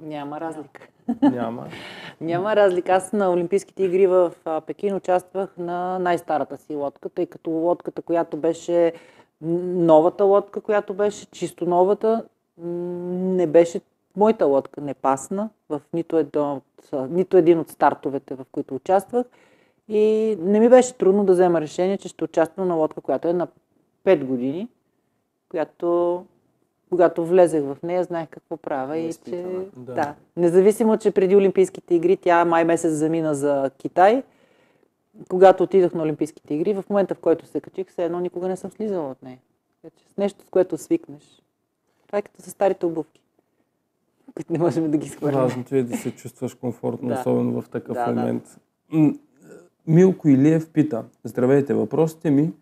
Няма 0.00 0.40
разлика. 0.40 0.88
Няма. 1.22 1.66
Няма 2.20 2.56
разлика. 2.56 2.92
Аз 2.92 3.12
на 3.12 3.32
Олимпийските 3.32 3.84
игри 3.84 4.06
в 4.06 4.32
Пекин 4.66 4.94
участвах 4.94 5.56
на 5.58 5.98
най-старата 5.98 6.58
си 6.58 6.74
лодка, 6.74 7.08
тъй 7.08 7.26
като 7.26 7.50
лодката, 7.50 8.02
която 8.02 8.36
беше 8.36 8.92
новата 9.44 10.24
лодка, 10.24 10.60
която 10.60 10.94
беше 10.94 11.26
чисто 11.26 11.66
новата, 11.66 12.24
не 12.58 13.46
беше 13.46 13.80
моята 14.16 14.46
лодка, 14.46 14.80
не 14.80 14.94
пасна 14.94 15.48
в 15.68 15.80
нито, 15.92 16.18
едно, 16.18 16.60
от- 16.92 17.10
нито 17.10 17.36
един 17.36 17.58
от 17.58 17.68
стартовете, 17.70 18.34
в 18.34 18.44
които 18.52 18.74
участвах. 18.74 19.26
И 19.88 20.36
не 20.40 20.60
ми 20.60 20.68
беше 20.68 20.94
трудно 20.94 21.24
да 21.24 21.32
взема 21.32 21.60
решение, 21.60 21.96
че 21.98 22.08
ще 22.08 22.24
участвам 22.24 22.68
на 22.68 22.74
лодка, 22.74 23.00
която 23.00 23.28
е 23.28 23.32
на 23.32 23.48
5 24.04 24.24
години, 24.24 24.68
която 25.48 26.24
когато 26.90 27.24
влезех 27.24 27.62
в 27.64 27.76
нея, 27.82 28.04
знаех 28.04 28.28
какво 28.28 28.56
правя 28.56 28.96
и 28.98 29.12
че... 29.14 29.44
Да. 29.76 29.94
Да. 29.94 30.14
Независимо, 30.36 30.96
че 30.98 31.10
преди 31.10 31.36
Олимпийските 31.36 31.94
игри 31.94 32.16
тя 32.16 32.44
май 32.44 32.64
месец 32.64 32.92
замина 32.92 33.34
за 33.34 33.70
Китай, 33.78 34.22
когато 35.28 35.62
отидох 35.62 35.94
на 35.94 36.02
Олимпийските 36.02 36.54
игри, 36.54 36.74
в 36.74 36.84
момента 36.90 37.14
в 37.14 37.18
който 37.18 37.46
се 37.46 37.60
качих, 37.60 37.88
все 37.88 38.04
едно 38.04 38.20
никога 38.20 38.48
не 38.48 38.56
съм 38.56 38.70
слизала 38.70 39.10
от 39.10 39.22
нея. 39.22 39.38
Така 39.82 39.94
че 39.98 40.04
с 40.14 40.16
нещо, 40.16 40.44
с 40.46 40.50
което 40.50 40.78
свикнеш. 40.78 41.42
Това 42.06 42.18
е 42.18 42.22
като 42.22 42.42
с 42.42 42.50
старите 42.50 42.86
обувки, 42.86 43.20
които 44.34 44.52
не 44.52 44.58
можем 44.58 44.90
да 44.90 44.96
ги 44.96 45.08
схвърлим. 45.08 45.40
Важното 45.40 45.74
е 45.74 45.82
да 45.82 45.96
се 45.96 46.10
чувстваш 46.10 46.54
комфортно, 46.54 47.08
Да. 47.08 47.14
особено 47.20 47.62
в 47.62 47.68
такъв 47.68 47.94
Да, 47.94 48.06
да. 48.06 48.20
момент. 48.20 48.58
М, 48.92 49.14
Милко 49.86 50.28
Илиев 50.28 50.70
пита. 50.70 51.04
Здравейте, 51.24 51.74
въпросите 51.74 52.30
ми 52.30 52.52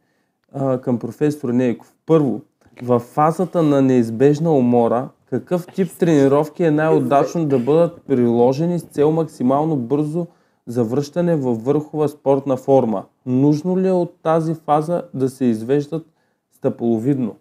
а, 0.52 0.80
към 0.80 0.98
професор 0.98 1.48
Нейков. 1.48 1.94
Първо, 2.06 2.40
в 2.82 2.98
фазата 3.00 3.62
на 3.62 3.82
неизбежна 3.82 4.52
умора, 4.52 5.08
какъв 5.26 5.66
тип 5.66 5.88
тренировки 5.98 6.64
е 6.64 6.70
най-удачно 6.70 7.46
да 7.46 7.58
бъдат 7.58 8.02
приложени 8.02 8.78
с 8.78 8.82
цел 8.82 9.10
максимално 9.10 9.76
бързо 9.76 10.26
завръщане 10.66 11.36
във 11.36 11.64
върхова 11.64 12.08
спортна 12.08 12.56
форма? 12.56 13.04
Нужно 13.26 13.78
ли 13.78 13.88
е 13.88 13.92
от 13.92 14.14
тази 14.22 14.54
фаза 14.54 15.02
да 15.14 15.28
се 15.28 15.44
извеждат 15.44 16.06
стъпаловидно? 16.52 17.36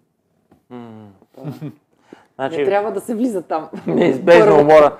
Значи, 2.34 2.56
Не 2.56 2.64
трябва 2.64 2.92
да 2.92 3.00
се 3.00 3.14
влиза 3.14 3.42
там. 3.42 3.68
Неизбежна 3.86 4.54
умора. 4.54 4.96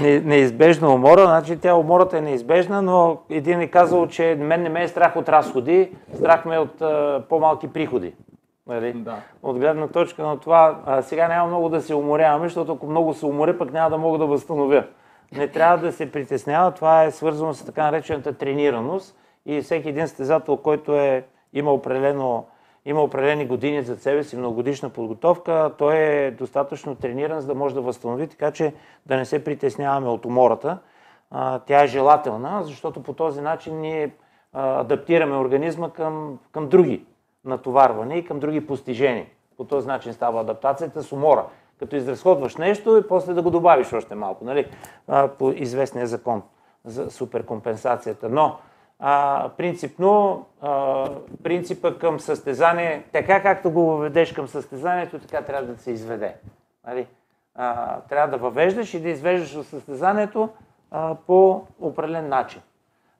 Не, 0.00 0.20
неизбежна 0.20 0.94
умора, 0.94 1.24
значи 1.24 1.56
тя 1.56 1.74
умората 1.74 2.18
е 2.18 2.20
неизбежна, 2.20 2.82
но 2.82 3.18
един 3.30 3.60
е 3.60 3.66
казал, 3.66 4.06
че 4.06 4.36
мен 4.40 4.62
не 4.62 4.68
ме 4.68 4.82
е 4.82 4.88
страх 4.88 5.16
от 5.16 5.28
разходи, 5.28 5.90
страх 6.14 6.44
ме 6.44 6.54
е 6.54 6.58
от 6.58 6.82
а, 6.82 7.22
по-малки 7.28 7.68
приходи. 7.68 8.14
Нали? 8.66 8.92
Да. 8.92 9.16
От 9.42 9.58
гледна 9.58 9.88
точка 9.88 10.22
на 10.22 10.40
това, 10.40 10.78
а, 10.86 11.02
сега 11.02 11.28
няма 11.28 11.48
много 11.48 11.68
да 11.68 11.82
се 11.82 11.94
уморяваме, 11.94 12.46
защото 12.46 12.72
ако 12.72 12.86
много 12.86 13.14
се 13.14 13.26
уморя, 13.26 13.58
пък 13.58 13.72
няма 13.72 13.90
да 13.90 13.98
мога 13.98 14.18
да 14.18 14.26
възстановя. 14.26 14.84
Не 15.32 15.48
трябва 15.48 15.78
да 15.78 15.92
се 15.92 16.12
притеснява, 16.12 16.74
това 16.74 17.04
е 17.04 17.10
свързано 17.10 17.54
с 17.54 17.64
така 17.64 17.84
наречената 17.84 18.32
тренираност 18.32 19.16
и 19.46 19.60
всеки 19.60 19.88
един 19.88 20.08
стезател, 20.08 20.56
който 20.56 20.94
е 20.94 21.24
има 21.52 21.72
определено 21.72 22.46
има 22.84 23.02
определени 23.02 23.46
години 23.46 23.82
за 23.82 23.96
себе 23.96 24.24
си, 24.24 24.36
многогодишна 24.36 24.90
подготовка, 24.90 25.72
той 25.78 25.96
е 25.96 26.30
достатъчно 26.30 26.94
трениран, 26.94 27.40
за 27.40 27.46
да 27.46 27.54
може 27.54 27.74
да 27.74 27.80
възстанови, 27.80 28.28
така 28.28 28.50
че 28.50 28.74
да 29.06 29.16
не 29.16 29.24
се 29.24 29.44
притесняваме 29.44 30.08
от 30.08 30.24
умората. 30.24 30.78
А, 31.30 31.58
тя 31.58 31.82
е 31.82 31.86
желателна, 31.86 32.64
защото 32.64 33.02
по 33.02 33.12
този 33.12 33.40
начин 33.40 33.80
ние 33.80 34.14
а, 34.52 34.80
адаптираме 34.80 35.36
организма 35.36 35.90
към, 35.90 36.38
към 36.52 36.68
други 36.68 37.04
натоварвания 37.44 38.18
и 38.18 38.24
към 38.24 38.40
други 38.40 38.66
постижения. 38.66 39.26
По 39.56 39.64
този 39.64 39.86
начин 39.86 40.12
става 40.12 40.40
адаптацията 40.40 41.02
с 41.02 41.12
умора. 41.12 41.44
Като 41.78 41.96
изразходваш 41.96 42.56
нещо 42.56 42.96
и 42.96 43.08
после 43.08 43.34
да 43.34 43.42
го 43.42 43.50
добавиш 43.50 43.92
още 43.92 44.14
малко, 44.14 44.44
нали? 44.44 44.70
А, 45.08 45.28
по 45.28 45.50
известния 45.50 46.06
закон 46.06 46.42
за 46.84 47.10
суперкомпенсацията. 47.10 48.28
Но 48.28 48.58
а, 48.98 49.50
принципно 49.56 50.44
а, 50.60 51.08
принципа 51.42 51.98
към 51.98 52.20
състезание, 52.20 53.04
така 53.12 53.42
както 53.42 53.70
го 53.70 53.86
въведеш 53.86 54.32
към 54.32 54.48
състезанието, 54.48 55.18
така 55.18 55.42
трябва 55.42 55.66
да 55.66 55.78
се 55.78 55.90
изведе. 55.90 56.34
Нали? 56.86 57.06
А, 57.54 58.00
трябва 58.00 58.28
да 58.28 58.42
въвеждаш 58.42 58.94
и 58.94 59.00
да 59.00 59.08
извеждаш 59.08 59.56
от 59.56 59.66
състезанието 59.66 60.48
а, 60.90 61.14
по 61.26 61.66
определен 61.80 62.28
начин. 62.28 62.62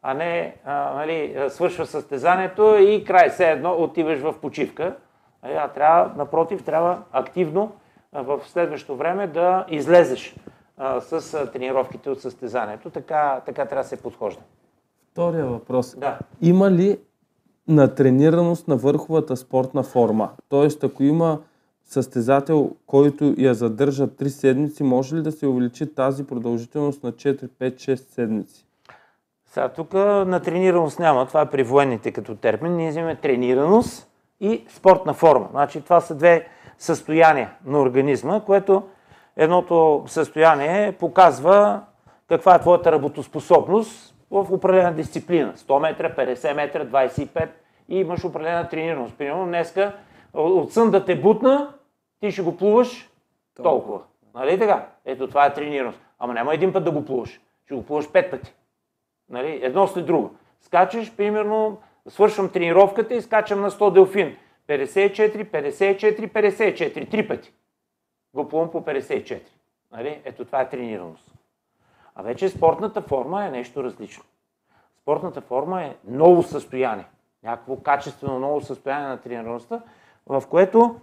А 0.02 0.14
не 0.14 0.56
а, 0.64 0.94
нали, 0.94 1.36
свършва 1.48 1.86
състезанието 1.86 2.76
и 2.76 3.04
край, 3.04 3.30
все 3.30 3.50
едно 3.50 3.72
отиваш 3.72 4.18
в 4.18 4.34
почивка. 4.40 4.96
А 5.42 5.68
трябва, 5.68 6.10
напротив, 6.16 6.64
трябва 6.64 7.02
активно 7.12 7.72
в 8.12 8.40
следващото 8.46 8.96
време 8.96 9.26
да 9.26 9.66
излезеш 9.68 10.36
с 11.00 11.46
тренировките 11.52 12.10
от 12.10 12.20
състезанието. 12.20 12.90
Така, 12.90 13.40
така 13.46 13.66
трябва 13.66 13.82
да 13.82 13.88
се 13.88 14.02
подхожда. 14.02 14.42
Втория 15.12 15.46
въпрос. 15.46 15.96
Да. 15.98 16.18
Има 16.40 16.70
ли 16.70 16.98
натренираност 17.68 18.68
на 18.68 18.76
върховата 18.76 19.36
спортна 19.36 19.82
форма? 19.82 20.30
Тоест, 20.48 20.84
ако 20.84 21.02
има 21.02 21.40
състезател, 21.84 22.70
който 22.86 23.34
я 23.38 23.54
задържа 23.54 24.06
3 24.06 24.28
седмици, 24.28 24.82
може 24.82 25.16
ли 25.16 25.22
да 25.22 25.32
се 25.32 25.46
увеличи 25.46 25.94
тази 25.94 26.26
продължителност 26.26 27.02
на 27.02 27.12
4, 27.12 27.48
5, 27.48 27.74
6 27.74 27.94
седмици? 27.94 28.66
Сега 29.46 29.68
тук 29.68 29.94
на 29.94 30.40
тренираност 30.40 30.98
няма, 30.98 31.26
това 31.26 31.40
е 31.40 31.50
при 31.50 31.62
военните 31.62 32.12
като 32.12 32.36
термин. 32.36 32.76
Ние 32.76 32.90
взимаме 32.90 33.16
тренираност 33.16 34.10
и 34.40 34.64
спортна 34.68 35.14
форма. 35.14 35.48
Значи 35.50 35.80
това 35.80 36.00
са 36.00 36.14
две 36.14 36.46
състояния 36.78 37.50
на 37.64 37.80
организма, 37.80 38.40
което 38.40 38.82
едното 39.36 40.04
състояние 40.06 40.92
показва 40.92 41.82
каква 42.28 42.54
е 42.54 42.60
твоята 42.60 42.92
работоспособност 42.92 44.14
в 44.30 44.46
определена 44.50 44.92
дисциплина. 44.92 45.52
100 45.56 45.80
метра, 45.80 46.14
50 46.14 46.54
метра, 46.54 46.84
25 46.84 47.48
и 47.88 47.98
имаш 47.98 48.24
определена 48.24 48.68
тренираност. 48.68 49.18
Примерно 49.18 49.46
днеска 49.46 49.92
от 50.34 50.72
сън 50.72 50.90
да 50.90 51.04
те 51.04 51.20
бутна, 51.20 51.74
ти 52.20 52.30
ще 52.30 52.42
го 52.42 52.56
плуваш 52.56 53.10
толкова. 53.62 54.00
Нали 54.34 54.58
така? 54.58 54.86
Ето 55.04 55.28
това 55.28 55.46
е 55.46 55.54
тренираност. 55.54 56.00
Ама 56.18 56.34
няма 56.34 56.54
един 56.54 56.72
път 56.72 56.84
да 56.84 56.90
го 56.90 57.04
плуваш. 57.04 57.40
Ще 57.64 57.74
го 57.74 57.86
плуваш 57.86 58.12
пет 58.12 58.30
пъти. 58.30 58.54
Нали? 59.30 59.60
Едно 59.62 59.86
след 59.86 60.06
друго. 60.06 60.30
Скачаш, 60.60 61.16
примерно, 61.16 61.78
свършвам 62.08 62.48
тренировката 62.48 63.14
и 63.14 63.22
скачам 63.22 63.60
на 63.60 63.70
100 63.70 63.92
делфин. 63.92 64.36
54, 64.68 65.50
54, 65.50 66.32
54. 66.32 67.10
Три 67.10 67.28
пъти. 67.28 67.52
Го 68.34 68.48
по 68.48 68.66
54. 68.66 69.40
Нали? 69.92 70.22
Ето 70.24 70.44
това 70.44 70.60
е 70.60 70.68
тренираност. 70.68 71.32
А 72.14 72.22
вече 72.22 72.48
спортната 72.48 73.02
форма 73.02 73.46
е 73.46 73.50
нещо 73.50 73.84
различно. 73.84 74.24
Спортната 75.02 75.40
форма 75.40 75.82
е 75.82 75.96
ново 76.04 76.42
състояние. 76.42 77.06
Някакво 77.42 77.76
качествено 77.76 78.38
ново 78.38 78.60
състояние 78.60 79.08
на 79.08 79.20
тренираността, 79.20 79.82
в 80.26 80.42
което 80.50 81.00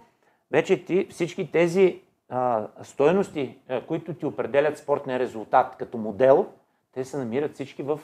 вече 0.50 0.84
ти, 0.84 1.06
всички 1.10 1.52
тези 1.52 2.02
а, 2.28 2.66
стойности, 2.82 3.58
а, 3.68 3.80
които 3.86 4.14
ти 4.14 4.26
определят 4.26 4.78
спортния 4.78 5.18
резултат 5.18 5.76
като 5.78 5.98
модел, 5.98 6.46
те 6.92 7.04
се 7.04 7.16
намират 7.16 7.54
всички 7.54 7.82
в 7.82 8.00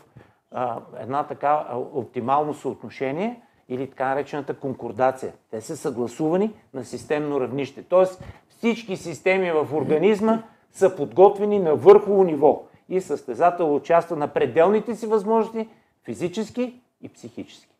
а, 0.51 0.81
една 0.99 1.27
така 1.27 1.67
оптимално 1.95 2.55
съотношение 2.55 3.43
или 3.73 3.91
така 3.91 4.09
наречената 4.09 4.55
конкордация. 4.55 5.33
Те 5.51 5.61
са 5.61 5.77
съгласувани 5.77 6.55
на 6.75 6.85
системно 6.85 7.41
равнище. 7.41 7.83
Тоест 7.83 8.25
всички 8.49 8.97
системи 8.97 9.53
в 9.53 9.69
организма 9.75 10.43
са 10.73 10.97
подготвени 10.97 11.59
на 11.59 11.75
върхово 11.75 12.25
ниво 12.25 12.65
и 12.89 13.01
състезател 13.01 13.75
участва 13.75 14.17
на 14.17 14.29
пределните 14.29 14.97
си 14.97 15.07
възможности 15.07 15.69
физически 16.05 16.81
и 17.01 17.09
психически. 17.09 17.75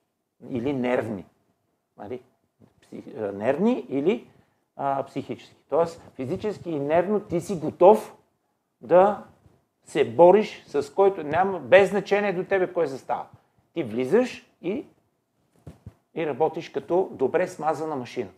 Или 0.51 0.73
нервни. 0.73 1.25
Нали? 1.99 2.21
Нервни 3.35 3.87
или 3.89 4.27
а, 4.77 5.03
психически. 5.03 5.57
Тоест 5.69 6.03
физически 6.15 6.71
и 6.71 6.81
нервно 6.81 7.21
ти 7.21 7.41
си 7.41 7.57
готов 7.57 8.17
да 8.81 9.25
се 9.85 10.05
бориш 10.05 10.65
с 10.67 10.95
който 10.95 11.23
няма, 11.23 11.59
без 11.61 11.91
значение 11.91 12.33
до 12.33 12.45
тебе 12.45 12.73
кой 12.73 12.87
застава. 12.87 13.27
Ти 13.75 13.83
влизаш 13.83 14.47
и, 14.63 14.85
и 16.15 16.27
работиш 16.27 16.69
като 16.69 17.09
добре 17.13 17.49
смазана 17.49 17.97
машина. 17.97 18.31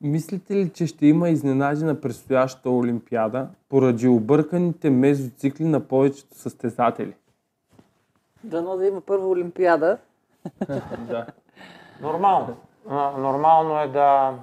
Мислите 0.00 0.56
ли, 0.56 0.72
че 0.72 0.86
ще 0.86 1.06
има 1.06 1.28
изненади 1.28 1.84
на 1.84 2.00
предстоящата 2.00 2.70
Олимпиада 2.70 3.48
поради 3.68 4.08
обърканите 4.08 4.90
мезоцикли 4.90 5.64
на 5.64 5.88
повечето 5.88 6.38
състезатели? 6.38 7.14
Дано 8.44 8.76
да 8.76 8.86
има 8.86 9.00
първа 9.00 9.28
Олимпиада. 9.28 9.98
Да. 10.98 11.26
Нормално. 12.00 12.56
Нормално 13.18 13.80
е 13.80 13.88
да, 13.88 14.34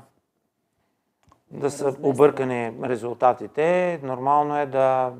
да 1.52 1.72
са 1.72 1.96
объркани 2.02 2.74
резултатите. 2.84 4.00
Нормално 4.04 4.58
е 4.58 4.66
да, 4.66 5.14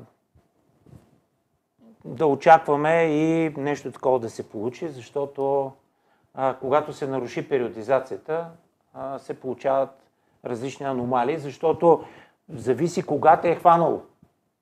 да 2.04 2.26
очакваме 2.26 3.02
и 3.02 3.54
нещо 3.56 3.92
такова 3.92 4.20
да 4.20 4.30
се 4.30 4.48
получи, 4.48 4.88
защото 4.88 5.72
а, 6.36 6.54
когато 6.60 6.92
се 6.92 7.06
наруши 7.06 7.48
периодизацията, 7.48 8.46
а, 8.94 9.18
се 9.18 9.40
получават 9.40 9.90
различни 10.44 10.86
аномалии, 10.86 11.38
защото 11.38 12.04
зависи 12.48 13.02
кога 13.02 13.36
те 13.36 13.50
е 13.50 13.54
хванало. 13.54 14.02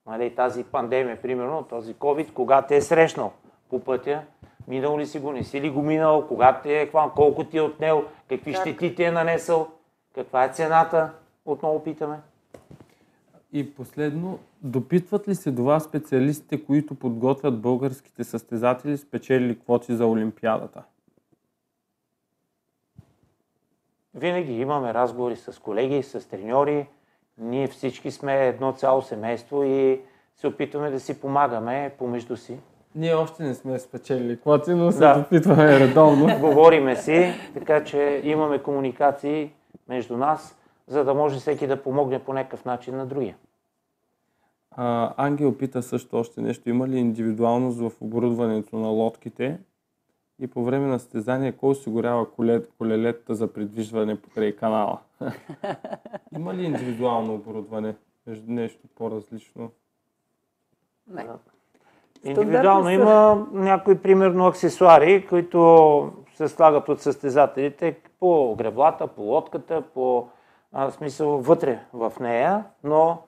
нали, 0.07 0.35
тази 0.35 0.65
пандемия, 0.65 1.23
примерно, 1.23 1.63
този 1.63 1.95
COVID, 1.95 2.33
кога 2.33 2.63
те 2.63 2.77
е 2.77 2.81
срещнал 2.81 3.33
по 3.71 3.81
пътя, 3.81 4.23
минал 4.69 4.99
ли 4.99 5.07
си 5.07 5.19
го, 5.19 5.33
не 5.33 5.45
си 5.45 5.61
ли 5.61 5.71
го 5.71 5.83
минал, 5.83 6.27
кога 6.27 6.61
те 6.63 6.81
е 6.81 6.87
хван, 6.87 7.11
колко 7.17 7.45
ти 7.45 7.59
е 7.59 7.63
отнел, 7.63 8.05
какви 8.29 8.53
Как? 8.53 8.61
щети 8.61 8.95
ти 8.95 9.03
е 9.03 9.11
нанесъл, 9.11 9.69
каква 10.15 10.45
е 10.45 10.49
цената, 10.49 11.11
отново 11.45 11.85
питаме. 11.85 12.17
И 13.53 13.75
последно, 13.75 14.39
допитват 14.63 15.29
ли 15.29 15.35
се 15.35 15.51
до 15.51 15.65
вас 15.65 15.85
специалистите, 15.85 16.65
които 16.65 16.95
подготвят 16.95 17.61
българските 17.61 18.25
състезатели, 18.25 18.97
спечели 18.97 19.59
квоти 19.59 19.95
за 19.95 20.07
Олимпиадата? 20.07 20.83
Винаги 24.15 24.53
имаме 24.53 24.95
разговори 24.95 25.37
с 25.37 25.61
колеги, 25.63 26.03
с 26.03 26.29
треньори. 26.29 26.87
Ние 27.39 27.67
всички 27.69 28.11
сме 28.11 28.47
едно 28.47 28.73
цяло 28.73 29.03
семейство 29.03 29.65
и 29.65 30.01
се 30.37 30.47
опитваме 30.47 30.91
да 30.91 31.01
си 31.01 31.21
помагаме 31.21 31.93
помежду 31.99 32.37
си. 32.37 32.59
Ние 32.95 33.15
още 33.15 33.43
не 33.43 33.55
сме 33.55 33.79
спечелили 33.79 34.41
квоти, 34.41 34.71
но 34.71 34.93
се 34.93 34.99
Да. 34.99 35.19
допитваме 35.19 35.81
редовно. 35.81 36.39
Говориме 36.41 36.97
си, 36.97 37.33
така 37.55 37.85
че 37.85 38.21
имаме 38.25 38.59
комуникации 38.59 39.51
между 39.89 40.17
нас, 40.17 40.59
за 40.87 41.05
да 41.05 41.15
може 41.15 41.39
всеки 41.39 41.67
да 41.67 41.83
помогне 41.83 42.19
по 42.19 42.33
някакъв 42.33 42.65
начин 42.65 42.97
на 42.97 43.07
другия. 43.07 43.37
А, 44.71 45.15
Ангел 45.17 45.57
пита 45.59 45.83
също 45.83 46.17
още 46.17 46.41
нещо. 46.41 46.71
Има 46.71 46.89
ли 46.89 46.99
индивидуалност 46.99 47.79
в 47.79 47.93
оборудването 48.01 48.77
на 48.77 48.89
лодките? 48.89 49.59
И 50.39 50.47
по 50.47 50.65
време 50.65 50.87
на 50.87 50.99
състезание, 50.99 51.53
кой 51.53 51.71
осигурява 51.71 52.31
коле, 52.31 52.63
колелетата 52.79 53.35
за 53.35 53.53
придвижване 53.53 54.21
покрай 54.21 54.57
канала? 54.57 54.99
Има 56.37 56.55
ли 56.55 56.65
индивидуално 56.65 57.35
оборудване? 57.35 57.95
Между 58.27 58.53
нещо 58.53 58.89
по-различно? 58.95 59.71
Не. 61.11 61.27
Индивидуално 62.25 62.91
има 62.91 63.47
някои, 63.53 63.99
примерно, 63.99 64.47
аксесуари, 64.47 65.27
които 65.27 66.13
се 66.35 66.49
слагат 66.49 66.89
от 66.89 67.01
състезателите 67.01 67.97
по 68.21 68.55
греблата, 68.59 69.07
по 69.07 69.23
лодката, 69.23 69.83
по 69.95 70.29
а, 70.73 70.91
смисъл 70.91 71.39
вътре 71.39 71.81
в 71.93 72.13
нея, 72.21 72.65
но 72.85 73.23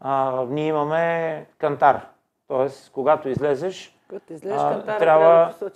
а, 0.00 0.44
ние 0.50 0.66
имаме 0.66 1.46
кантар. 1.58 2.06
Тоест, 2.48 2.92
когато 2.92 3.28
излезеш, 3.28 3.98
Когато 4.12 4.32
излезеш 4.32 4.58
А, 4.60 4.72
кантара, 4.72 4.98
трябва- 4.98 5.54
трябва 5.58 5.70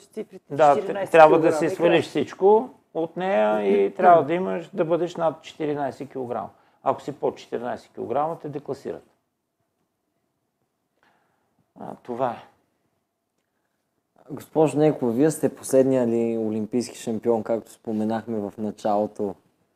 да 0.51 0.57
да, 0.57 0.77
14 0.77 1.11
трябва 1.11 1.39
да 1.39 1.49
и 1.49 1.71
свалиш 1.71 2.07
всичко 2.07 2.71
от 2.95 3.17
нея 3.17 3.63
и 3.63 3.95
трябва 3.95 4.25
да 4.25 4.35
имаш, 4.35 4.71
да 4.75 4.85
бъдеш 4.85 5.17
над 5.17 5.41
14 5.41 6.09
кг. 6.09 6.51
Ако 6.83 7.03
си 7.03 7.13
под 7.13 7.35
14 7.35 7.89
кг, 7.89 8.41
те 8.43 8.49
декласират. 8.49 9.03
А, 11.81 11.95
това 12.03 12.31
е. 12.31 12.45
Госпожо 14.31 14.79
Некова, 14.79 15.13
вие 15.13 15.31
сте 15.31 15.55
последния 15.55 16.07
ли 16.07 16.39
олимпийски 16.39 16.99
шампион, 16.99 17.43
както 17.43 17.73
споменахме 17.73 18.39
в 18.39 18.53
началото 18.59 19.35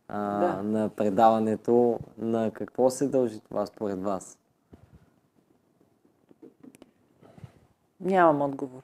а, 0.09 0.39
Да. 0.39 0.63
на 0.63 0.89
предаването. 0.89 1.99
На 2.19 2.51
какво 2.51 2.91
се 2.91 3.09
дължи 3.09 3.41
това 3.41 3.67
според 3.67 4.03
вас? 4.03 4.40
Нямам 8.01 8.43
отговор. 8.43 8.83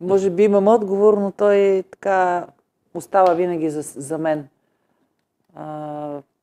Може 0.00 0.30
би 0.30 0.42
имам 0.42 0.68
отговор, 0.68 1.18
но 1.18 1.32
той 1.32 1.84
така 1.90 2.46
остава 2.94 3.34
винаги 3.34 3.70
за, 3.70 3.82
за 3.82 4.18
мен. 4.18 4.48
А, 5.54 5.66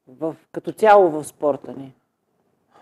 в, 0.07 0.35
като 0.51 0.71
цяло 0.71 1.09
в 1.09 1.23
спорта 1.23 1.73
ни. 1.73 1.93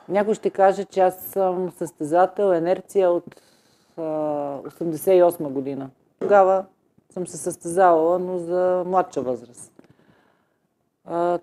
Някой 0.10 0.36
ще 0.36 0.50
каже, 0.50 0.86
че 0.86 1.00
аз 1.00 1.18
съм 1.18 1.72
състезател, 1.72 2.54
енерция 2.54 3.12
от 3.12 3.42
а, 3.98 4.02
88 4.02 5.50
година. 5.50 5.90
Тогава 6.20 6.66
съм 7.10 7.28
се 7.28 7.38
състезавала, 7.38 8.20
но 8.20 8.38
за 8.38 8.84
младша 8.88 9.22
възраст. 9.22 9.72
А, 11.06 11.40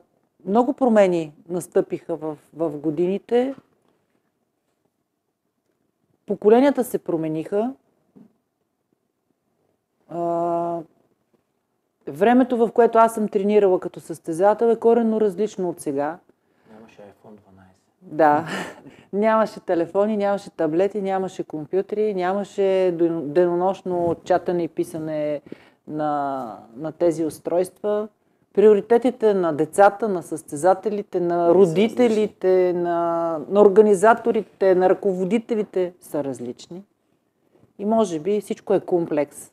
много 0.47 0.73
промени 0.73 1.33
настъпиха 1.49 2.17
в, 2.17 2.37
в 2.55 2.71
годините. 2.79 3.55
Поколенията 6.31 6.85
се 6.85 6.99
промениха. 6.99 7.75
А, 10.09 10.79
времето, 12.09 12.57
в 12.57 12.73
което 12.73 12.99
аз 12.99 13.15
съм 13.15 13.29
тренирала 13.29 13.81
като 13.81 14.01
състезател 14.01 14.67
е 14.67 14.77
коренно 14.77 15.21
различно 15.21 15.69
от 15.69 15.81
сега. 15.81 16.19
Нямаше 16.73 16.97
iPhone 16.97 17.33
12. 17.33 17.39
Да, 18.03 18.47
нямаше 19.13 19.61
телефони, 19.61 20.17
нямаше 20.17 20.51
таблети, 20.51 21.03
нямаше 21.03 21.45
компютри, 21.45 22.15
нямаше 22.15 22.93
ден- 22.95 23.33
денонощно 23.33 24.17
чатане 24.25 24.63
и 24.63 24.69
писане 24.69 25.41
на, 25.89 26.57
на 26.77 26.93
тези 26.93 27.25
устройства. 27.25 28.09
Приоритетите 28.61 29.35
на 29.35 29.53
децата, 29.53 30.09
на 30.09 30.23
състезателите, 30.23 31.21
на 31.21 31.55
родителите, 31.55 32.73
на, 32.73 33.39
на 33.49 33.61
организаторите, 33.61 34.75
на 34.75 34.91
ръководителите 34.91 35.93
са 36.01 36.25
различни. 36.25 36.83
И 37.79 37.85
може 37.85 38.21
би 38.21 38.41
всичко 38.41 38.75
е 38.75 38.81
комплекс. 38.81 39.51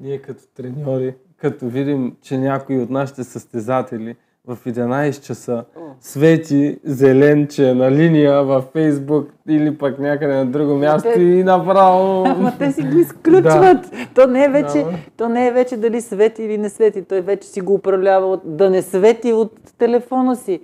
Ние 0.00 0.18
като 0.18 0.42
треньори, 0.54 1.14
като 1.36 1.68
видим, 1.68 2.16
че 2.22 2.38
някой 2.38 2.76
от 2.76 2.90
нашите 2.90 3.24
състезатели 3.24 4.16
в 4.46 4.56
11 4.56 5.20
часа 5.22 5.64
свети 6.00 6.78
зелен, 6.84 7.48
че 7.48 7.70
е 7.70 7.74
на 7.74 7.90
линия 7.90 8.44
във 8.44 8.64
Фейсбук 8.64 9.30
или 9.48 9.78
пък 9.78 9.98
някъде 9.98 10.34
на 10.34 10.46
друго 10.46 10.74
място 10.74 11.08
те- 11.14 11.20
и 11.22 11.44
направо... 11.44 12.24
Ама 12.26 12.52
те 12.58 12.72
си 12.72 12.82
го 12.82 12.98
изключват. 12.98 13.92
То, 14.14 14.26
не 14.26 14.44
е 14.44 14.48
вече, 14.48 14.78
Да, 14.78 14.92
то 15.16 15.28
не 15.28 15.46
е 15.46 15.52
вече 15.52 15.76
дали 15.76 16.00
свети 16.00 16.42
или 16.42 16.58
не 16.58 16.70
свети. 16.70 17.02
Той 17.02 17.20
вече 17.20 17.48
си 17.48 17.60
го 17.60 17.74
управлява 17.74 18.26
от, 18.26 18.40
да 18.44 18.70
не 18.70 18.82
свети 18.82 19.32
от 19.32 19.52
телефона 19.78 20.36
си. 20.36 20.60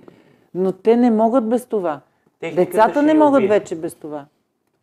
Но 0.53 0.71
те 0.71 0.95
не 0.95 1.11
могат 1.11 1.49
без 1.49 1.65
това. 1.65 2.01
Техниката 2.39 2.71
Децата 2.71 3.03
не 3.03 3.13
могат 3.13 3.37
убие. 3.37 3.49
вече 3.49 3.75
без 3.75 3.95
това. 3.95 4.25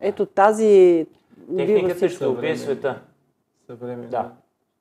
Ето 0.01 0.25
тази 0.25 1.05
Техниката 1.57 2.09
ще 2.09 2.25
убие 2.25 2.57
света. 2.57 2.99
Съвременно. 3.67 4.09
Да. 4.09 4.31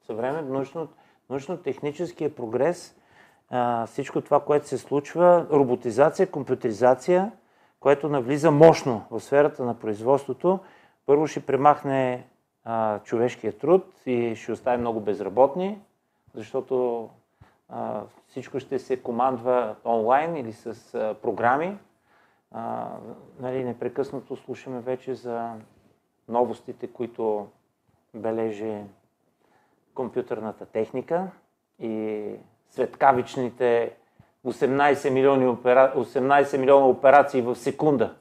Съвремен, 0.06 0.52
научно, 0.52 0.88
научно-техническия 1.30 2.30
прогрес, 2.30 2.94
всичко 3.86 4.20
това, 4.20 4.40
което 4.40 4.68
се 4.68 4.78
случва, 4.78 5.47
роботизация, 5.51 6.31
компютризация, 6.31 7.32
което 7.81 8.09
навлиза 8.09 8.51
мощно 8.51 9.05
в 9.10 9.20
сферата 9.20 9.64
на 9.64 9.78
производството, 9.78 10.59
първо 11.06 11.27
ще 11.27 11.47
премахне 11.47 12.27
а, 12.64 12.98
човешкия 12.98 13.59
труд 13.59 13.85
и 14.06 14.36
ще 14.36 14.52
остави 14.52 14.77
много 14.77 15.01
безработни, 15.01 15.78
защото 16.35 17.09
а, 17.68 18.02
всичко 18.28 18.60
ще 18.60 18.78
се 18.78 19.02
командва 19.02 19.77
онлайн 19.85 20.36
или 20.36 20.52
с 20.52 20.94
а, 20.94 21.14
програми. 21.23 21.78
А, 22.51 22.89
нали, 23.40 23.64
непрекъснато 23.64 24.36
слушаме 24.36 24.81
вече 24.81 25.14
за 25.14 25.55
новостите, 26.28 26.86
които 26.86 27.48
бележи 28.14 28.82
компютърната 29.94 30.66
техника 30.66 31.31
и 31.78 32.24
светкавичните 32.70 33.93
18, 34.47 35.10
милиони 35.10 35.47
опера... 35.47 35.93
18 35.97 36.56
милиона 36.59 36.86
операции 36.86 37.43
в 37.43 37.55
секунда, 37.56 38.14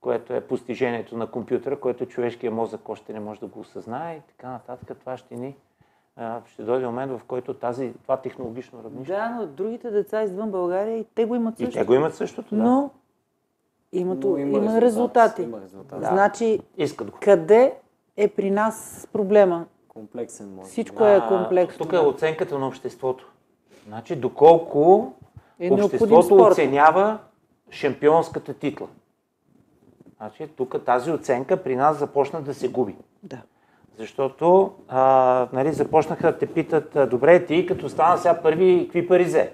което 0.00 0.34
е 0.34 0.40
постижението 0.40 1.16
на 1.16 1.26
компютъра, 1.26 1.80
което 1.80 2.06
човешкият 2.06 2.54
мозък 2.54 2.88
още 2.88 3.12
не 3.12 3.20
може 3.20 3.40
да 3.40 3.46
го 3.46 3.60
осъзнае 3.60 4.16
и 4.16 4.20
така 4.28 4.48
нататък. 4.48 4.98
Това 5.00 5.16
ще 5.16 5.34
ни 5.34 5.56
ще 6.46 6.62
дойде 6.62 6.86
момент, 6.86 7.12
в 7.12 7.20
който 7.24 7.54
тази, 7.54 7.92
това 8.02 8.16
технологично 8.16 8.84
равнище. 8.84 9.12
Да, 9.12 9.28
но 9.30 9.46
другите 9.46 9.90
деца 9.90 10.22
извън 10.22 10.50
България 10.50 10.98
и 10.98 11.04
те 11.14 11.24
го 11.24 11.34
имат 11.34 11.60
И 11.60 11.64
също. 11.64 11.78
те 11.80 11.86
го 11.86 11.94
имат 11.94 12.14
същото, 12.14 12.56
да. 12.56 12.62
Но 12.62 12.90
имат, 13.92 14.18
Но 14.24 14.36
има, 14.36 14.80
резултати. 14.80 15.42
Има 15.42 15.60
резултати. 15.60 16.00
Да. 16.00 16.08
Значи, 16.08 16.60
Искат 16.76 17.10
го. 17.10 17.18
къде 17.22 17.74
е 18.16 18.28
при 18.28 18.50
нас 18.50 19.08
проблема? 19.12 19.66
Комплексен 19.88 20.54
може. 20.54 20.68
Всичко 20.68 21.04
е 21.04 21.16
А, 21.16 21.28
комплексно. 21.28 21.84
Тук 21.84 21.92
е 21.92 21.98
оценката 21.98 22.58
на 22.58 22.66
обществото. 22.66 23.32
Значи, 23.88 24.16
доколко 24.16 25.12
Е 25.60 25.72
обществото 25.72 26.22
спорт. 26.22 26.52
оценява 26.52 27.18
шампионската 27.70 28.54
титла. 28.54 28.88
Значи, 30.16 30.48
тук 30.56 30.84
тази 30.84 31.10
оценка 31.10 31.62
при 31.62 31.76
нас 31.76 31.98
започна 31.98 32.42
да 32.42 32.54
се 32.54 32.68
губи. 32.68 32.96
Да. 33.22 33.42
Защото 33.98 34.74
а, 34.88 35.48
нали, 35.52 35.72
започнаха 35.72 36.32
да 36.32 36.38
те 36.38 36.46
питат, 36.46 37.10
добре, 37.10 37.46
ти 37.46 37.66
като 37.66 37.88
стана 37.88 38.18
сега 38.18 38.42
първи, 38.42 38.80
какви 38.84 39.08
пари 39.08 39.24
взе? 39.24 39.52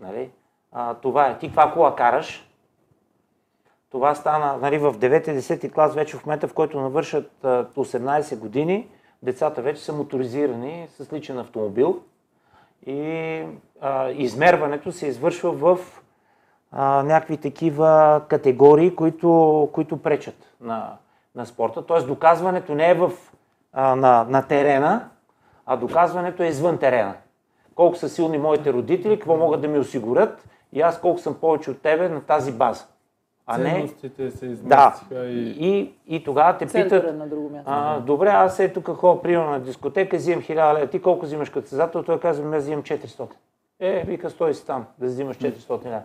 Нали? 0.00 0.30
А, 0.72 0.94
това 0.94 1.26
е. 1.26 1.38
Ти 1.38 1.46
каква 1.46 1.72
кола 1.72 1.96
караш? 1.96 2.50
Това 3.90 4.14
стана 4.14 4.56
нали, 4.56 4.78
в 4.78 4.94
9-10 4.94 5.72
клас, 5.72 5.94
вече 5.94 6.16
в 6.16 6.26
момента, 6.26 6.48
в 6.48 6.54
който 6.54 6.80
навършат 6.80 7.44
а, 7.44 7.64
18 7.64 8.38
години, 8.38 8.88
децата 9.22 9.62
вече 9.62 9.82
са 9.82 9.92
моторизирани 9.92 10.88
с 10.88 11.12
личен 11.12 11.38
автомобил 11.38 12.02
и 12.86 13.42
а, 13.80 14.10
измерването 14.10 14.92
се 14.92 15.06
извършва 15.06 15.52
в 15.52 15.78
а, 16.72 17.02
някакви 17.02 17.36
такива 17.36 18.22
категории, 18.28 18.94
които, 18.94 19.68
които 19.72 20.02
пречат 20.02 20.54
на, 20.60 20.92
на 21.34 21.46
спорта. 21.46 21.86
Тоест 21.86 22.06
доказването 22.06 22.74
не 22.74 22.90
е 22.90 22.94
в, 22.94 23.12
а, 23.72 23.96
на, 23.96 24.26
на 24.28 24.46
терена, 24.46 25.08
а 25.66 25.76
доказването 25.76 26.42
е 26.42 26.46
извън 26.46 26.78
терена. 26.78 27.14
Колко 27.74 27.96
са 27.96 28.08
силни 28.08 28.38
моите 28.38 28.72
родители, 28.72 29.18
какво 29.18 29.36
могат 29.36 29.60
да 29.60 29.68
ми 29.68 29.78
осигурят 29.78 30.48
и 30.72 30.80
аз 30.80 31.00
колко 31.00 31.18
съм 31.20 31.34
повече 31.34 31.70
от 31.70 31.82
тебе 31.82 32.08
на 32.08 32.20
тази 32.20 32.52
база. 32.52 32.84
А 33.46 33.58
не... 33.58 33.70
Ценностите 33.70 34.30
се 34.30 34.46
да. 34.46 34.94
и... 35.12 35.56
и... 35.58 35.94
И 36.06 36.24
тогава 36.24 36.58
те 36.58 36.66
Центъра 36.66 37.00
питат... 37.00 37.18
на 37.18 37.28
друго 37.28 37.50
място. 37.50 37.70
А, 37.70 38.00
добре, 38.00 38.28
аз 38.28 38.58
е 38.58 38.72
тук 38.72 38.86
ходя, 38.86 39.22
примерно 39.22 39.50
на 39.50 39.60
дискотека, 39.60 40.16
взимам 40.16 40.42
1000 40.42 40.74
лева. 40.74 40.86
Ти 40.86 41.02
колко 41.02 41.26
взимаш 41.26 41.50
като 41.50 41.68
създател? 41.68 42.02
Той 42.02 42.20
казва, 42.20 42.56
аз 42.56 42.62
взимам 42.62 42.82
400. 42.82 43.28
Е, 43.80 44.04
вика, 44.06 44.30
стой 44.30 44.54
си 44.54 44.66
там, 44.66 44.86
да 44.98 45.06
взимаш 45.06 45.36
400 45.36 45.84
лева. 45.84 46.02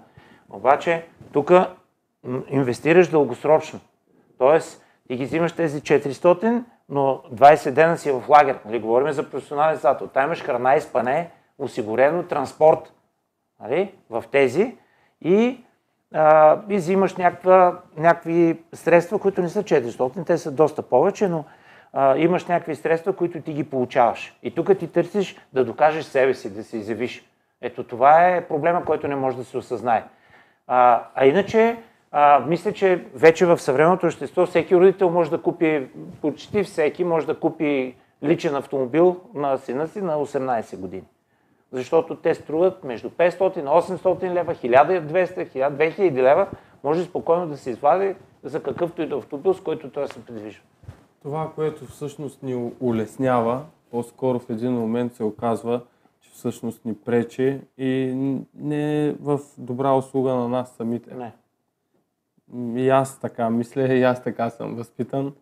Обаче, 0.49 1.05
тук 1.33 1.51
инвестираш 2.49 3.07
дългосрочно. 3.07 3.79
Тоест, 4.37 4.85
ти 5.07 5.15
ги 5.15 5.25
взимаш 5.25 5.51
тези 5.51 5.81
400, 5.81 6.63
но 6.89 7.21
20 7.33 7.71
дена 7.71 7.97
си 7.97 8.11
в 8.11 8.23
лагер. 8.29 8.59
Нали? 8.65 8.79
Говорим 8.79 9.11
за 9.11 9.29
професионален 9.29 9.75
състезател. 9.75 10.07
Там 10.07 10.25
имаш 10.25 10.43
храна 10.43 10.75
и 10.75 10.81
спане, 10.81 11.31
осигурено, 11.57 12.23
транспорт 12.23 12.93
нали? 13.61 13.93
в 14.09 14.23
тези 14.31 14.77
и, 15.21 15.63
а, 16.13 16.57
и 16.69 16.75
взимаш 16.77 17.15
някаква, 17.15 17.79
някакви 17.97 18.59
средства, 18.73 19.19
които 19.19 19.41
не 19.41 19.49
са 19.49 19.63
400, 19.63 20.25
те 20.25 20.37
са 20.37 20.51
доста 20.51 20.81
повече, 20.81 21.27
но 21.27 21.45
а, 21.93 22.17
имаш 22.17 22.45
някакви 22.45 22.75
средства, 22.75 23.13
които 23.13 23.41
ти 23.41 23.53
ги 23.53 23.63
получаваш. 23.63 24.37
И 24.43 24.55
тук 24.55 24.77
ти 24.77 24.87
търсиш 24.87 25.37
да 25.53 25.65
докажеш 25.65 26.05
себе 26.05 26.33
си, 26.33 26.53
да 26.53 26.63
се 26.63 26.77
изявиш. 26.77 27.25
Ето 27.61 27.83
това 27.83 28.27
е 28.27 28.47
проблема, 28.47 28.85
който 28.85 29.07
не 29.07 29.15
може 29.15 29.37
да 29.37 29.43
се 29.43 29.57
осъзнае. 29.57 30.03
А, 30.67 31.03
а 31.15 31.25
иначе, 31.25 31.77
а, 32.11 32.39
мисля, 32.39 32.73
че 32.73 33.05
вече 33.15 33.45
в 33.45 33.57
съвременното 33.57 34.05
общество 34.05 34.45
всеки 34.45 34.75
родител 34.75 35.09
може 35.09 35.29
да 35.29 35.41
купи, 35.41 35.87
почти 36.21 36.63
всеки 36.63 37.03
може 37.03 37.27
да 37.27 37.39
купи 37.39 37.95
личен 38.23 38.55
автомобил 38.55 39.21
на 39.33 39.57
сина 39.57 39.87
си 39.87 40.01
на 40.01 40.15
18 40.17 40.77
години. 40.77 41.03
Защото 41.71 42.15
те 42.15 42.35
струват 42.35 42.83
между 42.83 43.09
500 43.09 43.39
800 43.39 44.33
лева, 44.33 44.55
1200, 44.55 45.69
2000 45.69 46.13
лева. 46.13 46.47
Може 46.83 47.03
спокойно 47.03 47.47
да 47.47 47.57
се 47.57 47.69
извади 47.69 48.15
за 48.43 48.63
какъвто 48.63 49.01
и 49.01 49.07
да 49.07 49.15
автомобил, 49.15 49.53
с 49.53 49.61
който 49.61 49.89
той 49.89 50.07
се 50.07 50.25
придвижва. 50.25 50.63
Това, 51.21 51.51
което 51.55 51.85
всъщност 51.85 52.43
ни 52.43 52.71
улеснява, 52.79 53.61
по-скоро 53.91 54.39
в 54.39 54.49
един 54.49 54.71
момент 54.71 55.13
се 55.13 55.23
оказва, 55.23 55.81
че 56.21 56.31
всъщност 56.31 56.85
ни 56.85 56.95
пречи 56.95 57.61
и 57.77 58.13
не 58.55 59.07
е 59.07 59.11
в 59.11 59.39
добра 59.57 59.93
услуга 59.93 60.33
на 60.33 60.47
нас 60.47 60.73
самите. 60.77 61.15
Не. 61.15 61.33
И 62.81 62.89
аз 62.89 63.19
така 63.19 63.49
мисля, 63.49 63.93
и 63.93 64.03
аз 64.03 64.23
така 64.23 64.49
съм 64.49 64.75
възпитан. 64.75 65.33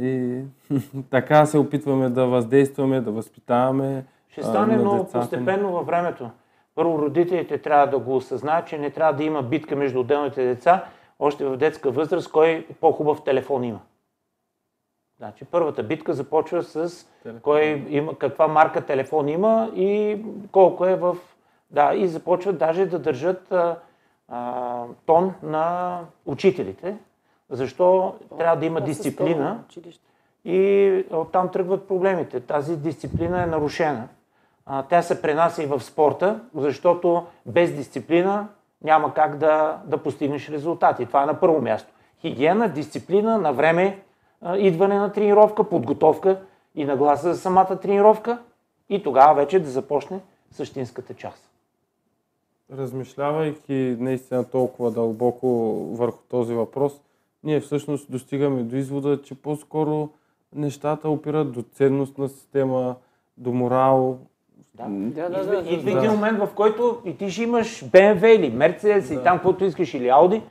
И 0.00 0.40
така 1.10 1.46
се 1.46 1.58
опитваме 1.58 2.08
да 2.08 2.26
въздействаме, 2.26 3.00
да 3.00 3.10
възпитаваме. 3.10 4.04
Ще 4.36 4.42
стане 4.42 4.76
много 4.76 5.04
постепенно 5.04 5.72
във 5.72 5.86
времето. 5.86 6.30
Първо 6.74 6.98
родителите 6.98 7.58
трябва 7.58 7.86
да 7.86 7.98
го 7.98 8.16
осъзнаят, 8.16 8.66
че 8.66 8.78
не 8.78 8.90
трябва 8.90 9.12
да 9.12 9.24
има 9.24 9.42
битка 9.42 9.76
между 9.76 10.00
отделните 10.00 10.44
деца, 10.44 10.84
още 11.18 11.44
в 11.44 11.56
детска 11.56 11.90
възраст, 11.90 12.32
кой 12.32 12.66
по-хубав 12.80 13.24
телефон 13.24 13.64
има. 13.64 13.80
Значи 15.18 15.44
първата 15.44 15.82
битка 15.82 16.12
започва 16.12 16.62
с 16.62 17.06
телефон. 17.22 17.40
кой 17.40 17.86
има, 17.88 18.18
каква 18.18 18.48
марка 18.48 18.86
телефон 18.86 19.28
има 19.28 19.70
и 19.74 20.20
колко 20.52 20.86
е 20.86 20.96
в... 20.96 21.16
Да, 21.70 21.94
и 21.94 22.08
започват 22.08 22.58
даже 22.58 22.86
да 22.86 22.98
държат 22.98 23.52
а, 23.52 23.76
а, 24.28 24.84
тон 25.06 25.34
на 25.42 25.98
учителите. 26.26 26.96
Защо 27.50 28.14
трябва 28.38 28.56
да 28.56 28.66
има 28.66 28.80
дисциплина 28.80 29.64
и 30.44 31.04
оттам 31.10 31.48
тръгват 31.50 31.88
проблемите. 31.88 32.40
Тази 32.40 32.76
дисциплина 32.76 33.42
е 33.42 33.46
нарушена. 33.46 34.08
Тя 34.88 35.02
се 35.02 35.22
пренася 35.22 35.62
и 35.62 35.66
в 35.66 35.80
спорта, 35.80 36.40
защото 36.54 37.26
без 37.46 37.74
дисциплина 37.74 38.48
няма 38.82 39.14
как 39.14 39.36
да, 39.36 39.80
да 39.86 39.98
постигнеш 39.98 40.48
резултати. 40.48 41.06
Това 41.06 41.22
е 41.22 41.26
на 41.26 41.40
първо 41.40 41.62
място. 41.62 41.92
Хигиена, 42.20 42.68
дисциплина, 42.68 43.38
на 43.38 43.52
време 43.52 44.02
идване 44.56 44.98
на 44.98 45.12
тренировка, 45.12 45.64
подготовка 45.64 46.40
и 46.74 46.84
нагласа 46.84 47.34
за 47.34 47.40
самата 47.40 47.80
тренировка 47.82 48.38
и 48.88 49.02
тогава 49.02 49.34
вече 49.34 49.60
да 49.60 49.70
започне 49.70 50.20
същинската 50.50 51.14
част. 51.14 51.50
Размишлявайки 52.72 53.96
наистина 54.00 54.44
толкова 54.44 54.90
дълбоко 54.90 55.48
върху 55.92 56.18
този 56.28 56.54
въпрос, 56.54 57.00
ние 57.44 57.60
всъщност 57.60 58.10
достигаме 58.10 58.62
до 58.62 58.76
извода, 58.76 59.22
че 59.22 59.34
по-скоро 59.34 60.08
нещата 60.54 61.08
опират 61.08 61.52
до 61.52 61.62
ценностна 61.62 62.28
система, 62.28 62.96
до 63.36 63.52
морал. 63.52 64.18
Да, 64.76 64.84
да, 64.88 65.28
да. 65.30 65.62
да, 65.62 65.70
Идва 65.70 65.90
да. 65.90 65.98
един 65.98 66.10
момент, 66.10 66.38
в 66.38 66.48
който 66.54 67.02
и 67.04 67.16
ти 67.16 67.30
ще 67.30 67.42
имаш 67.42 67.84
BMW 67.84 68.26
или 68.26 68.52
Mercedes 68.52 69.08
да. 69.08 69.14
и 69.14 69.22
там, 69.22 69.36
каквото 69.36 69.64
искаш, 69.64 69.94
или 69.94 70.06
Audi, 70.06 70.42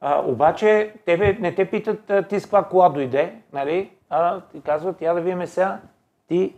а, 0.00 0.22
обаче 0.26 0.94
тебе 1.06 1.36
не 1.40 1.54
те 1.54 1.70
питат 1.70 2.10
а, 2.10 2.22
ти 2.22 2.40
с 2.40 2.42
каква 2.42 2.64
кола 2.64 2.88
дойде, 2.88 3.34
нали? 3.52 3.90
а 4.10 4.40
ти 4.40 4.60
казват, 4.60 5.02
я 5.02 5.14
да 5.14 5.20
видим 5.20 5.46
сега 5.46 5.80
ти 6.28 6.54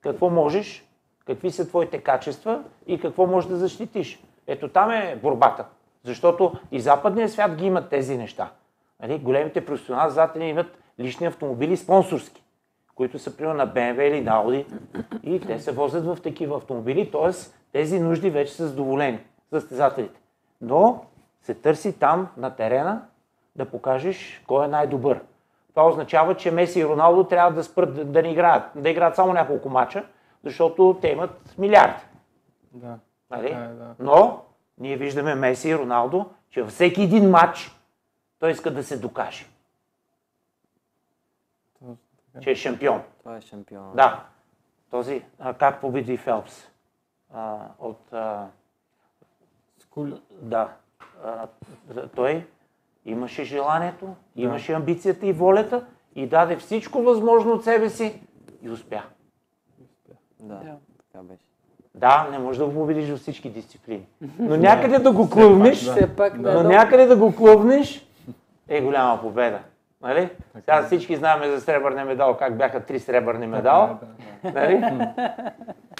какво 0.00 0.30
можеш, 0.30 0.84
какви 1.26 1.50
са 1.50 1.68
твоите 1.68 1.98
качества 1.98 2.62
и 2.86 3.00
какво 3.00 3.26
можеш 3.26 3.50
да 3.50 3.56
защитиш. 3.56 4.22
Ето 4.46 4.68
там 4.68 4.90
е 4.90 5.18
борбата. 5.22 5.64
Защото 6.04 6.52
и 6.72 6.80
западния 6.80 7.28
свят 7.28 7.54
ги 7.56 7.66
имат 7.66 7.90
тези 7.90 8.16
неща. 8.16 8.50
Нали? 9.02 9.18
Големите 9.18 9.66
професионални 9.66 10.12
зателни 10.12 10.48
имат 10.48 10.78
лични 11.00 11.26
автомобили 11.26 11.76
спонсорски, 11.76 12.42
които 12.96 13.18
са 13.18 13.36
примерно 13.36 13.58
на 13.58 13.68
BMW 13.68 14.00
или 14.00 14.20
на 14.20 14.44
Audi 14.44 14.66
и 15.22 15.40
те 15.40 15.58
се 15.58 15.72
возят 15.72 16.04
в 16.04 16.18
такива 16.22 16.56
автомобили, 16.56 17.10
т.е. 17.10 17.30
тези 17.72 18.00
нужди 18.00 18.30
вече 18.30 18.52
са 18.52 18.66
задоволени 18.66 19.20
състезателите. 19.50 20.20
Но 20.60 21.04
се 21.42 21.54
търси 21.54 21.98
там 21.98 22.28
на 22.36 22.50
терена 22.50 23.02
да 23.56 23.64
покажеш 23.64 24.42
кой 24.46 24.64
е 24.64 24.68
най-добър. 24.68 25.20
Това 25.68 25.88
означава, 25.88 26.36
че 26.36 26.50
Меси 26.50 26.80
и 26.80 26.86
Роналдо 26.86 27.24
трябва 27.24 27.52
да 27.52 27.64
спрат 27.64 27.94
да, 27.94 28.04
да 28.04 28.22
не 28.22 28.30
играят, 28.30 28.62
да 28.74 28.90
играят 28.90 29.16
само 29.16 29.32
няколко 29.32 29.68
мача, 29.68 30.04
защото 30.44 30.98
те 31.00 31.08
имат 31.08 31.54
милиарди. 31.58 32.02
Да. 32.72 32.98
Нали? 33.30 33.50
Да, 33.50 33.68
да. 33.68 33.94
Но 33.98 34.42
ние 34.78 34.96
виждаме 34.96 35.34
Меси 35.34 35.68
и 35.68 35.78
Роналдо, 35.78 36.26
че 36.50 36.62
във 36.62 36.70
всеки 36.70 37.02
един 37.02 37.30
матч 37.30 37.80
той 38.38 38.50
иска 38.50 38.70
да 38.70 38.82
се 38.82 38.98
докаже. 38.98 39.46
Че 42.40 42.50
е 42.50 42.54
шампион. 42.54 43.02
Това 43.18 43.36
е 43.36 43.40
шампион. 43.40 43.92
Да. 43.94 44.24
Този, 44.90 45.22
а, 45.38 45.54
как 45.54 45.80
победи 45.80 46.16
Фелпс? 46.16 46.68
А, 47.34 47.58
от... 47.78 48.12
А... 48.12 48.46
Скул... 49.78 50.06
Да 50.30 50.68
той 52.14 52.46
имаше 53.04 53.44
желанието, 53.44 54.06
да. 54.06 54.42
имаше 54.42 54.72
амбицията 54.72 55.26
и 55.26 55.32
волята 55.32 55.84
и 56.14 56.26
даде 56.26 56.56
всичко 56.56 57.02
възможно 57.02 57.52
от 57.52 57.64
себе 57.64 57.90
си 57.90 58.20
и 58.62 58.70
успя. 58.70 59.02
Да, 60.40 60.60
така 61.12 61.24
беше. 61.24 61.42
Да, 61.94 62.28
не 62.30 62.38
можеш 62.38 62.58
да 62.58 62.66
го 62.66 62.74
победиш 62.74 63.10
във 63.10 63.20
всички 63.20 63.50
дисциплини. 63.50 64.06
Но 64.38 64.56
някъде 64.56 64.98
да 64.98 65.12
го 65.12 65.30
клъвнеш, 65.30 65.84
да. 65.84 66.32
но 66.36 66.62
някъде 66.62 67.06
да 67.06 67.16
го 67.16 67.36
клъвнеш 67.36 68.06
е 68.68 68.80
голяма 68.80 69.20
победа. 69.20 69.60
Нали? 70.06 70.30
Сега 70.54 70.82
всички 70.82 71.16
знаем 71.16 71.50
за 71.50 71.60
сребърния 71.60 72.04
медал, 72.04 72.36
как 72.36 72.56
бяха 72.56 72.80
три 72.80 73.00
сребърни 73.00 73.46
медала. 73.46 73.98
Нали? 74.44 74.84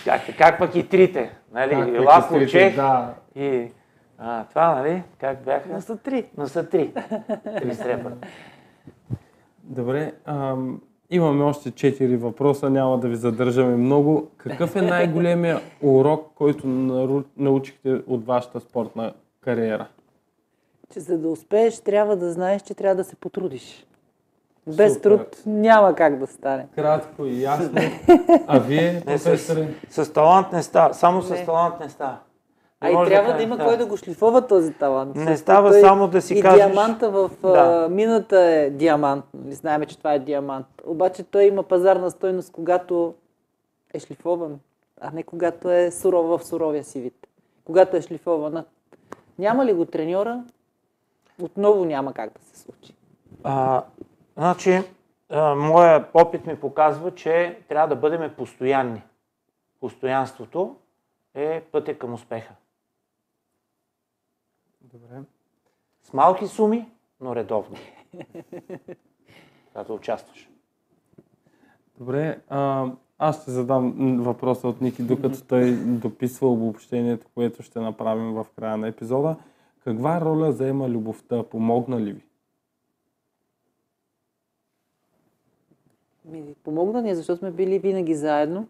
Как, 0.04 0.20
как 0.38 0.58
пък 0.58 0.74
и 0.74 0.88
трите. 0.88 1.30
Нали? 1.52 1.98
Лако 1.98 2.46
Чех 2.46 2.76
да. 2.76 3.14
и 3.34 3.70
а, 4.18 4.44
това, 4.44 4.74
нали? 4.74 5.02
Как 5.20 5.44
бяха? 5.44 5.68
Но 5.72 5.80
са 5.80 5.96
три. 5.96 6.26
Но 6.36 6.46
са 6.46 6.68
три. 6.68 6.92
Три 7.58 7.74
сребър. 7.74 8.12
Добре. 9.62 10.12
Ам, 10.24 10.80
имаме 11.10 11.44
още 11.44 11.70
четири 11.70 12.16
въпроса, 12.16 12.70
няма 12.70 12.98
да 12.98 13.08
ви 13.08 13.16
задържаме 13.16 13.76
много. 13.76 14.30
Какъв 14.36 14.76
е 14.76 14.82
най-големия 14.82 15.60
урок, 15.82 16.32
който 16.34 16.66
научихте 17.36 17.90
от 18.06 18.26
вашата 18.26 18.60
спортна 18.60 19.12
кариера? 19.40 19.86
Че 20.92 21.00
за 21.00 21.18
да 21.18 21.28
успееш, 21.28 21.80
трябва 21.80 22.16
да 22.16 22.32
знаеш, 22.32 22.62
че 22.62 22.74
трябва 22.74 22.96
да 22.96 23.04
се 23.04 23.16
потрудиш. 23.16 23.85
Без 24.66 24.94
Супер. 24.94 25.02
труд 25.02 25.42
няма 25.46 25.94
как 25.94 26.18
да 26.18 26.26
стане. 26.26 26.66
Кратко 26.74 27.24
и 27.24 27.42
ясно. 27.42 27.80
А 28.46 28.58
вие, 28.58 29.02
професоре? 29.06 29.68
С, 29.90 30.04
с 30.04 30.12
талант 30.12 30.52
не 30.52 30.62
става. 30.62 30.94
Само 30.94 31.18
не. 31.18 31.24
с 31.36 31.44
талант 31.44 31.74
не 31.80 31.88
става. 31.88 32.18
А 32.80 32.90
и 32.90 32.92
трябва 33.06 33.30
да, 33.30 33.36
да 33.36 33.42
има 33.42 33.56
да. 33.56 33.64
кой 33.64 33.76
да 33.76 33.86
го 33.86 33.96
шлифова 33.96 34.46
този 34.46 34.72
талант. 34.72 35.16
Не 35.16 35.36
става 35.36 35.70
той, 35.70 35.80
само 35.80 36.08
да 36.08 36.22
си 36.22 36.34
и 36.34 36.42
кажеш... 36.42 36.64
И 36.64 36.66
диаманта 36.66 37.10
в 37.10 37.30
да. 37.42 37.88
мината 37.90 38.40
е 38.40 38.70
диамант. 38.70 39.24
Нали, 39.34 39.54
знаем, 39.54 39.84
че 39.84 39.98
това 39.98 40.14
е 40.14 40.18
диамант. 40.18 40.66
Обаче 40.86 41.22
той 41.22 41.44
има 41.44 41.62
пазарна 41.62 42.10
стойност, 42.10 42.52
когато 42.52 43.14
е 43.94 43.98
шлифован, 43.98 44.58
а 45.00 45.10
не 45.10 45.22
когато 45.22 45.70
е 45.70 45.90
суров 45.90 46.40
в 46.40 46.44
суровия 46.44 46.84
си 46.84 47.00
вид. 47.00 47.26
Когато 47.64 47.96
е 47.96 48.02
шлифована, 48.02 48.64
Няма 49.38 49.66
ли 49.66 49.72
го 49.72 49.84
треньора, 49.84 50.44
отново 51.42 51.84
няма 51.84 52.12
как 52.12 52.32
да 52.32 52.44
се 52.44 52.60
случи. 52.60 52.94
А, 53.44 53.82
значи, 54.36 54.82
а, 55.28 55.54
моя 55.54 56.08
опит 56.14 56.46
ми 56.46 56.60
показва, 56.60 57.14
че 57.14 57.60
трябва 57.68 57.88
да 57.88 57.96
бъдем 57.96 58.34
постоянни. 58.36 59.02
Постоянството 59.80 60.76
е 61.34 61.60
пътя 61.60 61.98
към 61.98 62.14
успеха. 62.14 62.54
Добре. 64.80 65.22
С 66.02 66.12
малки 66.12 66.46
суми, 66.46 66.88
но 67.20 67.36
редовно. 67.36 67.76
Когато 69.72 69.94
участваш. 69.94 70.48
Добре, 71.98 72.40
а, 72.48 72.90
аз 73.18 73.42
ще 73.42 73.50
задам 73.50 74.16
въпроса 74.22 74.68
от 74.68 74.80
Ники, 74.80 75.02
докато 75.02 75.44
той 75.44 75.76
дописва 75.76 76.48
обобщението, 76.48 77.26
което 77.34 77.62
ще 77.62 77.80
направим 77.80 78.32
в 78.32 78.46
края 78.56 78.76
на 78.76 78.88
епизода. 78.88 79.36
Каква 79.84 80.20
роля 80.20 80.52
заема 80.52 80.88
любовта? 80.88 81.42
Помогна 81.42 82.00
ли 82.00 82.12
ви? 82.12 82.25
Ми, 86.26 86.54
помогна 86.64 87.02
ни, 87.02 87.14
защото 87.14 87.38
сме 87.38 87.50
били 87.50 87.78
винаги 87.78 88.14
заедно. 88.14 88.66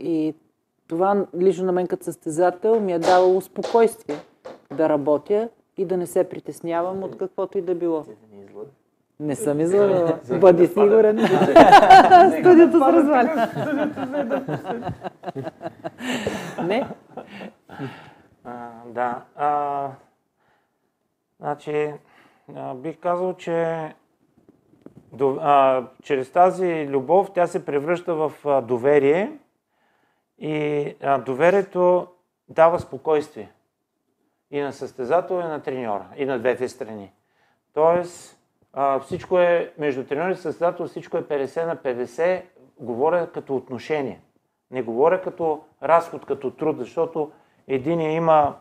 И 0.00 0.34
това 0.88 1.26
лично 1.38 1.64
на 1.64 1.72
мен 1.72 1.86
като 1.86 2.04
състезател 2.04 2.80
ми 2.80 2.92
е 2.92 2.98
давало 2.98 3.40
спокойствие 3.40 4.16
да 4.76 4.88
работя 4.88 5.48
и 5.76 5.84
да 5.84 5.96
не 5.96 6.06
се 6.06 6.28
притеснявам 6.28 7.02
от 7.02 7.18
каквото 7.18 7.58
и 7.58 7.62
да 7.62 7.74
било. 7.74 8.04
Не 9.20 9.36
съм 9.36 9.60
излъгала. 9.60 10.18
Бъди 10.40 10.66
сигурен. 10.66 11.18
Студиото 12.40 12.78
се 12.78 12.92
разваля. 12.92 13.48
Не. 16.62 16.88
Да. 18.86 19.22
Значи, 21.40 21.92
бих 22.74 22.98
казал, 22.98 23.34
че 23.36 23.94
до, 25.12 25.38
а, 25.40 25.84
чрез 26.02 26.32
тази 26.32 26.88
любов 26.88 27.30
тя 27.34 27.46
се 27.46 27.64
превръща 27.64 28.14
в 28.14 28.32
а, 28.44 28.60
доверие 28.60 29.32
и 30.38 30.94
а, 31.02 31.18
доверието 31.18 32.06
дава 32.48 32.80
спокойствие 32.80 33.52
и 34.50 34.60
на 34.60 34.72
състезател, 34.72 35.34
и 35.34 35.44
на 35.44 35.62
треньора, 35.62 36.06
и 36.16 36.24
на 36.24 36.38
двете 36.38 36.68
страни. 36.68 37.12
Тоест, 37.74 38.40
а, 38.72 39.00
всичко 39.00 39.38
е, 39.38 39.72
между 39.78 40.04
треньор 40.04 40.30
и 40.30 40.34
състезател, 40.34 40.86
всичко 40.86 41.16
е 41.16 41.22
50 41.22 41.66
на 41.66 41.76
50, 41.76 42.42
говоря 42.80 43.32
като 43.32 43.56
отношение. 43.56 44.20
Не 44.70 44.82
говоря 44.82 45.20
като 45.20 45.60
разход, 45.82 46.26
като 46.26 46.50
труд, 46.50 46.78
защото 46.78 47.32
един 47.68 48.00
има, 48.00 48.56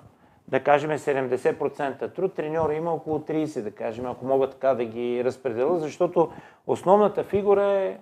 да 0.50 0.64
кажем, 0.64 0.92
70% 0.92 2.14
труд, 2.16 2.34
треньора 2.34 2.74
има 2.74 2.94
около 2.94 3.20
30%, 3.20 3.62
да 3.62 3.72
кажем, 3.72 4.06
ако 4.06 4.26
мога 4.26 4.50
така 4.50 4.74
да 4.74 4.86
ги 4.86 5.24
разпределя, 5.24 5.80
защото 5.80 6.32
основната 6.68 7.24
фигура 7.24 7.64
е 7.64 7.98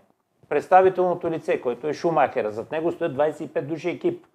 представителното 0.49 1.31
лице, 1.31 1.61
който 1.61 1.87
е 1.87 1.93
Шумахера. 1.93 2.51
Зад 2.51 2.71
него 2.71 2.91
стоят 2.91 3.15
25 3.15 3.61
души 3.61 3.89
екип. 3.89 4.25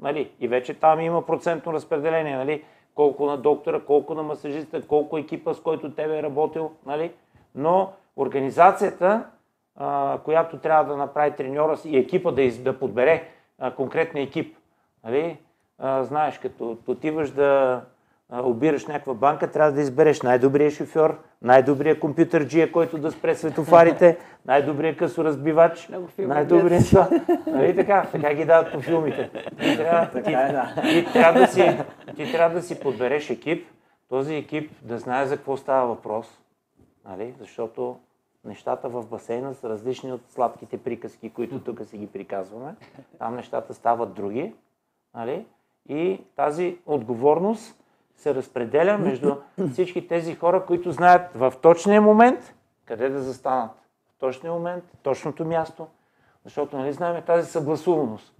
Нали? 0.00 0.30
И 0.40 0.48
вече 0.48 0.74
там 0.74 1.00
има 1.00 1.26
процентно 1.26 1.72
разпределение. 1.72 2.36
Нали? 2.36 2.64
Колко 2.94 3.26
на 3.26 3.36
доктора, 3.36 3.80
колко 3.80 4.14
на 4.14 4.22
масажиста, 4.22 4.86
колко 4.86 5.18
екипа, 5.18 5.54
с 5.54 5.60
който 5.60 5.94
тебе 5.94 6.18
е 6.18 6.22
работил. 6.22 6.72
Нали? 6.86 7.12
Но 7.54 7.92
организацията, 8.16 9.24
а, 9.76 10.18
която 10.24 10.58
трябва 10.58 10.92
да 10.92 10.96
направи 10.96 11.36
треньора 11.36 11.76
си 11.76 11.90
и 11.90 11.96
екипа 11.96 12.30
да, 12.30 12.42
из, 12.42 12.58
да 12.58 12.78
подбере 12.78 13.28
а, 13.58 13.74
конкретния 13.74 14.24
екип. 14.24 14.56
Нали? 15.04 15.38
А, 15.80 16.04
знаеш, 16.04 16.38
като 16.38 16.78
отиваш 16.86 17.30
да 17.30 17.82
обираш 18.32 18.86
някаква 18.86 19.14
банка, 19.14 19.50
трябва 19.50 19.72
да 19.72 19.80
избереш 19.80 20.22
най-добрия 20.22 20.70
шофьор, 20.70 21.18
най-добрия 21.42 22.00
компютърджия, 22.00 22.72
който 22.72 22.98
да 22.98 23.10
спре 23.10 23.34
светофарите, 23.34 24.18
най-добрия 24.46 24.96
късоразбивач, 24.96 25.90
най-добрия 26.18 26.80
това. 26.84 27.08
Нали 27.46 27.76
така? 27.76 28.08
Така 28.12 28.34
ги 28.34 28.44
дават 28.44 28.72
по 28.72 28.80
филмите. 28.80 29.30
Ти 29.60 29.76
трябва, 29.76 30.22
ти, 30.22 30.32
е, 30.32 30.52
да. 30.52 30.74
ти, 30.82 31.12
трябва 31.12 31.40
да 31.40 31.46
си, 31.46 31.78
ти 32.16 32.32
трябва 32.32 32.54
да 32.54 32.62
си 32.62 32.80
подбереш 32.80 33.30
екип, 33.30 33.66
този 34.08 34.34
екип 34.34 34.72
да 34.82 34.98
знае 34.98 35.26
за 35.26 35.36
какво 35.36 35.56
става 35.56 35.86
въпрос, 35.86 36.40
нали? 37.08 37.34
защото 37.38 37.96
нещата 38.44 38.88
в 38.88 39.06
басейна 39.06 39.54
са 39.54 39.68
различни 39.68 40.12
от 40.12 40.20
сладките 40.28 40.78
приказки, 40.78 41.30
които 41.30 41.60
тук 41.60 41.84
си 41.84 41.98
ги 41.98 42.06
приказваме. 42.06 42.74
Там 43.18 43.36
нещата 43.36 43.74
стават 43.74 44.14
други. 44.14 44.54
Нали? 45.14 45.46
И 45.88 46.24
тази 46.36 46.78
отговорност 46.86 47.84
се 48.14 48.34
разпределя 48.34 48.98
между 48.98 49.36
всички 49.72 50.08
тези 50.08 50.34
хора, 50.34 50.64
които 50.66 50.92
знаят 50.92 51.32
в 51.34 51.54
точния 51.62 52.02
момент 52.02 52.54
къде 52.90 53.08
да 53.08 53.22
застанат. 53.22 53.70
В 54.16 54.18
точния 54.18 54.52
момент, 54.52 54.84
точното 55.02 55.44
място. 55.44 55.86
Защото 56.44 56.78
нали 56.78 56.92
знаем 56.92 57.22
тази 57.26 57.50
съгласуваност. 57.50 58.34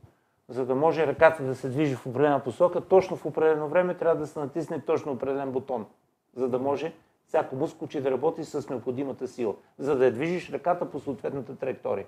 За 0.49 0.67
да 0.67 0.75
може 0.75 1.07
ръката 1.07 1.43
да 1.43 1.55
се 1.55 1.69
движи 1.69 1.95
в 1.95 2.07
определена 2.07 2.43
посока, 2.43 2.81
точно 2.81 3.17
в 3.17 3.27
определено 3.27 3.69
време 3.69 3.95
трябва 3.95 4.17
да 4.17 4.27
се 4.27 4.39
натисне 4.39 4.81
точно 4.81 5.13
определен 5.13 5.53
бутон. 5.53 5.87
За 6.35 6.49
да 6.49 6.59
може 6.59 6.93
всяко 7.27 7.57
мускулче 7.57 8.01
да 8.01 8.11
работи 8.11 8.45
с 8.45 8.69
необходимата 8.69 9.29
сила. 9.29 9.55
За 9.79 9.97
да 9.97 10.05
я 10.05 10.13
движиш 10.13 10.51
ръката 10.51 10.91
по 10.91 11.01
съответната 11.01 11.57
траектория. 11.57 12.07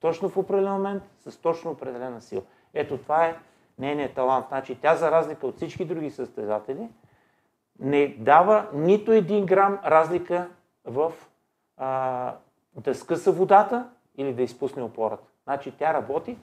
Точно 0.00 0.28
в 0.28 0.36
определен 0.36 0.72
момент, 0.72 1.02
с 1.26 1.36
точно 1.36 1.70
определена 1.70 2.20
сила. 2.20 2.42
Ето 2.74 2.98
това 2.98 3.26
е 3.26 3.36
нейният 3.78 4.14
талант. 4.14 4.46
Значи 4.48 4.78
тя, 4.82 4.96
за 4.96 5.10
разлика 5.10 5.46
от 5.46 5.56
всички 5.56 5.84
други 5.84 6.10
състезатели, 6.10 6.88
не 7.78 8.08
дава 8.18 8.66
нито 8.72 9.12
един 9.12 9.46
грам 9.46 9.78
разлика 9.84 10.48
в 10.84 11.12
а, 11.76 12.34
да 12.76 12.94
скъса 12.94 13.32
водата 13.32 13.88
или 14.16 14.32
да 14.32 14.42
изпусне 14.42 14.82
опората. 14.82 15.28
Значи 15.44 15.72
тя 15.78 15.94
работи, 15.94 16.36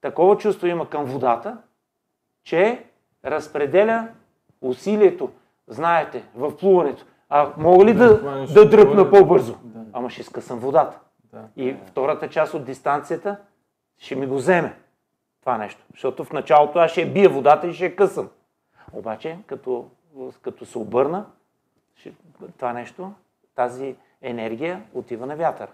такова 0.00 0.36
чувство 0.36 0.66
има 0.66 0.88
към 0.90 1.04
водата, 1.04 1.58
че 2.44 2.84
разпределя 3.24 4.08
усилието. 4.60 5.30
Знаете, 5.66 6.24
в 6.34 6.56
плуването. 6.56 7.04
А 7.28 7.52
мога 7.56 7.84
ли 7.84 7.94
да, 7.94 8.18
хванеш 8.18 8.50
да 8.50 8.68
дръпна 8.68 9.10
по-бързо? 9.10 9.56
да. 9.62 9.84
Ама 9.92 10.10
ще 10.10 10.22
скъсам 10.22 10.58
водата. 10.58 11.00
Да. 11.32 11.42
И 11.56 11.76
втората 11.86 12.28
част 12.28 12.54
от 12.54 12.64
дистанцията 12.64 13.36
ще 13.98 14.16
ми 14.16 14.26
го 14.26 14.34
вземе 14.34 14.76
това 15.44 15.58
нещо. 15.58 15.82
Защото 15.90 16.24
в 16.24 16.32
началото 16.32 16.78
аз 16.78 16.90
ще 16.90 17.00
я 17.00 17.12
бия 17.12 17.30
водата 17.30 17.66
и 17.66 17.74
ще 17.74 17.84
я 17.84 17.96
късам. 17.96 18.28
Обаче, 18.92 19.38
като, 19.46 19.88
като 20.42 20.66
се 20.66 20.78
обърна, 20.78 21.26
ще, 21.96 22.12
това 22.56 22.72
нещо, 22.72 23.12
тази 23.54 23.96
енергия 24.22 24.82
отива 24.94 25.26
на 25.26 25.36
вятър. 25.36 25.68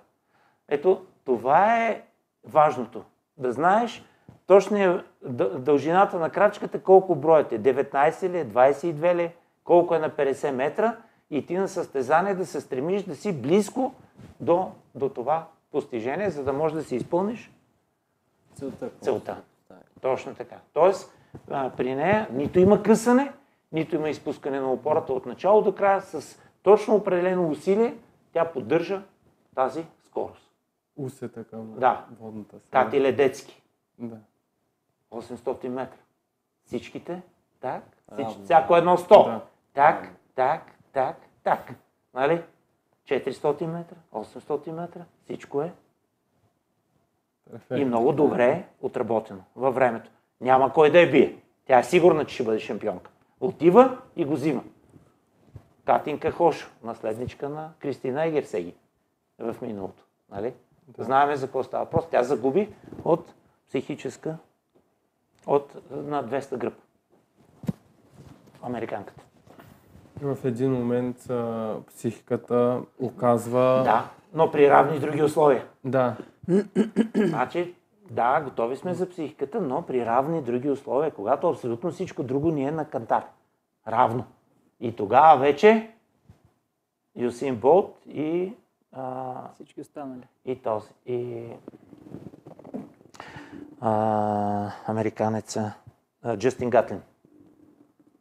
Ето, 0.69 1.07
това 1.25 1.87
е 1.87 2.03
важното. 2.45 3.05
Да 3.37 3.53
знаеш 3.53 4.05
точния 4.47 5.05
дъ- 5.27 5.59
дължината 5.59 6.19
на 6.19 6.31
крачката, 6.31 6.83
колко 6.83 7.15
броят 7.15 7.53
е. 7.53 7.61
19 7.63 8.29
ли 8.29 8.39
е, 8.39 8.47
22 8.47 9.15
ли 9.15 9.23
е, 9.23 9.35
колко 9.65 9.95
е 9.95 9.99
на 9.99 10.11
50 10.11 10.51
метра 10.51 10.97
и 11.31 11.47
ти 11.47 11.55
на 11.55 11.69
състезание 11.69 12.35
да 12.35 12.47
се 12.47 12.61
стремиш 12.61 13.03
да 13.03 13.17
си 13.17 13.41
близко 13.43 13.95
до, 14.41 14.73
до 14.95 15.09
това 15.09 15.47
постижение, 15.73 16.31
за 16.31 16.45
да 16.45 16.53
можеш 16.53 16.75
да 16.75 16.85
си 16.85 16.97
изпълниш 16.97 17.51
Целта. 18.55 18.91
целта. 19.01 19.43
Точно 20.01 20.35
така. 20.35 20.57
Тоест, 20.73 21.15
а, 21.51 21.71
при 21.77 21.95
нея 21.95 22.29
нито 22.33 22.59
има 22.59 22.83
късане, 22.83 23.33
нито 23.73 23.97
има 23.97 24.09
изпускане 24.09 24.61
на 24.61 24.73
опората 24.73 25.13
от 25.13 25.27
начало 25.27 25.63
до 25.63 25.75
края. 25.75 26.01
С 26.03 26.41
точно 26.63 26.95
определено 26.95 27.49
усилие 27.51 27.97
тя 28.33 28.45
поддържа 28.45 29.03
тази 29.55 29.87
скорост. 30.07 30.51
Усета 30.97 31.45
към 31.45 31.75
Да. 31.79 32.07
водната 32.21 32.61
среда. 32.61 32.85
Кати 32.85 33.01
Ледецки, 33.01 33.63
Да. 33.99 34.17
800 35.11 35.69
метра. 35.69 35.97
Всичките, 36.65 37.23
так, 37.61 37.83
всички, 38.13 38.43
всяко 38.45 38.77
едно 38.77 38.97
100. 38.97 39.25
Да. 39.25 39.41
Так, 39.75 40.09
так, 40.35 40.73
так, 40.93 41.17
так. 41.45 41.75
Нали? 42.15 42.43
400 43.05 43.67
метра, 43.67 43.97
800 44.13 44.71
метра, 44.73 45.05
всичко 45.25 45.63
е 45.63 45.73
и 47.77 47.85
много 47.85 48.13
добре 48.13 48.65
отработено 48.83 49.41
във 49.57 49.75
времето. 49.75 50.11
Няма 50.41 50.73
кой 50.73 50.91
да 50.91 51.01
я 51.01 51.11
бие. 51.11 51.37
Тя 51.67 51.79
е 51.79 51.85
сигурна, 51.85 52.25
че 52.25 52.35
ще 52.35 52.45
бъде 52.45 52.59
шампионка. 52.59 53.11
Отива 53.41 53.99
и 54.17 54.25
го 54.25 54.35
взима. 54.35 54.63
Катинка 55.85 56.31
Хошо, 56.31 56.71
наследничка 56.83 57.49
на 57.49 57.71
Кристина 57.79 58.25
Егерсеги 58.25 58.75
в 59.39 59.57
миналото. 59.63 60.05
Нали? 60.31 60.55
Да. 60.89 61.05
Знаеме 61.05 61.37
за 61.37 61.47
какво 61.47 61.63
става 61.63 61.85
въпрос. 61.85 62.05
Тя 62.11 62.23
загуби 62.23 62.69
от 63.05 63.35
психическа, 63.69 64.37
от 65.47 65.91
на 65.91 66.25
200 66.25 66.57
гръб. 66.57 66.75
Американката. 68.63 69.23
В 70.23 70.39
един 70.45 70.73
момент 70.73 71.31
а, 71.31 71.75
психиката 71.87 72.81
оказва... 73.01 73.83
Да, 73.85 74.11
но 74.33 74.51
при 74.51 74.71
равни 74.71 74.99
други 74.99 75.23
условия. 75.23 75.67
Да. 75.85 76.17
Значи, 77.15 77.75
Да, 78.11 78.41
готови 78.41 78.77
сме 78.77 78.95
за 78.95 79.09
психиката, 79.11 79.61
но 79.61 79.83
при 79.83 80.07
равни 80.07 80.43
други 80.43 80.71
условия, 80.71 81.11
когато 81.11 81.49
абсолютно 81.49 81.91
всичко 81.91 82.23
друго 82.23 82.51
ни 82.51 82.65
е 82.65 82.71
на 82.71 82.85
кантар. 82.85 83.25
Равно. 83.89 84.25
И 84.81 84.97
тогава 84.97 85.39
вече 85.41 85.91
Юсин 87.17 87.57
Болт 87.57 87.97
и, 88.07 88.53
а, 88.93 89.35
Всички 89.55 89.81
останали. 89.81 90.23
и 90.45 90.57
този. 90.57 90.89
И 91.07 91.47
а, 93.81 94.71
американеца 94.87 95.73
а, 96.23 96.37
Джастин 96.37 96.71
Гатлин. 96.71 97.03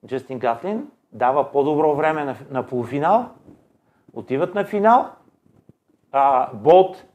Джастин 0.08 0.40
Гатлин 0.40 0.92
дава 1.12 1.52
по-добро 1.52 1.96
време 1.96 2.24
на, 2.26 2.36
на 2.50 2.68
полуфинал, 2.68 3.30
отиват 4.14 4.56
на 4.56 4.66
финал, 4.66 5.10
а 6.12 6.54
Болт 6.54 7.06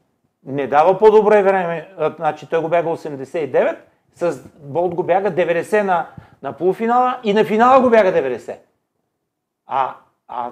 не 0.45 0.67
дава 0.67 0.97
по-добре 0.97 1.43
време, 1.43 1.89
значи 2.15 2.49
той 2.49 2.61
го 2.61 2.69
бяга 2.69 2.89
89, 2.89 3.77
с 4.13 4.49
Болт 4.59 4.95
го 4.95 5.03
бяга 5.03 5.31
90 5.31 5.81
на, 5.81 6.07
на 6.41 6.53
полуфинала 6.53 7.19
и 7.23 7.33
на 7.33 7.45
финала 7.45 7.81
го 7.81 7.89
бяга 7.89 8.09
90. 8.11 8.57
А, 9.67 9.95
а 10.27 10.51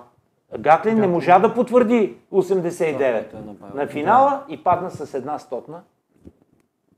Гатлин 0.60 1.00
не 1.00 1.08
можа 1.08 1.40
да 1.40 1.54
потвърди 1.54 2.18
89 2.32 3.32
Той 3.32 3.40
е 3.40 3.74
на 3.74 3.88
финала 3.88 4.44
и 4.50 4.64
падна 4.64 4.92
с 4.92 5.14
една 5.14 5.40
стотна 5.40 5.84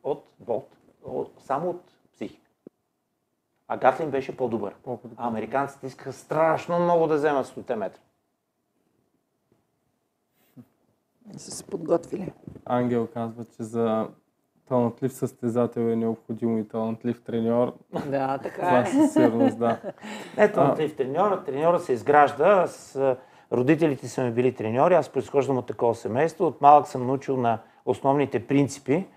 от 0.03 0.25
Болт. 0.39 0.77
Само 1.39 1.69
от 1.69 1.81
психика. 2.13 2.49
А 3.67 3.77
Гатлин 3.77 4.09
беше. 4.09 4.37
По-добър. 4.37 4.73
А 5.17 5.27
американците 5.27 5.87
искаха 5.87 6.13
страшно 6.13 6.79
много 6.79 7.07
да 7.07 7.15
вземат 7.15 7.47
100 7.47 7.75
метра. 7.75 7.99
Са 11.37 11.51
се 11.51 11.63
подготвили. 11.63 12.31
Ангел 12.65 13.07
казва, 13.13 13.45
че 13.45 13.63
за 13.63 14.07
талантлив 14.67 15.13
състезател 15.13 15.81
е 15.81 15.95
необходимо 15.95 16.57
и 16.57 16.67
талантлив 16.67 17.23
треньор. 17.23 17.73
Да, 18.05 18.37
така 18.37 18.61
Това 18.61 18.79
е. 18.79 18.85
със 18.85 19.13
сигурност, 19.13 19.59
да. 19.59 19.81
Не 20.37 20.51
талантлив 20.51 20.95
треньора. 20.95 21.43
Треньора 21.43 21.79
се 21.79 21.93
изгражда. 21.93 22.67
А, 22.95 23.15
родителите 23.51 24.07
са 24.07 24.23
ми 24.23 24.31
били 24.31 24.55
треньори. 24.55 24.93
Аз 24.93 25.09
произхождам 25.09 25.57
от 25.57 25.65
такова 25.65 25.95
семейство. 25.95 26.45
От 26.45 26.61
малък 26.61 26.87
съм 26.87 27.07
научил 27.07 27.37
на 27.37 27.59
основните 27.85 28.47
принципи. 28.47 29.07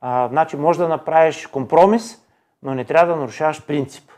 А, 0.00 0.28
значи 0.28 0.56
може 0.56 0.78
да 0.78 0.88
направиш 0.88 1.46
компромис, 1.46 2.26
но 2.62 2.74
не 2.74 2.84
трябва 2.84 3.14
да 3.14 3.20
нарушаваш 3.20 3.66
принцип. 3.66 4.10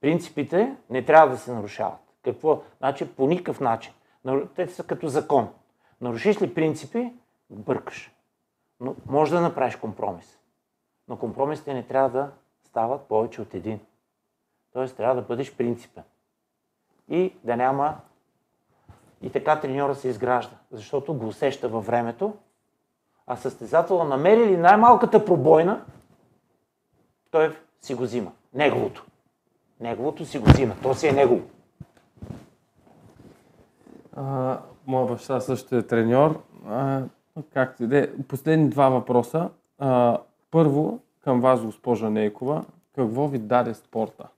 Принципите 0.00 0.76
не 0.90 1.04
трябва 1.04 1.28
да 1.28 1.36
се 1.38 1.52
нарушават. 1.52 1.98
Какво? 2.24 2.62
Значи 2.78 3.08
по 3.08 3.26
никакъв 3.26 3.60
начин. 3.60 3.92
Те 4.56 4.68
са 4.68 4.82
като 4.82 5.08
закон. 5.08 5.48
Нарушиш 6.00 6.42
ли 6.42 6.54
принципи, 6.54 7.12
бъркаш. 7.50 8.12
Но 8.80 8.94
може 9.06 9.34
да 9.34 9.40
направиш 9.40 9.76
компромис. 9.76 10.38
Но 11.08 11.18
компромисите 11.18 11.74
не 11.74 11.82
трябва 11.82 12.08
да 12.08 12.30
стават 12.64 13.02
повече 13.02 13.42
от 13.42 13.54
един. 13.54 13.80
Тоест 14.72 14.96
трябва 14.96 15.14
да 15.14 15.22
бъдеш 15.22 15.56
принципен. 15.56 16.02
И 17.08 17.34
да 17.44 17.56
няма... 17.56 17.96
И 19.22 19.30
така 19.30 19.60
треньора 19.60 19.94
се 19.94 20.08
изгражда, 20.08 20.56
защото 20.70 21.14
го 21.14 21.26
усеща 21.26 21.68
във 21.68 21.86
времето, 21.86 22.36
а 23.26 23.36
състезателя 23.36 24.04
намери 24.04 24.46
ли 24.46 24.56
най-малката 24.56 25.24
пробойна, 25.24 25.84
той 27.30 27.56
си 27.80 27.94
го 27.94 28.02
взима. 28.02 28.32
Неговото. 28.54 29.06
Неговото 29.80 30.24
си 30.24 30.38
го 30.38 30.50
взима. 30.50 30.74
То 30.82 30.94
си 30.94 31.08
е 31.08 31.12
негово. 31.12 31.42
Моя 34.88 35.06
баща 35.06 35.40
също 35.40 35.76
е 35.76 35.82
треньор. 35.82 36.42
А, 36.66 37.02
както 37.52 37.82
и 37.82 37.86
да 37.86 37.98
е. 37.98 38.08
Последни 38.28 38.68
два 38.68 38.88
въпроса. 38.88 39.50
А, 39.78 40.18
първо, 40.50 41.00
към 41.20 41.40
вас, 41.40 41.64
госпожа 41.64 42.10
Нейкова. 42.10 42.64
Какво 42.94 43.28
ви 43.28 43.38
даде 43.38 43.74
спорта? 43.74 44.28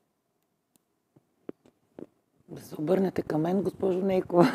Да 2.49 2.61
се 2.61 2.75
обърнете 2.81 3.23
към 3.23 3.41
мен, 3.41 3.63
госпожо 3.63 3.99
Нейкова. 3.99 4.47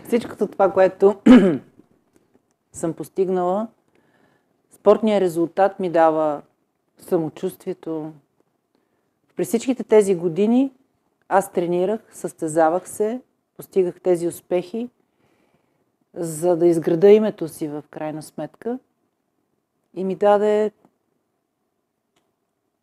Всичкото 0.04 0.46
това, 0.46 0.72
което 0.72 1.16
съм 2.72 2.92
постигнала, 2.92 3.66
спортният 4.70 5.20
резултат 5.20 5.80
ми 5.80 5.90
дава 5.90 6.42
самочувствието. 6.98 8.12
През 9.36 9.48
всичките 9.48 9.84
тези 9.84 10.14
години 10.14 10.72
аз 11.28 11.52
тренирах, 11.52 12.00
състезавах 12.12 12.88
се, 12.88 13.20
постигах 13.58 14.00
тези 14.00 14.28
успехи, 14.28 14.88
за 16.14 16.56
да 16.56 16.66
изграда 16.66 17.10
името 17.10 17.48
си 17.48 17.68
в 17.68 17.84
крайна 17.90 18.22
сметка. 18.22 18.78
И 19.94 20.04
ми 20.04 20.14
даде 20.14 20.72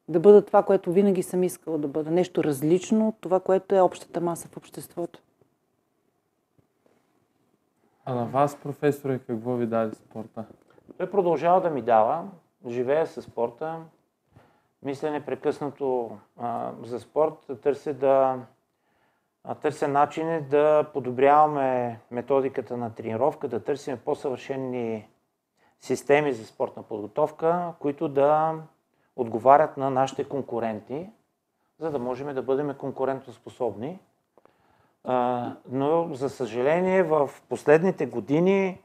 да 0.08 0.20
бъда 0.20 0.46
това, 0.46 0.64
което 0.64 0.92
винаги 0.92 1.24
съм 1.24 1.44
искала 1.44 1.78
да 1.78 1.88
бъда. 1.88 2.12
Нещо 2.12 2.44
различно 2.44 3.08
от 3.08 3.16
това, 3.22 3.40
което 3.40 3.76
е 3.76 3.82
общата 3.82 4.22
маса 4.22 4.48
в 4.48 4.58
обществото. 4.58 5.22
А 8.06 8.16
на 8.16 8.26
вас, 8.26 8.56
професоре, 8.56 9.20
какво 9.20 9.56
ви 9.56 9.66
даде 9.66 9.96
спорта? 9.96 10.46
Той 10.98 11.12
продължава 11.12 11.62
да 11.62 11.70
ми 11.70 11.82
дава. 11.82 12.28
Живея 12.68 13.08
със 13.08 13.26
спорта. 13.26 13.80
Мисля 14.84 15.12
непрекъснато 15.12 16.18
а, 16.38 16.72
за 16.84 17.00
спорт. 17.00 17.62
Търся 17.62 17.94
да 17.94 18.40
търся 19.54 19.88
начини 19.88 20.42
да 20.42 20.86
подобряваме 20.94 22.00
методиката 22.12 22.78
на 22.78 22.94
тренировка, 22.94 23.48
да 23.48 23.64
търсим 23.64 23.98
по-съвършени 24.06 25.08
системи 25.80 26.34
за 26.34 26.46
спортна 26.46 26.84
подготовка, 26.84 27.74
които 27.80 28.08
да 28.08 28.56
отговарят 29.16 29.78
на 29.78 29.90
нашите 29.90 30.24
конкуренти, 30.24 31.10
за 31.80 31.92
да 31.92 32.00
можем 32.00 32.34
да 32.34 32.42
бъдем 32.42 32.74
конкурентоспособни. 32.78 34.00
Но, 35.70 36.10
за 36.14 36.30
съжаление, 36.30 37.04
в 37.04 37.30
последните 37.50 38.06
години 38.06 38.82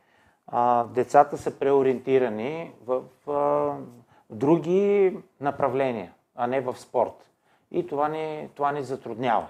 децата 0.87 1.39
са 1.39 1.59
преориентирани 1.59 2.73
в 2.87 3.03
други 4.31 5.19
направления, 5.41 6.13
а 6.35 6.47
не 6.47 6.61
в 6.61 6.77
спорт. 6.79 7.31
И 7.71 7.87
това 7.87 8.09
ни, 8.09 8.49
това 8.55 8.73
ни 8.73 8.83
затруднява. 8.83 9.47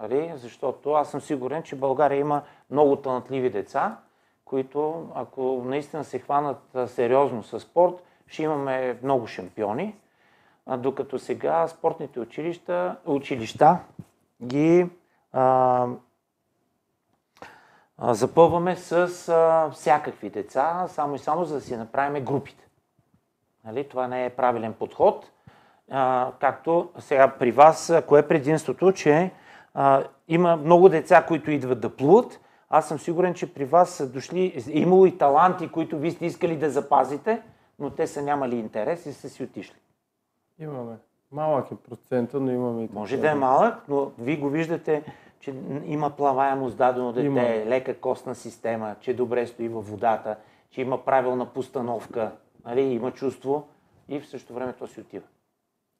Нали? 0.00 0.32
Защото 0.36 0.92
аз 0.92 1.10
съм 1.10 1.20
сигурен, 1.20 1.62
че 1.62 1.76
България 1.76 2.18
има 2.18 2.42
много 2.70 2.96
талантливи 2.96 3.50
деца, 3.50 3.96
които, 4.44 5.08
ако 5.14 5.62
наистина 5.64 6.04
се 6.04 6.18
хванат 6.18 6.76
сериозно 6.86 7.42
с 7.42 7.60
спорт, 7.60 8.02
ще 8.26 8.42
имаме 8.42 8.98
много 9.02 9.26
шампиони. 9.26 9.96
Докато 10.78 11.18
сега 11.18 11.68
спортните 11.68 12.20
училища, 12.20 12.96
училища 13.06 13.78
ги 14.42 14.90
а, 15.32 15.86
а, 17.98 18.14
запълваме 18.14 18.76
с 18.76 19.28
а, 19.28 19.70
всякакви 19.70 20.30
деца, 20.30 20.84
само 20.88 21.14
и 21.14 21.18
само 21.18 21.44
за 21.44 21.54
да 21.54 21.60
си 21.60 21.76
направим 21.76 22.24
групите. 22.24 22.68
Нали? 23.64 23.88
Това 23.88 24.08
не 24.08 24.24
е 24.24 24.30
правилен 24.30 24.72
подход. 24.72 25.30
А, 25.90 26.32
както 26.40 26.90
сега 26.98 27.28
при 27.38 27.52
вас, 27.52 27.92
кое 28.08 28.20
е 28.20 28.28
предимството, 28.28 28.92
че 28.92 29.30
а, 29.74 30.04
има 30.28 30.56
много 30.56 30.88
деца, 30.88 31.24
които 31.28 31.50
идват 31.50 31.80
да 31.80 31.96
плуват. 31.96 32.40
Аз 32.70 32.88
съм 32.88 32.98
сигурен, 32.98 33.34
че 33.34 33.54
при 33.54 33.64
вас 33.64 33.90
са 33.90 34.08
дошли, 34.08 34.64
е 34.74 34.78
имало 34.78 35.06
и 35.06 35.18
таланти, 35.18 35.68
които 35.68 35.98
вие 35.98 36.10
сте 36.10 36.26
искали 36.26 36.56
да 36.56 36.70
запазите, 36.70 37.42
но 37.78 37.90
те 37.90 38.06
са 38.06 38.22
нямали 38.22 38.56
интерес 38.56 39.06
и 39.06 39.12
са 39.12 39.28
си 39.30 39.42
отишли. 39.42 39.76
Имаме. 40.58 40.96
Малък 41.32 41.70
е 41.72 41.76
процента, 41.76 42.40
но 42.40 42.50
имаме 42.52 42.82
и 42.82 42.88
Може 42.92 43.10
такива. 43.16 43.28
да 43.28 43.32
е 43.32 43.40
малък, 43.40 43.88
но 43.88 44.12
вие 44.18 44.36
го 44.36 44.48
виждате, 44.48 45.04
че 45.40 45.54
има 45.84 46.10
плаваемост 46.10 46.76
дадено 46.76 47.12
дете, 47.12 47.26
Има. 47.26 47.42
лека 47.42 48.00
костна 48.00 48.34
система, 48.34 48.96
че 49.00 49.16
добре 49.16 49.46
стои 49.46 49.68
във 49.68 49.88
водата, 49.88 50.36
че 50.70 50.80
има 50.80 51.04
правилна 51.04 51.46
постановка, 51.46 52.32
нали, 52.64 52.80
има 52.80 53.10
чувство 53.10 53.68
и 54.08 54.20
в 54.20 54.28
същото 54.28 54.54
време 54.54 54.72
то 54.72 54.86
си 54.86 55.00
отива. 55.00 55.26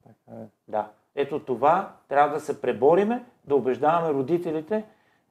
Така 0.03 0.39
е. 0.41 0.45
Да. 0.67 0.89
Ето 1.15 1.39
това 1.39 1.91
трябва 2.09 2.33
да 2.33 2.39
се 2.39 2.61
пребориме, 2.61 3.23
да 3.45 3.55
убеждаваме 3.55 4.13
родителите, 4.13 4.83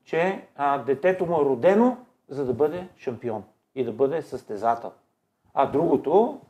че 0.04 0.40
а, 0.56 0.78
детето 0.78 1.26
му 1.26 1.40
е 1.40 1.44
родено, 1.44 1.96
за 2.28 2.44
да 2.44 2.52
бъде 2.52 2.88
шампион 2.96 3.44
и 3.74 3.84
да 3.84 3.92
бъде 3.92 4.22
състезател. 4.22 4.92
А 5.54 5.66
другото, 5.66 6.40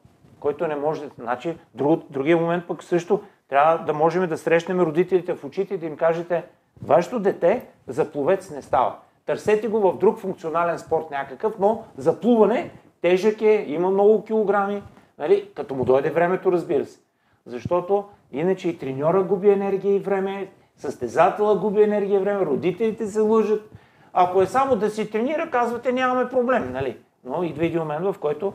който 0.40 0.66
не 0.66 0.76
може, 0.76 1.09
значи, 1.18 1.59
друг, 1.74 2.02
другия 2.10 2.36
момент 2.36 2.66
пък 2.68 2.82
също 2.82 3.22
трябва 3.48 3.84
да 3.84 3.92
можем 3.92 4.28
да 4.28 4.38
срещнем 4.38 4.80
родителите 4.80 5.34
в 5.34 5.44
очите 5.44 5.74
и 5.74 5.78
да 5.78 5.86
им 5.86 5.96
кажете, 5.96 6.44
вашето 6.82 7.20
дете 7.20 7.66
за 7.86 8.12
пловец 8.12 8.50
не 8.50 8.62
става. 8.62 8.96
Търсете 9.26 9.68
го 9.68 9.80
в 9.80 9.98
друг 9.98 10.18
функционален 10.18 10.78
спорт 10.78 11.10
някакъв, 11.10 11.54
но 11.59 11.84
за 11.96 12.20
плуване 12.20 12.70
тежък 13.02 13.42
е, 13.42 13.64
има 13.68 13.90
много 13.90 14.24
килограми, 14.24 14.82
нали, 15.18 15.50
като 15.54 15.74
му 15.74 15.84
дойде 15.84 16.10
времето, 16.10 16.52
разбира 16.52 16.84
се. 16.84 17.00
Защото 17.47 18.05
иначе 18.32 18.69
и 18.69 18.78
треньора 18.78 19.23
губи 19.23 19.51
енергия 19.51 19.94
и 19.94 19.98
време, 19.98 20.51
състезателя 20.77 21.59
губи 21.59 21.82
енергия 21.82 22.16
и 22.16 22.23
време, 22.24 22.47
родителите 22.47 23.06
се 23.06 23.20
лъжат. 23.20 23.70
Ако 24.12 24.43
е 24.43 24.47
само 24.47 24.77
да 24.77 24.90
си 24.90 25.10
тренира, 25.10 25.51
казвате, 25.51 25.93
нямаме 25.93 26.28
проблем, 26.28 26.73
нали? 26.73 26.98
Но 27.24 27.43
идва 27.43 27.66
един 27.66 27.78
момент, 27.78 28.05
в 28.05 28.16
който 28.20 28.52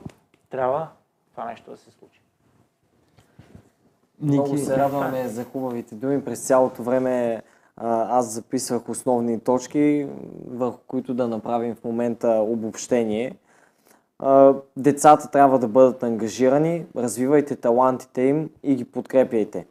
трябва 0.49 0.88
това 1.31 1.45
нещо 1.45 1.72
да 1.72 1.77
се 1.77 1.91
случи. 1.91 2.22
Много 4.22 4.57
се 4.57 4.77
радваме 4.77 5.27
за 5.27 5.43
хубавите 5.43 5.95
думи. 5.95 6.26
През 6.26 6.47
цялото 6.47 6.84
време 6.84 7.41
аз 7.77 8.34
записвах 8.34 8.89
основни 8.89 9.39
точки, 9.39 10.07
върху 10.47 10.77
които 10.88 11.14
да 11.14 11.27
направим 11.27 11.76
в 11.76 11.84
момента 11.84 12.27
обобщение. 12.27 13.35
Децата 14.77 15.31
трябва 15.31 15.60
да 15.60 15.68
бъдат 15.68 16.03
ангажирани, 16.03 16.85
развивайте 16.95 17.56
талантите 17.56 18.22
им 18.22 18.49
и 18.64 18.76
ги 18.76 18.85
подкрепяйте. 18.85 19.65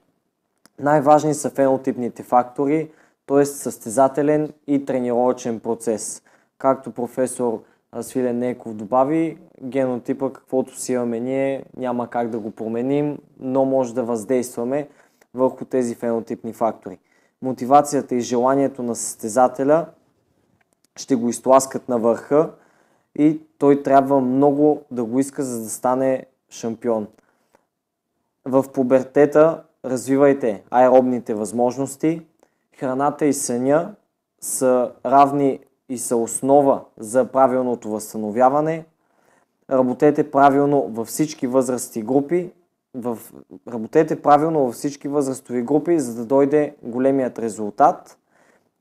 Най-важни 0.79 1.35
са 1.35 1.51
фенотипните 1.51 2.23
фактори, 2.23 2.91
т.е. 3.27 3.45
състезателен 3.45 4.53
и 4.67 4.85
тренировъчен 4.85 5.61
процес. 5.61 6.23
Както 6.59 6.91
професор 6.91 7.63
Свилен 8.01 8.39
Неков 8.39 8.75
добави, 8.75 9.39
генотипа, 9.63 10.33
каквото 10.33 10.81
си 10.81 10.93
имаме 10.93 11.21
ние, 11.21 11.65
няма 11.77 12.11
как 12.11 12.29
да 12.29 12.39
го 12.39 12.51
променим, 12.51 13.19
но 13.41 13.65
може 13.65 13.95
да 13.95 14.03
въздействаме 14.03 14.89
върху 15.35 15.65
тези 15.65 15.95
фенотипни 15.95 16.53
фактори. 16.53 16.99
Мотивацията 17.43 18.15
и 18.15 18.21
желанието 18.21 18.83
на 18.83 18.95
състезателя 18.95 19.87
ще 20.97 21.17
го 21.17 21.29
изтласкат 21.29 21.89
на 21.89 21.99
върха 21.99 22.51
и 23.19 23.41
той 23.59 23.83
трябва 23.83 24.21
много 24.21 24.83
да 24.91 25.05
го 25.05 25.19
иска, 25.19 25.45
за 25.45 25.63
да 25.63 25.71
стане 25.71 26.27
шампион. 26.51 27.07
В 28.45 28.65
пубертета 28.73 29.63
развивайте 29.85 30.63
аеробните 30.71 31.35
възможности. 31.35 32.23
Храната 32.79 33.27
и 33.27 33.33
съня 33.33 33.95
са 34.41 34.93
равни 35.07 35.61
и 35.89 35.99
са 35.99 36.17
основа 36.17 36.85
за 36.99 37.25
правилното 37.25 37.91
възстановяване. 37.91 38.85
Работете 39.71 40.31
правилно 40.31 40.89
във 40.89 41.09
всички 41.09 41.47
възрасти 41.47 42.03
групи. 42.03 42.53
В... 42.95 43.19
Работете 43.69 44.23
правилно 44.23 44.65
във 44.65 44.75
всички 44.75 45.09
възрастови 45.09 45.63
групи, 45.63 45.99
за 45.99 46.15
да 46.15 46.25
дойде 46.25 46.77
големият 46.83 47.39
резултат 47.39 48.19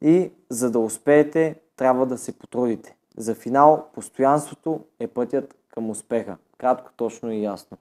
и 0.01 0.31
за 0.49 0.71
да 0.71 0.79
успеете, 0.79 1.55
трябва 1.75 2.05
да 2.05 2.17
се 2.17 2.39
потрудите. 2.39 2.94
За 3.17 3.35
финал, 3.35 3.87
постоянството 3.93 4.79
е 4.99 5.07
пътят 5.07 5.55
към 5.69 5.89
успеха. 5.89 6.37
Кратко, 6.57 6.91
точно 6.97 7.31
и 7.31 7.43
ясно. 7.43 7.77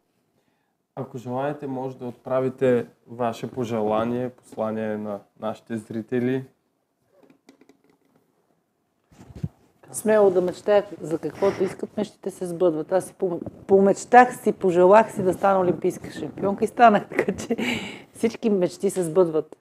Ако 0.97 1.19
желаете, 1.19 1.67
може 1.67 1.97
да 1.97 2.07
отправите 2.07 2.87
ваше 3.07 3.51
пожелание, 3.51 4.31
послание 4.31 4.97
на 4.97 5.21
нашите 5.41 5.77
зрители. 5.77 6.45
Смело 9.93 10.31
да 10.31 10.41
мечтаят 10.41 10.85
за 11.01 11.19
каквото 11.19 11.65
искат, 11.65 11.97
мечтите 11.97 12.31
се 12.31 12.47
сбъдват. 12.47 12.93
Аз 12.93 13.05
си 13.05 13.15
помечтах 13.67 14.37
си, 14.37 14.53
пожелах 14.53 15.13
си 15.13 15.23
да 15.23 15.33
стана 15.33 15.61
олимпийска 15.61 16.11
шампионка 16.11 16.65
и 16.65 16.69
станах, 16.69 17.09
така 17.11 17.37
че 17.37 17.57
всички 18.15 18.51
мечти 18.51 18.91
се 18.91 19.03
сбъдват. 19.03 19.57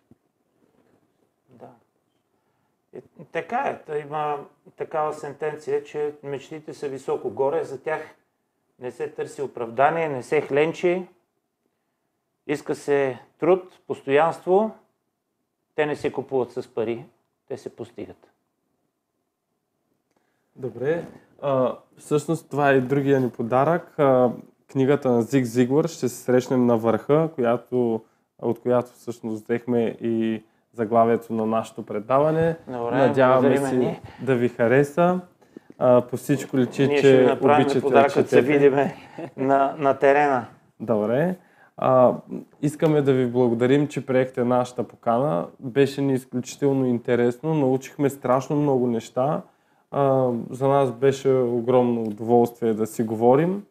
И, 2.95 3.25
така 3.31 3.79
е. 3.87 3.99
Има 3.99 4.45
такава 4.75 5.13
сентенция, 5.13 5.83
че 5.83 6.13
мечтите 6.23 6.73
са 6.73 6.89
високо 6.89 7.29
горе, 7.29 7.63
за 7.63 7.81
тях 7.81 8.15
не 8.79 8.91
се 8.91 9.07
търси 9.07 9.41
оправдание, 9.41 10.09
не 10.09 10.23
се 10.23 10.41
хленчи, 10.41 11.07
иска 12.47 12.75
се 12.75 13.19
труд, 13.39 13.79
постоянство, 13.87 14.71
те 15.75 15.85
не 15.85 15.95
се 15.95 16.11
купуват 16.11 16.51
с 16.51 16.67
пари, 16.67 17.05
те 17.47 17.57
се 17.57 17.75
постигат. 17.75 18.31
Добре. 20.55 21.07
А, 21.41 21.77
всъщност 21.97 22.49
това 22.49 22.69
е 22.69 22.81
другия 22.81 23.19
ни 23.19 23.29
подарък. 23.29 23.99
А, 23.99 24.31
книгата 24.71 25.11
на 25.11 25.21
Зиг 25.21 25.45
Зиглър 25.45 25.87
ще 25.87 26.09
се 26.09 26.23
срещнем 26.23 26.65
на 26.65 26.77
върха, 26.77 27.29
която, 27.35 28.03
от 28.39 28.59
която 28.59 28.91
всъщност 28.91 29.43
взехме 29.43 29.97
и 30.01 30.43
заглавието 30.73 31.33
на 31.33 31.45
нашото 31.45 31.85
предаване. 31.85 32.55
Добре, 32.67 32.95
Надяваме 32.97 33.57
се 33.57 33.75
ни. 33.77 33.99
да 34.21 34.35
ви 34.35 34.49
хареса. 34.49 35.19
А, 35.79 36.01
по 36.01 36.17
всичко 36.17 36.57
личи, 36.57 36.87
Ние 36.87 37.01
че 37.01 37.37
обичате 37.41 37.81
подарък, 37.81 38.05
да 38.07 38.11
се 38.11 38.23
четете. 38.23 38.41
видим 38.41 38.75
на, 39.37 39.75
на 39.77 39.93
терена. 39.93 40.45
Добре. 40.79 41.35
А, 41.77 42.13
искаме 42.61 43.01
да 43.01 43.13
ви 43.13 43.27
благодарим, 43.27 43.87
че 43.87 44.05
приехте 44.05 44.43
нашата 44.43 44.83
покана. 44.83 45.47
Беше 45.59 46.01
ни 46.01 46.13
изключително 46.13 46.85
интересно. 46.85 47.53
Научихме 47.53 48.09
страшно 48.09 48.55
много 48.55 48.87
неща. 48.87 49.41
А, 49.91 50.29
за 50.49 50.67
нас 50.67 50.91
беше 50.91 51.29
огромно 51.31 52.01
удоволствие 52.01 52.73
да 52.73 52.87
си 52.87 53.03
говорим. 53.03 53.63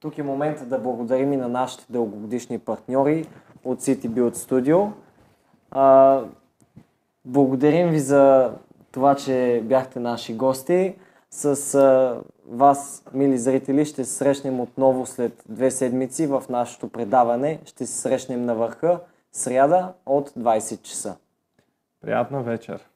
Тук 0.00 0.18
е 0.18 0.22
момента 0.22 0.64
да 0.64 0.78
благодарим 0.78 1.32
и 1.32 1.36
на 1.36 1.48
нашите 1.48 1.86
дългогодишни 1.90 2.58
партньори 2.58 3.26
от 3.64 3.80
City 3.80 4.06
Build 4.08 4.34
Studio. 4.34 4.88
А, 5.70 6.20
благодарим 7.24 7.90
ви 7.90 8.00
за 8.00 8.52
това, 8.92 9.14
че 9.14 9.62
бяхте 9.64 10.00
наши 10.00 10.34
гости. 10.34 10.94
С 11.30 11.74
а, 11.74 12.20
вас, 12.48 13.04
мили 13.12 13.38
зрители, 13.38 13.84
ще 13.84 14.04
се 14.04 14.12
срещнем 14.12 14.60
отново 14.60 15.06
след 15.06 15.44
две 15.48 15.70
седмици 15.70 16.26
в 16.26 16.42
нашето 16.48 16.88
предаване. 16.88 17.60
Ще 17.64 17.86
се 17.86 18.00
срещнем 18.00 18.44
на 18.44 18.54
върха 18.54 19.00
сряда 19.32 19.92
от 20.06 20.30
20 20.30 20.82
часа. 20.82 21.16
Приятна 22.00 22.42
вечер! 22.42 22.88